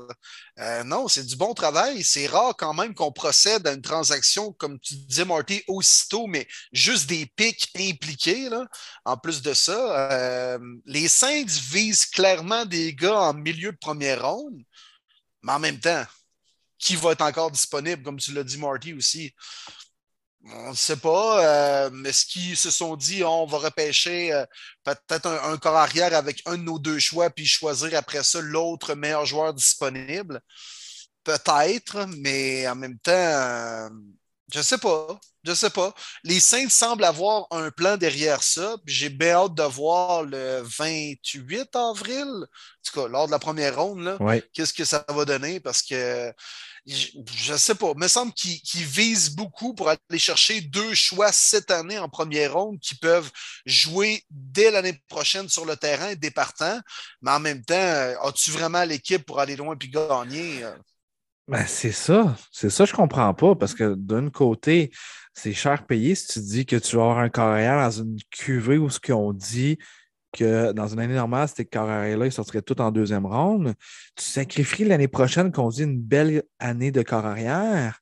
euh, 0.58 0.84
non, 0.84 1.08
c'est 1.08 1.24
du 1.26 1.36
bon 1.36 1.54
travail. 1.54 2.02
C'est 2.04 2.26
rare 2.26 2.54
quand 2.56 2.74
même 2.74 2.94
qu'on 2.94 3.12
procède 3.12 3.66
à 3.66 3.72
une 3.72 3.82
transaction, 3.82 4.52
comme 4.52 4.78
tu 4.80 4.94
disais, 4.94 5.24
Marty, 5.24 5.62
aussitôt, 5.66 6.26
mais 6.26 6.46
juste 6.72 7.08
des 7.08 7.26
pics 7.26 7.70
impliqués. 7.76 8.48
Là. 8.48 8.66
En 9.04 9.16
plus 9.16 9.42
de 9.42 9.54
ça, 9.54 10.12
euh, 10.12 10.58
les 10.86 11.08
Saints 11.08 11.44
visent 11.70 12.06
clairement 12.06 12.64
des 12.64 12.94
gars 12.94 13.20
en 13.20 13.34
milieu 13.34 13.72
de 13.72 13.78
première 13.78 14.28
ronde, 14.28 14.62
mais 15.42 15.52
en 15.52 15.58
même 15.58 15.80
temps, 15.80 16.04
qui 16.78 16.96
va 16.96 17.12
être 17.12 17.22
encore 17.22 17.50
disponible, 17.50 18.02
comme 18.02 18.18
tu 18.18 18.32
l'as 18.32 18.44
dit, 18.44 18.58
Marty 18.58 18.92
aussi? 18.92 19.34
On 20.52 20.70
ne 20.70 20.74
sait 20.74 20.96
pas. 20.96 21.90
mais 21.90 22.10
euh, 22.10 22.12
ce 22.12 22.26
qu'ils 22.26 22.56
se 22.56 22.70
sont 22.70 22.96
dit, 22.96 23.24
on 23.24 23.46
va 23.46 23.58
repêcher 23.58 24.32
euh, 24.32 24.44
peut-être 24.84 25.26
un, 25.26 25.56
corps 25.56 25.76
arrière 25.76 26.14
avec 26.14 26.42
un 26.46 26.58
de 26.58 26.62
nos 26.62 26.78
deux 26.78 26.98
choix, 26.98 27.30
puis 27.30 27.46
choisir 27.46 27.96
après 27.96 28.22
ça 28.22 28.40
l'autre 28.40 28.94
meilleur 28.94 29.24
joueur 29.24 29.54
disponible. 29.54 30.40
Peut-être, 31.24 32.06
mais 32.18 32.68
en 32.68 32.74
même 32.74 32.98
temps, 32.98 33.12
euh, 33.12 33.88
je 34.52 34.58
ne 34.58 34.62
sais 34.62 34.78
pas. 34.78 35.18
Je 35.44 35.50
ne 35.50 35.54
sais 35.54 35.70
pas. 35.70 35.94
Les 36.24 36.40
Saints 36.40 36.68
semblent 36.68 37.04
avoir 37.04 37.46
un 37.50 37.70
plan 37.70 37.96
derrière 37.96 38.42
ça. 38.42 38.76
J'ai 38.86 39.10
bien 39.10 39.34
hâte 39.34 39.54
de 39.54 39.62
voir 39.62 40.22
le 40.22 40.62
28 40.62 41.76
avril, 41.76 42.26
en 42.26 42.46
tout 42.84 43.00
cas, 43.00 43.08
lors 43.08 43.26
de 43.26 43.30
la 43.30 43.38
première 43.38 43.76
ronde, 43.82 44.18
qu'est-ce 44.52 44.72
que 44.72 44.84
ça 44.84 45.04
va 45.08 45.24
donner 45.24 45.60
parce 45.60 45.82
que 45.82 46.32
je 46.86 47.52
ne 47.52 47.56
sais 47.56 47.74
pas, 47.74 47.92
il 47.94 48.00
me 48.00 48.08
semble 48.08 48.32
qu'ils 48.32 48.84
visent 48.84 49.34
beaucoup 49.34 49.74
pour 49.74 49.88
aller 49.88 50.18
chercher 50.18 50.60
deux 50.60 50.94
choix 50.94 51.32
cette 51.32 51.70
année 51.70 51.98
en 51.98 52.08
première 52.08 52.54
ronde 52.54 52.78
qui 52.78 52.94
peuvent 52.94 53.30
jouer 53.64 54.22
dès 54.30 54.70
l'année 54.70 55.00
prochaine 55.08 55.48
sur 55.48 55.64
le 55.64 55.76
terrain, 55.76 56.14
départant. 56.14 56.78
Mais 57.22 57.30
en 57.30 57.40
même 57.40 57.64
temps, 57.64 57.74
euh, 57.74 58.14
as-tu 58.22 58.50
vraiment 58.50 58.84
l'équipe 58.84 59.24
pour 59.24 59.40
aller 59.40 59.56
loin 59.56 59.76
et 59.80 59.88
gagner? 59.88 60.64
Euh? 60.64 60.76
Ben, 61.48 61.64
c'est 61.66 61.92
ça. 61.92 62.36
C'est 62.52 62.70
ça, 62.70 62.84
je 62.84 62.92
ne 62.92 62.96
comprends 62.96 63.32
pas 63.32 63.54
parce 63.54 63.74
que 63.74 63.94
d'un 63.94 64.28
côté, 64.28 64.90
c'est 65.32 65.52
cher 65.54 65.86
payé 65.86 66.14
si 66.14 66.26
tu 66.28 66.40
dis 66.40 66.66
que 66.66 66.76
tu 66.76 66.96
vas 66.96 67.02
avoir 67.02 67.18
un 67.18 67.30
carrière 67.30 67.78
dans 67.78 67.90
une 67.90 68.18
cuvée 68.30 68.78
où 68.78 68.90
ce 68.90 69.00
qu'on 69.00 69.32
dit 69.32 69.78
que 70.34 70.72
dans 70.72 70.88
une 70.88 71.00
année 71.00 71.14
normale, 71.14 71.48
c'était 71.48 71.64
carrière-là, 71.64 72.26
il 72.26 72.32
sortirait 72.32 72.62
tout 72.62 72.80
en 72.80 72.90
deuxième 72.90 73.24
ronde. 73.24 73.74
Tu 74.16 74.24
sacrifies 74.24 74.84
l'année 74.84 75.08
prochaine 75.08 75.52
qu'on 75.52 75.68
dit 75.68 75.84
une 75.84 76.00
belle 76.00 76.42
année 76.58 76.90
de 76.90 77.02
carrière. 77.02 78.00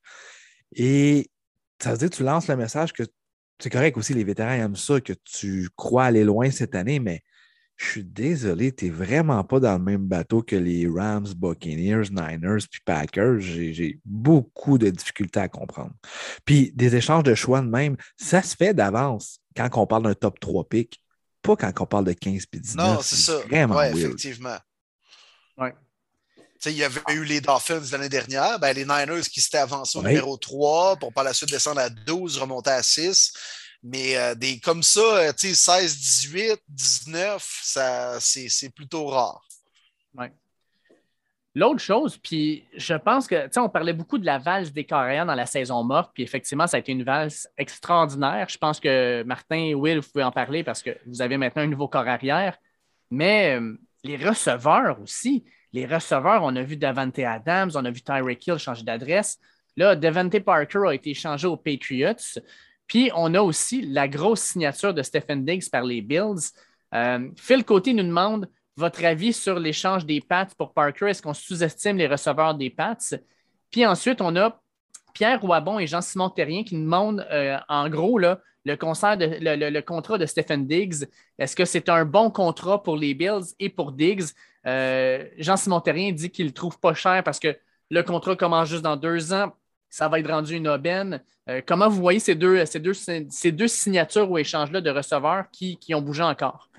Et 0.75 1.29
ça 1.81 1.91
veut 1.91 1.97
dire 1.97 2.09
que 2.09 2.15
tu 2.15 2.23
lances 2.23 2.47
le 2.47 2.55
message 2.55 2.93
que 2.93 3.03
c'est 3.59 3.69
correct 3.69 3.97
aussi, 3.97 4.13
les 4.13 4.23
vétérans 4.23 4.51
aiment 4.51 4.75
ça, 4.75 4.99
que 4.99 5.13
tu 5.23 5.69
crois 5.75 6.05
aller 6.05 6.23
loin 6.23 6.51
cette 6.51 6.75
année, 6.75 6.99
mais 6.99 7.21
je 7.75 7.85
suis 7.85 8.03
désolé, 8.03 8.71
tu 8.73 8.85
n'es 8.85 8.91
vraiment 8.91 9.43
pas 9.43 9.59
dans 9.59 9.77
le 9.77 9.83
même 9.83 10.05
bateau 10.05 10.41
que 10.41 10.55
les 10.55 10.87
Rams, 10.87 11.27
Buccaneers, 11.35 12.09
Niners 12.11 12.65
puis 12.69 12.81
Packers. 12.85 13.39
J'ai 13.39 13.99
beaucoup 14.05 14.77
de 14.77 14.89
difficultés 14.89 15.39
à 15.39 15.47
comprendre. 15.49 15.93
Puis 16.45 16.71
des 16.75 16.95
échanges 16.95 17.23
de 17.23 17.35
choix 17.35 17.61
de 17.61 17.67
même, 17.67 17.95
ça 18.17 18.41
se 18.41 18.55
fait 18.55 18.73
d'avance 18.73 19.39
quand 19.55 19.69
on 19.75 19.87
parle 19.87 20.03
d'un 20.03 20.13
top 20.13 20.39
3 20.39 20.67
pick 20.69 21.02
pas 21.43 21.55
quand 21.55 21.81
on 21.81 21.85
parle 21.85 22.05
de 22.05 22.13
15 22.13 22.45
et 22.53 22.59
19. 22.59 22.75
Non, 22.75 23.01
c'est 23.01 23.17
ça. 23.17 23.37
Vraiment 23.39 23.75
ouais, 23.75 23.91
effectivement. 23.91 24.57
Ouais. 25.57 25.75
il 26.65 26.71
y 26.71 26.83
avait 26.83 27.01
eu 27.11 27.23
les 27.23 27.41
Dolphins 27.41 27.83
l'année 27.91 28.09
dernière, 28.09 28.57
ben, 28.59 28.73
les 28.73 28.85
Niners 28.85 29.29
qui 29.31 29.41
s'étaient 29.41 29.59
avancés 29.59 29.99
au 29.99 30.01
numéro 30.01 30.37
3 30.37 30.95
pour 30.95 31.13
par 31.13 31.23
la 31.23 31.33
suite 31.33 31.51
descendre 31.51 31.81
à 31.81 31.89
12, 31.89 32.39
remonter 32.39 32.71
à 32.71 32.81
6. 32.81 33.33
Mais 33.83 34.15
euh, 34.15 34.33
des 34.33 34.59
comme 34.59 34.81
ça, 34.81 35.01
euh, 35.01 35.33
tu 35.33 35.53
sais, 35.53 35.81
16, 35.81 35.97
18, 35.97 36.59
19, 36.69 37.61
ça, 37.63 38.17
c'est 38.21 38.69
plutôt 38.73 39.07
rare. 39.07 39.45
Ouais. 40.15 40.31
L'autre 41.55 41.79
chose, 41.79 42.17
puis 42.17 42.63
je 42.75 42.95
pense 42.95 43.27
que, 43.27 43.45
tu 43.45 43.51
sais, 43.51 43.59
on 43.59 43.69
parlait 43.69 43.93
beaucoup 43.93 44.17
de 44.17 44.25
la 44.25 44.39
valse 44.39 44.73
des 44.73 44.85
carrières 44.85 45.27
dans 45.27 45.35
la 45.35 45.45
saison 45.45 45.83
morte, 45.83 46.09
puis 46.11 46.23
effectivement, 46.23 46.65
ça 46.65 46.77
a 46.77 46.79
été 46.79 46.91
une 46.91 47.03
valse 47.03 47.47
extraordinaire. 47.57 48.47
Je 48.49 48.57
pense 48.57 48.79
que 48.79 49.21
Martin 49.23 49.57
et 49.57 49.75
Will, 49.75 49.99
vous 49.99 50.09
pouvez 50.09 50.23
en 50.23 50.31
parler 50.31 50.63
parce 50.63 50.81
que 50.81 50.97
vous 51.05 51.21
avez 51.21 51.37
maintenant 51.37 51.61
un 51.61 51.67
nouveau 51.67 51.87
corps 51.87 52.07
arrière. 52.07 52.57
Mais 53.11 53.59
euh, 53.59 53.77
les 54.03 54.17
receveurs 54.17 54.99
aussi, 54.99 55.45
les 55.73 55.85
receveurs, 55.85 56.41
on 56.43 56.55
a 56.55 56.63
vu 56.63 56.75
Davante 56.75 57.19
Adams, 57.19 57.71
on 57.75 57.85
a 57.85 57.91
vu 57.91 58.01
Tyreek 58.01 58.47
Hill 58.47 58.57
changer 58.57 58.83
d'adresse. 58.83 59.39
Là, 59.77 59.95
Devante 59.95 60.39
Parker 60.39 60.87
a 60.87 60.93
été 60.93 61.11
échangé 61.11 61.45
aux 61.45 61.57
Patriots. 61.57 62.39
Puis 62.87 63.11
on 63.15 63.33
a 63.35 63.41
aussi 63.41 63.81
la 63.81 64.07
grosse 64.07 64.41
signature 64.41 64.93
de 64.93 65.03
Stephen 65.03 65.45
Diggs 65.45 65.69
par 65.71 65.83
les 65.83 66.01
Bills. 66.01 66.51
Euh, 66.93 67.29
Phil 67.37 67.63
Côté 67.63 67.93
nous 67.93 68.03
demande 68.03 68.49
votre 68.75 69.03
avis 69.05 69.33
sur 69.33 69.59
l'échange 69.59 70.05
des 70.05 70.21
Pats 70.21 70.47
pour 70.57 70.73
Parker? 70.73 71.09
Est-ce 71.09 71.21
qu'on 71.21 71.33
sous-estime 71.33 71.97
les 71.97 72.07
receveurs 72.07 72.55
des 72.55 72.69
Pats? 72.69 72.97
Puis 73.71 73.85
ensuite, 73.85 74.21
on 74.21 74.35
a 74.35 74.61
Pierre 75.13 75.43
Wabon 75.43 75.79
et 75.79 75.87
Jean-Simon 75.87 76.29
Terrien 76.29 76.63
qui 76.63 76.75
demandent 76.75 77.25
euh, 77.31 77.57
en 77.69 77.87
gros 77.89 78.17
le, 78.17 78.75
contrat 78.75 79.15
de 79.15 80.25
Stephen 80.25 80.67
Diggs. 80.67 81.05
Est-ce 81.37 81.55
que 81.55 81.65
c'est 81.65 81.89
un 81.89 82.05
bon 82.05 82.31
contrat 82.31 82.81
pour 82.81 82.97
les 82.97 83.13
Bills 83.13 83.53
et 83.59 83.69
pour 83.69 83.91
Diggs? 83.91 84.25
Euh, 84.65 85.25
Jean-Simon 85.37 85.81
Terrien 85.81 86.11
dit 86.11 86.31
qu'il 86.31 86.47
ne 86.47 86.51
trouve 86.51 86.79
pas 86.79 86.93
cher 86.93 87.23
parce 87.23 87.39
que 87.39 87.55
le 87.89 88.01
contrat 88.01 88.35
commence 88.35 88.69
juste 88.69 88.83
dans 88.83 88.97
deux 88.97 89.33
ans. 89.33 89.53
Ça 89.89 90.07
va 90.07 90.19
être 90.19 90.31
rendu 90.31 90.55
une 90.55 90.67
aubaine. 90.67 91.21
Euh, 91.47 91.61
comment 91.63 91.89
vous 91.89 92.01
voyez 92.01 92.19
ces 92.19 92.33
deux, 92.33 92.65
ces 92.65 92.79
deux, 93.51 93.67
signatures 93.67 94.31
ou 94.31 94.39
échanges-là 94.39 94.81
de 94.81 94.89
receveurs 94.89 95.45
qui 95.51 95.93
ont 95.93 96.01
bougé 96.01 96.23
encore? 96.23 96.69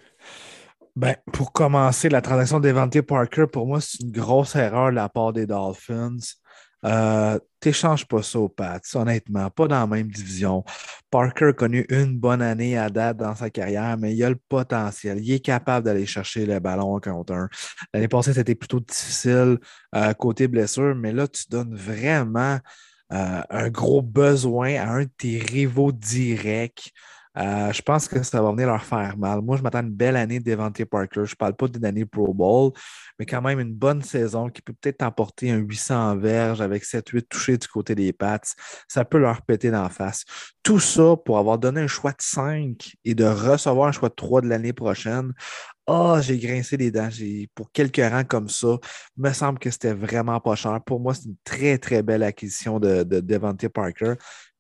Ben, 0.97 1.17
pour 1.33 1.53
commencer, 1.53 2.09
la 2.09 2.23
transaction 2.23 2.61
d'Evante 2.61 3.01
Parker, 3.01 3.47
pour 3.53 3.67
moi, 3.67 3.81
c'est 3.81 4.01
une 4.01 4.13
grosse 4.13 4.55
erreur 4.55 4.91
de 4.91 4.95
la 4.95 5.09
part 5.09 5.33
des 5.33 5.45
Dolphins. 5.45 6.19
Euh, 6.85 7.39
T'échanges 7.59 8.07
pas 8.07 8.23
ça 8.23 8.39
aux 8.39 8.49
Pats, 8.49 8.79
honnêtement, 8.95 9.51
pas 9.51 9.67
dans 9.67 9.81
la 9.81 9.87
même 9.89 10.09
division. 10.09 10.63
Parker 11.11 11.47
a 11.47 11.53
connu 11.53 11.87
une 11.89 12.17
bonne 12.19 12.43
année 12.43 12.79
à 12.79 12.91
date 12.91 13.17
dans 13.17 13.35
sa 13.35 13.51
carrière, 13.51 13.97
mais 13.99 14.15
il 14.15 14.23
a 14.23 14.29
le 14.29 14.39
potentiel. 14.49 15.19
Il 15.21 15.33
est 15.33 15.41
capable 15.41 15.87
d'aller 15.87 16.07
chercher 16.07 16.47
le 16.47 16.61
ballon 16.61 17.01
contre 17.01 17.33
un. 17.33 17.49
L'année 17.93 18.07
passée, 18.07 18.35
c'était 18.35 18.55
plutôt 18.55 18.81
difficile 18.81 19.59
euh, 19.97 20.13
côté 20.13 20.47
blessure, 20.47 20.95
mais 20.95 21.11
là, 21.13 21.27
tu 21.27 21.45
donnes 21.49 21.75
vraiment 21.75 22.59
euh, 23.13 23.43
un 23.49 23.69
gros 23.71 24.03
besoin 24.03 24.75
à 24.77 24.91
un 24.91 25.03
de 25.05 25.11
tes 25.17 25.39
rivaux 25.39 25.91
directs. 25.91 26.93
Euh, 27.37 27.73
je 27.73 27.83
pense 27.83 28.07
que 28.07 28.23
ça 28.23 28.41
va 28.41 28.53
venir 28.53 28.69
leur 28.69 28.85
faire 28.85 29.17
mal. 29.17 29.41
Moi, 29.43 29.57
je 29.57 29.63
m'attends 29.63 29.79
à 29.79 29.83
une 29.83 29.91
belle 29.91 30.17
année 30.17 30.39
de 30.39 30.45
Devante 30.45 30.85
Parker. 30.85 31.25
Je 31.25 31.33
ne 31.33 31.37
parle 31.37 31.55
pas 31.57 31.67
d'une 31.67 31.85
année 31.85 32.05
Pro 32.05 32.33
Bowl, 32.33 32.73
mais 33.19 33.27
quand 33.27 33.43
même 33.43 33.59
une 33.59 33.75
bonne 33.75 34.03
saison 34.03 34.49
qui 34.49 34.63
peut 34.63 34.73
peut-être 34.73 35.03
emporter 35.03 35.51
un 35.51 35.57
800 35.57 36.17
verges 36.19 36.61
avec 36.61 36.85
7-8 36.85 37.23
touchés 37.29 37.59
du 37.59 37.67
côté 37.67 37.95
des 37.95 38.13
Pats. 38.13 38.39
Ça 38.87 39.05
peut 39.05 39.19
leur 39.19 39.43
péter 39.43 39.71
d'en 39.71 39.89
face. 39.89 40.25
Tout 40.63 40.79
ça 40.79 41.17
pour 41.17 41.39
avoir 41.39 41.59
donné 41.59 41.81
un 41.81 41.87
choix 41.89 42.13
de 42.13 42.21
5 42.21 42.93
et 43.05 43.15
de 43.15 43.25
recevoir 43.25 43.89
un 43.89 43.93
choix 43.93 44.09
de 44.09 44.15
3 44.15 44.41
de 44.43 44.49
l'année 44.49 44.73
prochaine. 44.73 45.33
Ah, 45.87 46.15
oh, 46.17 46.21
j'ai 46.23 46.39
grincé 46.39 46.79
les 46.79 46.91
dents. 46.91 47.11
Pour 47.55 47.71
quelques 47.71 47.99
rangs 47.99 48.25
comme 48.25 48.49
ça, 48.49 48.79
il 49.19 49.23
me 49.23 49.33
semble 49.35 49.59
que 49.59 49.71
c'était 49.71 49.93
vraiment 49.93 50.41
pas 50.41 50.55
cher. 50.55 50.81
Pour 50.83 50.99
moi, 50.99 51.13
c'est 51.13 51.27
une 51.27 51.37
très, 51.45 51.77
très 51.77 52.03
belle 52.03 52.23
acquisition 52.23 52.81
de, 52.81 53.03
de 53.03 53.21
Devante 53.21 53.69
Parker. 53.69 54.15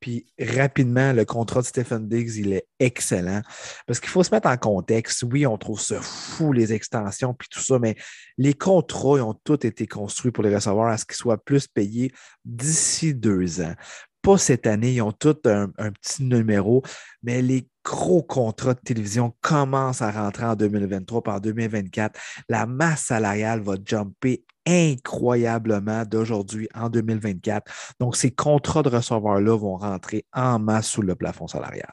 Puis 0.05 0.27
rapidement, 0.39 1.15
le 1.15 1.25
contrat 1.25 1.63
de 1.63 1.67
Stephen 1.67 2.07
Diggs, 2.07 2.37
il 2.37 2.53
est 2.53 2.67
excellent. 2.79 3.41
Parce 3.87 4.01
qu'il 4.01 4.11
faut 4.11 4.23
se 4.23 4.35
mettre 4.35 4.51
en 4.51 4.59
contexte. 4.59 5.23
Oui, 5.23 5.47
on 5.47 5.57
trouve 5.57 5.81
ça 5.81 5.99
fou, 6.03 6.53
les 6.53 6.75
extensions, 6.75 7.33
puis 7.33 7.49
tout 7.51 7.61
ça, 7.61 7.79
mais 7.79 7.97
les 8.37 8.53
contrats 8.53 9.17
ils 9.17 9.23
ont 9.23 9.33
tous 9.33 9.65
été 9.65 9.87
construits 9.87 10.31
pour 10.31 10.45
les 10.45 10.55
recevoir 10.55 10.89
à 10.89 10.99
ce 10.99 11.07
qu'ils 11.07 11.17
soient 11.17 11.43
plus 11.43 11.69
payés 11.69 12.13
d'ici 12.45 13.15
deux 13.15 13.63
ans. 13.63 13.73
Pas 14.21 14.37
cette 14.37 14.67
année, 14.67 14.93
ils 14.93 15.01
ont 15.01 15.13
tous 15.13 15.39
un, 15.47 15.73
un 15.79 15.91
petit 15.91 16.23
numéro, 16.23 16.83
mais 17.23 17.41
les 17.41 17.67
gros 17.83 18.23
contrats 18.23 18.75
de 18.75 18.81
télévision 18.81 19.35
commencent 19.41 20.03
à 20.03 20.11
rentrer 20.11 20.45
en 20.45 20.55
2023 20.55 21.23
par 21.23 21.41
2024. 21.41 22.21
La 22.51 22.67
masse 22.67 23.05
salariale 23.05 23.63
va 23.63 23.77
jumper 23.83 24.45
incroyablement 24.67 26.05
d'aujourd'hui 26.05 26.69
en 26.75 26.89
2024. 26.89 27.71
Donc, 28.01 28.17
ces 28.17 28.31
contrats 28.31 28.83
de 28.83 28.89
receveurs-là 28.89 29.57
vont 29.57 29.77
rentrer 29.77 30.25
en 30.33 30.59
masse 30.59 30.89
sous 30.89 31.03
le 31.03 31.15
plafond 31.15 31.47
salarial. 31.47 31.93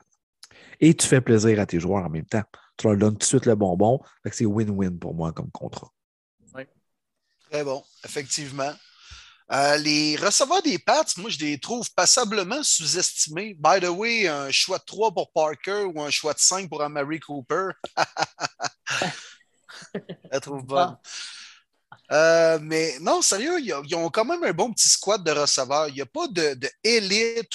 Et 0.80 0.96
tu 0.96 1.08
fais 1.08 1.22
plaisir 1.22 1.60
à 1.60 1.66
tes 1.66 1.80
joueurs 1.80 2.06
en 2.06 2.10
même 2.10 2.26
temps. 2.26 2.44
Tu 2.78 2.88
leur 2.88 2.98
donnes 2.98 3.14
tout 3.14 3.20
de 3.20 3.24
suite 3.24 3.46
le 3.46 3.56
bonbon. 3.56 4.00
C'est 4.32 4.46
win-win 4.46 4.98
pour 4.98 5.14
moi 5.14 5.32
comme 5.32 5.52
contrat. 5.52 5.92
Oui. 6.56 6.64
Très 7.50 7.64
bon, 7.64 7.84
effectivement. 8.04 8.72
Euh, 9.52 9.78
les 9.78 10.16
receveurs 10.16 10.62
des 10.62 10.80
Pats, 10.80 11.04
moi, 11.18 11.30
je 11.30 11.40
les 11.40 11.60
trouve 11.60 11.94
passablement 11.94 12.64
sous-estimés. 12.64 13.56
By 13.60 13.82
the 13.82 13.90
way, 13.90 14.28
un 14.28 14.50
choix 14.50 14.78
de 14.78 14.86
3 14.86 15.14
pour 15.14 15.32
Parker 15.34 15.84
ou 15.94 16.02
un 16.02 16.10
choix 16.10 16.34
de 16.34 16.40
5 16.40 16.70
pour 16.70 16.82
Amari 16.82 17.20
Cooper. 17.20 17.72
Je 20.32 20.40
trouve 20.40 20.64
bonne. 20.64 20.96
Euh, 22.12 22.60
mais 22.62 22.98
non, 23.00 23.22
sérieux, 23.22 23.60
ils 23.60 23.96
ont 23.96 24.10
quand 24.10 24.26
même 24.26 24.44
un 24.44 24.52
bon 24.52 24.72
petit 24.74 24.90
squad 24.90 25.24
de 25.24 25.32
receveurs. 25.32 25.88
Il 25.88 25.96
n'y 25.96 26.02
a 26.02 26.06
pas 26.06 26.28
de, 26.28 26.58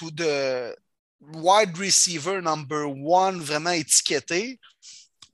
ou 0.03 0.11
de 0.11 0.75
wide 1.21 1.77
receiver 1.77 2.41
number 2.41 2.89
one 2.89 3.41
vraiment 3.41 3.71
étiqueté. 3.71 4.59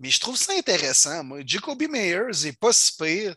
Mais 0.01 0.11
je 0.11 0.19
trouve 0.19 0.37
ça 0.37 0.53
intéressant. 0.55 1.23
Moi. 1.23 1.41
Jacoby 1.47 1.87
Meyers 1.87 2.45
n'est 2.45 2.53
pas 2.53 2.73
si 2.73 2.97
pire. 2.97 3.37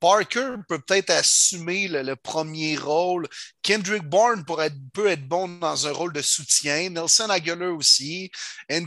Parker 0.00 0.56
peut 0.68 0.78
peut-être 0.78 1.10
assumer 1.10 1.88
le, 1.88 2.16
premier 2.16 2.76
rôle. 2.76 3.26
Kendrick 3.62 4.02
Bourne 4.02 4.44
pourrait 4.44 4.70
peut 4.92 5.08
être 5.08 5.26
bon 5.26 5.48
dans 5.48 5.86
un 5.86 5.92
rôle 5.92 6.12
de 6.12 6.22
soutien. 6.22 6.88
Nelson 6.90 7.28
Aguilar 7.28 7.74
aussi. 7.74 8.30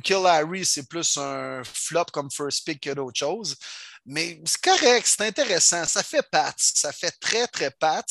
Kill 0.04 0.26
Harry, 0.26 0.66
c'est 0.66 0.88
plus 0.88 1.18
un 1.18 1.64
flop 1.64 2.06
comme 2.12 2.32
first 2.32 2.66
pick 2.66 2.82
que 2.82 2.92
d'autres 2.92 3.20
choses. 3.20 3.56
Mais 4.10 4.42
c'est 4.44 4.62
correct, 4.62 5.06
c'est 5.06 5.28
intéressant. 5.28 5.86
Ça 5.86 6.02
fait 6.02 6.24
Pats. 6.32 6.56
Ça 6.58 6.92
fait 6.92 7.14
très, 7.22 7.46
très 7.46 7.70
Pats. 7.70 8.04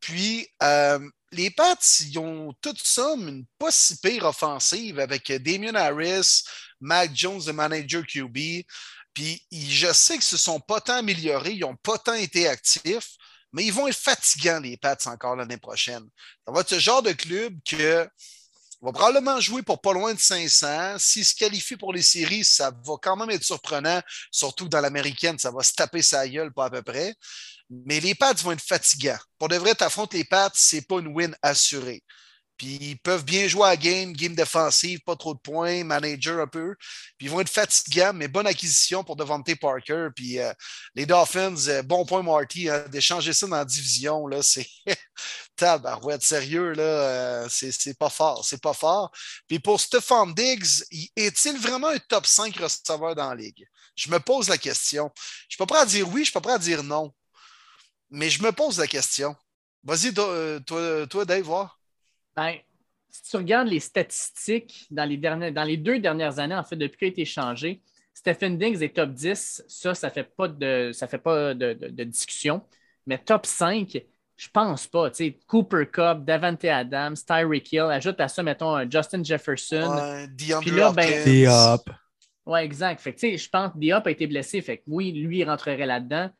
Puis, 0.00 0.48
euh, 0.62 0.98
les 1.30 1.50
Pats, 1.50 1.76
ils 2.00 2.18
ont 2.18 2.54
tout 2.62 2.74
ça, 2.82 3.14
une 3.18 3.44
pas 3.58 3.70
si 3.70 3.98
pire 3.98 4.24
offensive 4.24 4.98
avec 4.98 5.30
Damien 5.30 5.74
Harris, 5.74 6.42
Mac 6.80 7.10
Jones, 7.14 7.42
le 7.46 7.52
manager 7.52 8.02
QB. 8.06 8.64
Puis, 9.12 9.46
je 9.52 9.92
sais 9.92 10.18
ce 10.22 10.36
ne 10.36 10.38
sont 10.38 10.60
pas 10.60 10.80
tant 10.80 10.96
améliorés, 10.96 11.52
ils 11.52 11.60
n'ont 11.60 11.76
pas 11.76 11.98
tant 11.98 12.14
été 12.14 12.48
actifs, 12.48 13.10
mais 13.52 13.66
ils 13.66 13.72
vont 13.74 13.88
être 13.88 13.98
fatigants, 13.98 14.60
les 14.60 14.78
Pats, 14.78 14.96
encore 15.04 15.36
l'année 15.36 15.58
prochaine. 15.58 16.08
Ça 16.46 16.52
va 16.52 16.62
être 16.62 16.70
ce 16.70 16.78
genre 16.78 17.02
de 17.02 17.12
club 17.12 17.58
que 17.68 18.08
va 18.82 18.92
probablement 18.92 19.40
jouer 19.40 19.62
pour 19.62 19.80
pas 19.80 19.92
loin 19.92 20.14
de 20.14 20.18
500. 20.18 20.98
S'il 20.98 21.24
se 21.24 21.34
qualifie 21.34 21.76
pour 21.76 21.92
les 21.92 22.02
séries, 22.02 22.44
ça 22.44 22.70
va 22.70 22.94
quand 23.00 23.16
même 23.16 23.30
être 23.30 23.44
surprenant, 23.44 24.00
surtout 24.30 24.68
dans 24.68 24.80
l'américaine, 24.80 25.38
ça 25.38 25.50
va 25.50 25.62
se 25.62 25.72
taper 25.74 26.02
sa 26.02 26.26
gueule 26.28 26.52
pas 26.52 26.66
à 26.66 26.70
peu 26.70 26.82
près. 26.82 27.14
Mais 27.70 28.00
les 28.00 28.14
Pats 28.14 28.32
vont 28.34 28.52
être 28.52 28.62
fatigants. 28.62 29.18
Pour 29.38 29.48
de 29.48 29.56
vrai, 29.56 29.74
t'affrontes 29.74 30.14
les 30.14 30.24
Pats, 30.24 30.50
c'est 30.54 30.86
pas 30.86 30.98
une 30.98 31.08
win 31.08 31.34
assurée. 31.42 32.02
Puis 32.60 32.76
ils 32.78 32.98
peuvent 32.98 33.24
bien 33.24 33.48
jouer 33.48 33.68
à 33.68 33.74
game, 33.74 34.12
game 34.12 34.34
défensive, 34.34 35.00
pas 35.00 35.16
trop 35.16 35.32
de 35.32 35.38
points, 35.38 35.82
manager 35.82 36.40
un 36.40 36.46
peu. 36.46 36.76
Puis 37.16 37.26
ils 37.26 37.30
vont 37.30 37.40
être 37.40 37.48
fatigants, 37.48 38.12
mais 38.12 38.28
bonne 38.28 38.46
acquisition 38.46 39.02
pour 39.02 39.16
Devante 39.16 39.58
Parker. 39.58 40.08
Puis 40.14 40.38
euh, 40.38 40.52
les 40.94 41.06
Dolphins, 41.06 41.56
euh, 41.68 41.82
bon 41.82 42.04
point 42.04 42.22
Marty, 42.22 42.68
hein, 42.68 42.84
d'échanger 42.88 43.32
ça 43.32 43.46
dans 43.46 43.56
la 43.56 43.64
division, 43.64 44.26
là, 44.26 44.42
c'est 44.42 44.66
tabarouette, 45.56 46.22
sérieux, 46.22 46.72
là, 46.72 46.82
euh, 46.82 47.48
c'est 47.48 47.96
pas 47.98 48.10
fort, 48.10 48.44
c'est 48.44 48.60
pas 48.60 48.74
fort. 48.74 49.10
Puis 49.48 49.58
pour 49.58 49.80
Stephon 49.80 50.26
Diggs, 50.26 50.84
est-il 51.16 51.56
vraiment 51.58 51.88
un 51.88 51.98
top 52.10 52.26
5 52.26 52.54
receveur 52.58 53.14
dans 53.14 53.30
la 53.30 53.36
ligue? 53.36 53.66
Je 53.96 54.10
me 54.10 54.20
pose 54.20 54.50
la 54.50 54.58
question. 54.58 55.10
Je 55.16 55.54
suis 55.54 55.56
pas 55.56 55.64
prêt 55.64 55.78
à 55.78 55.86
dire 55.86 56.06
oui, 56.10 56.20
je 56.20 56.24
suis 56.24 56.34
pas 56.34 56.42
prêt 56.42 56.52
à 56.52 56.58
dire 56.58 56.82
non. 56.82 57.10
Mais 58.10 58.28
je 58.28 58.42
me 58.42 58.52
pose 58.52 58.78
la 58.78 58.86
question. 58.86 59.34
Vas-y, 59.82 60.12
toi, 60.12 61.06
toi, 61.08 61.24
Dave, 61.24 61.44
voir. 61.44 61.79
Ben, 62.36 62.54
si 63.10 63.22
tu 63.24 63.36
regardes 63.36 63.68
les 63.68 63.80
statistiques 63.80 64.86
dans 64.90 65.04
les, 65.04 65.16
dernières, 65.16 65.52
dans 65.52 65.64
les 65.64 65.76
deux 65.76 65.98
dernières 65.98 66.38
années, 66.38 66.54
en 66.54 66.64
fait, 66.64 66.76
depuis 66.76 66.98
qu'il 66.98 67.06
a 67.06 67.10
été 67.10 67.24
changé, 67.24 67.82
Stephen 68.14 68.58
Diggs 68.58 68.82
est 68.82 68.94
top 68.94 69.10
10. 69.10 69.64
Ça, 69.66 69.94
ça 69.94 70.08
ne 70.08 70.12
fait 70.12 70.24
pas, 70.24 70.48
de, 70.48 70.90
ça 70.92 71.06
fait 71.06 71.18
pas 71.18 71.54
de, 71.54 72.04
discussion. 72.04 72.62
Mais 73.06 73.18
top 73.18 73.46
5, 73.46 74.02
je 74.36 74.48
pense 74.52 74.86
pas. 74.86 75.10
Cooper 75.46 75.86
Cup, 75.90 76.24
Davante 76.24 76.64
Adams, 76.66 77.14
Tyreek 77.14 77.72
Hill, 77.72 77.88
ajoute 77.90 78.20
à 78.20 78.28
ça, 78.28 78.42
mettons, 78.42 78.88
Justin 78.90 79.24
Jefferson. 79.24 79.96
Ouais, 79.96 80.28
Puis 80.60 80.70
là, 80.70 80.92
ben, 80.92 81.24
Diop. 81.24 81.90
Oui, 82.46 82.60
exact. 82.60 83.00
Fait 83.00 83.36
je 83.36 83.48
pense 83.48 83.72
que 83.72 83.78
Diop 83.78 84.06
a 84.06 84.10
été 84.10 84.26
blessé. 84.26 84.60
Fait 84.60 84.78
que 84.78 84.82
oui, 84.86 85.12
lui, 85.12 85.38
il 85.38 85.44
rentrerait 85.44 85.86
là-dedans. 85.86 86.30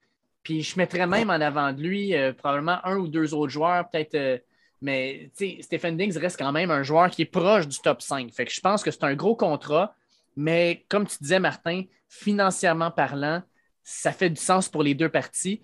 Puis 0.43 0.63
je 0.63 0.79
mettrais 0.79 1.07
même 1.07 1.31
en 1.31 1.35
avant 1.35 1.73
de 1.73 1.83
lui 1.83 2.15
euh, 2.15 2.33
probablement 2.33 2.79
un 2.85 2.97
ou 2.97 3.09
deux 3.09 3.35
autres 3.35 3.53
joueurs, 3.53 3.89
peut-être. 3.91 4.15
Euh, 4.15 4.39
Mais 4.83 5.31
Stephen 5.61 5.97
Diggs 5.97 6.17
reste 6.17 6.39
quand 6.39 6.53
même 6.53 6.71
un 6.71 6.83
joueur 6.83 7.11
qui 7.11 7.23
est 7.23 7.27
proche 7.27 7.69
du 7.69 7.79
top 7.79 8.01
5. 8.01 8.33
Fait 8.33 8.47
que 8.47 8.53
je 8.53 8.61
pense 8.61 8.83
que 8.83 8.91
c'est 8.91 9.05
un 9.05 9.15
gros 9.15 9.37
contrat. 9.37 9.95
Mais 10.37 10.85
comme 10.89 11.07
tu 11.07 11.19
disais, 11.21 11.39
Martin, 11.39 11.83
financièrement 12.09 12.91
parlant, 12.91 13.43
ça 13.83 14.13
fait 14.13 14.31
du 14.31 14.41
sens 14.41 14.69
pour 14.69 14.83
les 14.83 14.95
deux 14.95 15.09
parties. 15.09 15.63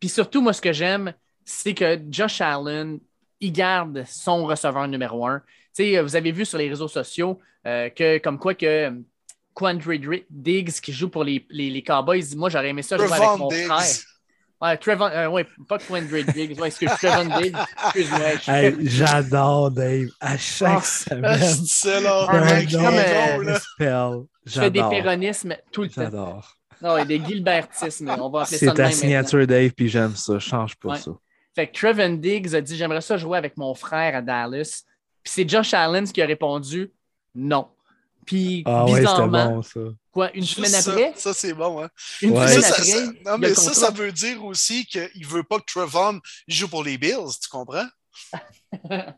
Puis 0.00 0.08
surtout, 0.08 0.42
moi, 0.42 0.52
ce 0.52 0.60
que 0.60 0.72
j'aime, 0.72 1.14
c'est 1.44 1.74
que 1.74 2.00
Josh 2.10 2.40
Allen, 2.40 2.98
il 3.40 3.52
garde 3.52 4.04
son 4.06 4.44
receveur 4.46 4.88
numéro 4.88 5.26
un. 5.26 5.42
vous 5.78 6.16
avez 6.16 6.32
vu 6.32 6.44
sur 6.44 6.58
les 6.58 6.68
réseaux 6.68 6.88
sociaux 6.88 7.38
euh, 7.66 7.88
que, 7.90 8.18
comme 8.18 8.38
quoi 8.38 8.54
que 8.54 8.92
Quandre 9.54 9.94
Diggs, 10.28 10.80
qui 10.82 10.92
joue 10.92 11.08
pour 11.08 11.24
les, 11.24 11.46
les, 11.50 11.82
Cowboys, 11.82 12.34
moi, 12.36 12.50
j'aurais 12.50 12.70
aimé 12.70 12.82
ça 12.82 12.96
jouer 12.98 13.12
avec 13.12 13.38
mon 13.38 13.50
frère. 13.50 13.86
Ouais, 14.62 14.76
Trevon, 14.78 15.06
euh, 15.06 15.28
ouais, 15.28 15.46
pas 15.68 15.78
Quandre 15.78 16.24
Diggs, 16.32 16.58
ouais, 16.58 16.68
excuse 16.68 16.90
Trevon 16.90 17.38
Diggs. 17.38 17.56
Excuse-moi. 17.84 18.72
J'adore 18.84 19.70
Dave. 19.70 20.08
À 20.18 20.38
chaque 20.38 20.78
oh, 20.78 20.80
semaine. 20.82 21.38
C'est 21.66 22.00
là, 22.00 22.26
un 22.30 22.64
comme, 22.66 24.26
Je 24.46 24.60
fais 24.60 24.70
des 24.70 24.80
péronismes 24.80 25.56
tout 25.70 25.82
le 25.82 25.88
temps. 25.88 26.02
J'adore. 26.02 26.56
Non, 26.80 27.04
des 27.04 27.22
Gilbertismes, 27.24 28.14
on 28.18 28.30
va 28.30 28.42
appeler 28.42 28.58
ça 28.58 28.66
C'est 28.66 28.74
ta 28.74 28.90
signature, 28.90 29.46
Dave, 29.46 29.72
puis 29.72 29.88
j'aime 29.88 30.14
ça. 30.16 30.38
Change 30.38 30.74
pas 30.76 30.96
ça. 30.96 31.10
Fait 31.54 31.66
que 31.66 31.78
Trevon 31.78 32.14
Diggs 32.14 32.54
a 32.54 32.60
dit 32.60 32.76
J'aimerais 32.76 33.00
ça 33.02 33.16
jouer 33.16 33.38
avec 33.38 33.56
mon 33.58 33.74
frère 33.74 34.16
à 34.16 34.22
Dallas. 34.22 34.84
Puis 35.22 35.32
c'est 35.34 35.48
Josh 35.48 35.74
Allen 35.74 36.06
qui 36.06 36.22
a 36.22 36.26
répondu 36.26 36.92
Non. 37.34 37.68
Puis 38.26 38.64
ah, 38.66 38.84
bizarrement, 38.84 39.56
bon, 39.56 39.62
ça. 39.62 39.80
Quoi, 40.10 40.32
une 40.34 40.44
semaine 40.44 40.74
après? 40.74 41.12
Ça, 41.16 41.32
c'est 41.32 41.54
bon, 41.54 41.82
hein? 41.82 41.88
Une 42.20 42.34
semaine 42.34 42.64
après. 42.64 42.84
Ça, 42.84 43.12
non, 43.24 43.38
mais 43.38 43.54
ça, 43.54 43.72
ça 43.72 43.90
veut 43.90 44.10
dire 44.10 44.44
aussi 44.44 44.84
qu'il 44.84 45.08
ne 45.14 45.26
veut 45.26 45.44
pas 45.44 45.60
que 45.60 45.64
Trevon 45.64 46.20
joue 46.48 46.68
pour 46.68 46.82
les 46.82 46.98
Bills, 46.98 47.38
tu 47.40 47.48
comprends? 47.48 47.86
ben, 48.88 49.14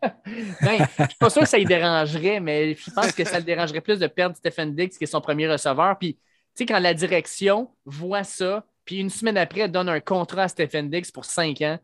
je 0.60 1.02
ne 1.02 1.09
suis 1.09 1.18
pas 1.18 1.30
sûr 1.30 1.43
que 1.43 1.48
ça 1.48 1.56
lui 1.56 1.64
dérangerait, 1.64 2.40
mais 2.40 2.74
je 2.74 2.90
pense 2.90 3.12
que 3.12 3.24
ça 3.24 3.39
le 3.39 3.44
dérangerait 3.44 3.80
plus 3.80 3.98
de 3.98 4.06
perdre 4.06 4.36
Stephen 4.36 4.74
Diggs, 4.74 4.90
qui 4.90 5.05
est 5.05 5.06
son 5.09 5.22
premier 5.22 5.48
receveur. 5.48 5.98
Puis, 5.98 6.14
tu 6.14 6.20
sais, 6.55 6.66
quand 6.66 6.78
la 6.78 6.93
direction 6.93 7.70
voit 7.86 8.24
ça, 8.24 8.64
puis 8.85 8.98
une 8.98 9.10
semaine 9.10 9.39
après, 9.39 9.68
donne 9.68 9.89
un 9.89 10.01
contrat 10.01 10.43
à 10.43 10.48
Stephen 10.48 10.90
Diggs 10.90 11.10
pour 11.12 11.24
cinq 11.24 11.62
ans, 11.62 11.78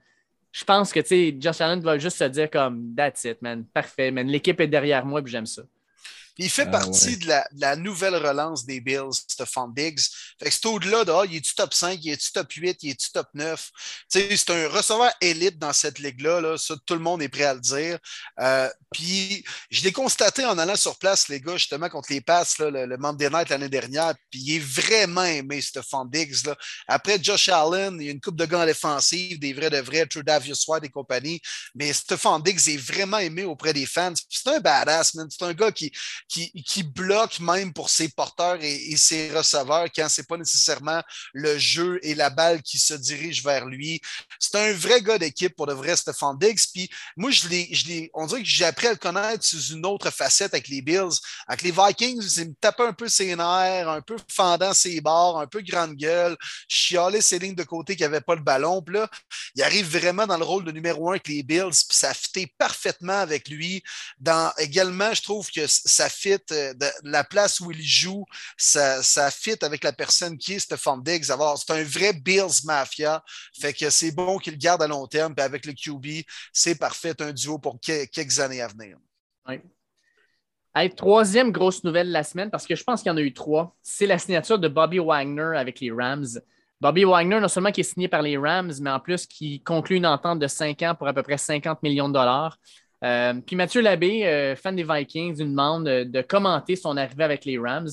je 0.53 0.65
pense 0.65 0.93
que 0.93 1.01
Josh 1.41 1.61
Allen 1.61 1.81
va 1.81 1.99
juste 1.99 2.19
se 2.19 2.25
dire 2.25 2.51
comme 2.51 2.95
That's 2.95 3.25
it, 3.25 3.41
man. 3.41 3.65
Parfait, 3.73 4.11
man. 4.11 4.27
L'équipe 4.27 4.61
est 4.61 4.69
derrière 4.69 5.07
moi 5.07 5.21
et 5.21 5.27
j'aime 5.27 5.47
ça 5.47 5.63
il 6.39 6.51
fait 6.51 6.67
ah, 6.67 6.71
partie 6.71 7.17
de, 7.17 7.33
la, 7.57 7.77
nouvelle 7.77 8.17
relance 8.17 8.65
des 8.65 8.81
Bills, 8.81 9.13
Stephon 9.29 9.69
Diggs. 9.69 10.01
Fait 10.41 10.49
que 10.49 10.55
c'est 10.55 10.67
au-delà 10.67 11.05
de 11.05 11.13
ah, 11.13 11.23
il 11.29 11.37
est-tu 11.37 11.55
top 11.55 11.73
5, 11.73 11.99
il 12.03 12.11
est-tu 12.11 12.33
top 12.33 12.51
8, 12.53 12.79
il 12.83 12.91
est-tu 12.91 13.13
top 13.13 13.29
9. 13.35 13.71
C'est 14.09 14.51
un 14.51 14.69
receveur 14.69 15.13
élite 15.21 15.59
dans 15.59 15.73
cette 15.73 15.99
ligue-là. 16.01 16.41
Là. 16.41 16.59
Ça, 16.59 16.75
tout 16.85 16.95
le 16.95 17.01
monde 17.01 17.23
est 17.23 17.29
prêt 17.29 17.45
à 17.45 17.55
le 17.55 17.61
dire. 17.61 17.99
Euh, 18.41 18.69
puis 18.93 19.45
je 19.71 19.85
l'ai 19.85 19.93
constaté 19.93 20.45
en 20.45 20.59
allant 20.59 20.77
sur 20.77 20.99
place, 20.99 21.29
les 21.29 21.41
gars, 21.41 21.57
justement, 21.57 21.89
contre 21.89 22.13
les 22.13 22.21
passes, 22.21 22.59
là, 22.59 22.71
le, 22.71 22.87
le 22.87 22.97
Monday 22.97 23.31
Night 23.31 23.49
l'année 23.49 23.69
dernière. 23.69 24.15
Puis 24.31 24.41
il 24.41 24.57
est 24.57 24.65
vraiment 24.65 25.25
aimé, 25.25 25.61
Stephon 25.61 26.05
Diggs. 26.05 26.47
Là. 26.47 26.57
Après 26.89 27.23
Josh 27.23 27.49
Allen, 27.49 27.97
il 28.01 28.07
y 28.07 28.09
a 28.09 28.13
une 28.13 28.21
coupe 28.21 28.37
de 28.37 28.45
gants 28.45 28.63
en 28.63 28.67
défensive, 28.67 29.39
des 29.39 29.53
vrais 29.53 29.71
de 29.71 29.79
vrais, 29.79 30.07
True 30.07 30.25
Davius 30.25 30.67
White 30.67 30.85
et 30.85 30.89
compagnie. 30.89 31.41
Mais 31.75 31.93
Stephon 31.93 32.41
Diggs 32.41 32.69
est 32.69 32.77
vraiment 32.77 33.19
aimé 33.19 33.45
auprès 33.45 33.73
des 33.73 33.87
fans. 33.87 34.13
C'est 34.29 34.49
un 34.49 34.59
badass, 34.59 35.15
man. 35.15 35.29
C'est 35.31 35.45
un 35.45 35.53
gars 35.53 35.71
qui 35.71 35.93
qui, 36.29 36.83
bloque 36.83 37.41
même 37.41 37.73
pour 37.73 37.91
ses 37.91 38.09
porteurs 38.09 38.59
et, 38.61 38.97
ses 38.97 39.31
receveurs 39.31 39.87
quand 39.95 40.09
c'est 40.09 40.27
pas 40.27 40.37
nécessairement 40.37 41.03
le 41.33 41.59
jeu 41.59 41.99
et 42.03 42.15
la 42.15 42.31
balle 42.31 42.63
qui 42.63 42.79
se 42.79 42.95
dirige 42.95 43.43
vers 43.43 43.67
lui. 43.67 44.01
C'est 44.39 44.57
un 44.57 44.73
vrai 44.73 45.03
gars 45.03 45.19
d'équipe 45.19 45.55
pour 45.55 45.67
de 45.67 45.73
vrai 45.73 45.97
Stephon 45.97 46.35
Diggs. 46.35 46.61
Puis 46.73 46.89
moi, 47.17 47.31
je 47.31 47.49
l'ai, 47.49 48.11
on 48.15 48.27
dirait 48.27 48.43
que 48.43 48.49
j'ai 48.49 48.65
appris 48.65 48.87
à 48.87 48.93
le 48.93 48.97
connaître 48.97 49.45
sous 49.45 49.73
une 49.75 49.85
autre 49.87 50.11
facette 50.11 50.55
avec 50.55 50.69
les 50.69 50.83
Bills. 50.83 51.19
Avec 51.47 51.63
les 51.63 51.71
Vikings, 51.71 52.23
il 52.39 52.49
me 52.49 52.55
tapait 52.61 52.85
un 52.85 52.93
peu 52.93 53.09
ses 53.09 53.35
nerfs, 53.37 53.89
un 53.89 54.01
peu 54.01 54.17
fendant 54.29 54.75
ses 54.75 55.01
barres, 55.01 55.39
un 55.39 55.47
peu 55.47 55.61
grande 55.63 55.95
gueule, 55.95 56.37
chialait 56.69 57.21
ses 57.21 57.39
lignes 57.39 57.55
de 57.55 57.65
côté 57.65 57.97
qui 57.97 58.03
n'avaient 58.03 58.21
pas 58.21 58.35
le 58.35 58.43
ballon. 58.43 58.83
Puis 58.83 58.95
là, 58.95 59.09
il 59.55 59.63
arrive 59.63 59.87
vraiment 59.87 60.27
dans 60.27 60.39
le 60.39 60.45
rôle 60.45 60.65
de 60.65 60.73
numéro 60.73 61.09
un 61.09 61.15
avec 61.15 61.29
les 61.29 61.43
Bills, 61.43 61.71
puis 61.89 61.97
ça 61.97 62.11
a 62.11 62.15
parfaitement 62.59 63.19
avec 63.19 63.49
lui. 63.49 63.83
Dans, 64.19 64.53
également, 64.59 65.13
je 65.15 65.23
trouve 65.23 65.51
que 65.51 65.67
ça 65.67 66.09
fit 66.15 66.39
euh, 66.53 66.73
la 67.03 67.25
place 67.25 67.61
où 67.61 67.71
il 67.71 67.83
joue, 67.83 68.25
ça, 68.57 69.03
fit 69.31 69.57
avec 69.63 69.85
la 69.85 69.93
personne 69.93 70.39
qui 70.39 70.55
est 70.55 70.59
Stephon 70.59 70.99
Diggs. 70.99 71.25
C'est 71.25 71.73
un 71.73 71.85
vrai 71.85 72.13
Bills 72.13 72.65
Mafia. 72.65 73.23
Fait 73.61 73.73
que 73.73 73.91
c'est 73.91 74.13
bon 74.13 74.39
qu'il 74.39 74.57
garde 74.57 74.83
à 74.83 74.87
long 74.87 75.07
terme. 75.07 75.35
Avec 75.39 75.67
le 75.67 75.73
QB, 75.73 76.25
c'est 76.53 76.77
parfait, 76.77 77.15
un 77.21 77.33
duo 77.33 77.59
pour 77.59 77.79
quelques 77.81 78.41
années 78.41 78.63
à 78.63 78.69
venir. 78.69 78.97
troisième 80.97 81.53
grosse 81.53 81.85
nouvelle 81.85 82.09
de 82.09 82.13
la 82.13 82.25
semaine, 82.25 82.51
parce 82.51 82.67
que 82.67 82.75
je 82.75 82.83
pense 82.83 83.03
qu'il 83.03 83.11
y 83.11 83.13
en 83.13 83.17
a 83.17 83.21
eu 83.21 83.33
trois, 83.33 83.77
c'est 83.83 84.07
la 84.07 84.19
signature 84.19 84.59
de 84.59 84.69
Bobby 84.69 84.99
Wagner 84.99 85.57
avec 85.57 85.81
les 85.81 85.93
Rams. 85.93 86.27
Bobby 86.81 87.05
Wagner, 87.05 87.41
non 87.41 87.49
seulement 87.49 87.71
qui 87.71 87.81
est 87.81 87.85
signé 87.85 88.09
par 88.09 88.23
les 88.23 88.37
Rams, 88.37 88.73
mais 88.81 88.91
en 88.91 89.01
plus 89.01 89.27
qui 89.27 89.63
conclut 89.63 89.97
une 89.97 90.07
entente 90.07 90.41
de 90.41 90.47
5 90.47 90.83
ans 90.83 90.95
pour 90.95 91.07
à 91.07 91.15
peu 91.15 91.23
près 91.23 91.39
50 91.39 91.83
millions 91.83 92.09
de 92.09 92.15
dollars. 92.15 92.59
Euh, 93.05 93.35
puis 93.47 93.55
Mathieu 93.55 93.83
Labbé, 93.83 94.25
euh, 94.25 94.57
fan 94.57 94.75
des 94.75 94.85
Vikings, 94.85 95.39
nous 95.39 95.51
demande 95.51 95.85
de, 95.85 96.23
commenter 96.23 96.75
son 96.75 96.97
arrivée 96.97 97.25
avec 97.25 97.45
les 97.45 97.59
Rams, 97.59 97.91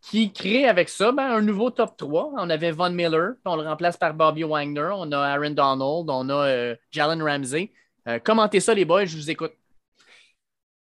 qui 0.00 0.32
crée 0.32 0.66
avec 0.66 0.88
ça? 0.88 1.12
Ben, 1.12 1.32
un 1.32 1.40
nouveau 1.40 1.70
top 1.70 1.96
3. 1.96 2.32
On 2.36 2.50
avait 2.50 2.70
Von 2.70 2.90
Miller, 2.90 3.34
on 3.44 3.56
le 3.56 3.62
remplace 3.62 3.96
par 3.96 4.14
Bobby 4.14 4.44
Wagner, 4.44 4.90
on 4.94 5.10
a 5.12 5.18
Aaron 5.18 5.50
Donald, 5.50 6.08
on 6.08 6.28
a 6.28 6.46
euh, 6.46 6.76
Jalen 6.90 7.22
Ramsey. 7.22 7.72
commentez 8.24 8.60
ça, 8.60 8.74
les 8.74 8.84
boys, 8.84 9.04
je 9.04 9.16
vous 9.16 9.30
écoute. 9.30 9.52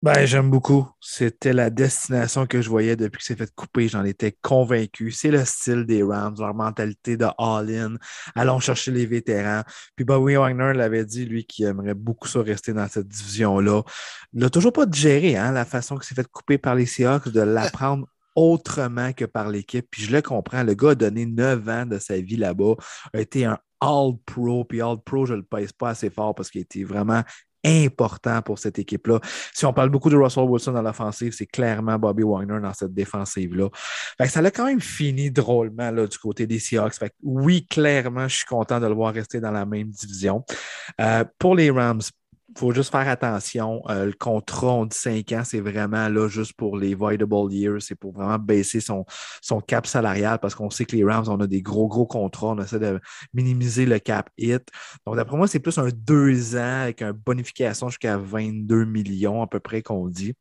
Ben, 0.03 0.25
j'aime 0.25 0.49
beaucoup. 0.49 0.89
C'était 0.99 1.53
la 1.53 1.69
destination 1.69 2.47
que 2.47 2.59
je 2.59 2.69
voyais 2.69 2.95
depuis 2.95 3.19
que 3.19 3.23
c'est 3.23 3.35
fait 3.35 3.53
couper. 3.53 3.87
J'en 3.87 4.03
étais 4.03 4.35
convaincu. 4.41 5.11
C'est 5.11 5.29
le 5.29 5.45
style 5.45 5.85
des 5.85 6.01
Rams, 6.01 6.33
leur 6.39 6.55
mentalité 6.55 7.17
de 7.17 7.27
all-in. 7.37 7.97
Allons 8.33 8.59
chercher 8.59 8.89
les 8.89 9.05
vétérans. 9.05 9.61
Puis 9.95 10.03
Bobby 10.03 10.37
Wagner 10.37 10.73
l'avait 10.73 11.05
dit, 11.05 11.25
lui, 11.25 11.45
qui 11.45 11.65
aimerait 11.65 11.93
beaucoup 11.93 12.27
ça 12.27 12.41
rester 12.41 12.73
dans 12.73 12.87
cette 12.87 13.07
division-là. 13.07 13.83
Il 14.33 14.39
n'a 14.39 14.49
toujours 14.49 14.73
pas 14.73 14.87
digéré 14.87 15.37
hein, 15.37 15.51
la 15.51 15.65
façon 15.65 15.97
que 15.97 16.05
c'est 16.05 16.15
fait 16.15 16.27
couper 16.27 16.57
par 16.57 16.73
les 16.73 16.87
Seahawks, 16.87 17.29
de 17.29 17.41
l'apprendre 17.41 18.07
autrement 18.35 19.13
que 19.13 19.25
par 19.25 19.49
l'équipe. 19.49 19.85
Puis 19.91 20.01
je 20.05 20.11
le 20.11 20.23
comprends. 20.23 20.63
Le 20.63 20.73
gars 20.73 20.89
a 20.89 20.95
donné 20.95 21.27
neuf 21.27 21.69
ans 21.69 21.85
de 21.85 21.99
sa 21.99 22.19
vie 22.19 22.37
là-bas, 22.37 22.73
a 23.13 23.19
été 23.19 23.45
un 23.45 23.59
All-Pro. 23.79 24.65
Puis 24.65 24.81
All-Pro, 24.81 25.27
je 25.27 25.33
ne 25.33 25.39
le 25.39 25.43
pèse 25.43 25.73
pas 25.73 25.89
assez 25.89 26.09
fort 26.09 26.33
parce 26.33 26.49
qu'il 26.49 26.61
était 26.61 26.83
vraiment 26.83 27.21
important 27.65 28.41
pour 28.41 28.59
cette 28.59 28.79
équipe-là. 28.79 29.19
Si 29.53 29.65
on 29.65 29.73
parle 29.73 29.89
beaucoup 29.89 30.09
de 30.09 30.15
Russell 30.15 30.43
Wilson 30.43 30.71
dans 30.71 30.81
l'offensive, 30.81 31.33
c'est 31.33 31.45
clairement 31.45 31.97
Bobby 31.97 32.23
Wagner 32.23 32.59
dans 32.61 32.73
cette 32.73 32.93
défensive-là. 32.93 33.69
Ça 34.27 34.41
l'a 34.41 34.51
quand 34.51 34.65
même 34.65 34.81
fini 34.81 35.31
drôlement 35.31 35.91
là, 35.91 36.07
du 36.07 36.17
côté 36.17 36.47
des 36.47 36.59
Seahawks. 36.59 36.95
oui, 37.23 37.65
clairement, 37.67 38.27
je 38.27 38.37
suis 38.37 38.45
content 38.45 38.79
de 38.79 38.87
le 38.87 38.93
voir 38.93 39.13
rester 39.13 39.39
dans 39.39 39.51
la 39.51 39.65
même 39.65 39.89
division. 39.89 40.43
Euh, 40.99 41.23
pour 41.37 41.55
les 41.55 41.69
Rams, 41.69 42.01
faut 42.57 42.73
juste 42.73 42.91
faire 42.91 43.07
attention. 43.07 43.81
Euh, 43.89 44.07
le 44.07 44.13
contrat, 44.13 44.73
on 44.73 44.85
dit 44.85 44.97
5 44.97 45.31
ans, 45.31 45.41
c'est 45.43 45.59
vraiment 45.59 46.09
là 46.09 46.27
juste 46.27 46.53
pour 46.53 46.77
les 46.77 46.95
voidable 46.95 47.51
years. 47.51 47.81
C'est 47.81 47.95
pour 47.95 48.13
vraiment 48.13 48.37
baisser 48.37 48.81
son, 48.81 49.05
son 49.41 49.61
cap 49.61 49.87
salarial 49.87 50.39
parce 50.39 50.55
qu'on 50.55 50.69
sait 50.69 50.85
que 50.85 50.95
les 50.95 51.03
Rams, 51.03 51.25
on 51.27 51.39
a 51.39 51.47
des 51.47 51.61
gros, 51.61 51.87
gros 51.87 52.05
contrats. 52.05 52.49
On 52.49 52.61
essaie 52.61 52.79
de 52.79 52.99
minimiser 53.33 53.85
le 53.85 53.99
cap 53.99 54.29
hit. 54.37 54.67
Donc, 55.05 55.15
d'après 55.15 55.37
moi, 55.37 55.47
c'est 55.47 55.59
plus 55.59 55.77
un 55.77 55.89
2 55.93 56.57
ans 56.57 56.81
avec 56.81 57.01
une 57.01 57.11
bonification 57.11 57.89
jusqu'à 57.89 58.17
22 58.17 58.85
millions 58.85 59.41
à 59.41 59.47
peu 59.47 59.59
près 59.59 59.81
qu'on 59.81 60.07
dit. 60.07 60.33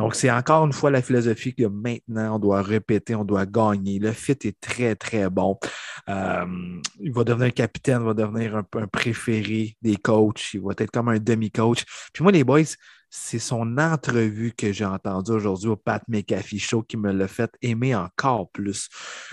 Donc, 0.00 0.14
c'est 0.14 0.30
encore 0.30 0.66
une 0.66 0.72
fois 0.72 0.90
la 0.90 1.02
philosophie 1.02 1.54
que 1.54 1.66
maintenant, 1.66 2.36
on 2.36 2.38
doit 2.38 2.62
répéter, 2.62 3.14
on 3.14 3.24
doit 3.24 3.46
gagner. 3.46 3.98
Le 3.98 4.12
fit 4.12 4.36
est 4.44 4.60
très, 4.60 4.96
très 4.96 5.30
bon. 5.30 5.58
Euh, 6.08 6.44
il 7.00 7.12
va 7.12 7.24
devenir 7.24 7.54
capitaine, 7.54 8.00
il 8.00 8.06
va 8.06 8.14
devenir 8.14 8.56
un, 8.56 8.66
un 8.80 8.86
préféré 8.86 9.76
des 9.82 9.96
coachs. 9.96 10.54
Il 10.54 10.60
va 10.60 10.72
être 10.76 10.90
comme 10.90 11.08
un 11.08 11.18
demi 11.18 11.51
coach. 11.52 11.84
Puis 12.12 12.22
moi, 12.22 12.32
boys, 12.44 12.76
c'est 13.14 13.38
son 13.38 13.76
entrevue 13.76 14.52
que 14.56 14.72
j'ai 14.72 14.86
entendue 14.86 15.32
aujourd'hui 15.32 15.68
au 15.68 15.76
Pat 15.76 16.02
McAfee 16.08 16.58
Show 16.58 16.82
qui 16.82 16.96
me 16.96 17.12
l'a 17.12 17.28
fait 17.28 17.50
aimer 17.60 17.94
encore 17.94 18.50
plus. 18.50 18.88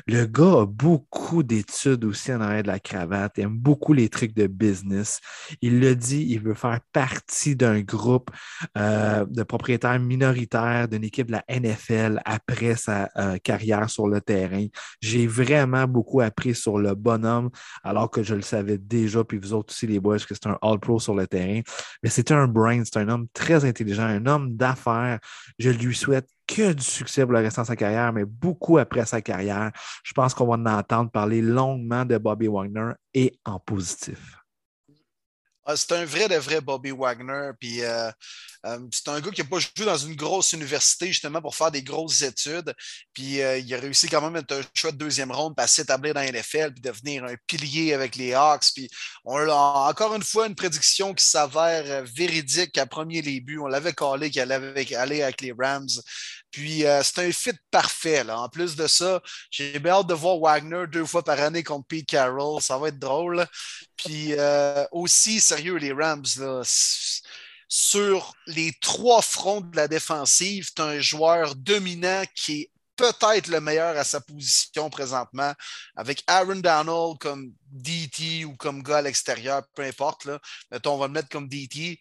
Le 0.05 0.25
gars 0.25 0.61
a 0.61 0.65
beaucoup 0.65 1.43
d'études 1.43 2.03
aussi 2.03 2.33
en 2.33 2.41
arrière 2.41 2.63
de 2.63 2.67
la 2.67 2.79
cravate, 2.79 3.33
il 3.37 3.45
aime 3.45 3.57
beaucoup 3.57 3.93
les 3.93 4.09
trucs 4.09 4.35
de 4.35 4.47
business. 4.47 5.21
Il 5.61 5.79
le 5.79 5.95
dit, 5.95 6.25
il 6.29 6.41
veut 6.41 6.55
faire 6.55 6.81
partie 6.91 7.55
d'un 7.55 7.79
groupe 7.79 8.29
euh, 8.77 9.25
de 9.25 9.43
propriétaires 9.43 9.99
minoritaires 9.99 10.89
d'une 10.89 11.05
équipe 11.05 11.27
de 11.27 11.37
la 11.37 11.45
NFL 11.47 12.21
après 12.25 12.75
sa 12.75 13.09
euh, 13.15 13.37
carrière 13.37 13.89
sur 13.89 14.09
le 14.09 14.19
terrain. 14.19 14.65
J'ai 14.99 15.25
vraiment 15.25 15.87
beaucoup 15.87 16.19
appris 16.19 16.53
sur 16.53 16.79
le 16.79 16.95
bonhomme, 16.95 17.49
alors 17.83 18.11
que 18.11 18.23
je 18.23 18.35
le 18.35 18.41
savais 18.41 18.77
déjà, 18.77 19.23
puis 19.23 19.37
vous 19.37 19.53
autres 19.53 19.73
aussi, 19.73 19.87
les 19.87 20.01
boys, 20.01 20.19
que 20.19 20.33
c'est 20.33 20.47
un 20.47 20.57
All-Pro 20.61 20.99
sur 20.99 21.15
le 21.15 21.27
terrain. 21.27 21.61
Mais 22.03 22.09
c'est 22.09 22.31
un 22.31 22.45
brain, 22.47 22.83
c'est 22.83 22.97
un 22.97 23.07
homme 23.07 23.27
très 23.33 23.68
intelligent, 23.69 24.03
un 24.03 24.25
homme 24.25 24.55
d'affaires. 24.55 25.19
Je 25.57 25.69
lui 25.69 25.95
souhaite 25.95 26.27
que 26.47 26.73
du 26.73 26.83
succès 26.83 27.23
pour 27.23 27.33
le 27.33 27.39
restant 27.39 27.61
de 27.61 27.67
sa 27.67 27.75
carrière, 27.75 28.11
mais 28.11 28.25
beaucoup 28.25 28.77
après 28.77 29.05
sa 29.05 29.21
carrière. 29.21 29.71
Je 30.03 30.13
pense 30.13 30.33
qu'on 30.33 30.47
va 30.47 30.55
en 30.55 30.65
entendre 30.65 31.11
parler 31.11 31.41
longuement 31.41 32.05
de 32.05 32.17
Bobby 32.17 32.47
Wagner 32.47 32.91
et 33.13 33.39
en 33.45 33.59
positif. 33.59 34.38
Ah, 35.71 35.75
c'est 35.77 35.91
un 35.91 36.03
vrai 36.03 36.27
de 36.27 36.35
vrai 36.35 36.61
Bobby 36.61 36.89
Wagner. 36.89 37.51
Puis 37.59 37.83
euh, 37.83 38.09
euh, 38.65 38.79
c'est 38.91 39.07
un 39.07 39.19
gars 39.21 39.29
qui 39.29 39.41
n'a 39.43 39.47
pas 39.47 39.59
joué 39.59 39.85
dans 39.85 39.97
une 39.97 40.15
grosse 40.15 40.53
université 40.53 41.05
justement 41.09 41.43
pour 41.43 41.55
faire 41.55 41.69
des 41.69 41.83
grosses 41.83 42.23
études. 42.23 42.73
Puis 43.13 43.39
euh, 43.39 43.59
il 43.59 43.71
a 43.75 43.79
réussi 43.79 44.07
quand 44.09 44.19
même 44.19 44.35
à 44.35 44.39
être 44.39 44.51
un 44.51 44.61
choix 44.73 44.91
de 44.91 44.97
deuxième 44.97 45.31
ronde, 45.31 45.53
à 45.57 45.67
s'établir 45.67 46.15
dans 46.15 46.21
la 46.21 46.31
NFL, 46.31 46.73
puis 46.73 46.81
devenir 46.81 47.23
un 47.23 47.35
pilier 47.45 47.93
avec 47.93 48.15
les 48.15 48.33
Hawks. 48.33 48.71
Puis 48.73 48.89
on 49.25 49.37
a 49.37 49.89
encore 49.91 50.15
une 50.15 50.23
fois 50.23 50.47
une 50.47 50.55
prédiction 50.55 51.13
qui 51.13 51.23
s'avère 51.23 52.03
véridique 52.03 52.75
à 52.79 52.87
premier 52.87 53.21
début. 53.21 53.59
On 53.59 53.67
l'avait 53.67 53.93
collé 53.93 54.31
qu'il 54.31 54.41
allait 54.41 54.95
aller 54.95 55.21
avec 55.21 55.39
les 55.39 55.53
Rams. 55.55 55.85
Puis 56.51 56.83
c'est 57.03 57.19
un 57.19 57.31
fit 57.31 57.57
parfait. 57.71 58.23
Là. 58.23 58.39
En 58.39 58.49
plus 58.49 58.75
de 58.75 58.87
ça, 58.87 59.21
j'ai 59.51 59.79
bien 59.79 59.93
hâte 59.93 60.07
de 60.07 60.13
voir 60.13 60.39
Wagner 60.39 60.85
deux 60.91 61.05
fois 61.05 61.23
par 61.23 61.39
année 61.39 61.63
contre 61.63 61.87
Pete 61.87 62.07
Carroll. 62.07 62.61
Ça 62.61 62.77
va 62.77 62.87
être 62.89 62.99
drôle. 62.99 63.45
Puis 63.95 64.33
aussi, 64.91 65.39
sérieux, 65.39 65.75
les 65.75 65.93
Rams, 65.93 66.25
sur 67.67 68.33
les 68.47 68.73
trois 68.81 69.21
fronts 69.21 69.61
de 69.61 69.75
la 69.75 69.87
défensive, 69.87 70.71
tu 70.75 70.81
as 70.81 70.85
un 70.85 70.99
joueur 70.99 71.55
dominant 71.55 72.23
qui 72.33 72.61
est 72.61 72.71
peut-être 72.95 73.47
le 73.47 73.61
meilleur 73.61 73.95
à 73.97 74.03
sa 74.03 74.19
position 74.19 74.89
présentement, 74.89 75.53
avec 75.95 76.21
Aaron 76.27 76.57
Donald 76.57 77.17
comme 77.19 77.53
DT 77.71 78.43
ou 78.43 78.57
comme 78.57 78.83
gars 78.83 78.97
à 78.97 79.01
l'extérieur, 79.03 79.61
peu 79.73 79.83
importe. 79.83 80.25
Là. 80.25 80.37
On 80.85 80.97
va 80.97 81.07
le 81.07 81.13
mettre 81.13 81.29
comme 81.29 81.47
DT. 81.47 81.97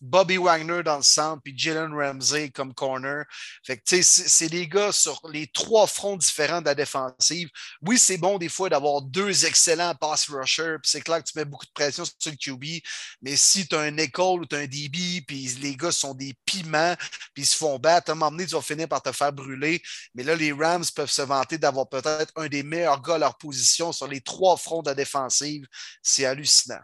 Bobby 0.00 0.36
Wagner 0.36 0.82
dans 0.82 0.98
le 0.98 1.02
centre, 1.02 1.42
puis 1.42 1.54
Jalen 1.56 1.94
Ramsey 1.94 2.50
comme 2.50 2.74
corner. 2.74 3.24
Fait 3.64 3.80
c'est 4.02 4.48
des 4.48 4.68
gars 4.68 4.92
sur 4.92 5.20
les 5.32 5.46
trois 5.46 5.86
fronts 5.86 6.16
différents 6.16 6.60
de 6.60 6.66
la 6.66 6.74
défensive. 6.74 7.48
Oui, 7.82 7.98
c'est 7.98 8.18
bon 8.18 8.38
des 8.38 8.48
fois 8.48 8.68
d'avoir 8.68 9.02
deux 9.02 9.46
excellents 9.46 9.94
pass 9.94 10.28
rushers, 10.28 10.76
puis 10.82 10.90
c'est 10.90 11.00
clair 11.00 11.22
que 11.22 11.30
tu 11.30 11.38
mets 11.38 11.44
beaucoup 11.44 11.66
de 11.66 11.72
pression 11.72 12.04
sur 12.04 12.14
le 12.26 12.36
QB, 12.36 12.82
mais 13.22 13.36
si 13.36 13.66
tu 13.66 13.74
as 13.76 13.80
un 13.80 13.96
école 13.96 14.42
ou 14.42 14.46
tu 14.46 14.56
un 14.56 14.66
DB, 14.66 15.22
puis 15.26 15.46
les 15.60 15.76
gars 15.76 15.92
sont 15.92 16.14
des 16.14 16.34
piments, 16.44 16.96
puis 17.32 17.44
ils 17.44 17.46
se 17.46 17.56
font 17.56 17.78
battre, 17.78 18.10
à 18.10 18.12
un 18.12 18.16
moment 18.16 18.30
donné, 18.30 18.46
tu 18.46 18.54
vas 18.54 18.62
finir 18.62 18.88
par 18.88 19.02
te 19.02 19.12
faire 19.12 19.32
brûler. 19.32 19.82
Mais 20.14 20.22
là, 20.22 20.34
les 20.34 20.52
Rams 20.52 20.84
peuvent 20.94 21.10
se 21.10 21.22
vanter 21.22 21.58
d'avoir 21.58 21.88
peut-être 21.88 22.32
un 22.36 22.48
des 22.48 22.62
meilleurs 22.62 23.00
gars 23.02 23.14
à 23.14 23.18
leur 23.18 23.38
position 23.38 23.92
sur 23.92 24.06
les 24.06 24.20
trois 24.20 24.56
fronts 24.56 24.82
de 24.82 24.90
la 24.90 24.94
défensive. 24.94 25.66
C'est 26.02 26.24
hallucinant. 26.26 26.80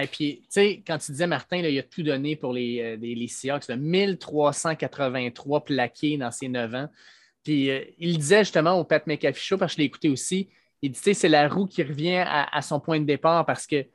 Et 0.00 0.06
puis, 0.06 0.40
tu 0.42 0.46
sais, 0.50 0.82
quand 0.86 0.98
tu 0.98 1.12
disais, 1.12 1.26
Martin, 1.26 1.58
il 1.58 1.78
a 1.78 1.82
tout 1.82 2.02
donné 2.02 2.36
pour 2.36 2.52
les, 2.52 2.80
euh, 2.80 2.96
les, 2.96 3.28
Seahawks, 3.28 3.68
1383 3.68 5.64
plaqués 5.64 6.16
dans 6.16 6.30
ses 6.30 6.48
9 6.48 6.74
ans. 6.74 6.88
Puis, 7.42 7.70
euh, 7.70 7.84
il 7.98 8.18
disait 8.18 8.40
justement 8.40 8.74
au 8.78 8.84
Pat 8.84 9.06
McAfee 9.06 9.42
Show, 9.42 9.58
parce 9.58 9.72
que 9.72 9.76
je 9.76 9.82
l'ai 9.82 9.86
écouté 9.86 10.08
aussi, 10.08 10.48
il 10.82 10.92
dit, 10.92 11.14
c'est 11.14 11.28
la 11.28 11.48
roue 11.48 11.66
qui 11.66 11.82
revient 11.82 12.24
à, 12.26 12.62
son 12.62 12.80
point 12.80 13.00
de 13.00 13.04
départ 13.04 13.44
parce 13.44 13.66
que 13.66 13.86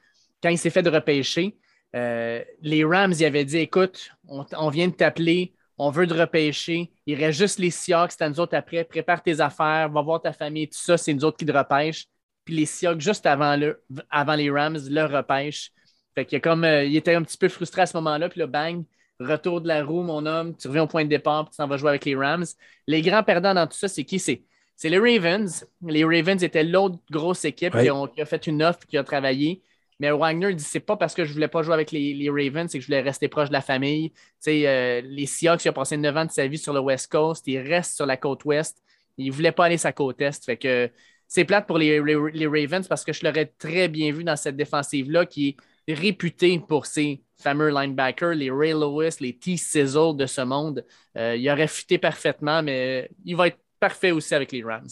quand 0.41 0.49
il 0.49 0.57
s'est 0.57 0.69
fait 0.69 0.83
de 0.83 0.89
repêcher, 0.89 1.55
euh, 1.95 2.43
les 2.61 2.83
Rams, 2.83 3.13
ils 3.13 3.25
avaient 3.25 3.45
dit, 3.45 3.59
écoute, 3.59 4.09
on, 4.27 4.69
vient 4.69 4.87
de 4.87 4.93
t'appeler, 4.93 5.53
on 5.77 5.91
veut 5.91 6.07
de 6.07 6.13
repêcher, 6.13 6.91
il 7.05 7.15
reste 7.15 7.39
juste 7.39 7.59
les 7.59 7.69
Seahawks, 7.69 8.11
c'est 8.11 8.23
à 8.23 8.29
nous 8.29 8.39
autres 8.39 8.55
après, 8.55 8.83
prépare 8.83 9.23
tes 9.23 9.39
affaires, 9.39 9.89
va 9.89 10.01
voir 10.01 10.21
ta 10.21 10.33
famille, 10.33 10.67
tout 10.67 10.77
ça, 10.77 10.97
c'est 10.97 11.13
nous 11.13 11.23
autres 11.23 11.37
qui 11.37 11.45
te 11.45 11.51
repêchent. 11.51 12.07
Puis 12.43 12.55
les 12.55 12.65
Seahawks, 12.65 12.99
juste 12.99 13.25
avant, 13.25 13.55
le, 13.55 13.81
avant 14.09 14.35
les 14.35 14.49
Rams, 14.49 14.79
le 14.89 15.05
repêchent. 15.05 15.71
Fait 16.15 16.25
qu'il 16.25 16.41
comme, 16.41 16.63
euh, 16.63 16.83
il 16.83 16.95
était 16.95 17.15
un 17.15 17.23
petit 17.23 17.37
peu 17.37 17.49
frustré 17.49 17.81
à 17.81 17.85
ce 17.85 17.97
moment-là, 17.97 18.29
puis 18.29 18.39
là, 18.39 18.47
bang, 18.47 18.83
retour 19.19 19.61
de 19.61 19.67
la 19.67 19.83
roue, 19.83 20.03
mon 20.03 20.25
homme, 20.25 20.55
tu 20.55 20.67
reviens 20.67 20.83
au 20.83 20.87
point 20.87 21.03
de 21.03 21.09
départ, 21.09 21.45
puis 21.45 21.51
tu 21.51 21.55
s'en 21.57 21.67
vas 21.67 21.77
jouer 21.77 21.89
avec 21.89 22.05
les 22.05 22.15
Rams. 22.15 22.45
Les 22.87 23.01
grands 23.01 23.23
perdants 23.23 23.53
dans 23.53 23.67
tout 23.67 23.77
ça, 23.77 23.87
c'est 23.87 24.03
qui? 24.03 24.19
C'est, 24.19 24.43
c'est 24.75 24.89
les 24.89 24.99
Ravens. 24.99 25.65
Les 25.81 26.03
Ravens 26.03 26.41
étaient 26.43 26.63
l'autre 26.63 26.97
grosse 27.11 27.45
équipe 27.45 27.73
qui, 27.73 28.21
a 28.21 28.25
fait 28.25 28.47
une 28.47 28.63
offre, 28.63 28.79
qui 28.87 28.97
a 28.97 29.03
travaillé. 29.03 29.61
Mais 29.99 30.11
Wagner 30.11 30.53
dit 30.53 30.63
c'est 30.63 30.79
pas 30.79 30.97
parce 30.97 31.13
que 31.13 31.23
je 31.23 31.33
voulais 31.33 31.47
pas 31.47 31.61
jouer 31.61 31.75
avec 31.75 31.91
les, 31.91 32.29
Ravens, 32.29 32.69
c'est 32.69 32.79
que 32.79 32.81
je 32.81 32.87
voulais 32.87 33.01
rester 33.01 33.27
proche 33.27 33.49
de 33.49 33.53
la 33.53 33.61
famille. 33.61 34.11
Euh, 34.47 35.01
les 35.05 35.25
Seahawks, 35.25 35.63
il 35.63 35.69
a 35.69 35.73
passé 35.73 35.97
9 35.97 36.17
ans 36.17 36.25
de 36.25 36.31
sa 36.31 36.47
vie 36.47 36.57
sur 36.57 36.73
le 36.73 36.79
West 36.79 37.11
Coast, 37.11 37.47
il 37.47 37.59
reste 37.59 37.95
sur 37.95 38.05
la 38.05 38.17
côte 38.17 38.43
ouest. 38.45 38.81
Il 39.17 39.31
voulait 39.31 39.51
pas 39.51 39.65
aller 39.65 39.77
sa 39.77 39.91
côte 39.91 40.19
est. 40.21 40.43
Fait 40.43 40.57
que 40.57 40.89
c'est 41.27 41.45
plate 41.45 41.67
pour 41.67 41.77
les, 41.77 42.01
les 42.33 42.47
Ravens 42.47 42.87
parce 42.87 43.03
que 43.05 43.13
je 43.13 43.23
l'aurais 43.23 43.45
très 43.45 43.87
bien 43.87 44.11
vu 44.11 44.23
dans 44.23 44.35
cette 44.35 44.55
défensive-là 44.57 45.25
qui 45.25 45.49
est 45.49 45.55
réputé 45.87 46.59
pour 46.59 46.85
ses 46.85 47.21
fameux 47.37 47.69
linebackers, 47.69 48.35
les 48.35 48.49
Ray 48.49 48.71
Lewis, 48.71 49.17
les 49.19 49.37
T-Sizzle 49.37 50.15
de 50.15 50.25
ce 50.25 50.41
monde. 50.41 50.85
Euh, 51.17 51.35
il 51.35 51.49
aurait 51.49 51.67
fité 51.67 51.97
parfaitement, 51.97 52.63
mais 52.63 53.09
il 53.25 53.35
va 53.35 53.47
être 53.47 53.59
parfait 53.79 54.11
aussi 54.11 54.33
avec 54.33 54.51
les 54.51 54.63
Rams. 54.63 54.87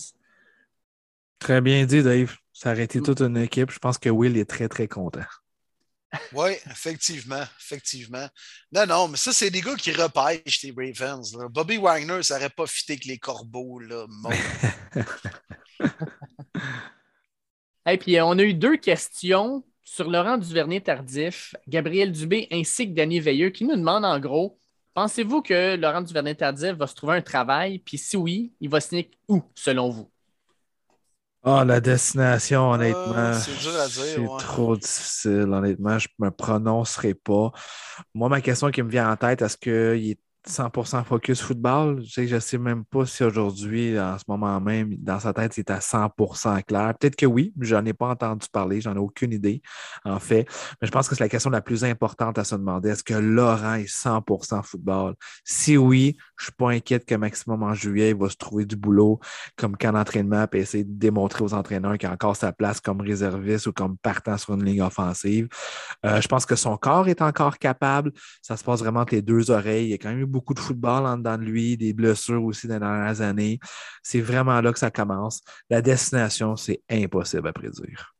Très 1.40 1.62
bien 1.62 1.86
dit, 1.86 2.04
Dave. 2.04 2.36
Ça 2.54 2.72
aurait 2.72 2.84
été 2.84 3.00
mm. 3.00 3.04
toute 3.04 3.22
une 3.22 3.38
équipe. 3.38 3.72
Je 3.72 3.80
pense 3.80 3.98
que 3.98 4.10
Will 4.10 4.38
est 4.38 4.50
très, 4.50 4.68
très 4.68 4.88
content. 4.88 5.26
Oui, 6.34 6.52
effectivement, 6.70 7.44
effectivement. 7.58 8.28
Non, 8.74 8.86
non, 8.86 9.08
mais 9.08 9.16
ça, 9.16 9.32
c'est 9.32 9.50
des 9.50 9.62
gars 9.62 9.76
qui 9.76 9.94
repêchent 9.94 10.62
les 10.64 10.74
Ravens. 10.76 11.38
Bobby 11.50 11.78
Wagner, 11.78 12.22
ça 12.22 12.36
n'aurait 12.36 12.50
pas 12.50 12.68
fité 12.68 12.94
avec 12.94 13.06
les 13.06 13.18
corbeaux. 13.18 13.80
Là, 13.80 14.06
Et 17.90 17.98
puis, 17.98 18.20
on 18.20 18.38
a 18.38 18.44
eu 18.44 18.54
deux 18.54 18.76
questions 18.76 19.64
sur 19.92 20.10
Laurent 20.10 20.38
Duvernay-Tardif, 20.38 21.54
Gabriel 21.68 22.14
Dubé 22.14 22.48
ainsi 22.50 22.88
que 22.88 22.96
Danny 22.96 23.20
Veilleux 23.20 23.50
qui 23.50 23.66
nous 23.66 23.76
demandent 23.76 24.06
en 24.06 24.20
gros 24.22 24.58
Pensez-vous 24.94 25.42
que 25.42 25.76
Laurent 25.76 26.02
Duvernay-Tardif 26.02 26.78
va 26.78 26.88
se 26.88 26.96
trouver 26.96 27.18
un 27.18 27.22
travail? 27.22 27.80
Puis 27.80 27.98
si 27.98 28.16
oui, 28.16 28.54
il 28.62 28.70
va 28.70 28.80
signer 28.80 29.12
où, 29.28 29.42
selon 29.54 29.90
vous? 29.90 30.10
Ah, 31.44 31.66
la 31.66 31.82
destination, 31.82 32.72
honnêtement. 32.72 33.14
Ah, 33.16 33.34
c'est 33.34 34.26
trop 34.40 34.78
difficile, 34.78 35.50
honnêtement. 35.52 36.00
Je 36.00 36.08
ne 36.20 36.26
me 36.26 36.32
prononcerai 36.32 37.14
pas. 37.14 37.52
Moi, 38.14 38.30
ma 38.30 38.40
question 38.40 38.72
qui 38.72 38.84
me 38.84 38.90
vient 38.90 39.12
en 39.12 39.18
tête, 39.18 39.42
est-ce 39.42 39.58
qu'il 39.58 40.12
est 40.12 40.20
100% 40.48 41.04
focus 41.04 41.42
football. 41.42 42.02
Je 42.04 42.34
ne 42.34 42.40
sais 42.40 42.58
même 42.58 42.84
pas 42.86 43.06
si 43.06 43.24
aujourd'hui, 43.24 44.00
en 44.00 44.18
ce 44.18 44.24
moment 44.28 44.60
même, 44.60 44.96
dans 44.98 45.20
sa 45.20 45.34
tête, 45.34 45.54
c'est 45.54 45.70
à 45.70 45.80
100% 45.80 46.64
clair. 46.64 46.94
Peut-être 47.00 47.16
que 47.16 47.26
oui, 47.26 47.54
je 47.60 47.76
n'en 47.76 47.86
ai 47.86 47.94
pas 47.94 48.10
entendu 48.10 48.48
parler, 48.52 48.82
j'en 48.82 48.96
ai 48.96 49.00
aucune 49.00 49.34
idée, 49.34 49.62
en 50.04 50.20
fait. 50.20 50.48
Mais 50.82 50.88
je 50.88 50.92
pense 50.92 51.08
que 51.08 51.16
c'est 51.16 51.24
la 51.24 51.30
question 51.30 51.52
la 51.52 51.62
plus 51.62 51.84
importante 51.84 52.38
à 52.40 52.44
se 52.44 52.56
demander. 52.56 52.90
Est-ce 52.90 53.04
que 53.04 53.14
Laurent 53.14 53.76
est 53.76 53.86
100% 53.86 54.64
football? 54.64 55.16
Si 55.44 55.78
oui, 55.78 56.18
je 56.38 56.46
suis 56.46 56.54
pas 56.54 56.72
inquiète 56.72 57.06
que 57.06 57.16
maximum 57.16 57.62
en 57.62 57.74
juillet, 57.76 58.10
il 58.10 58.16
va 58.16 58.30
se 58.30 58.38
trouver 58.38 58.66
du 58.66 58.76
boulot 58.76 59.20
comme 59.56 59.78
camp 59.78 59.92
d'entraînement 59.94 60.48
et 60.54 60.58
essayer 60.58 60.84
de 60.84 60.98
démontrer 60.98 61.44
aux 61.44 61.54
entraîneurs 61.54 61.98
qu'il 62.00 62.10
a 62.10 62.14
encore 62.14 62.36
sa 62.36 62.52
place 62.52 62.80
comme 62.80 63.02
réserviste 63.02 63.68
ou 63.68 63.74
comme 63.74 63.98
partant 63.98 64.38
sur 64.38 64.56
une 64.56 64.64
ligne 64.64 64.82
offensive. 64.82 65.48
Euh, 66.06 66.20
je 66.20 66.28
pense 66.28 66.48
que 66.48 66.56
son 66.56 66.78
corps 66.78 67.08
est 67.08 67.22
encore 67.22 67.60
capable. 67.60 68.12
Ça 68.42 68.58
se 68.58 68.64
passe 68.64 68.80
vraiment 68.80 69.02
entre 69.02 69.14
les 69.14 69.22
deux 69.22 69.52
oreilles. 69.52 69.86
Il 69.86 69.92
y 69.92 69.94
a 69.94 69.98
quand 69.98 70.10
même 70.10 70.20
eu 70.20 70.31
beaucoup 70.32 70.54
de 70.54 70.60
football 70.60 71.06
en 71.06 71.18
dedans 71.18 71.38
de 71.38 71.44
lui, 71.44 71.78
des 71.78 71.94
blessures 71.94 72.44
aussi 72.44 72.68
dans 72.68 72.76
les 72.76 72.80
dernières 72.80 73.22
années. 73.22 73.60
C'est 74.02 74.22
vraiment 74.22 74.60
là 74.62 74.72
que 74.74 74.80
ça 74.80 74.92
commence. 74.92 75.42
La 75.70 75.82
destination, 75.82 76.56
c'est 76.56 76.82
impossible 76.90 77.48
à 77.48 77.54
prédire 77.54 78.16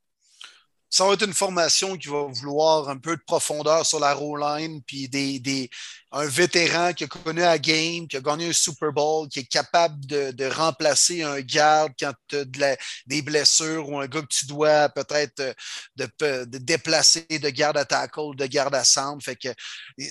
ça 0.92 1.06
va 1.06 1.14
être 1.14 1.26
une 1.26 1.34
formation 1.34 1.98
qui 1.98 2.10
va 2.10 2.24
vouloir 2.24 2.90
un 2.90 2.98
peu 2.98 3.16
de 3.16 3.22
profondeur 3.26 3.86
sur 3.86 4.00
la 4.02 4.14
row 4.14 4.36
line, 4.36 4.82
puis 4.86 5.08
des, 5.08 5.40
des, 5.40 5.70
un 6.12 6.26
vétéran 6.26 6.92
qui 6.92 7.06
a 7.06 7.08
connu 7.08 7.40
la 7.40 7.58
game, 7.58 8.10
qui 8.10 8.18
a 8.18 8.20
gagné 8.20 8.50
un 8.50 8.54
Super 8.54 8.92
Bowl, 8.92 9.30
qui 9.30 9.40
est 9.40 9.46
capable 9.46 10.06
de, 10.06 10.32
de 10.32 10.46
remplacer 10.48 11.24
un 11.24 11.40
garde 11.40 11.94
quand 11.98 12.12
tu 12.28 12.36
as 12.36 12.44
de 12.44 12.78
des 13.06 13.22
blessures 13.22 13.88
ou 13.88 14.00
un 14.00 14.08
gars 14.08 14.22
que 14.22 14.28
tu 14.28 14.46
dois 14.46 14.90
peut-être 14.90 15.40
euh, 15.40 15.54
de, 15.96 16.44
de, 16.44 16.58
déplacer 16.58 17.26
de 17.30 17.50
garde 17.50 17.78
à 17.78 17.86
tackle, 17.86 18.36
de 18.36 18.46
garde 18.46 18.76
à 18.76 18.84
centre. 18.84 19.24
Fait 19.24 19.38
que 19.38 19.48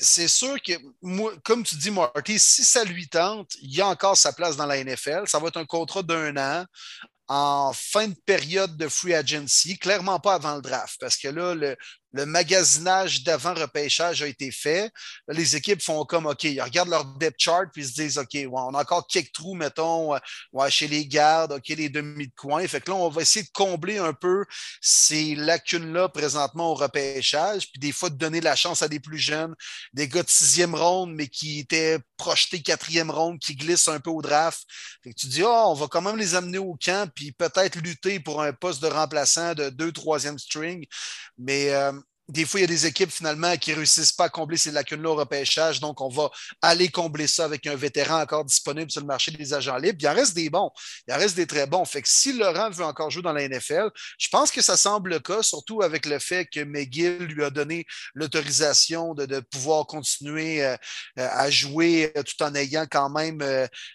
c'est 0.01 0.29
sûr 0.29 0.57
que, 0.63 0.73
moi, 1.03 1.35
comme 1.45 1.63
tu 1.63 1.77
dis, 1.77 1.91
Marty, 1.91 2.39
si 2.39 2.65
ça 2.65 2.85
lui 2.85 3.07
tente, 3.07 3.51
il 3.61 3.75
y 3.75 3.83
a 3.83 3.87
encore 3.87 4.17
sa 4.17 4.33
place 4.33 4.57
dans 4.57 4.67
la 4.67 4.83
NFL. 4.83 5.25
Ça 5.27 5.39
va 5.39 5.49
être 5.49 5.59
un 5.59 5.67
contrat 5.67 6.03
d'un 6.03 6.35
an 6.39 6.65
en 7.31 7.73
fin 7.73 8.09
de 8.09 8.17
période 8.27 8.77
de 8.77 8.89
free 8.89 9.15
agency, 9.15 9.79
clairement 9.79 10.19
pas 10.19 10.35
avant 10.35 10.57
le 10.57 10.63
draft, 10.63 10.97
parce 10.99 11.17
que 11.17 11.29
là, 11.29 11.55
le, 11.55 11.77
le 12.13 12.27
magasinage 12.27 13.23
d'avant-repêchage 13.23 14.23
a 14.23 14.27
été 14.27 14.51
fait. 14.51 14.91
les 15.29 15.57
équipes 15.57 15.83
font 15.83 16.05
comme, 16.05 16.27
OK, 16.27 16.45
ils 16.45 16.61
regardent 16.61 16.91
leur 16.91 17.05
depth 17.05 17.39
chart 17.39 17.67
puis 17.73 17.83
ils 17.83 17.89
se 17.89 17.95
disent, 17.95 18.19
OK, 18.19 18.37
on 18.53 18.75
a 18.75 18.81
encore 18.81 19.07
quelques 19.07 19.33
trous, 19.33 19.55
mettons, 19.55 20.15
euh, 20.15 20.69
chez 20.69 20.89
les 20.89 21.07
gardes, 21.07 21.53
OK, 21.53 21.69
les 21.69 21.89
demi 21.89 22.29
de 22.29 22.35
coin. 22.35 22.67
Fait 22.67 22.81
que 22.81 22.91
là, 22.91 22.97
on 22.97 23.09
va 23.09 23.23
essayer 23.23 23.45
de 23.45 23.51
combler 23.53 23.99
un 23.99 24.13
peu 24.13 24.45
ces 24.81 25.35
lacunes-là 25.35 26.09
présentement 26.09 26.73
au 26.73 26.75
repêchage, 26.75 27.71
puis 27.71 27.81
des 27.81 27.93
fois 27.93 28.11
de 28.11 28.17
donner 28.17 28.41
la 28.41 28.57
chance 28.57 28.83
à 28.83 28.89
des 28.89 29.01
plus 29.01 29.19
jeunes, 29.19 29.55
des 29.93 30.09
gars 30.09 30.23
de 30.23 30.31
sixième 30.31 30.75
ronde, 30.75 31.15
mais 31.15 31.29
qui 31.29 31.61
étaient 31.61 31.99
projetés 32.17 32.63
quatrième 32.63 33.11
ronde, 33.11 33.39
qui 33.39 33.55
glissent 33.55 33.89
un 33.89 34.01
peu 34.01 34.11
au 34.11 34.23
draft. 34.23 34.65
Fait 35.03 35.13
que 35.13 35.19
tu 35.19 35.27
dis, 35.27 35.43
oh, 35.43 35.65
on 35.69 35.75
va 35.75 35.87
quand 35.89 36.03
même 36.03 36.17
les 36.17 36.35
amener 36.35 36.59
au 36.59 36.77
camp, 36.83 37.11
puis 37.15 37.33
peut-être 37.33 37.77
lutter 37.77 38.21
pour 38.21 38.43
un 38.43 38.53
poste 38.53 38.83
de 38.83 38.89
remplaçant 38.89 39.55
de 39.55 39.71
deux, 39.71 39.93
troisième 39.93 40.39
string. 40.39 40.87
Mais 41.39 41.71
euh, 41.71 41.93
des 42.31 42.45
fois, 42.45 42.61
il 42.61 42.63
y 42.63 42.65
a 42.65 42.69
des 42.69 42.87
équipes 42.87 43.11
finalement 43.11 43.57
qui 43.57 43.71
ne 43.71 43.77
réussissent 43.77 44.13
pas 44.13 44.25
à 44.25 44.29
combler 44.29 44.57
ces 44.57 44.71
lacunes-là 44.71 45.11
au 45.11 45.15
repêchage. 45.15 45.81
Donc, 45.81 46.01
on 46.01 46.09
va 46.09 46.31
aller 46.63 46.89
combler 46.89 47.27
ça 47.27 47.45
avec 47.45 47.67
un 47.67 47.77
vétéran 47.77 48.21
encore 48.21 48.45
disponible 48.45 48.91
sur 48.91 49.01
le 49.01 49.07
marché 49.07 49.31
des 49.31 49.53
agents 49.53 49.77
libres. 49.77 49.99
Il 50.01 50.09
en 50.09 50.15
reste 50.15 50.35
des 50.35 50.51
bons. 50.51 50.71
Il 51.07 51.15
en 51.15 51.19
reste 51.19 51.37
des 51.37 51.47
très 51.47 51.67
bons. 51.67 51.85
Fait 51.85 52.03
que 52.03 52.09
si 52.09 52.33
Laurent 52.33 52.71
veut 52.71 52.85
encore 52.85 53.11
jouer 53.11 53.23
dans 53.23 53.33
la 53.33 53.49
NFL, 53.49 53.91
je 54.19 54.29
pense 54.29 54.51
que 54.51 54.63
ça 54.63 54.77
semble 54.77 55.11
le 55.11 55.19
cas, 55.19 55.43
surtout 55.43 55.83
avec 55.83 56.07
le 56.07 56.19
fait 56.19 56.47
que 56.47 56.61
McGill 56.61 57.19
lui 57.25 57.45
a 57.45 57.51
donné 57.51 57.87
l'autorisation 58.15 59.15
de, 59.15 59.41
pouvoir 59.51 59.87
continuer 59.87 60.65
euh, 60.65 60.77
euh, 61.19 61.29
à 61.31 61.51
jouer 61.51 62.13
euh, 62.17 62.23
tout 62.23 62.43
en 62.43 62.55
ayant 62.55 62.87
quand 62.91 63.11
même 63.11 63.41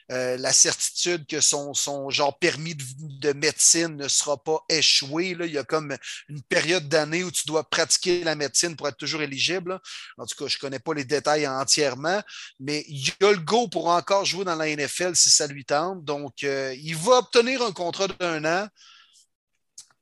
la 0.10 0.54
certitude 0.54 1.26
que 1.28 1.40
son, 1.40 1.74
genre 2.10 2.38
permis 2.40 2.76
de, 2.76 3.34
médecine 3.34 3.96
ne 3.96 4.08
sera 4.08 4.42
pas 4.42 4.64
échoué. 4.70 5.36
Là. 5.36 5.46
Il 5.46 5.54
y 5.54 5.58
a 5.58 5.64
comme 5.64 5.96
une 6.30 6.42
période 6.44 6.88
d'année 6.90 7.24
où 7.24 7.32
tu 7.32 7.46
dois 7.48 7.64
pratiquer 7.70 8.24
la 8.26 8.36
médecine 8.36 8.76
pour 8.76 8.88
être 8.88 8.98
toujours 8.98 9.22
éligible. 9.22 9.80
En 10.18 10.26
tout 10.26 10.36
cas, 10.38 10.48
je 10.48 10.58
ne 10.58 10.60
connais 10.60 10.80
pas 10.80 10.94
les 10.94 11.06
détails 11.06 11.48
entièrement, 11.48 12.22
mais 12.60 12.84
il 12.88 13.12
a 13.22 13.32
le 13.32 13.40
go 13.40 13.68
pour 13.68 13.88
encore 13.88 14.26
jouer 14.26 14.46
dans 14.46 14.56
la 14.56 14.76
NFL 14.76 15.16
si 15.16 15.30
ça 15.30 15.48
lui 15.48 15.66
tente. 15.66 16.04
Donc, 16.04 16.44
euh, 16.44 16.76
il 16.78 16.96
va 16.96 17.20
obtenir 17.20 17.62
un 17.62 17.72
contrat 17.72 18.08
d'un 18.08 18.44
an. 18.46 18.68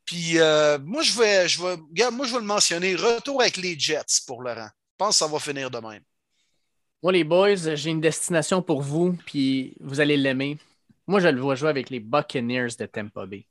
Puis 0.06 0.40
euh, 0.40 0.78
moi, 0.80 1.02
je 1.02 1.18
vais, 1.18 1.48
je 1.48 1.62
vais, 1.62 2.12
moi, 2.12 2.26
je 2.26 2.34
vais 2.34 2.40
le 2.40 2.45
mentionner. 2.45 2.95
Retour 2.95 3.41
avec 3.41 3.58
les 3.58 3.78
Jets 3.78 4.22
pour 4.28 4.41
Laurent. 4.41 4.70
Je 4.70 4.98
pense 4.98 5.10
que 5.10 5.26
ça 5.26 5.28
va 5.28 5.40
finir 5.40 5.72
de 5.72 5.78
même. 5.78 6.04
Moi, 7.02 7.12
les 7.12 7.24
boys, 7.24 7.76
j'ai 7.76 7.90
une 7.90 8.02
destination 8.02 8.62
pour 8.62 8.82
vous, 8.82 9.18
puis 9.26 9.76
vous 9.82 10.00
allez 10.00 10.16
l'aimer. 10.16 10.58
Moi, 11.08 11.20
je 11.20 11.28
le 11.28 11.41
vois 11.41 11.56
jouer 11.56 11.70
avec 11.70 11.90
les 11.90 12.00
Buccaneers 12.00 12.76
de 12.80 12.86
Tampa 12.86 13.26
Bay. 13.26 13.45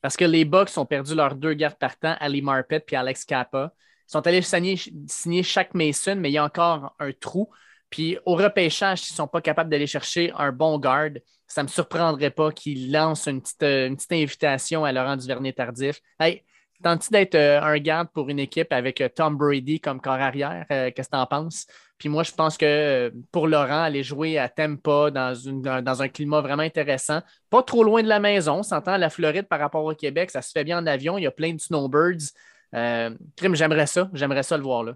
Parce 0.00 0.16
que 0.16 0.24
les 0.24 0.44
Bucks 0.44 0.76
ont 0.76 0.86
perdu 0.86 1.14
leurs 1.14 1.34
deux 1.34 1.54
gardes 1.54 1.78
partants, 1.78 2.16
Ali 2.20 2.42
Marpet 2.42 2.80
puis 2.80 2.96
Alex 2.96 3.24
Kappa. 3.24 3.72
Ils 4.08 4.12
sont 4.12 4.26
allés 4.26 4.42
signer, 4.42 5.42
chaque 5.42 5.74
Mason, 5.74 6.16
mais 6.16 6.30
il 6.30 6.34
y 6.34 6.38
a 6.38 6.44
encore 6.44 6.94
un 6.98 7.12
trou. 7.12 7.50
Puis 7.90 8.18
au 8.24 8.34
repêchage, 8.34 9.02
s'ils 9.02 9.14
ne 9.14 9.16
sont 9.16 9.28
pas 9.28 9.40
capables 9.40 9.70
d'aller 9.70 9.86
chercher 9.86 10.32
un 10.36 10.52
bon 10.52 10.78
garde, 10.78 11.20
ça 11.46 11.62
ne 11.62 11.68
me 11.68 11.70
surprendrait 11.70 12.30
pas 12.30 12.50
qu'ils 12.50 12.90
lancent 12.92 13.28
une 13.28 13.40
petite, 13.40 13.58
petite, 13.58 14.12
invitation 14.12 14.84
à 14.84 14.92
Laurent 14.92 15.16
Duvernay-Tardif. 15.16 16.00
Hey, 16.18 16.42
tentes-tu 16.82 17.10
d'être 17.10 17.34
euh, 17.34 17.62
un 17.62 17.78
garde 17.78 18.08
pour 18.12 18.28
une 18.28 18.38
équipe 18.38 18.72
avec 18.72 19.00
euh, 19.00 19.08
Tom 19.08 19.36
Brady 19.36 19.80
comme 19.80 20.00
corps 20.00 20.14
arrière? 20.14 20.66
Euh, 20.70 20.90
qu'est-ce 20.94 21.08
que 21.08 21.16
tu 21.16 21.20
en 21.20 21.26
penses? 21.26 21.66
Puis 21.98 22.08
moi, 22.08 22.22
je 22.22 22.32
pense 22.32 22.58
que 22.58 23.12
pour 23.30 23.46
Laurent, 23.46 23.82
aller 23.82 24.02
jouer 24.02 24.38
à 24.38 24.48
Tampa 24.48 25.10
dans, 25.10 26.02
un 26.02 26.08
climat 26.08 26.40
vraiment 26.40 26.62
intéressant, 26.62 27.20
pas 27.50 27.62
trop 27.62 27.84
loin 27.84 28.02
de 28.02 28.08
la 28.08 28.20
maison, 28.20 28.56
on 28.56 28.62
s'entend 28.62 28.96
la 28.96 29.10
Floride 29.10 29.46
par 29.46 29.60
rapport 29.60 29.84
au 29.84 29.94
Québec, 29.94 30.30
ça 30.30 30.42
se 30.42 30.50
fait 30.50 30.64
bien 30.64 30.78
en 30.78 30.86
avion, 30.86 31.16
il 31.16 31.22
y 31.22 31.26
a 31.26 31.30
plein 31.30 31.54
de 31.54 31.60
snowbirds. 31.60 32.32
Euh, 32.74 33.10
j'aimerais 33.38 33.86
ça. 33.86 34.10
J'aimerais 34.12 34.42
ça 34.42 34.56
le 34.56 34.62
voir 34.62 34.84
là. 34.84 34.94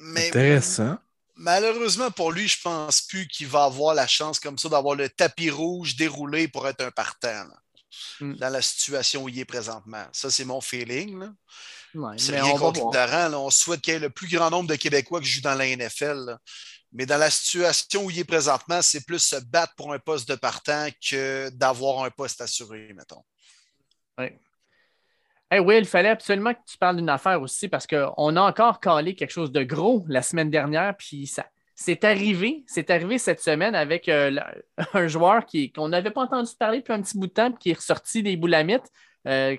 Intéressant. 0.00 0.98
Malheureusement 1.36 2.10
pour 2.10 2.30
lui, 2.30 2.46
je 2.46 2.60
pense 2.62 3.02
plus 3.02 3.26
qu'il 3.26 3.48
va 3.48 3.64
avoir 3.64 3.94
la 3.94 4.06
chance 4.06 4.38
comme 4.38 4.58
ça 4.58 4.68
d'avoir 4.68 4.94
le 4.94 5.08
tapis 5.08 5.50
rouge 5.50 5.96
déroulé 5.96 6.46
pour 6.48 6.68
être 6.68 6.82
un 6.82 6.90
partant 6.90 7.44
hmm. 8.20 8.34
dans 8.34 8.50
la 8.50 8.62
situation 8.62 9.24
où 9.24 9.28
il 9.28 9.38
est 9.38 9.44
présentement. 9.44 10.04
Ça, 10.12 10.30
c'est 10.30 10.44
mon 10.44 10.60
feeling. 10.60 11.28
c'est 12.18 12.40
rien 12.40 12.56
contre 12.56 12.84
On 13.34 13.50
souhaite 13.50 13.80
qu'il 13.80 13.94
y 13.94 13.96
ait 13.96 14.00
le 14.00 14.10
plus 14.10 14.28
grand 14.28 14.50
nombre 14.50 14.68
de 14.68 14.76
Québécois 14.76 15.20
qui 15.20 15.26
jouent 15.26 15.42
dans 15.42 15.54
la 15.54 15.74
NFL. 15.74 16.36
Mais 16.92 17.06
dans 17.06 17.18
la 17.18 17.30
situation 17.30 18.04
où 18.04 18.10
il 18.10 18.20
est 18.20 18.24
présentement, 18.24 18.80
c'est 18.80 19.04
plus 19.04 19.18
se 19.18 19.36
battre 19.36 19.74
pour 19.76 19.92
un 19.92 19.98
poste 19.98 20.28
de 20.28 20.36
partant 20.36 20.88
que 21.10 21.50
d'avoir 21.50 22.04
un 22.04 22.10
poste 22.10 22.40
assuré, 22.40 22.92
mettons. 22.94 23.24
Oui. 24.18 24.28
Hey 25.54 25.60
Will, 25.60 25.78
il 25.78 25.86
fallait 25.86 26.08
absolument 26.08 26.52
que 26.52 26.58
tu 26.66 26.76
parles 26.76 26.96
d'une 26.96 27.08
affaire 27.08 27.40
aussi 27.40 27.68
parce 27.68 27.86
qu'on 27.86 28.36
a 28.36 28.40
encore 28.40 28.80
calé 28.80 29.14
quelque 29.14 29.30
chose 29.30 29.52
de 29.52 29.62
gros 29.62 30.04
la 30.08 30.20
semaine 30.20 30.50
dernière, 30.50 30.96
puis 30.96 31.28
ça. 31.28 31.46
C'est 31.76 32.02
arrivé, 32.02 32.64
c'est 32.66 32.90
arrivé 32.90 33.18
cette 33.18 33.38
semaine 33.38 33.76
avec 33.76 34.08
euh, 34.08 34.34
un 34.94 35.06
joueur 35.06 35.46
qu'on 35.72 35.90
n'avait 35.90 36.10
pas 36.10 36.22
entendu 36.22 36.50
parler 36.58 36.78
depuis 36.78 36.92
un 36.92 37.02
petit 37.02 37.16
bout 37.16 37.28
de 37.28 37.32
temps, 37.32 37.52
qui 37.52 37.70
est 37.70 37.74
ressorti 37.74 38.24
des 38.24 38.36
boulamites. 38.36 38.90
Euh, 39.28 39.56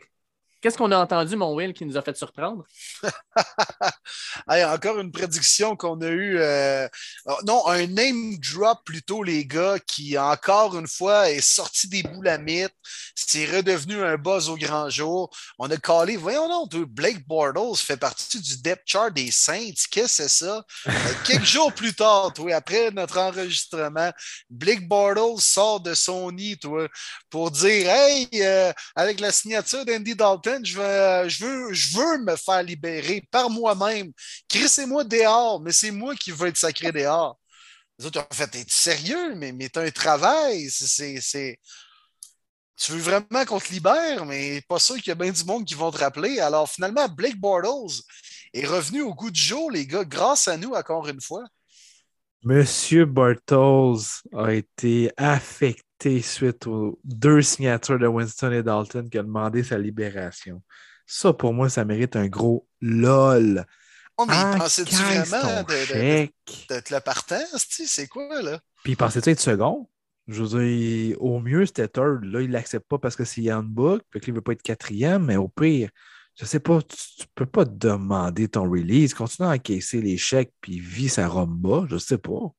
Qu'est-ce 0.65 0.79
qu'on 0.79 0.91
a 0.91 0.97
entendu, 0.97 1.35
mon 1.35 1.53
Will, 1.53 1.75
qui 1.75 1.85
nous 1.85 1.95
a 1.95 2.01
fait 2.01 2.17
surprendre? 2.17 2.65
encore 4.47 4.99
une 4.99 5.11
prédiction 5.11 5.75
qu'on 5.75 6.01
a 6.01 6.07
eue. 6.07 6.39
Euh, 6.39 6.87
oh, 7.27 7.37
non, 7.45 7.67
un 7.67 7.85
name 7.85 8.37
drop 8.39 8.79
plutôt, 8.83 9.21
les 9.21 9.45
gars, 9.45 9.77
qui 9.85 10.17
encore 10.17 10.75
une 10.75 10.87
fois 10.87 11.29
est 11.29 11.41
sorti 11.41 11.87
des 11.87 12.01
boulamites. 12.01 12.73
C'est 13.13 13.45
redevenu 13.45 14.03
un 14.03 14.17
buzz 14.17 14.49
au 14.49 14.55
grand 14.55 14.89
jour. 14.89 15.29
On 15.59 15.69
a 15.69 15.77
collé, 15.77 16.17
voyons 16.17 16.49
non, 16.49 16.67
Blake 16.87 17.27
Bortles 17.27 17.77
fait 17.77 17.97
partie 17.97 18.41
du 18.41 18.57
depth 18.57 18.83
chart 18.87 19.13
des 19.13 19.29
Saints. 19.29 19.73
Qu'est-ce 19.91 20.07
que 20.07 20.07
c'est 20.07 20.29
ça? 20.29 20.65
Euh, 20.87 20.91
quelques 21.25 21.45
jours 21.45 21.71
plus 21.73 21.93
tard, 21.93 22.33
toi, 22.33 22.55
après 22.55 22.89
notre 22.89 23.19
enregistrement, 23.19 24.11
Blake 24.49 24.87
Bortles 24.87 25.41
sort 25.41 25.79
de 25.79 25.93
son 25.93 26.31
nid, 26.31 26.57
toi, 26.57 26.87
pour 27.29 27.51
dire 27.51 27.87
Hey, 27.87 28.27
euh, 28.33 28.73
avec 28.95 29.19
la 29.19 29.31
signature 29.31 29.85
d'Andy 29.85 30.15
Dalton, 30.15 30.54
je 30.63 30.77
veux, 30.77 31.29
je, 31.29 31.45
veux, 31.45 31.73
je 31.73 31.97
veux 31.97 32.17
me 32.19 32.35
faire 32.35 32.63
libérer 32.63 33.27
par 33.31 33.49
moi-même. 33.49 34.11
Crissez-moi 34.47 35.03
dehors, 35.03 35.59
mais 35.61 35.71
c'est 35.71 35.91
moi 35.91 36.15
qui 36.15 36.31
veux 36.31 36.47
être 36.47 36.57
sacré 36.57 36.91
dehors. 36.91 37.37
Les 37.97 38.05
autres 38.05 38.19
ont 38.19 38.33
fait 38.33 38.47
T'es 38.47 38.65
sérieux, 38.67 39.35
mais, 39.35 39.51
mais 39.51 39.69
t'as 39.69 39.85
un 39.85 39.91
travail. 39.91 40.69
Tu 42.77 42.91
veux 42.91 42.99
vraiment 42.99 43.45
qu'on 43.45 43.59
te 43.59 43.71
libère, 43.71 44.25
mais 44.25 44.61
pas 44.67 44.79
sûr 44.79 44.95
qu'il 44.95 45.07
y 45.07 45.11
a 45.11 45.15
bien 45.15 45.31
du 45.31 45.43
monde 45.45 45.65
qui 45.65 45.75
vont 45.75 45.91
te 45.91 45.97
rappeler. 45.97 46.39
Alors 46.39 46.69
finalement, 46.69 47.07
Blake 47.07 47.39
Bortles 47.39 48.01
est 48.53 48.65
revenu 48.65 49.01
au 49.01 49.13
goût 49.13 49.31
du 49.31 49.41
jour, 49.41 49.71
les 49.71 49.87
gars, 49.87 50.03
grâce 50.03 50.47
à 50.47 50.57
nous, 50.57 50.73
encore 50.73 51.07
une 51.07 51.21
fois. 51.21 51.43
Monsieur 52.43 53.05
Bortles 53.05 54.21
a 54.33 54.53
été 54.53 55.11
affecté 55.17 55.84
suite 56.21 56.67
aux 56.67 56.99
deux 57.03 57.41
signatures 57.41 57.99
de 57.99 58.07
Winston 58.07 58.51
et 58.51 58.63
Dalton 58.63 59.09
qui 59.09 59.17
a 59.17 59.23
demandé 59.23 59.63
sa 59.63 59.77
libération. 59.77 60.61
Ça, 61.05 61.33
pour 61.33 61.53
moi, 61.53 61.69
ça 61.69 61.85
mérite 61.85 62.15
un 62.15 62.27
gros 62.27 62.67
LOL. 62.81 63.65
Oh, 64.17 64.25
mais 64.27 64.33
il 64.33 64.57
pensait-tu 64.57 64.95
vraiment 64.95 65.63
d'être 65.63 66.89
le 66.89 66.99
partant? 66.99 67.41
C'est 67.57 68.07
quoi, 68.07 68.41
là? 68.41 68.59
Puis 68.83 68.93
il 68.93 68.95
pensait-tu 68.95 69.29
être 69.29 69.39
second? 69.39 69.89
Je 70.27 70.41
veux 70.41 70.59
dire, 70.59 71.21
au 71.21 71.39
mieux, 71.39 71.65
c'était 71.65 71.87
third. 71.87 72.23
Là, 72.23 72.41
il 72.41 72.47
ne 72.47 72.53
l'accepte 72.53 72.87
pas 72.87 72.97
parce 72.97 73.15
que 73.15 73.25
c'est 73.25 73.41
Yann 73.41 73.65
Book, 73.65 74.01
puis 74.09 74.19
qu'il 74.19 74.33
ne 74.33 74.37
veut 74.37 74.41
pas 74.41 74.53
être 74.53 74.63
quatrième, 74.63 75.25
mais 75.25 75.35
au 75.35 75.49
pire, 75.49 75.89
je 76.35 76.45
sais 76.45 76.59
pas, 76.59 76.81
tu, 76.81 76.97
ne 77.21 77.25
peux 77.35 77.45
pas 77.45 77.65
demander 77.65 78.47
ton 78.47 78.69
release. 78.69 79.13
Continue 79.13 79.47
à 79.47 79.51
encaisser 79.51 80.01
les 80.01 80.17
chèques, 80.17 80.53
puis 80.61 80.79
vit 80.79 81.09
sa 81.09 81.27
rumba, 81.27 81.85
je 81.89 81.97
sais 81.97 82.17
pas. 82.17 82.51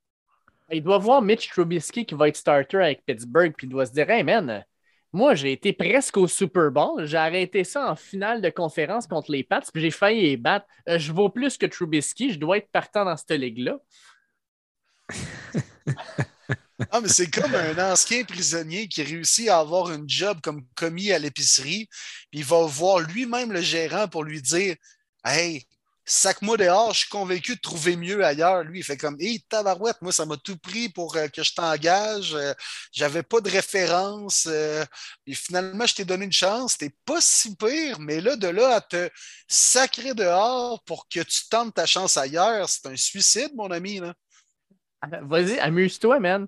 Il 0.71 0.83
doit 0.83 0.99
voir 0.99 1.23
Mitch 1.23 1.49
Trubisky 1.49 2.05
qui 2.05 2.15
va 2.15 2.29
être 2.29 2.37
starter 2.37 2.79
avec 2.79 3.05
Pittsburgh, 3.05 3.55
puis 3.57 3.67
il 3.67 3.71
doit 3.71 3.87
se 3.87 3.93
dire 3.93 4.11
Hey 4.11 4.25
man, 4.25 4.65
moi 5.13 5.35
j'ai 5.35 5.53
été 5.53 5.73
presque 5.73 6.17
au 6.17 6.27
Super 6.27 6.71
Bowl, 6.71 7.05
j'ai 7.07 7.17
arrêté 7.17 7.63
ça 7.65 7.91
en 7.91 7.97
finale 7.97 8.43
de 8.43 8.51
conférence 8.51 9.07
contre 9.07 9.31
les 9.31 9.45
Pats, 9.45 9.63
puis 9.73 9.83
j'ai 9.83 9.91
failli 9.91 10.23
les 10.23 10.37
battre. 10.37 10.67
Euh, 10.89 10.99
je 10.99 11.13
vaux 11.13 11.29
plus 11.29 11.57
que 11.57 11.67
Trubisky, 11.67 12.33
je 12.33 12.39
dois 12.39 12.59
être 12.59 12.71
partant 12.71 13.05
dans 13.05 13.17
cette 13.17 13.31
ligue-là. 13.33 13.79
Ah, 16.91 17.01
mais 17.01 17.09
c'est 17.09 17.31
comme 17.31 17.55
un 17.55 17.93
ancien 17.93 18.25
prisonnier 18.25 18.87
qui 18.87 19.03
réussit 19.03 19.49
à 19.49 19.59
avoir 19.59 19.91
un 19.91 20.03
job 20.07 20.41
comme 20.43 20.67
commis 20.75 21.11
à 21.11 21.19
l'épicerie, 21.19 21.89
puis 22.31 22.41
il 22.41 22.45
va 22.45 22.67
voir 22.67 23.01
lui-même 23.01 23.53
le 23.53 23.63
gérant 23.63 24.09
pour 24.09 24.25
lui 24.25 24.43
dire 24.43 24.77
Hey, 25.25 25.67
sac-moi 26.07 26.57
dehors, 26.57 26.95
je 26.95 27.01
suis 27.01 27.09
convaincu 27.09 27.57
de 27.57 27.61
trouver 27.61 27.97
mieux 27.97 28.25
ailleurs. 28.25 28.63
Lui, 28.63 28.79
il 28.79 28.85
fait 28.85 28.97
comme, 28.97 29.17
hé, 29.19 29.41
tabarouette, 29.49 30.01
moi, 30.01 30.13
ça 30.13 30.25
m'a 30.25 30.37
tout 30.37 30.57
pris 30.57 30.89
pour 30.89 31.17
euh, 31.17 31.27
que 31.27 31.43
je 31.43 31.53
t'engage. 31.53 32.35
Euh, 32.35 32.53
j'avais 32.93 33.25
pas 33.25 33.41
de 33.41 33.51
référence. 33.51 34.47
Euh, 34.49 34.85
et 35.27 35.35
finalement, 35.35 35.85
je 35.85 35.97
t'ai 35.97 36.05
donné 36.05 36.25
une 36.25 36.33
chance. 36.33 36.79
T'es 36.79 36.95
pas 37.05 37.21
si 37.21 37.57
pire, 37.57 37.99
mais 37.99 38.21
là, 38.21 38.37
de 38.37 38.47
là 38.47 38.77
à 38.77 38.81
te 38.81 39.11
sacrer 39.49 40.15
dehors 40.15 40.81
pour 40.85 41.09
que 41.09 41.21
tu 41.21 41.49
tentes 41.51 41.75
ta 41.75 41.87
chance 41.87 42.17
ailleurs, 42.17 42.69
c'est 42.69 42.87
un 42.87 42.97
suicide, 42.97 43.51
mon 43.57 43.71
ami. 43.73 44.01
Ah, 45.03 45.09
vas-y, 45.23 45.59
amuse-toi, 45.59 46.21
man. 46.21 46.47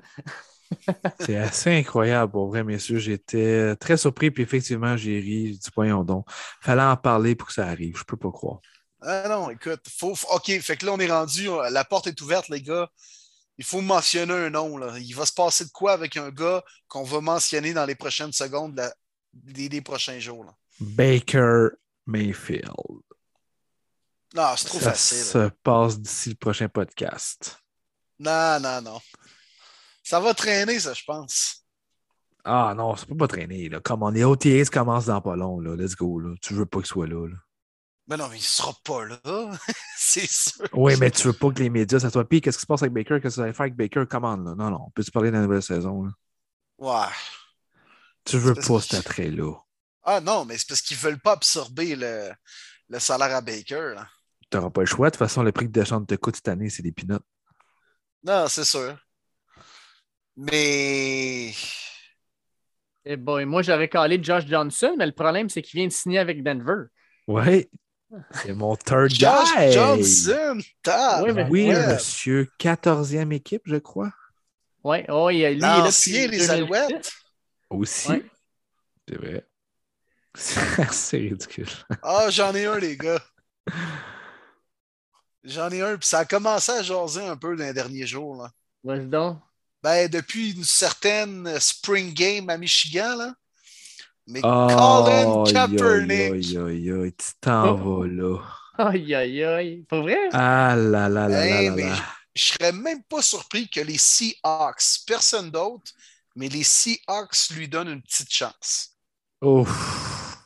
c'est 1.21 1.37
assez 1.37 1.71
incroyable, 1.71 2.31
pour 2.31 2.47
vrai, 2.47 2.63
messieurs. 2.63 2.99
J'étais 2.99 3.75
très 3.77 3.97
surpris, 3.97 4.31
puis 4.31 4.45
effectivement, 4.45 4.97
j'ai 4.97 5.19
ri. 5.19 5.53
du 5.53 5.59
dit, 5.59 6.05
donc, 6.07 6.27
fallait 6.61 6.83
en 6.83 6.97
parler 6.97 7.35
pour 7.35 7.49
que 7.49 7.55
ça 7.55 7.67
arrive. 7.67 7.97
Je 7.97 8.05
peux 8.05 8.17
pas 8.17 8.31
croire. 8.31 8.61
Ah 9.01 9.29
non, 9.29 9.51
écoute, 9.51 9.81
faut, 9.89 10.15
OK, 10.33 10.59
fait 10.61 10.77
que 10.77 10.87
là, 10.87 10.93
on 10.93 10.99
est 10.99 11.11
rendu, 11.11 11.49
la 11.71 11.85
porte 11.85 12.09
est 12.09 12.21
ouverte, 12.21 12.49
les 12.49 12.63
gars. 12.63 12.91
Il 13.59 13.65
faut 13.65 13.81
mentionner 13.81 14.35
un 14.35 14.51
nom. 14.51 14.77
Là. 14.77 14.97
Il 14.99 15.15
va 15.15 15.27
se 15.27 15.33
passer 15.33 15.65
de 15.65 15.71
quoi 15.71 15.93
avec 15.93 16.17
un 16.17 16.31
gars 16.31 16.63
qu'on 16.87 17.03
va 17.03 17.21
mentionner 17.21 17.73
dans 17.73 17.85
les 17.85 17.97
prochaines 17.97 18.33
secondes 18.33 18.81
des, 19.33 19.81
prochains 19.81 20.21
jours? 20.21 20.45
Là? 20.45 20.55
Baker 20.81 21.69
Mayfield. 22.07 22.71
Non, 24.35 24.55
c'est 24.57 24.67
trop 24.67 24.79
facile. 24.79 25.19
Ça 25.19 25.49
se 25.49 25.55
passe 25.63 25.99
d'ici 25.99 26.31
le 26.31 26.35
prochain 26.37 26.69
podcast. 26.69 27.59
Non, 28.19 28.61
non, 28.61 28.83
non. 28.83 29.01
Ça 30.05 30.21
va 30.21 30.35
traîner, 30.35 30.79
ça, 30.79 30.95
je 30.95 31.03
pense. 31.05 31.65
Ah 32.45 32.75
non, 32.77 32.97
ça 32.97 33.07
peut 33.07 33.17
pas 33.17 33.29
traîner. 33.29 33.69
Là. 33.69 33.81
Comme 33.81 34.03
on 34.03 34.15
est 34.15 34.25
OTS 34.25 34.71
commence 34.71 35.07
dans 35.07 35.21
pas 35.21 35.37
long. 35.37 35.61
Là. 35.61 35.77
Let's 35.77 35.97
go. 35.97 36.19
Là. 36.19 36.35
Tu 36.41 36.55
veux 36.55 36.67
pas 36.67 36.79
qu'il 36.79 36.87
soit 36.87 37.07
là. 37.07 37.27
là. 37.27 37.37
Mais 38.09 38.17
non, 38.17 38.29
mais 38.29 38.37
il 38.37 38.41
ne 38.41 38.45
sera 38.45 38.73
pas 38.85 39.05
là. 39.05 39.19
c'est 39.97 40.31
sûr. 40.31 40.67
Oui, 40.73 40.95
mais 40.99 41.11
tu 41.11 41.27
veux 41.27 41.35
pas 41.35 41.51
que 41.51 41.59
les 41.59 41.69
médias, 41.69 42.01
ça 42.01 42.11
soit. 42.11 42.27
Puis 42.27 42.41
qu'est-ce 42.41 42.57
qui 42.57 42.63
se 42.63 42.67
passe 42.67 42.83
avec 42.83 42.95
Baker? 42.95 43.21
Qu'est-ce 43.21 43.37
que 43.37 43.41
vous 43.41 43.45
allez 43.45 43.53
faire 43.53 43.65
avec 43.65 43.77
Baker? 43.77 44.05
Commande, 44.09 44.47
là. 44.47 44.55
Non, 44.57 44.71
non, 44.71 44.85
on 44.87 44.91
peut 44.91 45.03
se 45.03 45.11
parler 45.11 45.31
de 45.31 45.37
la 45.37 45.43
nouvelle 45.43 45.63
saison. 45.63 46.05
Là? 46.05 46.11
Ouais. 46.79 47.13
Tu 48.25 48.39
veux 48.39 48.55
pas 48.55 48.81
cet 48.81 48.95
attrait-là. 48.95 49.53
Ah 50.05 50.21
non, 50.21 50.47
mais 50.47 50.57
c'est 50.57 50.69
parce 50.69 50.81
qu'ils 50.81 50.97
ne 50.97 51.03
veulent 51.03 51.21
pas 51.21 51.33
absorber 51.33 51.97
le, 51.97 52.31
le 52.89 52.99
salaire 52.99 53.35
à 53.37 53.41
Baker. 53.43 53.93
là. 53.95 54.09
Tu 54.51 54.57
n'auras 54.57 54.71
pas 54.71 54.81
le 54.81 54.87
choix. 54.87 55.09
De 55.09 55.11
toute 55.11 55.19
façon, 55.19 55.43
le 55.43 55.53
prix 55.53 55.67
que 55.67 55.73
Deschamps 55.73 56.05
te 56.05 56.15
coûte 56.15 56.37
cette 56.37 56.49
année, 56.49 56.71
c'est 56.71 56.83
des 56.83 56.93
peanuts. 56.93 57.21
Non, 58.25 58.47
c'est 58.49 58.65
sûr. 58.65 58.97
Mais. 60.37 61.53
Eh 63.05 63.17
boy, 63.17 63.45
moi, 63.45 63.63
j'aurais 63.63 63.89
calé 63.89 64.23
Josh 64.23 64.47
Johnson, 64.47 64.95
mais 64.97 65.07
le 65.07 65.13
problème, 65.13 65.49
c'est 65.51 65.61
qu'il 65.63 65.79
vient 65.79 65.89
de 65.89 65.93
signer 65.93 66.19
avec 66.19 66.43
Denver. 66.43 66.85
Ouais. 67.27 67.69
C'est 68.33 68.55
mon 68.55 68.75
third 68.77 69.11
Josh 69.11 69.55
guy. 69.57 69.73
Johnson! 69.73 70.59
tab- 70.83 71.25
Oui, 71.25 71.33
mais- 71.33 71.47
Oui, 71.51 71.69
ouais. 71.69 71.87
monsieur. 71.95 72.49
14e 72.59 73.33
équipe, 73.33 73.63
je 73.67 73.77
crois. 73.77 74.13
Ouais, 74.85 75.05
oh, 75.11 75.29
il, 75.31 75.37
lui, 75.37 75.43
il 75.43 75.57
est 75.57 75.59
là 75.59 75.85
les 75.85 76.29
2006. 76.29 76.51
Alouettes. 76.51 77.13
Aussi. 77.71 78.09
Ouais. 78.09 78.25
C'est 79.09 79.17
vrai. 79.17 79.47
C'est 80.93 81.17
ridicule. 81.19 81.69
Ah, 82.03 82.29
j'en 82.31 82.55
ai 82.55 82.65
un, 82.67 82.79
les 82.79 82.97
gars. 82.97 83.21
J'en 85.45 85.71
ai 85.71 85.81
un, 85.83 85.97
puis 85.97 86.09
ça 86.09 86.21
a 86.21 86.25
commencé 86.25 86.73
à 86.73 86.83
jaser 86.83 87.27
un 87.27 87.37
peu 87.37 87.57
dans 87.57 87.65
les 87.65 87.73
derniers 87.73 88.07
jours. 88.07 88.43
Là. 88.43 88.51
Vas-y 88.85 89.07
donc. 89.07 89.39
Ben, 89.83 90.09
depuis 90.09 90.53
une 90.53 90.65
certaine 90.65 91.59
Spring 91.61 92.13
Game 92.13 92.49
à 92.51 92.57
Michigan, 92.59 93.17
là. 93.17 93.35
Mais 94.29 94.41
Oh, 94.45 94.69
Colin 94.69 95.45
Kaepernick. 95.53 96.11
aïe, 96.33 96.59
aïe, 96.59 96.93
aïe, 96.93 97.13
tu 97.17 97.27
t'en 97.41 97.71
Oh. 97.81 98.01
vas 98.03 98.07
là. 98.07 98.39
Aïe, 98.79 99.15
aïe, 99.15 99.45
aïe. 99.45 99.85
Pas 99.89 100.01
vrai? 100.01 100.29
Ah 100.33 100.77
là 100.77 101.09
là 101.09 101.29
là 101.29 101.47
Hey, 101.47 101.69
là 101.69 101.75
mais 101.75 101.83
là. 101.89 101.97
je 102.37 102.43
serais 102.45 102.73
même 102.73 103.03
pas 103.05 103.23
surpris 103.23 103.69
que 103.69 103.81
les 103.81 103.99
Seahawks, 103.99 105.01
personne 105.07 105.51
d'autre, 105.51 105.91
mais 106.37 106.49
les 106.49 106.63
Seahawks 106.63 107.49
lui 107.57 107.69
donnent 107.69 107.89
une 107.89 108.03
petite 108.03 108.31
chance. 108.33 108.91
Ouf. 109.43 110.37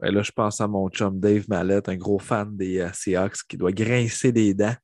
Ben 0.00 0.12
là, 0.14 0.22
je 0.22 0.30
pense 0.30 0.60
à 0.60 0.66
mon 0.68 0.88
chum 0.90 1.18
Dave 1.20 1.44
Mallette, 1.48 1.88
un 1.88 1.96
gros 1.96 2.18
fan 2.20 2.56
des 2.56 2.78
euh, 2.78 2.90
Seahawks 2.92 3.42
qui 3.48 3.56
doit 3.56 3.72
grincer 3.72 4.30
des 4.32 4.54
dents. 4.54 4.74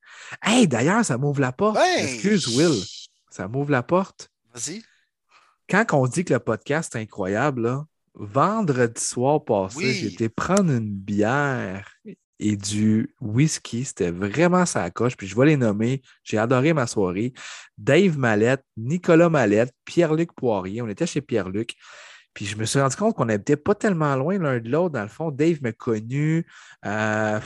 Hey, 0.42 0.66
d'ailleurs, 0.68 1.04
ça 1.04 1.16
m'ouvre 1.18 1.40
la 1.40 1.52
porte. 1.52 1.76
Ben, 1.76 2.04
Excuse, 2.04 2.48
Will. 2.56 2.82
Ça 3.30 3.46
m'ouvre 3.48 3.70
la 3.70 3.82
porte. 3.84 4.28
Vas-y. 4.52 4.82
Quand 5.68 5.84
on 5.92 6.06
dit 6.08 6.24
que 6.24 6.34
le 6.34 6.40
podcast 6.40 6.94
est 6.94 7.00
incroyable, 7.00 7.62
là, 7.62 7.86
vendredi 8.14 9.00
soir 9.02 9.44
passé, 9.44 9.78
Oui. 9.78 9.92
j'ai 9.94 10.06
été 10.12 10.28
prendre 10.28 10.70
une 10.70 10.88
bière 10.90 11.90
et 12.38 12.56
du 12.56 13.14
whisky. 13.20 13.84
C'était 13.84 14.10
vraiment 14.10 14.66
sa 14.66 14.90
coche. 14.90 15.16
Puis 15.16 15.26
je 15.26 15.36
vais 15.36 15.46
les 15.46 15.56
nommer. 15.56 16.02
J'ai 16.22 16.38
adoré 16.38 16.72
ma 16.72 16.86
soirée. 16.86 17.32
Dave 17.78 18.18
Mallette, 18.18 18.64
Nicolas 18.76 19.28
Mallette, 19.28 19.72
Pierre-Luc 19.84 20.32
Poirier. 20.34 20.82
On 20.82 20.88
était 20.88 21.06
chez 21.06 21.20
Pierre-Luc. 21.20 21.74
Puis 22.34 22.46
je 22.46 22.56
me 22.56 22.64
suis 22.64 22.80
rendu 22.80 22.96
compte 22.96 23.14
qu'on 23.14 23.26
n'était 23.26 23.56
pas 23.56 23.76
tellement 23.76 24.16
loin 24.16 24.38
l'un 24.38 24.58
de 24.58 24.68
l'autre. 24.68 24.94
Dans 24.94 25.02
le 25.02 25.08
fond, 25.08 25.30
Dave 25.30 25.62
m'a 25.62 25.72
connu 25.72 26.44
euh, 26.84 27.38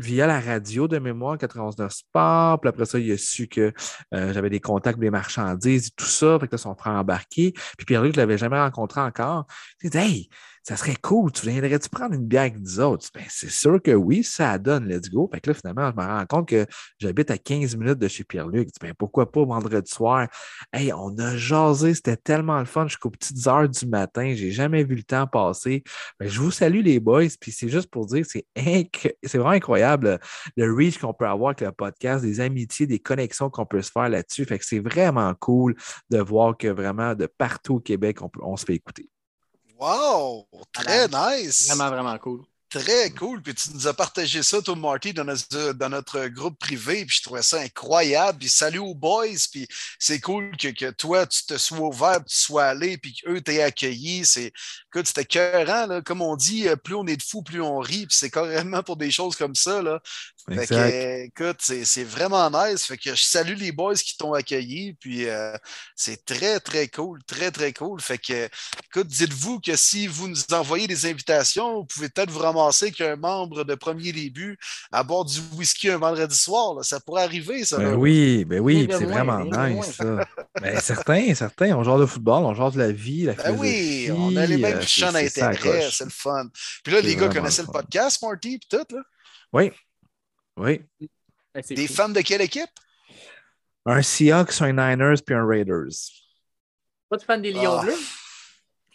via 0.00 0.26
la 0.26 0.40
radio 0.40 0.88
de 0.88 0.98
mémoire 0.98 1.38
91 1.38 1.76
Sport. 1.88 2.60
Puis 2.60 2.68
après 2.68 2.86
ça, 2.86 2.98
il 2.98 3.12
a 3.12 3.18
su 3.18 3.48
que 3.48 3.72
euh, 4.14 4.32
j'avais 4.32 4.50
des 4.50 4.60
contacts 4.60 4.98
des 4.98 5.10
marchandises 5.10 5.88
et 5.88 5.90
tout 5.96 6.04
ça. 6.04 6.38
Fait 6.40 6.46
que 6.46 6.52
là, 6.52 6.58
son 6.58 6.74
frère 6.74 6.94
embarqué. 6.94 7.52
Puis 7.76 7.86
Pierre-Luc, 7.86 8.14
je 8.14 8.20
ne 8.20 8.22
l'avais 8.22 8.38
jamais 8.38 8.58
rencontré 8.58 9.00
encore. 9.00 9.46
Il 9.82 9.90
dit 9.90 9.98
Hey, 9.98 10.28
ça 10.62 10.76
serait 10.76 10.96
cool, 11.00 11.32
tu 11.32 11.48
viendrais-tu 11.48 11.88
prendre 11.88 12.14
une 12.14 12.26
bière 12.26 12.42
avec 12.42 12.58
nous 12.58 12.80
autres? 12.80 13.08
Ben, 13.14 13.24
c'est 13.28 13.50
sûr 13.50 13.80
que 13.82 13.92
oui, 13.92 14.22
ça 14.22 14.58
donne, 14.58 14.86
let's 14.88 15.10
go. 15.10 15.28
Fait 15.32 15.40
que 15.40 15.50
là, 15.50 15.54
finalement, 15.54 15.90
je 15.90 15.96
me 15.96 16.06
rends 16.06 16.26
compte 16.26 16.48
que 16.48 16.66
j'habite 16.98 17.30
à 17.30 17.38
15 17.38 17.76
minutes 17.76 17.98
de 17.98 18.08
chez 18.08 18.24
Pierre-Luc. 18.24 18.68
Ben, 18.80 18.92
pourquoi 18.96 19.30
pas 19.30 19.44
vendredi 19.44 19.90
soir? 19.90 20.28
Hey, 20.72 20.92
on 20.92 21.16
a 21.18 21.36
jasé, 21.36 21.94
c'était 21.94 22.16
tellement 22.16 22.58
le 22.58 22.66
fun 22.66 22.86
jusqu'aux 22.88 23.10
petites 23.10 23.46
heures 23.46 23.68
du 23.68 23.86
matin. 23.86 24.32
J'ai 24.34 24.50
jamais 24.50 24.84
vu 24.84 24.96
le 24.96 25.02
temps 25.02 25.26
passer. 25.26 25.82
Ben, 26.18 26.28
je 26.28 26.40
vous 26.40 26.50
salue, 26.50 26.82
les 26.82 27.00
boys. 27.00 27.24
Puis 27.40 27.52
c'est 27.52 27.68
juste 27.68 27.90
pour 27.90 28.06
dire, 28.06 28.24
c'est 28.28 28.44
inc- 28.56 29.12
vraiment 29.34 29.50
incroyable 29.50 30.18
le 30.56 30.72
reach 30.74 30.98
qu'on 30.98 31.14
peut 31.14 31.26
avoir 31.26 31.50
avec 31.50 31.62
le 31.62 31.72
podcast, 31.72 32.22
des 32.24 32.40
amitiés, 32.40 32.86
des 32.86 32.98
connexions 32.98 33.50
qu'on 33.50 33.66
peut 33.66 33.82
se 33.82 33.90
faire 33.90 34.08
là-dessus. 34.08 34.44
Fait 34.44 34.58
que 34.58 34.64
c'est 34.64 34.80
vraiment 34.80 35.32
cool 35.34 35.74
de 36.10 36.18
voir 36.18 36.56
que 36.56 36.68
vraiment 36.68 37.14
de 37.14 37.26
partout 37.26 37.76
au 37.76 37.80
Québec, 37.80 38.22
on, 38.22 38.28
peut- 38.28 38.40
on 38.42 38.56
se 38.56 38.64
fait 38.64 38.74
écouter. 38.74 39.08
Wow! 39.80 40.46
Très 40.72 41.08
nice! 41.08 41.68
Vraiment, 41.68 41.88
vraiment 41.90 42.18
cool. 42.18 42.44
Très 42.70 43.10
cool. 43.10 43.42
Puis 43.42 43.52
tu 43.52 43.70
nous 43.74 43.88
as 43.88 43.94
partagé 43.94 44.44
ça, 44.44 44.62
toi, 44.62 44.76
Marty, 44.76 45.12
dans 45.12 45.24
notre, 45.24 45.72
dans 45.72 45.88
notre 45.88 46.28
groupe 46.28 46.56
privé. 46.56 47.04
Puis 47.04 47.16
je 47.16 47.22
trouvais 47.24 47.42
ça 47.42 47.58
incroyable. 47.60 48.38
Puis 48.38 48.48
salut 48.48 48.78
aux 48.78 48.94
boys. 48.94 49.26
Puis 49.50 49.66
c'est 49.98 50.20
cool 50.20 50.56
que, 50.56 50.68
que 50.68 50.90
toi, 50.92 51.26
tu 51.26 51.44
te 51.46 51.58
sois 51.58 51.80
ouvert, 51.80 52.24
tu 52.24 52.36
sois 52.36 52.66
allé, 52.66 52.96
puis 52.96 53.12
qu'eux 53.12 53.40
t'aient 53.40 53.62
accueilli. 53.62 54.24
C'est, 54.24 54.52
écoute, 54.94 55.08
c'était 55.08 55.24
cœurant, 55.24 55.86
là. 55.86 56.00
Comme 56.00 56.22
on 56.22 56.36
dit, 56.36 56.68
euh, 56.68 56.76
plus 56.76 56.94
on 56.94 57.06
est 57.08 57.16
de 57.16 57.22
fous, 57.24 57.42
plus 57.42 57.60
on 57.60 57.80
rit. 57.80 58.06
Puis 58.06 58.16
c'est 58.16 58.30
carrément 58.30 58.84
pour 58.84 58.96
des 58.96 59.10
choses 59.10 59.34
comme 59.34 59.56
ça, 59.56 59.82
là. 59.82 60.00
Fait 60.48 60.66
que, 60.66 61.24
écoute, 61.24 61.58
c'est, 61.60 61.84
c'est 61.84 62.04
vraiment 62.04 62.50
nice. 62.50 62.86
Fait 62.86 62.96
que 62.96 63.14
je 63.14 63.22
salue 63.22 63.56
les 63.56 63.72
boys 63.72 63.94
qui 63.94 64.16
t'ont 64.16 64.32
accueilli. 64.32 64.94
Puis 64.94 65.28
euh, 65.28 65.56
c'est 65.96 66.24
très, 66.24 66.60
très 66.60 66.86
cool. 66.88 67.22
Très, 67.24 67.50
très 67.50 67.72
cool. 67.72 68.00
Fait 68.00 68.18
que, 68.18 68.48
écoute, 68.86 69.08
dites-vous 69.08 69.60
que 69.60 69.76
si 69.76 70.06
vous 70.06 70.28
nous 70.28 70.42
envoyez 70.52 70.86
des 70.86 71.06
invitations, 71.06 71.80
vous 71.80 71.84
pouvez 71.84 72.08
peut-être 72.08 72.30
vous 72.30 72.38
ramasser 72.38 72.59
qu'un 72.96 73.16
membre 73.16 73.64
de 73.64 73.74
premier 73.74 74.12
début 74.12 74.58
à 74.92 75.02
boire 75.02 75.24
du 75.24 75.38
whisky 75.56 75.88
un 75.90 75.98
vendredi 75.98 76.36
soir. 76.36 76.74
là. 76.74 76.82
Ça 76.82 77.00
pourrait 77.00 77.22
arriver, 77.24 77.64
ça. 77.64 77.78
Ben 77.78 77.94
oui, 77.94 78.44
ben 78.44 78.60
oui, 78.60 78.86
c'est 78.90 79.04
vraiment 79.04 79.40
nice, 79.44 79.92
ça. 79.96 80.26
Ben, 80.60 80.78
certains, 80.80 81.34
certains, 81.34 81.74
on 81.76 81.82
genre 81.82 81.98
de 81.98 82.06
football, 82.06 82.44
on 82.44 82.54
genre 82.54 82.72
de 82.72 82.78
la 82.78 82.92
vie, 82.92 83.24
la 83.24 83.34
Ben 83.34 83.56
oui, 83.58 84.10
on 84.12 84.36
a 84.36 84.46
les 84.46 84.56
mêmes 84.56 84.78
euh, 84.78 84.82
champs 84.82 85.12
d'intérêt, 85.12 85.88
c'est 85.90 86.04
le 86.04 86.10
fun. 86.10 86.48
Puis 86.84 86.92
là, 86.92 87.00
les 87.00 87.16
gars 87.16 87.28
connaissaient 87.28 87.62
le 87.62 87.68
podcast, 87.72 88.22
Marty, 88.22 88.58
puis 88.58 88.68
tout, 88.70 88.94
là? 88.96 89.02
Oui, 89.52 89.72
oui. 90.56 90.82
Ben, 91.54 91.62
Des 91.68 91.86
cool. 91.86 91.96
fans 91.96 92.08
de 92.08 92.20
quelle 92.20 92.42
équipe? 92.42 92.70
Un 93.86 94.02
Seahawks, 94.02 94.60
un 94.60 94.72
Niners, 94.72 95.22
puis 95.24 95.34
un 95.34 95.46
Raiders. 95.46 95.88
Pas 97.08 97.16
de 97.16 97.22
fan 97.22 97.42
des 97.42 97.52
Lions 97.52 97.78
Ah. 97.78 97.82
Bleus? 97.82 97.98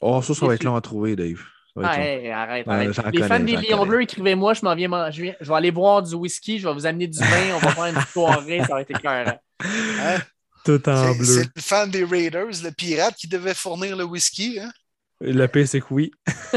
Oh, 0.01 0.21
ça, 0.21 0.33
ça 0.33 0.45
va 0.45 0.53
être 0.55 0.63
long 0.63 0.75
à 0.75 0.81
trouver, 0.81 1.15
Dave. 1.15 1.41
Hey, 1.77 2.31
arrête, 2.31 2.65
Ouais, 2.68 2.97
arrête. 2.97 3.14
Les 3.14 3.23
fans 3.23 3.39
des 3.39 3.57
Lions. 3.57 3.85
Bleus, 3.85 4.03
écrivez-moi, 4.03 4.53
je 4.53 4.61
m'en 4.64 4.76
viens 4.76 4.88
manger. 4.88 5.35
Je 5.41 5.49
vais 5.49 5.56
aller 5.56 5.72
boire 5.72 6.02
du 6.02 6.15
whisky, 6.15 6.57
je 6.57 6.68
vais 6.68 6.73
vous 6.73 6.85
amener 6.85 7.07
du 7.07 7.19
vin, 7.19 7.56
on 7.56 7.60
va 7.60 7.72
faire 7.72 7.85
une 7.85 8.02
soirée, 8.02 8.61
ça 8.61 8.76
va 8.76 8.81
être 8.81 8.91
écœurant. 8.91 9.38
Hein? 9.61 10.18
Tout 10.64 10.88
en 10.88 11.14
bleu. 11.14 11.26
C'est 11.26 11.49
le 11.53 11.61
fan 11.61 11.91
des 11.91 12.06
Raiders, 12.06 12.64
le 12.64 12.72
pirate 12.72 13.15
qui 13.15 13.27
devait 13.27 13.53
fournir 13.53 13.97
le 13.97 14.06
whisky. 14.06 14.60
Hein? 14.60 14.72
Le 15.19 15.47
pire, 15.47 15.68
c'est 15.68 15.81
que 15.81 15.88
oui. 15.91 16.11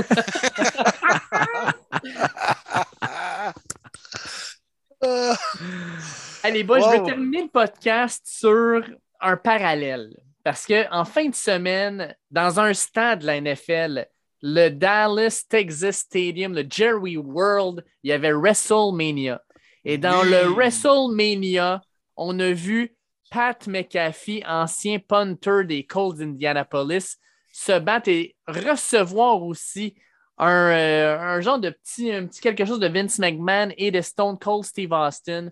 Allez, 6.43 6.65
boys, 6.65 6.81
je 6.81 6.91
vais 6.91 7.05
terminer 7.05 7.43
le 7.43 7.49
podcast 7.49 8.23
sur 8.27 8.83
un 9.21 9.37
parallèle. 9.37 10.17
Parce 10.45 10.67
qu'en 10.67 11.05
fin 11.05 11.29
de 11.29 11.35
semaine, 11.35 12.15
dans 12.31 12.61
un 12.61 12.73
stade 12.73 13.21
de 13.21 13.27
la 13.27 13.41
NFL, 13.41 14.07
le 14.43 14.69
Dallas 14.69 15.45
Texas 15.49 15.99
Stadium, 15.99 16.55
le 16.55 16.65
Jerry 16.69 17.17
World, 17.17 17.85
il 18.03 18.11
y 18.11 18.13
avait 18.13 18.33
WrestleMania. 18.33 19.43
Et 19.85 19.99
dans 19.99 20.23
Oui. 20.23 20.31
le 20.31 20.49
WrestleMania, 20.55 21.81
on 22.17 22.39
a 22.41 22.51
vu 22.53 22.95
Pat 23.31 23.67
McAfee, 23.67 24.43
ancien 24.47 24.99
punter 24.99 25.65
des 25.65 25.85
Colts 25.87 26.17
d'Indianapolis, 26.19 27.17
se 27.53 27.79
battre 27.79 28.09
et 28.09 28.37
recevoir 28.47 29.43
aussi 29.43 29.95
un, 30.39 30.71
euh, 30.71 31.19
un 31.19 31.41
genre 31.41 31.59
de 31.59 31.71
petit, 31.71 32.13
un 32.13 32.27
petit 32.27 32.41
quelque 32.41 32.65
chose 32.65 32.79
de 32.81 32.87
Vince 32.89 33.19
McMahon 33.19 33.71
et 33.77 33.91
de 33.91 34.01
Stone 34.01 34.39
Cold 34.39 34.65
Steve 34.65 34.93
Austin. 34.93 35.49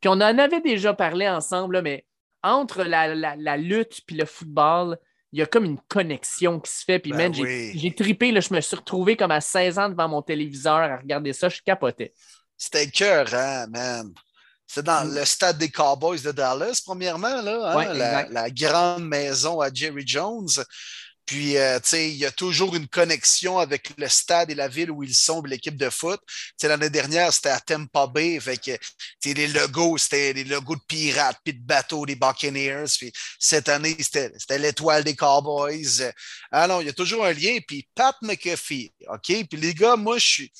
Puis 0.00 0.08
on 0.08 0.12
en 0.20 0.38
avait 0.38 0.60
déjà 0.60 0.92
parlé 0.92 1.26
ensemble, 1.28 1.76
là, 1.76 1.82
mais 1.82 2.04
entre 2.42 2.84
la, 2.84 3.14
la- 3.14 3.36
la 3.36 3.56
lutte 3.56 4.02
puis 4.06 4.16
le 4.16 4.26
football, 4.26 4.98
il 5.36 5.40
y 5.40 5.42
a 5.42 5.46
comme 5.46 5.64
une 5.66 5.78
connexion 5.88 6.58
qui 6.60 6.72
se 6.72 6.82
fait. 6.82 6.98
Puis 6.98 7.10
Ben 7.10 7.18
man, 7.18 7.34
j'ai 7.34 7.42
oui. 7.42 7.72
j'ai 7.78 7.94
trippé, 7.94 8.32
là, 8.32 8.40
je 8.40 8.54
me 8.54 8.60
suis 8.62 8.74
retrouvé 8.74 9.16
comme 9.16 9.30
à 9.30 9.42
16 9.42 9.78
ans 9.78 9.88
devant 9.90 10.08
mon 10.08 10.22
téléviseur 10.22 10.76
à 10.76 10.96
regarder 10.96 11.34
ça, 11.34 11.50
je 11.50 11.60
capotais. 11.60 12.14
C'était 12.56 12.86
cœur, 12.88 13.26
man. 13.68 14.12
C'est 14.66 14.82
dans 14.82 15.04
Mm. 15.06 15.14
le 15.14 15.24
stade 15.26 15.58
des 15.58 15.68
Cowboys 15.68 16.22
de 16.22 16.32
Dallas, 16.32 16.80
premièrement, 16.84 17.42
là, 17.42 17.70
hein, 17.70 17.76
Ouais, 17.76 17.84
la, 17.84 17.92
exact. 18.22 18.32
la 18.32 18.50
grande 18.50 19.04
maison 19.06 19.60
à 19.60 19.68
Jerry 19.72 20.04
Jones. 20.06 20.48
Puis, 21.26 21.56
euh, 21.56 21.80
tu 21.80 21.88
sais, 21.88 22.08
il 22.08 22.16
y 22.16 22.24
a 22.24 22.30
toujours 22.30 22.76
une 22.76 22.86
connexion 22.86 23.58
avec 23.58 23.90
le 23.98 24.08
stade 24.08 24.50
et 24.50 24.54
la 24.54 24.68
ville 24.68 24.92
où 24.92 25.02
ils 25.02 25.14
sont, 25.14 25.42
l'équipe 25.42 25.76
de 25.76 25.90
foot. 25.90 26.20
Tu 26.26 26.54
sais, 26.56 26.68
l'année 26.68 26.88
dernière, 26.88 27.32
c'était 27.32 27.48
à 27.48 27.58
Tampa 27.60 28.06
Bay. 28.06 28.38
Fait 28.40 28.56
que, 28.56 28.70
les 29.24 29.48
logos, 29.48 29.98
c'était 29.98 30.32
les 30.32 30.44
logos 30.44 30.76
de 30.76 30.80
pirates, 30.86 31.38
puis 31.42 31.52
de 31.52 31.64
bateaux 31.64 32.06
des 32.06 32.14
Buccaneers. 32.14 32.86
Puis 32.96 33.12
cette 33.40 33.68
année, 33.68 33.96
c'était 33.98 34.58
l'étoile 34.58 35.02
des 35.02 35.16
Cowboys. 35.16 36.12
Non, 36.52 36.80
il 36.80 36.86
y 36.86 36.90
a 36.90 36.92
toujours 36.92 37.26
un 37.26 37.32
lien. 37.32 37.58
Puis 37.66 37.88
Pat 37.94 38.14
McAfee, 38.22 38.92
OK? 39.08 39.46
Puis 39.50 39.60
les 39.60 39.74
gars, 39.74 39.96
moi, 39.96 40.18
je 40.18 40.26
suis. 40.26 40.52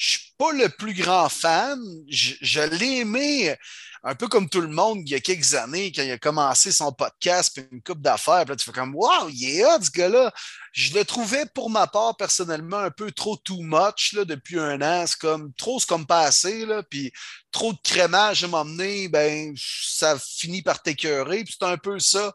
Je 0.00 0.12
suis 0.12 0.32
pas 0.38 0.50
le 0.52 0.70
plus 0.70 0.94
grand 0.94 1.28
fan. 1.28 1.78
Je, 2.08 2.60
l'ai 2.60 3.00
aimé 3.00 3.54
un 4.02 4.14
peu 4.14 4.28
comme 4.28 4.48
tout 4.48 4.62
le 4.62 4.68
monde 4.68 5.02
il 5.04 5.10
y 5.10 5.14
a 5.14 5.20
quelques 5.20 5.52
années, 5.52 5.92
quand 5.92 6.02
il 6.02 6.10
a 6.10 6.16
commencé 6.16 6.72
son 6.72 6.90
podcast, 6.90 7.52
puis 7.54 7.66
une 7.70 7.82
coupe 7.82 8.00
d'affaires, 8.00 8.46
puis 8.46 8.52
là, 8.52 8.56
tu 8.56 8.64
fais 8.64 8.72
comme 8.72 8.94
Wow, 8.94 9.28
il 9.28 9.58
est 9.58 9.62
hot, 9.62 9.82
ce 9.82 9.90
gars-là. 9.90 10.32
Je 10.72 10.94
le 10.94 11.04
trouvais 11.04 11.44
pour 11.54 11.68
ma 11.68 11.86
part 11.86 12.16
personnellement 12.16 12.78
un 12.78 12.90
peu 12.90 13.12
trop 13.12 13.36
too 13.36 13.60
much 13.60 14.14
là, 14.14 14.24
depuis 14.24 14.58
un 14.58 14.80
an. 14.80 15.06
C'est 15.06 15.18
comme 15.18 15.52
trop, 15.52 15.78
c'est 15.78 15.88
comme 15.88 16.06
pas 16.06 16.22
assez, 16.22 16.64
là, 16.64 16.82
puis 16.82 17.12
trop 17.52 17.74
de 17.74 17.78
crémage 17.84 18.42
à 18.42 18.48
m'emmener, 18.48 19.08
ben, 19.08 19.52
ça 19.54 20.18
finit 20.18 20.62
par 20.62 20.80
t'écœurer. 20.80 21.44
Puis 21.44 21.56
c'est 21.60 21.66
un 21.66 21.76
peu 21.76 21.98
ça. 21.98 22.34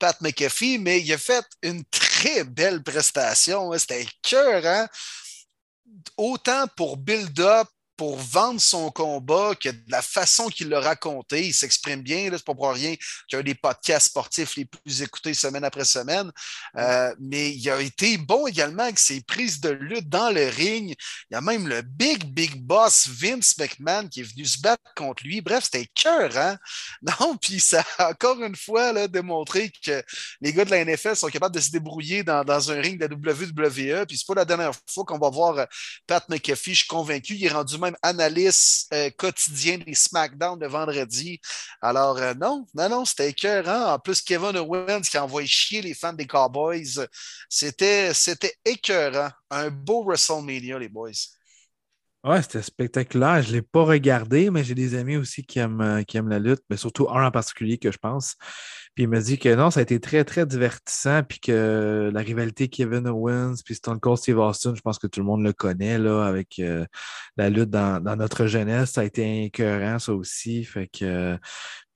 Pat 0.00 0.20
McAfee, 0.20 0.78
mais 0.78 1.00
il 1.00 1.12
a 1.12 1.18
fait 1.18 1.46
une 1.62 1.84
très 1.84 2.42
belle 2.42 2.82
prestation. 2.82 3.72
Hein. 3.72 3.78
C'était 3.78 4.04
cœur, 4.20 4.66
hein? 4.66 4.88
Autant 6.16 6.66
pour 6.76 6.96
build-up 6.96 7.68
pour 7.96 8.16
vendre 8.16 8.60
son 8.60 8.90
combat, 8.90 9.54
que 9.54 9.68
de 9.68 9.82
la 9.88 10.02
façon 10.02 10.48
qu'il 10.48 10.68
l'a 10.68 10.80
raconté, 10.80 11.46
il 11.46 11.54
s'exprime 11.54 12.02
bien, 12.02 12.28
c'est 12.32 12.44
pas 12.44 12.54
pour 12.54 12.72
rien 12.72 12.94
qu'il 13.28 13.36
a 13.36 13.40
un 13.40 13.42
des 13.42 13.54
podcasts 13.54 14.08
sportifs 14.08 14.56
les 14.56 14.64
plus 14.64 15.02
écoutés 15.02 15.34
semaine 15.34 15.64
après 15.64 15.84
semaine. 15.84 16.30
Euh, 16.76 17.14
mais 17.20 17.52
il 17.52 17.70
a 17.70 17.80
été 17.80 18.18
bon 18.18 18.46
également 18.46 18.84
avec 18.84 18.98
ses 18.98 19.20
prises 19.22 19.60
de 19.60 19.70
lutte 19.70 20.08
dans 20.08 20.30
le 20.30 20.48
ring. 20.48 20.94
Il 21.30 21.34
y 21.34 21.36
a 21.36 21.40
même 21.40 21.68
le 21.68 21.82
big, 21.82 22.24
big 22.24 22.62
boss 22.62 23.08
Vince 23.08 23.56
McMahon 23.58 24.08
qui 24.08 24.20
est 24.20 24.24
venu 24.24 24.44
se 24.44 24.60
battre 24.60 24.82
contre 24.96 25.24
lui. 25.24 25.40
Bref, 25.40 25.64
c'était 25.64 25.86
cœur, 25.94 26.36
hein? 26.36 26.58
Non, 27.02 27.36
puis 27.36 27.60
ça 27.60 27.84
a 27.98 28.10
encore 28.10 28.42
une 28.42 28.56
fois 28.56 28.92
là, 28.92 29.08
démontré 29.08 29.70
que 29.84 30.02
les 30.40 30.52
gars 30.52 30.64
de 30.64 30.70
la 30.70 30.84
NFL 30.84 31.16
sont 31.16 31.28
capables 31.28 31.54
de 31.54 31.60
se 31.60 31.70
débrouiller 31.70 32.22
dans, 32.22 32.44
dans 32.44 32.70
un 32.70 32.80
ring 32.80 32.98
de 32.98 33.06
la 33.06 33.14
WWE. 33.34 34.06
Puis 34.06 34.18
c'est 34.18 34.26
pas 34.26 34.34
la 34.34 34.44
dernière 34.44 34.72
fois 34.88 35.04
qu'on 35.04 35.18
va 35.18 35.30
voir 35.30 35.66
Pat 36.06 36.28
McAfee, 36.28 36.74
je 36.74 36.78
suis 36.80 36.88
convaincu, 36.88 37.34
il 37.34 37.44
est 37.44 37.50
rendu 37.50 37.78
même 37.84 37.96
analyste 38.02 38.92
euh, 38.92 39.10
quotidien 39.16 39.78
des 39.78 39.94
SmackDown 39.94 40.58
de 40.58 40.66
vendredi. 40.66 41.40
Alors, 41.80 42.18
euh, 42.18 42.34
non, 42.34 42.66
non, 42.74 42.88
non, 42.88 43.04
c'était 43.04 43.30
écœurant. 43.30 43.94
En 43.94 43.98
plus, 43.98 44.20
Kevin 44.20 44.56
Owens 44.56 45.02
qui 45.02 45.16
a 45.16 45.24
envoyé 45.24 45.46
chier 45.46 45.82
les 45.82 45.94
fans 45.94 46.12
des 46.12 46.26
Cowboys. 46.26 47.06
C'était, 47.48 48.12
c'était 48.14 48.54
écœurant. 48.64 49.30
Un 49.50 49.70
beau 49.70 50.04
WrestleMania, 50.04 50.78
les 50.78 50.88
boys. 50.88 51.12
Ouais, 52.24 52.40
c'était 52.40 52.62
spectaculaire. 52.62 53.42
Je 53.42 53.50
ne 53.50 53.52
l'ai 53.56 53.62
pas 53.62 53.84
regardé, 53.84 54.48
mais 54.48 54.64
j'ai 54.64 54.74
des 54.74 54.94
amis 54.94 55.18
aussi 55.18 55.44
qui 55.44 55.58
aiment, 55.58 55.82
euh, 55.82 56.02
qui 56.04 56.16
aiment 56.16 56.30
la 56.30 56.38
lutte, 56.38 56.62
mais 56.70 56.78
surtout 56.78 57.06
un 57.10 57.26
en 57.26 57.30
particulier 57.30 57.76
que 57.76 57.92
je 57.92 57.98
pense. 57.98 58.36
Puis 58.94 59.04
il 59.04 59.08
m'a 59.08 59.20
dit 59.20 59.38
que 59.38 59.54
non, 59.54 59.70
ça 59.70 59.80
a 59.80 59.82
été 59.82 60.00
très, 60.00 60.24
très 60.24 60.46
divertissant, 60.46 61.22
puis 61.22 61.38
que 61.38 62.10
la 62.10 62.20
rivalité 62.20 62.68
Kevin 62.68 63.06
Owens, 63.08 63.56
puis 63.62 63.74
Stone 63.74 64.00
Cold 64.00 64.16
Steve 64.16 64.38
Austin, 64.38 64.74
je 64.74 64.80
pense 64.80 64.98
que 64.98 65.06
tout 65.06 65.20
le 65.20 65.26
monde 65.26 65.42
le 65.42 65.52
connaît, 65.52 65.98
là, 65.98 66.24
avec 66.24 66.60
euh, 66.60 66.86
la 67.36 67.50
lutte 67.50 67.68
dans, 67.68 68.00
notre 68.16 68.46
jeunesse, 68.46 68.92
ça 68.92 69.02
a 69.02 69.04
été 69.04 69.44
incohérent, 69.44 69.98
ça 69.98 70.14
aussi. 70.14 70.64
Fait 70.64 70.88
que 70.88 71.36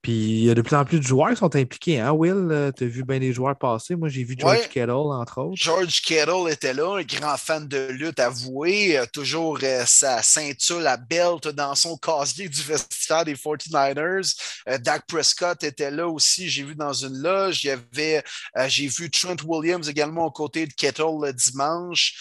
puis 0.00 0.12
il 0.12 0.44
y 0.44 0.50
a 0.50 0.54
de 0.54 0.62
plus 0.62 0.76
en 0.76 0.84
plus 0.84 1.00
de 1.00 1.04
joueurs 1.04 1.30
qui 1.30 1.36
sont 1.36 1.56
impliqués. 1.56 1.98
Hein, 1.98 2.12
Will? 2.12 2.48
Euh, 2.50 2.70
tu 2.70 2.84
as 2.84 2.86
vu 2.86 3.02
bien 3.02 3.18
des 3.18 3.32
joueurs 3.32 3.58
passer. 3.58 3.96
Moi, 3.96 4.08
j'ai 4.08 4.22
vu 4.22 4.36
George 4.38 4.68
Kettle, 4.68 4.90
entre 4.90 5.38
autres. 5.42 5.56
George 5.56 6.00
Kettle 6.02 6.48
était 6.50 6.72
là, 6.72 6.98
un 6.98 7.02
grand 7.02 7.36
fan 7.36 7.66
de 7.66 7.88
lutte 7.88 8.20
avoué. 8.20 9.00
toujours 9.12 9.58
euh, 9.62 9.84
sa 9.86 10.22
ceinture, 10.22 10.78
la 10.78 10.96
belt 10.96 11.48
dans 11.48 11.74
son 11.74 11.96
casier 11.96 12.48
du 12.48 12.62
vestiaire 12.62 13.24
des 13.24 13.34
49ers. 13.34 14.36
Euh, 14.68 14.78
Dak 14.78 15.04
Prescott 15.08 15.64
était 15.64 15.90
là 15.90 16.06
aussi, 16.06 16.48
j'ai 16.48 16.62
vu 16.62 16.76
dans 16.76 16.92
une 16.92 17.20
loge. 17.20 17.64
Il 17.64 17.66
y 17.66 17.70
avait, 17.70 18.22
j'ai 18.68 18.86
vu 18.86 19.10
Trent 19.10 19.36
Williams 19.44 19.88
également 19.88 20.26
aux 20.26 20.30
côtés 20.30 20.66
de 20.66 20.72
Kettle 20.72 21.18
le 21.22 21.32
dimanche. 21.32 22.14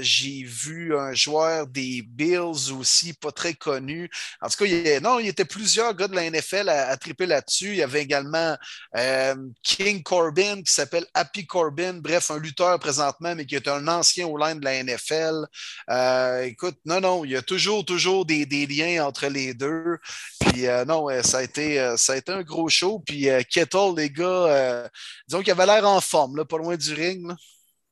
j'ai 0.00 0.42
vu 0.44 0.96
un 0.96 1.14
joueur 1.14 1.66
des 1.66 2.02
Bills 2.02 2.72
aussi, 2.78 3.14
pas 3.14 3.32
très 3.32 3.54
connu. 3.54 4.10
En 4.42 4.48
tout 4.48 4.56
cas, 4.58 4.66
il 4.66 5.00
non, 5.02 5.18
il 5.18 5.26
y 5.26 5.28
était 5.28 5.44
plusieurs 5.44 5.94
gars 5.94 6.08
de 6.08 6.14
la 6.14 6.30
NFL 6.30 6.68
à 6.68 6.81
à, 6.88 6.96
triper 6.96 7.26
là-dessus. 7.26 7.70
Il 7.70 7.76
y 7.76 7.82
avait 7.82 8.02
également 8.02 8.56
euh, 8.96 9.34
King 9.62 10.02
Corbin 10.02 10.62
qui 10.62 10.72
s'appelle 10.72 11.06
Happy 11.14 11.46
Corbin, 11.46 11.94
bref, 11.94 12.30
un 12.30 12.38
lutteur 12.38 12.78
présentement, 12.78 13.34
mais 13.34 13.46
qui 13.46 13.54
est 13.54 13.68
un 13.68 13.86
ancien 13.88 14.26
au 14.26 14.36
line 14.38 14.60
de 14.60 14.64
la 14.64 14.82
NFL. 14.82 15.46
Euh, 15.90 16.42
écoute, 16.42 16.76
non, 16.84 17.00
non, 17.00 17.24
il 17.24 17.32
y 17.32 17.36
a 17.36 17.42
toujours, 17.42 17.84
toujours 17.84 18.26
des, 18.26 18.46
liens 18.66 19.04
entre 19.06 19.26
les 19.26 19.54
deux. 19.54 19.98
Puis 20.40 20.66
euh, 20.66 20.84
non, 20.84 21.08
ça 21.22 21.38
a, 21.38 21.42
été, 21.42 21.94
ça 21.96 22.14
a 22.14 22.16
été 22.16 22.32
un 22.32 22.42
gros 22.42 22.68
show. 22.68 23.02
Puis 23.04 23.28
Kettle, 23.50 23.94
les 23.96 24.10
gars, 24.10 24.88
disons 25.28 25.42
qu'il 25.42 25.52
avait 25.52 25.66
l'air 25.66 25.86
en 25.86 26.00
forme, 26.00 26.36
là, 26.36 26.44
pas 26.44 26.58
loin 26.58 26.76
du 26.76 26.92
ring. 26.94 27.32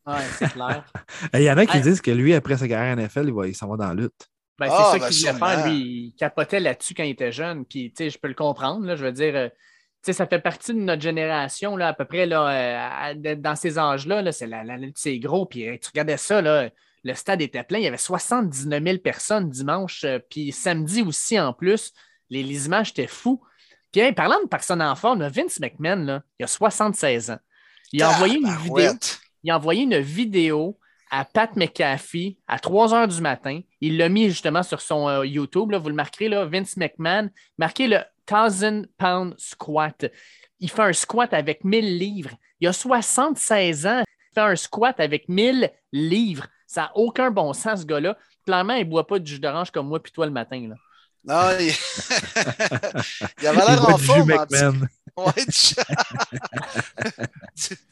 Oui, 0.06 0.14
c'est 0.38 0.52
clair. 0.52 0.84
il 1.34 1.42
y 1.42 1.50
en 1.50 1.58
a 1.58 1.66
qui 1.66 1.80
disent 1.80 2.00
que 2.00 2.10
lui, 2.10 2.34
après 2.34 2.56
sa 2.56 2.66
carrière 2.66 2.96
NFL, 2.96 3.28
il, 3.28 3.48
il 3.48 3.54
s'en 3.54 3.68
va 3.68 3.76
dans 3.76 3.88
la 3.88 3.94
lutte. 3.94 4.30
Ben, 4.60 4.66
c'est 4.66 4.74
ah, 4.76 4.90
ça 4.92 4.98
ben, 4.98 5.08
qu'il 5.08 5.26
voulait 5.26 5.38
faire. 5.38 5.66
Lui, 5.66 5.78
il 5.78 6.14
capotait 6.18 6.60
là-dessus 6.60 6.92
quand 6.92 7.02
il 7.02 7.10
était 7.12 7.32
jeune. 7.32 7.64
Puis, 7.64 7.90
tu 7.96 8.04
sais, 8.04 8.10
je 8.10 8.18
peux 8.18 8.28
le 8.28 8.34
comprendre. 8.34 8.84
Là, 8.84 8.94
je 8.94 9.06
veux 9.06 9.12
dire, 9.12 9.34
euh, 9.34 9.48
tu 9.48 9.54
sais, 10.02 10.12
ça 10.12 10.26
fait 10.26 10.38
partie 10.38 10.74
de 10.74 10.80
notre 10.80 11.00
génération, 11.00 11.76
là, 11.76 11.88
à 11.88 11.94
peu 11.94 12.04
près, 12.04 12.26
là, 12.26 13.14
euh, 13.14 13.34
dans 13.36 13.56
ces 13.56 13.78
âges-là. 13.78 14.20
Là, 14.20 14.32
c'est, 14.32 14.46
la, 14.46 14.62
c'est 14.94 15.18
gros. 15.18 15.46
Puis, 15.46 15.60
tu 15.80 15.88
regardais 15.88 16.18
ça, 16.18 16.42
là, 16.42 16.68
le 17.04 17.14
stade 17.14 17.40
était 17.40 17.62
plein. 17.62 17.78
Il 17.78 17.84
y 17.84 17.86
avait 17.86 17.96
79 17.96 18.82
000 18.82 18.98
personnes 18.98 19.48
dimanche. 19.48 20.04
Euh, 20.04 20.18
puis, 20.28 20.52
samedi 20.52 21.00
aussi, 21.00 21.40
en 21.40 21.54
plus. 21.54 21.94
Les, 22.28 22.42
les 22.42 22.66
images 22.66 22.90
étaient 22.90 23.06
fous. 23.06 23.42
Puis, 23.90 24.12
parlant 24.12 24.42
de 24.42 24.46
personnes 24.46 24.82
en 24.82 24.94
forme, 24.94 25.26
Vince 25.26 25.58
McMahon, 25.58 26.04
là, 26.04 26.22
il 26.38 26.44
a 26.44 26.46
76 26.46 27.30
ans. 27.30 27.38
Il 27.92 28.02
a 28.02 28.10
envoyé 28.10 28.36
une 28.36 28.56
vidéo. 28.58 28.92
Il 29.42 29.50
a 29.50 29.56
envoyé 29.56 29.84
une 29.84 29.98
vidéo 30.00 30.78
à 31.10 31.24
Pat 31.24 31.54
McAfee 31.56 32.38
à 32.46 32.58
3 32.58 32.94
heures 32.94 33.08
du 33.08 33.20
matin. 33.20 33.60
Il 33.80 33.96
l'a 33.96 34.08
mis 34.08 34.28
justement 34.28 34.62
sur 34.62 34.80
son 34.80 35.08
euh, 35.08 35.26
YouTube. 35.26 35.70
Là, 35.70 35.78
vous 35.78 35.88
le 35.88 35.94
marquerez, 35.94 36.28
là, 36.28 36.44
Vince 36.44 36.76
McMahon. 36.76 37.30
Marquez 37.58 37.88
le 37.88 37.98
1000 38.30 38.88
pound 38.96 39.34
squat. 39.38 40.06
Il 40.60 40.70
fait 40.70 40.82
un 40.82 40.92
squat 40.92 41.32
avec 41.32 41.64
1000 41.64 41.98
livres. 41.98 42.30
Il 42.60 42.68
a 42.68 42.72
76 42.72 43.86
ans. 43.86 44.02
Il 44.06 44.34
fait 44.34 44.40
un 44.40 44.56
squat 44.56 45.00
avec 45.00 45.28
1000 45.28 45.70
livres. 45.92 46.46
Ça 46.66 46.82
n'a 46.82 46.92
aucun 46.94 47.30
bon 47.30 47.52
sens, 47.52 47.80
ce 47.80 47.86
gars-là. 47.86 48.16
Clairement, 48.46 48.74
il 48.74 48.84
ne 48.84 48.90
boit 48.90 49.06
pas 49.06 49.18
du 49.18 49.32
jus 49.32 49.40
d'orange 49.40 49.70
comme 49.70 49.88
moi 49.88 50.02
puis 50.02 50.12
toi 50.12 50.26
le 50.26 50.32
matin. 50.32 50.68
Là. 50.68 50.76
Non, 51.24 51.58
il, 51.58 51.72
il 53.42 53.46
avait 53.46 53.56
l'air 53.56 53.88
en 53.88 53.98
forme. 53.98 54.32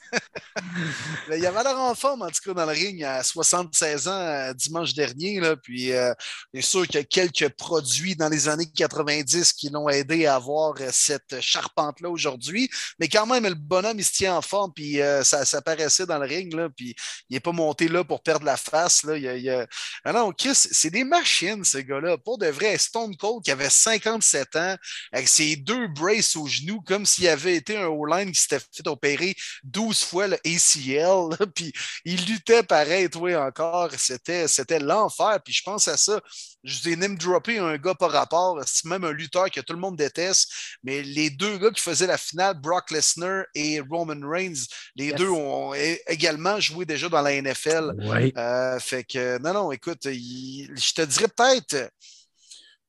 Il 1.36 1.46
avait 1.46 1.62
l'air 1.62 1.78
en 1.78 1.94
forme, 1.94 2.22
en 2.22 2.28
tout 2.28 2.40
cas, 2.44 2.54
dans 2.54 2.64
le 2.64 2.72
ring 2.72 3.02
à 3.04 3.22
76 3.22 4.08
ans 4.08 4.12
euh, 4.12 4.52
dimanche 4.54 4.94
dernier. 4.94 5.40
Là, 5.40 5.56
puis, 5.56 5.92
euh, 5.92 6.12
sûr 6.60 6.86
qu'il 6.86 6.96
y 6.96 6.98
a 6.98 7.04
quelques 7.04 7.50
produits 7.50 8.16
dans 8.16 8.28
les 8.28 8.48
années 8.48 8.70
90 8.74 9.52
qui 9.52 9.70
l'ont 9.70 9.88
aidé 9.88 10.26
à 10.26 10.36
avoir 10.36 10.74
euh, 10.80 10.88
cette 10.90 11.40
charpente-là 11.40 12.10
aujourd'hui. 12.10 12.70
Mais 12.98 13.08
quand 13.08 13.26
même, 13.26 13.46
le 13.46 13.54
bonhomme, 13.54 13.98
il 13.98 14.04
se 14.04 14.12
tient 14.12 14.36
en 14.36 14.42
forme, 14.42 14.72
puis 14.72 14.98
ça, 15.22 15.44
ça 15.44 15.62
paraissait 15.62 16.06
dans 16.06 16.18
le 16.18 16.26
ring. 16.26 16.52
Là, 16.54 16.68
puis 16.74 16.94
il 17.28 17.34
n'est 17.34 17.40
pas 17.40 17.52
monté 17.52 17.88
là 17.88 18.04
pour 18.04 18.22
perdre 18.22 18.44
la 18.44 18.56
face. 18.56 19.04
Là. 19.04 19.16
Il, 19.16 19.66
Ah 20.04 20.12
non, 20.12 20.32
Chris, 20.32 20.54
c'est 20.54 20.90
des 20.90 21.04
machines, 21.04 21.64
ces 21.64 21.84
gars-là. 21.84 22.18
Pour 22.18 22.38
de 22.38 22.46
vrai, 22.46 22.76
Stone 22.78 23.16
Cold 23.16 23.44
qui 23.44 23.50
avait 23.50 23.70
57 23.70 24.56
ans, 24.56 24.76
avec 25.12 25.28
ses 25.28 25.56
deux 25.56 25.88
braces 25.88 26.36
aux 26.36 26.46
genoux, 26.46 26.80
comme 26.80 27.06
s'il 27.18 27.28
avait 27.28 27.56
été 27.56 27.76
un 27.76 27.86
O-line 27.86 28.30
qui 28.30 28.40
s'était 28.40 28.60
fait 28.60 28.86
opérer 28.86 29.34
12 29.64 30.04
fois 30.04 30.28
le 30.28 30.36
ACL, 30.36 31.36
puis 31.54 31.72
il 32.04 32.24
luttait 32.26 32.62
pareil, 32.62 33.10
toi 33.10 33.46
encore. 33.46 33.90
C'était, 33.96 34.46
c'était 34.46 34.78
l'enfer. 34.78 35.40
Puis 35.44 35.54
je 35.54 35.62
pense 35.62 35.88
à 35.88 35.96
ça. 35.96 36.20
Je 36.62 36.80
vous 36.80 36.88
ai 36.90 36.96
même 36.96 37.16
droppé 37.16 37.58
un 37.58 37.76
gars 37.76 37.94
par 37.94 38.12
rapport. 38.12 38.60
C'est 38.66 38.84
même 38.84 39.04
un 39.04 39.12
lutteur 39.12 39.50
que 39.50 39.60
tout 39.60 39.72
le 39.72 39.78
monde 39.80 39.96
déteste. 39.96 40.50
Mais 40.84 41.02
les 41.02 41.30
deux 41.30 41.58
gars 41.58 41.70
qui 41.70 41.82
faisaient 41.82 42.06
la 42.06 42.18
finale, 42.18 42.60
Brock 42.60 42.90
Lesnar 42.90 43.44
et 43.54 43.80
Roman 43.80 44.20
Reigns, 44.28 44.66
les 44.94 45.12
deux 45.12 45.30
ont 45.30 45.74
également 46.06 46.60
joué 46.60 46.84
déjà 46.84 47.08
dans 47.08 47.22
la 47.22 47.40
NFL. 47.40 47.94
Euh, 48.36 48.78
fait 48.78 49.04
que, 49.04 49.38
non, 49.38 49.52
non, 49.52 49.72
écoute, 49.72 50.00
je 50.04 50.92
te 50.94 51.02
dirais 51.02 51.28
peut-être 51.28 51.90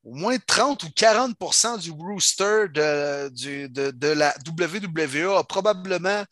au 0.04 0.16
moins 0.16 0.38
30 0.38 0.84
ou 0.84 0.88
40% 0.88 1.80
du 1.80 1.92
rooster 1.92 2.68
de, 2.70 3.30
de, 3.68 4.08
la 4.08 4.34
WWE 4.48 5.38
a 5.38 5.44
probablement 5.44 6.24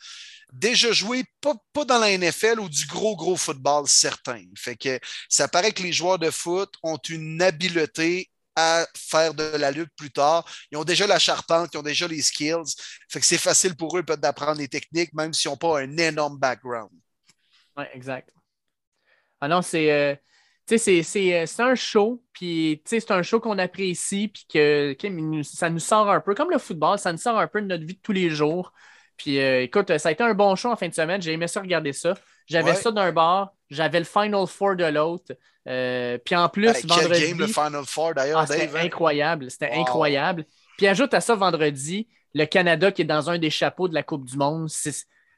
déjà 0.53 0.91
joué, 0.91 1.25
pas, 1.41 1.55
dans 1.85 1.99
la 1.99 2.17
NFL 2.17 2.59
ou 2.59 2.69
du 2.69 2.85
gros, 2.87 3.15
gros 3.15 3.35
football 3.35 3.87
certain. 3.87 4.43
Fait 4.57 4.75
que 4.75 4.99
ça 5.29 5.47
paraît 5.47 5.71
que 5.71 5.83
les 5.83 5.91
joueurs 5.91 6.19
de 6.19 6.31
foot 6.31 6.73
ont 6.83 6.97
une 7.09 7.41
habileté 7.41 8.29
à 8.55 8.87
faire 8.95 9.35
de 9.35 9.43
la 9.43 9.69
lutte 9.69 9.91
plus 9.95 10.09
tard. 10.09 10.43
Ils 10.71 10.77
ont 10.77 10.83
déjà 10.83 11.05
la 11.05 11.19
charpente, 11.19 11.69
ils 11.73 11.77
ont 11.77 11.83
déjà 11.83 12.07
les 12.07 12.23
skills. 12.23 12.73
Fait 13.07 13.19
que 13.19 13.25
c'est 13.25 13.37
facile 13.37 13.75
pour 13.75 13.95
eux 13.97 14.03
d'apprendre 14.03 14.59
les 14.59 14.67
techniques, 14.67 15.13
même 15.13 15.31
s'ils 15.33 15.51
n'ont 15.51 15.57
pas 15.57 15.81
un 15.81 15.97
énorme 15.97 16.39
background. 16.39 16.89
Oui, 17.75 17.83
exact. 17.93 18.31
Ah 19.39 19.47
non, 19.47 19.61
c'est. 19.61 19.91
Euh, 19.91 20.15
c'est 20.67 21.47
un 21.59 21.75
show, 21.75 22.21
puis 22.33 22.81
c'est 22.85 23.11
un 23.11 23.21
show 23.23 23.39
qu'on 23.39 23.57
apprécie, 23.57 24.27
puis 24.27 24.45
que 24.53 24.95
ça 25.43 25.69
nous 25.69 25.79
sort 25.79 26.09
un 26.09 26.19
peu, 26.19 26.35
comme 26.35 26.51
le 26.51 26.57
football, 26.57 26.99
ça 26.99 27.11
nous 27.11 27.17
sort 27.17 27.39
un 27.39 27.47
peu 27.47 27.61
de 27.61 27.67
notre 27.67 27.85
vie 27.85 27.93
de 27.95 27.99
tous 28.01 28.11
les 28.11 28.29
jours. 28.29 28.73
Puis 29.15 29.39
euh, 29.39 29.61
écoute, 29.63 29.97
ça 29.97 30.09
a 30.09 30.11
été 30.11 30.23
un 30.23 30.33
bon 30.33 30.55
show 30.55 30.69
en 30.69 30.75
fin 30.75 30.87
de 30.87 30.93
semaine, 30.93 31.21
j'ai 31.21 31.31
aimé 31.33 31.47
ça 31.47 31.61
regarder 31.61 31.93
ça. 31.93 32.13
J'avais 32.45 32.71
Ouais. 32.71 32.75
ça 32.75 32.91
d'un 32.91 33.11
bord, 33.11 33.55
j'avais 33.69 33.99
le 33.99 34.05
Final 34.05 34.45
Four 34.47 34.75
de 34.75 34.85
l'autre. 34.85 35.33
Euh, 35.67 36.17
puis 36.23 36.35
en 36.35 36.47
plus, 36.49 36.67
Hey, 36.67 36.81
quel 36.81 36.87
vendredi. 36.89 37.27
game, 37.29 37.39
le 37.39 37.47
Final 37.47 37.83
Four, 37.85 38.13
d'ailleurs, 38.13 38.39
Ah, 38.41 38.47
c'était 38.47 38.67
Dave. 38.67 38.75
hein? 38.77 38.85
incroyable. 38.85 39.49
C'était 39.51 39.71
Wow. 39.73 39.81
incroyable. 39.81 40.45
Puis 40.77 40.87
ajoute 40.87 41.13
à 41.13 41.19
ça 41.21 41.35
vendredi, 41.35 42.07
le 42.33 42.45
Canada 42.45 42.91
qui 42.91 43.01
est 43.01 43.05
dans 43.05 43.29
un 43.29 43.37
des 43.37 43.49
chapeaux 43.49 43.87
de 43.87 43.93
la 43.95 44.03
Coupe 44.03 44.23
du 44.25 44.37
Monde. 44.37 44.69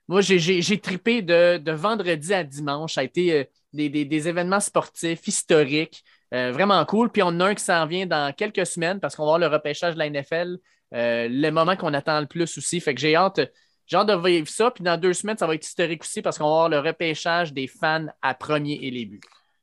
Moi, 0.08 0.22
j'ai- 0.22 0.80
trippé 0.80 1.22
de, 1.22 1.58
de 1.58 1.72
vendredi 1.72 2.34
à 2.34 2.44
dimanche. 2.44 2.96
Ça 2.96 3.02
a 3.02 3.04
été 3.06 3.34
euh, 3.34 3.44
des, 3.74 3.90
des- 3.90 4.06
des 4.06 4.28
événements 4.28 4.60
sportifs 4.60 5.28
historiques. 5.28 6.04
euh, 6.34 6.52
vraiment 6.52 6.84
cool. 6.86 7.10
Puis 7.12 7.24
on 7.24 7.28
en 7.28 7.40
a 7.42 7.46
un 7.50 7.56
qui 7.56 7.64
s'en 7.64 7.86
vient 7.88 8.06
dans 8.06 8.32
quelques 8.34 8.66
semaines 8.68 9.00
parce 9.00 9.16
qu'on 9.16 9.24
va 9.24 9.36
avoir 9.36 9.40
le 9.40 9.56
repêchage 9.56 9.94
de 9.96 10.00
la 10.00 10.06
NFL. 10.10 10.58
euh, 10.96 11.28
le 11.30 11.50
moment 11.52 11.76
qu'on 11.76 11.94
attend 11.94 12.20
le 12.20 12.26
plus 12.28 12.58
aussi. 12.58 12.80
Fait 12.82 12.96
que 12.96 13.02
j'ai 13.02 13.16
hâte, 13.16 13.40
j'ai 13.88 13.98
hâte 13.98 14.08
de 14.08 14.16
vivre 14.28 14.48
ça. 14.48 14.72
Puis 14.72 14.84
dans 14.84 15.00
deux 15.00 15.14
semaines, 15.14 15.38
ça 15.38 15.46
va 15.48 15.56
être 15.56 15.66
historique 15.66 16.04
aussi 16.04 16.22
parce 16.22 16.38
qu'on 16.38 16.46
va 16.46 16.50
avoir 16.66 16.70
le 16.70 16.80
repêchage 16.80 17.54
des 17.54 17.68
fans 17.68 18.08
à 18.22 18.34
premier 18.34 18.80
et 18.82 18.92
les 18.92 19.06
buts. 19.06 19.22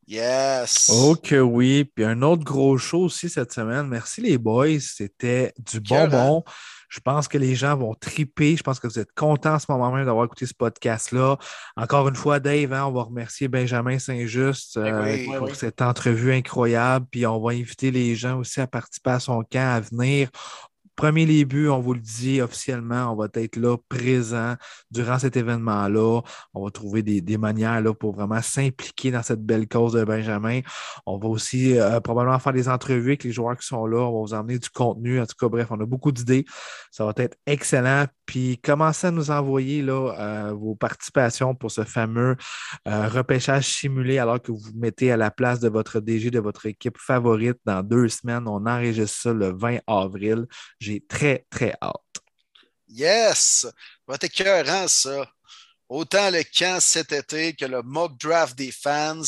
Yes. 0.08 0.88
Oh 0.92 1.16
que 1.16 1.40
oui. 1.40 1.84
Puis 1.84 2.04
un 2.04 2.22
autre 2.22 2.44
gros 2.44 2.78
show 2.78 3.00
aussi 3.02 3.28
cette 3.28 3.52
semaine. 3.52 3.88
Merci 3.88 4.20
les 4.20 4.38
boys. 4.38 4.78
C'était 4.78 5.52
du 5.58 5.80
bonbon. 5.80 6.44
Je 6.88 7.00
pense 7.00 7.28
que 7.28 7.38
les 7.38 7.54
gens 7.54 7.76
vont 7.76 7.94
triper. 7.94 8.56
Je 8.56 8.62
pense 8.62 8.80
que 8.80 8.86
vous 8.86 8.98
êtes 8.98 9.12
contents 9.14 9.54
en 9.54 9.58
ce 9.58 9.66
moment 9.68 9.92
même 9.92 10.04
d'avoir 10.04 10.24
écouté 10.24 10.46
ce 10.46 10.54
podcast-là. 10.54 11.36
Encore 11.76 12.08
une 12.08 12.14
fois, 12.14 12.40
Dave, 12.40 12.72
hein, 12.72 12.86
on 12.86 12.92
va 12.92 13.02
remercier 13.02 13.48
Benjamin 13.48 13.98
Saint-Just 13.98 14.76
euh, 14.76 15.04
oui. 15.04 15.26
pour 15.26 15.48
Oui, 15.48 15.54
cette 15.54 15.82
entrevue 15.82 16.32
incroyable. 16.32 17.06
Puis 17.10 17.26
on 17.26 17.40
va 17.40 17.52
inviter 17.52 17.90
les 17.90 18.14
gens 18.14 18.38
aussi 18.38 18.60
à 18.60 18.66
participer 18.66 19.10
à 19.10 19.20
son 19.20 19.42
camp 19.42 19.74
à 19.76 19.80
venir. 19.80 20.28
Premier 20.96 21.44
buts, 21.44 21.68
on 21.68 21.80
vous 21.80 21.92
le 21.92 22.00
dit 22.00 22.40
officiellement, 22.40 23.12
on 23.12 23.16
va 23.16 23.28
être 23.34 23.56
là 23.56 23.76
présent 23.88 24.54
durant 24.90 25.18
cet 25.18 25.36
événement-là. 25.36 26.22
On 26.54 26.64
va 26.64 26.70
trouver 26.70 27.02
des, 27.02 27.20
des 27.20 27.36
manières 27.36 27.80
là, 27.82 27.92
pour 27.92 28.14
vraiment 28.14 28.40
s'impliquer 28.40 29.10
dans 29.10 29.22
cette 29.22 29.44
belle 29.44 29.68
cause 29.68 29.92
de 29.92 30.04
Benjamin. 30.04 30.60
On 31.04 31.18
va 31.18 31.28
aussi 31.28 31.78
euh, 31.78 32.00
probablement 32.00 32.38
faire 32.38 32.52
des 32.54 32.68
entrevues 32.68 33.10
avec 33.10 33.24
les 33.24 33.32
joueurs 33.32 33.56
qui 33.56 33.66
sont 33.66 33.86
là. 33.86 33.98
On 33.98 34.12
va 34.12 34.20
vous 34.20 34.34
emmener 34.34 34.58
du 34.58 34.70
contenu. 34.70 35.20
En 35.20 35.26
tout 35.26 35.36
cas, 35.38 35.48
bref, 35.48 35.68
on 35.70 35.80
a 35.80 35.86
beaucoup 35.86 36.12
d'idées. 36.12 36.46
Ça 36.90 37.04
va 37.04 37.12
être 37.16 37.36
excellent. 37.46 38.06
Puis 38.24 38.58
commencez 38.58 39.06
à 39.06 39.10
nous 39.10 39.30
envoyer 39.30 39.82
là, 39.82 40.14
euh, 40.18 40.52
vos 40.52 40.74
participations 40.74 41.54
pour 41.54 41.70
ce 41.70 41.84
fameux 41.84 42.36
euh, 42.88 43.08
repêchage 43.08 43.68
simulé 43.68 44.18
alors 44.18 44.42
que 44.42 44.50
vous 44.50 44.58
vous 44.58 44.72
mettez 44.74 45.12
à 45.12 45.16
la 45.16 45.30
place 45.30 45.60
de 45.60 45.68
votre 45.68 46.00
DG, 46.00 46.30
de 46.30 46.40
votre 46.40 46.66
équipe 46.66 46.98
favorite 46.98 47.58
dans 47.64 47.82
deux 47.82 48.08
semaines. 48.08 48.48
On 48.48 48.66
enregistre 48.66 49.16
ça 49.16 49.32
le 49.32 49.52
20 49.56 49.78
avril. 49.86 50.46
J'ai 50.86 51.00
très, 51.00 51.44
très 51.50 51.74
hâte. 51.82 52.22
Yes! 52.88 53.66
Va 54.06 54.14
être 54.14 54.22
écœurant, 54.24 54.86
ça. 54.86 55.28
Autant 55.88 56.30
le 56.30 56.42
camp 56.56 56.78
cet 56.80 57.10
été 57.12 57.54
que 57.54 57.64
le 57.64 57.82
mock 57.82 58.16
draft 58.20 58.56
des 58.56 58.70
fans. 58.70 59.20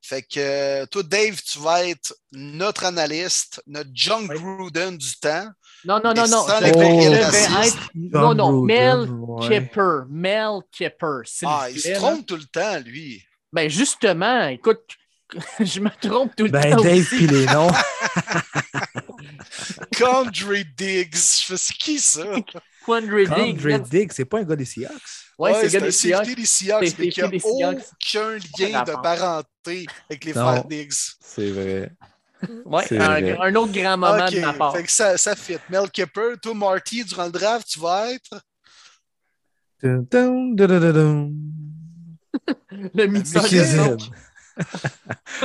Fait 0.00 0.22
que 0.22 0.84
toi, 0.86 1.02
Dave, 1.02 1.40
tu 1.42 1.58
vas 1.58 1.84
être 1.88 2.14
notre 2.30 2.84
analyste, 2.84 3.60
notre 3.66 3.90
John 3.92 4.26
Oui. 4.28 4.36
Gruden 4.40 4.96
du 4.96 5.16
temps. 5.18 5.48
Non, 5.84 6.00
non, 6.02 6.14
non, 6.14 6.28
non. 6.28 6.46
sans 6.46 6.58
Je, 6.58 6.62
les 6.64 6.68
je 6.68 6.74
périodes 6.74 7.12
vais 7.12 7.46
racistes. 7.46 7.76
être. 7.76 7.90
Non, 7.94 8.34
non. 8.34 8.62
Mel. 8.62 9.08
Kipper. 9.42 10.02
Mel 10.08 10.60
Kipper. 10.70 11.22
Ah, 11.44 11.66
il 11.70 11.80
se 11.80 11.92
trompe 11.94 12.24
tout 12.24 12.36
le 12.36 12.44
temps, 12.44 12.78
lui. 12.78 13.20
Ben, 13.52 13.68
justement, 13.68 14.46
écoute, 14.46 14.82
je 15.60 15.80
me 15.80 15.90
trompe 16.00 16.34
tout 16.36 16.44
le 16.44 16.50
Ben, 16.50 16.76
temps. 16.76 16.82
Dave, 16.82 16.98
aussi. 16.98 17.16
puis 17.16 17.26
les 17.26 17.46
noms. 17.46 17.70
Condre 19.98 20.54
Diggs. 20.76 21.14
Je 21.14 21.44
fais 21.46 21.56
c'est 21.56 21.74
qui 21.74 21.98
ça? 21.98 22.24
Quandre 22.84 23.16
Diggs. 23.16 23.66
Andre 23.66 23.80
Diggs, 23.88 24.12
c'est 24.12 24.24
pas 24.24 24.40
un 24.40 24.44
gars 24.44 24.56
des 24.56 24.64
Seahawks? 24.64 24.92
Ouais, 25.38 25.68
c'est 25.68 25.78
un 25.78 25.82
des 25.82 25.90
Seahawks. 25.90 26.24
safety 26.26 26.34
des 26.40 26.46
Seahawks, 26.46 26.86
C'est 26.88 26.98
mais 26.98 27.08
qui 27.08 27.20
safety 27.20 27.22
a 27.22 27.28
des 27.28 27.38
Seahawks. 27.40 27.84
aucun 27.92 28.30
lien 28.58 28.82
de 28.84 28.92
parenté 29.02 29.86
avec 30.08 30.24
les 30.24 30.32
Non. 30.32 30.48
frères 30.48 30.64
Diggs. 30.64 30.92
C'est 31.20 31.50
vrai. 31.50 31.92
Ouais, 32.66 32.84
un, 32.92 32.96
vrai. 33.20 33.38
un 33.40 33.54
autre 33.54 33.72
grand 33.72 33.96
moment 33.96 34.28
de 34.30 34.40
ma 34.40 34.52
part. 34.52 34.76
fait 34.76 34.82
que 34.82 34.90
ça, 34.92 35.16
ça 35.16 35.34
fit. 35.34 35.56
Mel 35.70 35.90
Kipper, 35.90 36.34
toi, 36.42 36.54
Marty, 36.54 37.04
durant 37.04 37.24
le 37.26 37.32
draft, 37.32 37.66
tu 37.66 37.80
vas 37.80 38.12
être? 38.12 38.42
Dun, 39.82 40.04
dun, 40.10 40.52
dun, 40.54 40.66
dun, 40.66 40.80
dun, 40.80 40.92
dun. 40.92 41.30
Le. 42.94 43.96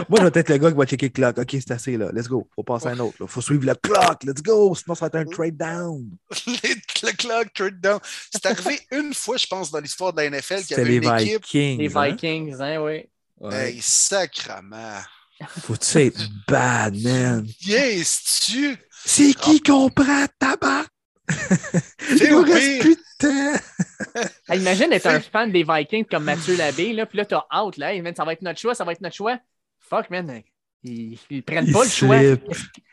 Moi, 0.10 0.20
je 0.20 0.26
vais 0.26 0.40
être 0.40 0.50
le 0.50 0.58
gars 0.58 0.72
qui 0.72 0.78
va 0.78 0.86
checker 0.86 1.08
le 1.08 1.12
clock. 1.12 1.38
OK, 1.38 1.50
c'est 1.52 1.72
assez, 1.72 1.98
là. 1.98 2.10
Let's 2.14 2.28
go. 2.28 2.48
Faut 2.56 2.64
passer 2.64 2.88
à 2.88 2.92
un 2.92 3.00
autre. 3.00 3.18
Il 3.20 3.28
faut 3.28 3.42
suivre 3.42 3.66
le 3.66 3.76
clock. 3.76 4.24
Let's 4.24 4.42
go. 4.42 4.76
Sinon, 4.76 4.96
ça 4.96 5.08
va 5.08 5.20
être 5.20 5.28
un 5.28 5.32
trade 5.32 5.58
down. 5.58 6.06
le 6.48 7.12
clock 7.18 7.54
trade 7.54 7.80
down. 7.82 8.00
C'est 8.32 8.46
arrivé 8.46 8.80
une 8.92 9.14
fois, 9.14 9.38
je 9.38 9.48
pense, 9.48 9.72
dans 9.72 9.80
l'histoire 9.80 10.14
de 10.14 10.22
la 10.22 10.30
NFL 10.30 10.56
qu'il 10.58 10.62
y 10.62 10.64
C'était 10.64 10.82
avait 10.82 11.00
les 11.00 11.08
une 11.08 11.20
équipe. 11.20 11.44
Vikings. 11.44 11.78
Les 11.80 11.98
hein? 11.98 12.06
Vikings, 12.12 12.56
hein, 12.60 12.78
oui. 12.82 13.06
Ouais. 13.40 13.72
Hey, 13.74 13.82
sacrement. 13.82 15.00
Faut-tu 15.62 15.98
être 16.00 16.22
bad, 16.48 16.96
man? 17.02 17.48
Yes, 17.62 18.42
tu 18.46 18.76
C'est 19.06 19.34
qui 19.34 19.62
comprend 19.62 20.26
tabac? 20.38 20.86
Fais 21.30 22.26
Il 22.26 22.32
nous 22.32 22.42
reste 22.42 22.60
pire. 22.60 22.82
plus 22.82 22.96
de 22.96 23.02
temps. 23.20 23.64
Hey, 24.48 24.60
imagine 24.60 24.92
être 24.92 25.08
un 25.08 25.20
fan 25.20 25.52
des 25.52 25.64
Vikings 25.64 26.06
comme 26.06 26.24
Mathieu 26.24 26.56
Labbé, 26.58 26.94
là, 26.94 27.06
puis 27.06 27.18
là, 27.18 27.26
t'as 27.26 27.46
out, 27.62 27.78
là. 27.78 27.94
Hey, 27.94 28.02
man, 28.02 28.16
ça 28.16 28.26
va 28.26 28.34
être 28.34 28.42
notre 28.42 28.60
choix, 28.60 28.76
ça 28.76 28.84
va 28.84 28.92
être 28.92 29.02
notre 29.02 29.16
choix. 29.16 29.38
Fuck, 29.80 30.10
man. 30.10 30.42
Ils, 30.84 31.18
ils 31.30 31.44
prennent 31.44 31.66
Ils 31.68 31.74
pas 31.74 31.84
le 31.84 31.90
choix. 31.90 32.18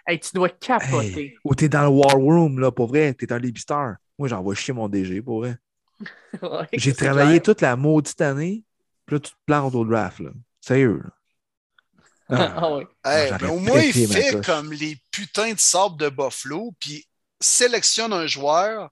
Hey, 0.06 0.20
tu 0.20 0.30
dois 0.34 0.48
capoter. 0.48 1.20
Hey, 1.20 1.34
ou 1.44 1.54
t'es 1.54 1.68
dans 1.68 1.82
le 1.82 1.88
War 1.88 2.14
Room, 2.14 2.58
là, 2.58 2.70
pour 2.70 2.88
vrai. 2.88 3.14
T'es 3.14 3.32
un 3.32 3.38
Libstar. 3.38 3.96
Moi, 4.18 4.28
j'envoie 4.28 4.54
chier 4.54 4.74
mon 4.74 4.88
DG, 4.88 5.22
pour 5.22 5.40
vrai. 5.40 5.56
Ouais, 6.42 6.66
J'ai 6.74 6.92
travaillé 6.92 7.40
clair. 7.40 7.42
toute 7.42 7.62
la 7.62 7.76
maudite 7.76 8.20
année, 8.20 8.62
puis 9.06 9.16
là, 9.16 9.20
tu 9.20 9.30
te 9.30 9.36
plantes 9.46 9.74
au 9.74 9.84
draft, 9.86 10.18
là. 10.20 10.30
Sérieux, 10.60 11.00
là. 11.02 11.10
Ah. 12.28 12.54
Ah, 12.56 12.74
ouais. 12.74 12.86
Hey, 13.04 13.28
j'aurais 13.28 13.44
mais 13.46 13.50
au 13.52 13.58
moins, 13.60 13.80
il 13.80 14.08
fait 14.08 14.44
comme 14.44 14.72
les 14.72 14.98
putains 15.12 15.52
de 15.52 15.58
sables 15.60 15.96
de 15.96 16.08
Buffalo, 16.08 16.74
puis 16.80 17.06
sélectionne 17.40 18.12
un 18.12 18.26
joueur 18.26 18.90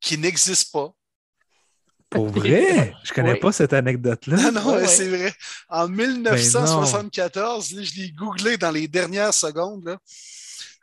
qui 0.00 0.18
n'existe 0.18 0.72
pas. 0.72 0.92
Pour 2.14 2.28
vrai? 2.28 2.94
Je 3.02 3.12
connais 3.12 3.32
Oui. 3.32 3.40
pas 3.40 3.52
cette 3.52 3.72
anecdote-là. 3.72 4.36
Non, 4.36 4.52
non, 4.52 4.66
Ouais, 4.74 4.82
ouais. 4.82 4.86
c'est 4.88 5.08
vrai. 5.08 5.32
En 5.68 5.88
1974, 5.88 7.72
là, 7.72 7.82
je 7.82 7.94
l'ai 8.00 8.10
googlé 8.12 8.56
dans 8.56 8.70
les 8.70 8.86
dernières 8.88 9.34
secondes. 9.34 9.84
là. 9.84 9.98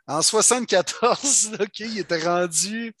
En 0.06 0.20
74, 0.20 1.52
là, 1.52 1.58
OK, 1.62 1.80
il 1.80 1.98
était 1.98 2.22
rendu. 2.22 2.92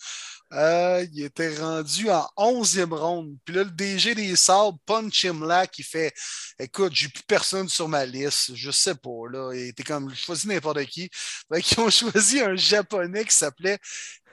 euh, 0.54 1.04
il 1.12 1.24
était 1.24 1.54
rendu 1.58 2.10
en 2.10 2.26
11e 2.36 2.92
ronde. 2.94 3.36
Puis 3.44 3.54
là, 3.54 3.64
le 3.64 3.70
DG 3.70 4.14
des 4.14 4.36
Sables, 4.36 4.78
Punch 4.86 5.26
qui 5.72 5.82
fait 5.82 6.12
Écoute, 6.58 6.92
j'ai 6.94 7.08
plus 7.08 7.22
personne 7.26 7.68
sur 7.68 7.88
ma 7.88 8.04
liste. 8.06 8.54
Je 8.54 8.70
sais 8.70 8.94
pas. 8.94 9.28
Là. 9.30 9.52
Il 9.54 9.68
était 9.68 9.82
comme 9.82 10.14
choisi 10.14 10.48
n'importe 10.48 10.84
qui. 10.86 11.10
Fait 11.52 11.60
qu'ils 11.62 11.80
ont 11.80 11.90
choisi 12.12 12.40
un 12.40 12.54
japonais 12.56 13.24
qui 13.24 13.34
s'appelait 13.34 13.78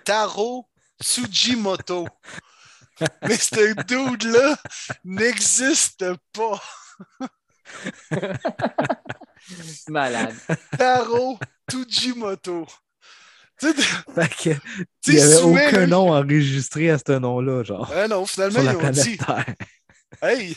Taro 0.06 0.68
Tsujimoto. 1.02 2.08
Mais 3.28 3.38
ce 3.38 3.74
dude-là 3.84 4.58
n'existe 5.04 6.06
pas. 6.34 6.62
Malade. 9.88 10.36
Taro 10.78 11.40
Tsujimoto. 11.70 12.66
Tu 13.60 13.68
sais, 13.68 13.74
Fait 14.16 14.30
que, 14.30 14.60
tu 15.04 15.12
il 15.12 15.16
n'y 15.16 15.22
avait 15.22 15.42
aucun 15.68 15.88
nom 15.88 16.14
enregistré 16.14 16.90
à 16.92 16.98
ce 16.98 17.12
nom-là, 17.12 17.64
genre, 17.64 17.92
Ah 17.94 18.08
non, 18.08 18.26
finalement, 18.26 18.62
ils 18.62 18.70
ont 18.70 18.90
dit 18.90 19.18
Terre. 19.18 19.46
Hey, 20.22 20.56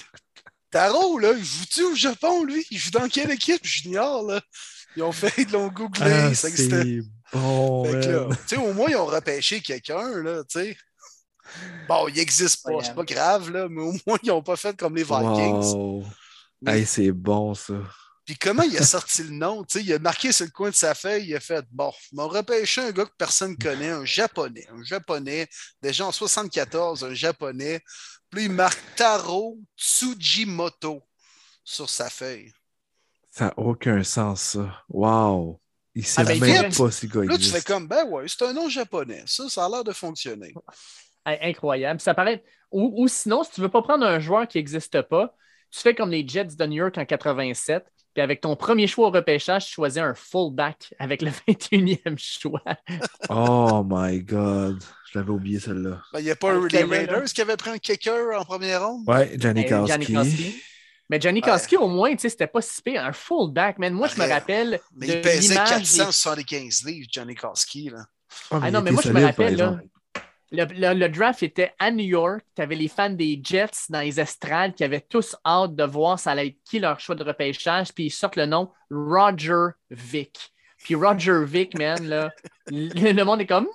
Taro, 0.70 1.18
là, 1.18 1.32
il 1.36 1.44
joue-tu 1.44 1.82
au 1.84 1.94
Japon, 1.94 2.44
lui? 2.44 2.64
Il 2.70 2.78
joue 2.78 2.90
dans 2.92 3.08
quelle 3.08 3.30
équipe? 3.32 3.64
Junior, 3.66 4.22
là 4.22 4.40
Ils 4.96 5.02
ont 5.02 5.12
fait, 5.12 5.32
ils 5.36 5.50
l'ont 5.50 5.68
googlé, 5.68 6.04
Ah, 6.10 6.34
ça 6.34 6.48
existait. 6.48 6.82
c'est 6.82 7.00
bon, 7.32 7.84
tu 8.00 8.08
sais, 8.46 8.56
au 8.56 8.72
moins, 8.72 8.88
ils 8.88 8.96
ont 8.96 9.06
repêché 9.06 9.60
quelqu'un, 9.60 10.22
là, 10.22 10.42
tu 10.48 10.60
sais. 10.60 10.76
Bon, 11.88 12.08
il 12.08 12.14
n'existe 12.14 12.62
pas, 12.64 12.82
c'est 12.82 12.94
pas 12.94 13.04
grave, 13.04 13.50
là, 13.50 13.68
mais 13.68 13.82
au 13.82 13.92
moins, 14.06 14.18
ils 14.22 14.28
n'ont 14.28 14.42
pas 14.42 14.56
fait 14.56 14.76
comme 14.76 14.94
les 14.96 15.02
Vikings. 15.04 15.74
Wow. 15.74 16.04
Mais- 16.60 16.78
Hey, 16.80 16.86
c'est 16.86 17.10
bon, 17.12 17.54
ça. 17.54 17.74
Puis 18.24 18.36
comment 18.38 18.62
il 18.62 18.78
a 18.78 18.84
sorti 18.84 19.24
le 19.24 19.30
nom? 19.30 19.64
Tu 19.64 19.78
sais, 19.80 19.84
il 19.84 19.92
a 19.92 19.98
marqué 19.98 20.30
sur 20.30 20.44
le 20.44 20.52
coin 20.52 20.70
de 20.70 20.74
sa 20.76 20.94
feuille, 20.94 21.26
il 21.26 21.34
a 21.34 21.40
fait 21.40 21.64
Bon, 21.72 21.92
ils 22.12 22.16
m'ont 22.16 22.28
repêché 22.28 22.80
un 22.80 22.92
gars 22.92 23.04
que 23.04 23.10
personne 23.18 23.50
ne 23.50 23.56
connaît, 23.56 23.90
un 23.90 24.04
japonais. 24.04 24.66
Un 24.72 24.84
japonais, 24.84 25.48
déjà 25.82 26.06
en 26.06 26.12
74, 26.12 27.02
un 27.02 27.14
japonais. 27.14 27.80
Puis 28.30 28.44
il 28.44 28.50
marque 28.52 28.78
Taro 28.94 29.58
Tsujimoto 29.76 31.02
sur 31.64 31.90
sa 31.90 32.08
feuille. 32.10 32.52
Ça 33.30 33.46
n'a 33.46 33.54
aucun 33.58 34.02
sens, 34.04 34.40
ça. 34.42 34.84
Wow. 34.88 35.60
Il 35.94 36.06
sait 36.06 36.20
Ah, 36.20 36.24
ben, 36.24 36.38
même 36.40 36.66
vite. 36.70 36.78
pas 36.78 36.90
si 36.90 37.08
Là, 37.08 37.36
tu 37.38 37.44
fais 37.50 37.60
comme 37.62 37.86
Ben 37.88 38.04
ouais, 38.08 38.24
c'est 38.28 38.42
un 38.42 38.52
nom 38.52 38.68
japonais. 38.68 39.24
Ça, 39.26 39.48
ça 39.48 39.66
a 39.66 39.68
l'air 39.68 39.84
de 39.84 39.92
fonctionner. 39.92 40.54
Incroyable. 41.24 42.00
Ça 42.00 42.14
paraît... 42.14 42.42
ou, 42.70 42.92
ou 43.02 43.08
sinon, 43.08 43.42
si 43.44 43.52
tu 43.52 43.60
veux 43.60 43.68
pas 43.68 43.82
prendre 43.82 44.04
un 44.06 44.18
joueur 44.20 44.46
qui 44.48 44.58
n'existe 44.58 45.02
pas, 45.02 45.34
tu 45.70 45.80
fais 45.80 45.94
comme 45.94 46.10
les 46.10 46.26
Jets 46.26 46.56
de 46.58 46.66
New 46.66 46.76
York 46.76 46.98
en 46.98 47.04
87, 47.04 47.84
puis 48.14 48.22
avec 48.22 48.40
ton 48.42 48.56
premier 48.56 48.86
choix 48.86 49.08
au 49.08 49.10
repêchage, 49.10 49.66
tu 49.66 49.72
choisis 49.72 49.98
un 50.02 50.14
fullback 50.14 50.92
avec 50.98 51.22
le 51.22 51.30
21e 51.30 52.18
choix. 52.18 52.62
Oh 53.30 53.82
my 53.88 54.20
God. 54.22 54.82
Je 55.10 55.18
l'avais 55.18 55.30
oublié, 55.30 55.60
celle-là. 55.60 56.00
Ben, 56.12 56.20
Il 56.20 56.24
n'y 56.24 56.30
a 56.30 56.36
pas 56.36 56.52
un, 56.52 56.66
les. 56.66 56.82
Raiders 56.84 57.24
qui 57.24 57.40
avaient 57.40 57.56
pris 57.56 57.70
un 57.70 57.78
kicker 57.78 58.36
en 58.38 58.44
première 58.44 58.86
ronde? 58.86 59.04
Ouais, 59.06 59.34
Johnny 59.38 59.66
Gianni 59.66 59.86
Kowski. 60.06 60.12
Kowski. 60.14 60.62
Mais 61.10 61.20
Johnny 61.20 61.40
Koski, 61.42 61.76
au 61.76 61.88
moins, 61.88 62.10
tu 62.12 62.18
sais, 62.20 62.28
c'était 62.30 62.46
pas 62.46 62.62
si 62.62 62.80
pire. 62.80 63.04
Un 63.04 63.12
fullback, 63.12 63.78
man. 63.78 63.92
Moi, 63.92 64.08
je 64.08 64.16
me 64.20 64.26
Ouais. 64.26 64.32
rappelle. 64.32 64.80
Mais 64.96 65.06
de 65.06 65.12
il 65.12 65.20
pesait 65.20 65.40
l'image 65.54 65.68
des- 65.68 65.98
475 65.98 66.84
livres, 66.86 67.06
Johnny 67.12 67.34
Koski. 67.34 67.90
Là. 67.90 67.98
Ah, 68.50 68.60
Ah 68.62 68.70
non, 68.70 68.80
mais 68.82 68.90
moi, 68.90 69.02
je 69.04 69.10
me 69.12 69.22
rappelle, 69.22 69.56
là. 69.56 69.78
Le, 70.52 70.64
le- 70.66 70.94
le 70.94 71.08
draft 71.08 71.42
était 71.42 71.72
à 71.78 71.90
New 71.90 72.04
York. 72.04 72.42
Tu 72.54 72.62
avais 72.62 72.74
les 72.76 72.88
fans 72.88 73.10
des 73.10 73.40
Jets 73.42 73.86
dans 73.88 74.00
les 74.00 74.20
estrades 74.20 74.74
qui 74.74 74.84
avaient 74.84 75.00
tous 75.00 75.34
hâte 75.44 75.74
de 75.74 75.84
voir 75.84 76.18
ça 76.18 76.32
allait 76.32 76.48
être 76.48 76.58
qui 76.64 76.78
leur 76.78 77.00
choix 77.00 77.14
de 77.14 77.24
repêchage. 77.24 77.92
Puis 77.92 78.04
ils 78.06 78.10
sortent 78.10 78.36
le 78.36 78.46
nom 78.46 78.70
Roger 78.90 79.70
Vick. 79.90 80.52
Puis 80.78 80.94
Roger 80.94 81.44
Vick, 81.44 81.78
man, 81.78 82.04
là, 82.06 82.30
le, 82.66 83.12
le 83.12 83.24
monde 83.24 83.40
est 83.40 83.46
comme 83.46 83.64
non! 83.64 83.70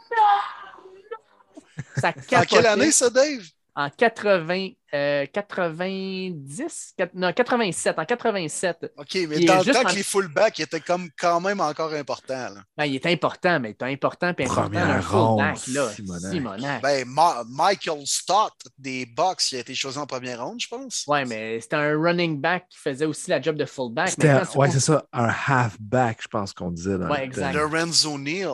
Ça 1.97 2.09
En 2.09 2.11
capotait. 2.13 2.45
quelle 2.47 2.65
année, 2.65 2.91
ça, 2.91 3.09
Dave? 3.09 3.43
En 3.79 3.91
80, 3.91 4.69
euh, 4.95 5.27
90, 5.31 6.93
quat- 6.97 7.11
non, 7.13 7.31
87, 7.31 7.99
en 7.99 8.05
87. 8.05 8.91
OK, 8.97 9.17
mais 9.29 9.39
dans 9.45 9.59
le 9.59 9.71
temps 9.71 9.81
en- 9.81 9.83
que 9.83 9.95
les 9.95 10.01
fullbacks 10.03 10.59
étaient 10.59 10.79
comme 10.79 11.09
quand 11.19 11.39
même 11.41 11.59
encore 11.59 11.93
importants. 11.93 12.49
là. 12.55 12.63
Ben, 12.75 12.85
il 12.85 12.95
est 12.95 13.05
important, 13.05 13.59
mais 13.59 13.69
il 13.79 13.85
est 13.85 13.91
important 13.93 14.33
puis 14.33 14.45
important 14.45 14.63
Première 14.63 14.89
un 14.89 15.01
fullback, 15.01 15.57
ronde, 15.57 15.75
là. 15.75 15.89
Simonac. 15.91 16.31
Simonac. 16.31 16.81
Ben, 16.81 17.07
Ma- 17.07 17.43
Michael 17.47 18.01
Stott 18.05 18.53
des 18.77 19.05
Bucks, 19.05 19.51
il 19.51 19.57
a 19.57 19.59
été 19.59 19.75
choisi 19.75 19.97
en 19.99 20.07
première 20.07 20.43
ronde, 20.43 20.59
je 20.59 20.67
pense. 20.67 21.03
Ouais, 21.07 21.25
mais 21.25 21.59
c'était 21.61 21.75
un 21.75 22.01
running 22.01 22.41
back 22.41 22.65
qui 22.69 22.79
faisait 22.79 23.05
aussi 23.05 23.29
la 23.29 23.41
job 23.41 23.55
de 23.57 23.65
fullback. 23.65 24.17
Maintenant, 24.17 24.41
c'est 24.51 24.57
ouais, 24.57 24.67
pas- 24.67 24.73
c'est 24.73 24.79
ça, 24.79 25.05
un 25.13 25.29
halfback, 25.47 26.19
je 26.23 26.27
pense 26.27 26.53
qu'on 26.53 26.71
disait. 26.71 26.97
Dans 26.97 27.09
Ouais, 27.09 27.19
le 27.19 27.23
exact. 27.25 27.53
Lorenzo 27.53 28.17
Neal. 28.17 28.53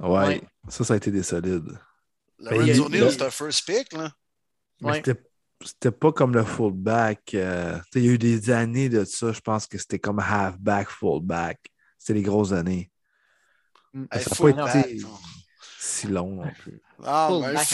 Ouais, 0.00 0.08
Ouais. 0.26 0.42
ça, 0.68 0.82
ça 0.84 0.94
a 0.94 0.96
été 0.96 1.10
des 1.10 1.22
solides. 1.22 1.78
Lorenzo 2.38 2.86
a- 2.86 2.88
Neal, 2.88 3.10
c'est 3.10 3.22
un 3.22 3.30
first 3.30 3.66
pick. 3.66 3.92
Là. 3.92 4.10
Mais 4.80 4.90
Ouais. 4.90 4.96
c'était, 5.04 5.22
c'était 5.64 5.90
pas 5.90 6.12
comme 6.12 6.34
le 6.34 6.44
fullback. 6.44 7.34
euh, 7.34 7.78
il 7.94 8.04
y 8.04 8.08
a 8.08 8.12
eu 8.12 8.18
des 8.18 8.50
années 8.50 8.88
de 8.88 9.04
ça, 9.04 9.32
je 9.32 9.40
pense 9.40 9.66
que 9.66 9.78
c'était 9.78 9.98
comme 9.98 10.18
halfback, 10.20 10.88
fullback. 10.88 11.58
C'était 11.98 12.14
les 12.14 12.22
grosses 12.22 12.52
années. 12.52 12.90
Mm. 13.92 14.04
Hey, 14.12 14.22
ça 14.22 14.30
a 14.32 14.52
pas 14.52 14.78
été 14.78 14.94
non. 14.96 15.08
si 15.78 16.06
long 16.08 16.30
non 16.44 16.50
plus. 16.60 16.80
Ah, 17.04 17.28
un, 17.30 17.56
Fullback 17.56 17.66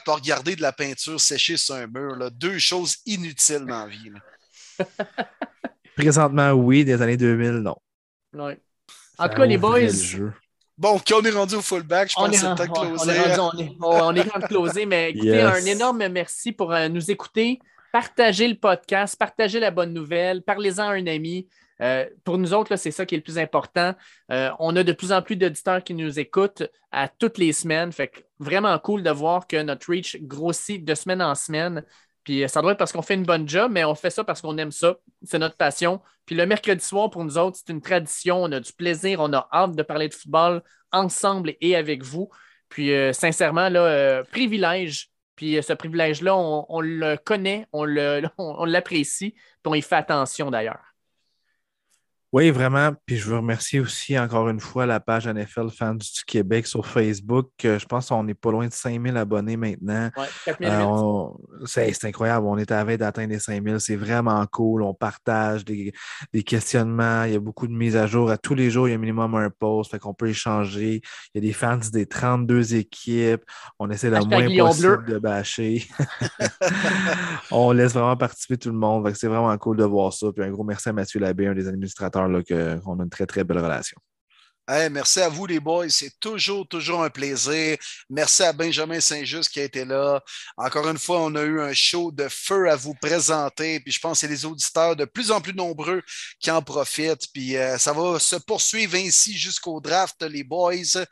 un 0.00 0.04
pour 0.04 0.14
regarder 0.16 0.56
de 0.56 0.62
la 0.62 0.72
peinture 0.72 1.20
séchée 1.20 1.56
sur 1.56 1.74
un 1.76 1.86
mur. 1.86 2.16
Là. 2.16 2.30
Deux 2.30 2.58
choses 2.58 2.96
inutiles 3.06 3.66
dans 3.66 3.84
la 3.84 3.86
vie. 3.86 4.10
là. 4.10 4.86
Présentement, 5.96 6.50
oui, 6.52 6.84
des 6.84 7.00
années 7.00 7.16
2000, 7.16 7.52
non. 7.60 7.76
Ouais. 8.34 8.60
En 9.18 9.28
tout 9.28 9.36
cas, 9.36 9.46
les 9.46 9.56
boys. 9.58 9.88
Bon, 10.78 11.00
on 11.14 11.22
est 11.24 11.30
rendu 11.30 11.54
au 11.54 11.62
fullback. 11.62 12.10
Je 12.10 12.14
on 12.18 12.26
pense 12.26 12.34
est, 12.34 12.40
que 12.40 12.56
c'est 12.64 12.70
on, 12.70 12.72
closé. 12.86 13.10
est 13.12 13.34
rendu, 13.36 13.56
on 13.56 13.58
est, 13.60 13.76
on- 13.80 14.06
on 14.08 14.14
est 14.14 14.28
rendu 14.30 14.46
closé, 14.46 14.86
mais 14.86 15.10
écoutez, 15.14 15.26
Yes. 15.28 15.44
un 15.62 15.64
énorme 15.66 16.06
merci 16.08 16.52
pour 16.52 16.72
euh, 16.72 16.88
nous 16.88 17.10
écouter. 17.10 17.60
Partagez 17.92 18.46
le 18.48 18.56
podcast, 18.56 19.16
partagez 19.18 19.58
la 19.58 19.70
bonne 19.70 19.94
nouvelle, 19.94 20.42
parlez-en 20.42 20.88
à 20.88 20.92
un 20.94 21.06
ami. 21.06 21.48
Euh, 21.82 22.06
pour 22.24 22.36
nous 22.38 22.52
autres, 22.54 22.76
c'est 22.76 22.90
ça 22.90 23.04
qui 23.06 23.14
est 23.14 23.18
le 23.18 23.24
plus 23.24 23.38
important. 23.38 23.94
Euh, 24.30 24.50
on 24.58 24.74
a 24.76 24.82
de 24.82 24.92
plus 24.92 25.12
en 25.12 25.22
plus 25.22 25.36
d'auditeurs 25.36 25.82
qui 25.84 25.94
nous 25.94 26.18
écoutent 26.18 26.62
à 26.90 27.08
toutes 27.08 27.38
les 27.38 27.52
semaines. 27.52 27.92
Fait 27.92 28.08
que 28.08 28.20
vraiment 28.38 28.78
cool 28.78 29.02
de 29.02 29.10
voir 29.10 29.46
que 29.46 29.62
notre 29.62 29.90
reach 29.90 30.16
grossit 30.22 30.84
de 30.84 30.94
semaine 30.94 31.22
en 31.22 31.34
semaine. 31.34 31.84
Puis 32.26 32.44
euh, 32.44 32.48
ça 32.48 32.60
doit 32.62 32.72
être 32.72 32.78
parce 32.78 32.92
qu'on 32.92 33.02
fait 33.02 33.14
une 33.14 33.24
bonne 33.24 33.48
job, 33.48 33.72
mais 33.72 33.84
on 33.84 33.94
fait 33.94 34.10
ça 34.10 34.24
parce 34.24 34.42
qu'on 34.42 34.58
aime 34.58 34.72
ça. 34.72 34.96
C'est 35.24 35.38
notre 35.38 35.56
passion. 35.56 36.02
Puis 36.26 36.36
le 36.36 36.44
mercredi 36.46 36.84
soir, 36.84 37.08
pour 37.08 37.24
nous 37.24 37.38
autres, 37.38 37.56
c'est 37.64 37.72
une 37.72 37.80
tradition. 37.80 38.42
On 38.42 38.52
a 38.52 38.60
du 38.60 38.72
plaisir. 38.74 39.20
On 39.20 39.32
a 39.32 39.48
hâte 39.52 39.74
de 39.76 39.82
parler 39.82 40.08
de 40.08 40.14
football 40.14 40.62
ensemble 40.92 41.54
et 41.62 41.76
avec 41.76 42.02
vous. 42.04 42.28
Puis 42.68 42.92
euh, 42.92 43.12
sincèrement, 43.14 43.68
là, 43.70 43.80
euh, 43.86 44.24
privilège. 44.24 45.08
Puis 45.36 45.62
ce 45.62 45.72
privilège-là, 45.72 46.36
on, 46.36 46.66
on 46.68 46.80
le 46.80 47.16
connaît, 47.16 47.66
on 47.72 47.84
le- 47.84 48.22
on- 48.38 48.56
on 48.58 48.64
l'apprécie, 48.64 49.32
puis 49.32 49.40
on 49.66 49.74
y 49.74 49.82
fait 49.82 49.96
attention 49.96 50.50
d'ailleurs. 50.50 50.85
Oui, 52.36 52.50
vraiment. 52.50 52.90
Puis 53.06 53.16
je 53.16 53.30
veux 53.30 53.38
remercier 53.38 53.80
aussi 53.80 54.18
encore 54.18 54.50
une 54.50 54.60
fois 54.60 54.84
la 54.84 55.00
page 55.00 55.26
NFL 55.26 55.70
Fans 55.70 55.94
du 55.94 56.22
Québec 56.26 56.66
sur 56.66 56.86
Facebook. 56.86 57.48
Euh, 57.64 57.78
Je 57.78 57.86
pense 57.86 58.10
qu'on 58.10 58.24
n'est 58.24 58.34
pas 58.34 58.50
loin 58.50 58.66
de 58.66 58.74
5000 58.74 59.16
abonnés 59.16 59.56
maintenant. 59.56 60.10
Ouais, 60.18 60.26
4000 60.44 60.68
Euh, 60.70 61.64
c'est 61.64 62.04
incroyable. 62.04 62.44
On 62.46 62.58
est 62.58 62.70
à 62.70 62.76
la 62.76 62.84
veille 62.84 62.98
d'atteindre 62.98 63.30
les 63.30 63.38
5000. 63.38 63.80
C'est 63.80 63.96
vraiment 63.96 64.44
cool. 64.52 64.82
On 64.82 64.92
partage 64.92 65.64
des, 65.64 65.94
des 66.34 66.42
questionnements. 66.42 67.24
Il 67.24 67.32
y 67.32 67.36
a 67.36 67.40
beaucoup 67.40 67.66
de 67.66 67.72
mises 67.72 67.96
à 67.96 68.06
jour. 68.06 68.30
À 68.30 68.36
tous 68.36 68.54
les 68.54 68.68
jours, 68.68 68.86
il 68.86 68.90
y 68.90 68.94
a 68.94 68.98
minimum 68.98 69.34
un 69.34 69.48
post. 69.48 69.92
Fait 69.92 69.98
qu'on 69.98 70.12
peut 70.12 70.28
échanger. 70.28 71.00
Il 71.34 71.36
y 71.36 71.38
a 71.38 71.40
des 71.40 71.54
fans 71.54 71.80
des 71.90 72.04
32 72.04 72.74
équipes. 72.74 73.44
On 73.78 73.88
essaie 73.88 74.10
le 74.10 74.20
moins 74.26 74.46
possible 74.46 75.04
bleu. 75.04 75.14
de 75.14 75.18
bâcher. 75.18 75.88
on 77.50 77.72
laisse 77.72 77.94
vraiment 77.94 78.18
participer 78.18 78.58
tout 78.58 78.68
le 78.68 78.76
monde. 78.76 79.10
C'est 79.14 79.28
vraiment 79.28 79.56
cool 79.56 79.78
de 79.78 79.84
voir 79.84 80.12
ça. 80.12 80.26
Puis 80.34 80.44
un 80.44 80.50
gros 80.50 80.64
merci 80.64 80.90
à 80.90 80.92
Mathieu 80.92 81.18
Labbé, 81.18 81.46
un 81.46 81.54
des 81.54 81.66
administrateurs, 81.66 82.25
que- 82.42 82.76
qu'on 82.80 82.98
a 83.00 83.02
une 83.04 83.10
très, 83.10 83.26
très 83.26 83.44
belle 83.44 83.58
relation. 83.58 83.98
Hey, 84.68 84.90
merci 84.90 85.20
à 85.20 85.28
vous, 85.28 85.46
les 85.46 85.60
boys. 85.60 85.88
C'est 85.90 86.18
toujours, 86.18 86.66
toujours 86.66 87.04
un 87.04 87.08
plaisir. 87.08 87.76
Merci 88.10 88.42
à 88.42 88.52
Benjamin 88.52 88.98
Saint-Just 88.98 89.48
qui 89.48 89.60
a 89.60 89.62
été 89.62 89.84
là. 89.84 90.20
Encore 90.56 90.88
une 90.88 90.98
fois, 90.98 91.20
on 91.20 91.32
a 91.36 91.42
eu 91.42 91.60
un 91.60 91.72
show 91.72 92.10
de 92.10 92.26
feu 92.28 92.68
à 92.68 92.74
vous 92.74 92.94
présenter. 93.00 93.78
Puis 93.78 93.92
je 93.92 94.00
pense 94.00 94.14
que 94.20 94.26
c'est 94.26 94.32
les 94.32 94.44
auditeurs 94.44 94.96
de 94.96 95.04
plus 95.04 95.30
en 95.30 95.40
plus 95.40 95.54
nombreux 95.54 96.02
qui 96.40 96.50
en 96.50 96.62
profitent. 96.62 97.28
Puis 97.32 97.56
euh, 97.56 97.78
ça 97.78 97.92
va 97.92 98.18
se 98.18 98.34
poursuivre 98.34 98.96
ainsi 98.96 99.38
jusqu'au 99.38 99.80
draft, 99.80 100.20
les 100.24 100.42
boys. 100.42 100.74
Fait 100.84 101.06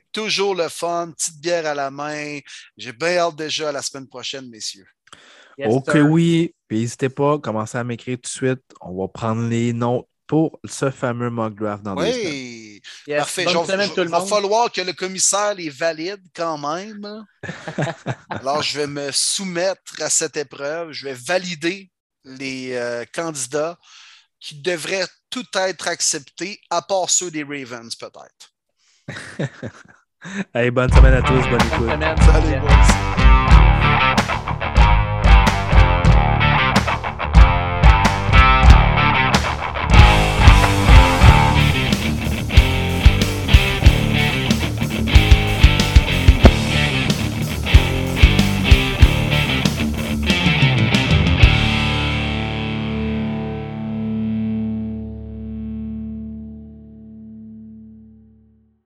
que 0.00 0.04
toujours 0.12 0.54
le 0.54 0.68
fun, 0.68 1.10
petite 1.16 1.40
bière 1.40 1.64
à 1.64 1.72
la 1.74 1.90
main. 1.90 2.40
J'ai 2.76 2.92
bien 2.92 3.16
hâte 3.16 3.36
déjà 3.36 3.70
à 3.70 3.72
la 3.72 3.80
semaine 3.80 4.06
prochaine, 4.06 4.50
messieurs. 4.50 4.86
Yes, 5.56 5.68
ok, 5.72 5.92
sir. 5.92 6.06
oui. 6.10 6.54
Puis 6.68 6.80
n'hésitez 6.80 7.08
pas, 7.08 7.38
commencez 7.38 7.78
à 7.78 7.84
m'écrire 7.84 8.16
tout 8.18 8.22
de 8.24 8.26
suite. 8.26 8.60
On 8.82 9.00
va 9.00 9.08
prendre 9.08 9.48
les 9.48 9.72
notes 9.72 10.04
pour 10.28 10.60
ce 10.64 10.90
fameux 10.92 11.30
mock 11.30 11.56
draft 11.56 11.82
dans 11.82 11.96
deux. 11.96 12.04
Oui, 12.04 12.80
Yes. 13.08 13.18
parfait. 13.18 13.44
Bonne 13.44 13.52
Genre, 13.54 13.66
semaine, 13.66 13.88
je- 13.88 13.94
tout 13.94 14.00
le 14.00 14.06
il 14.06 14.10
va 14.10 14.20
falloir 14.20 14.70
que 14.70 14.80
le 14.82 14.92
commissaire 14.92 15.54
les 15.54 15.70
valide 15.70 16.22
quand 16.36 16.58
même. 16.58 17.24
Alors, 18.30 18.62
je 18.62 18.78
vais 18.78 18.86
me 18.86 19.10
soumettre 19.10 20.00
à 20.00 20.08
cette 20.10 20.36
épreuve. 20.36 20.92
Je 20.92 21.04
vais 21.06 21.14
valider 21.14 21.90
les 22.24 22.74
euh, 22.74 23.04
candidats 23.12 23.76
qui 24.38 24.60
devraient 24.60 25.06
tout 25.30 25.44
être 25.54 25.88
acceptés, 25.88 26.60
à 26.70 26.82
part 26.82 27.10
ceux 27.10 27.30
des 27.30 27.42
Ravens, 27.42 27.94
peut-être. 27.96 28.52
Allez, 30.54 30.70
bonne 30.70 30.92
semaine 30.92 31.14
à 31.14 31.22
tous, 31.22 31.40
bonne 31.48 31.66
écoute. 31.72 32.24
Salut, 32.24 32.60
boys. 32.60 33.47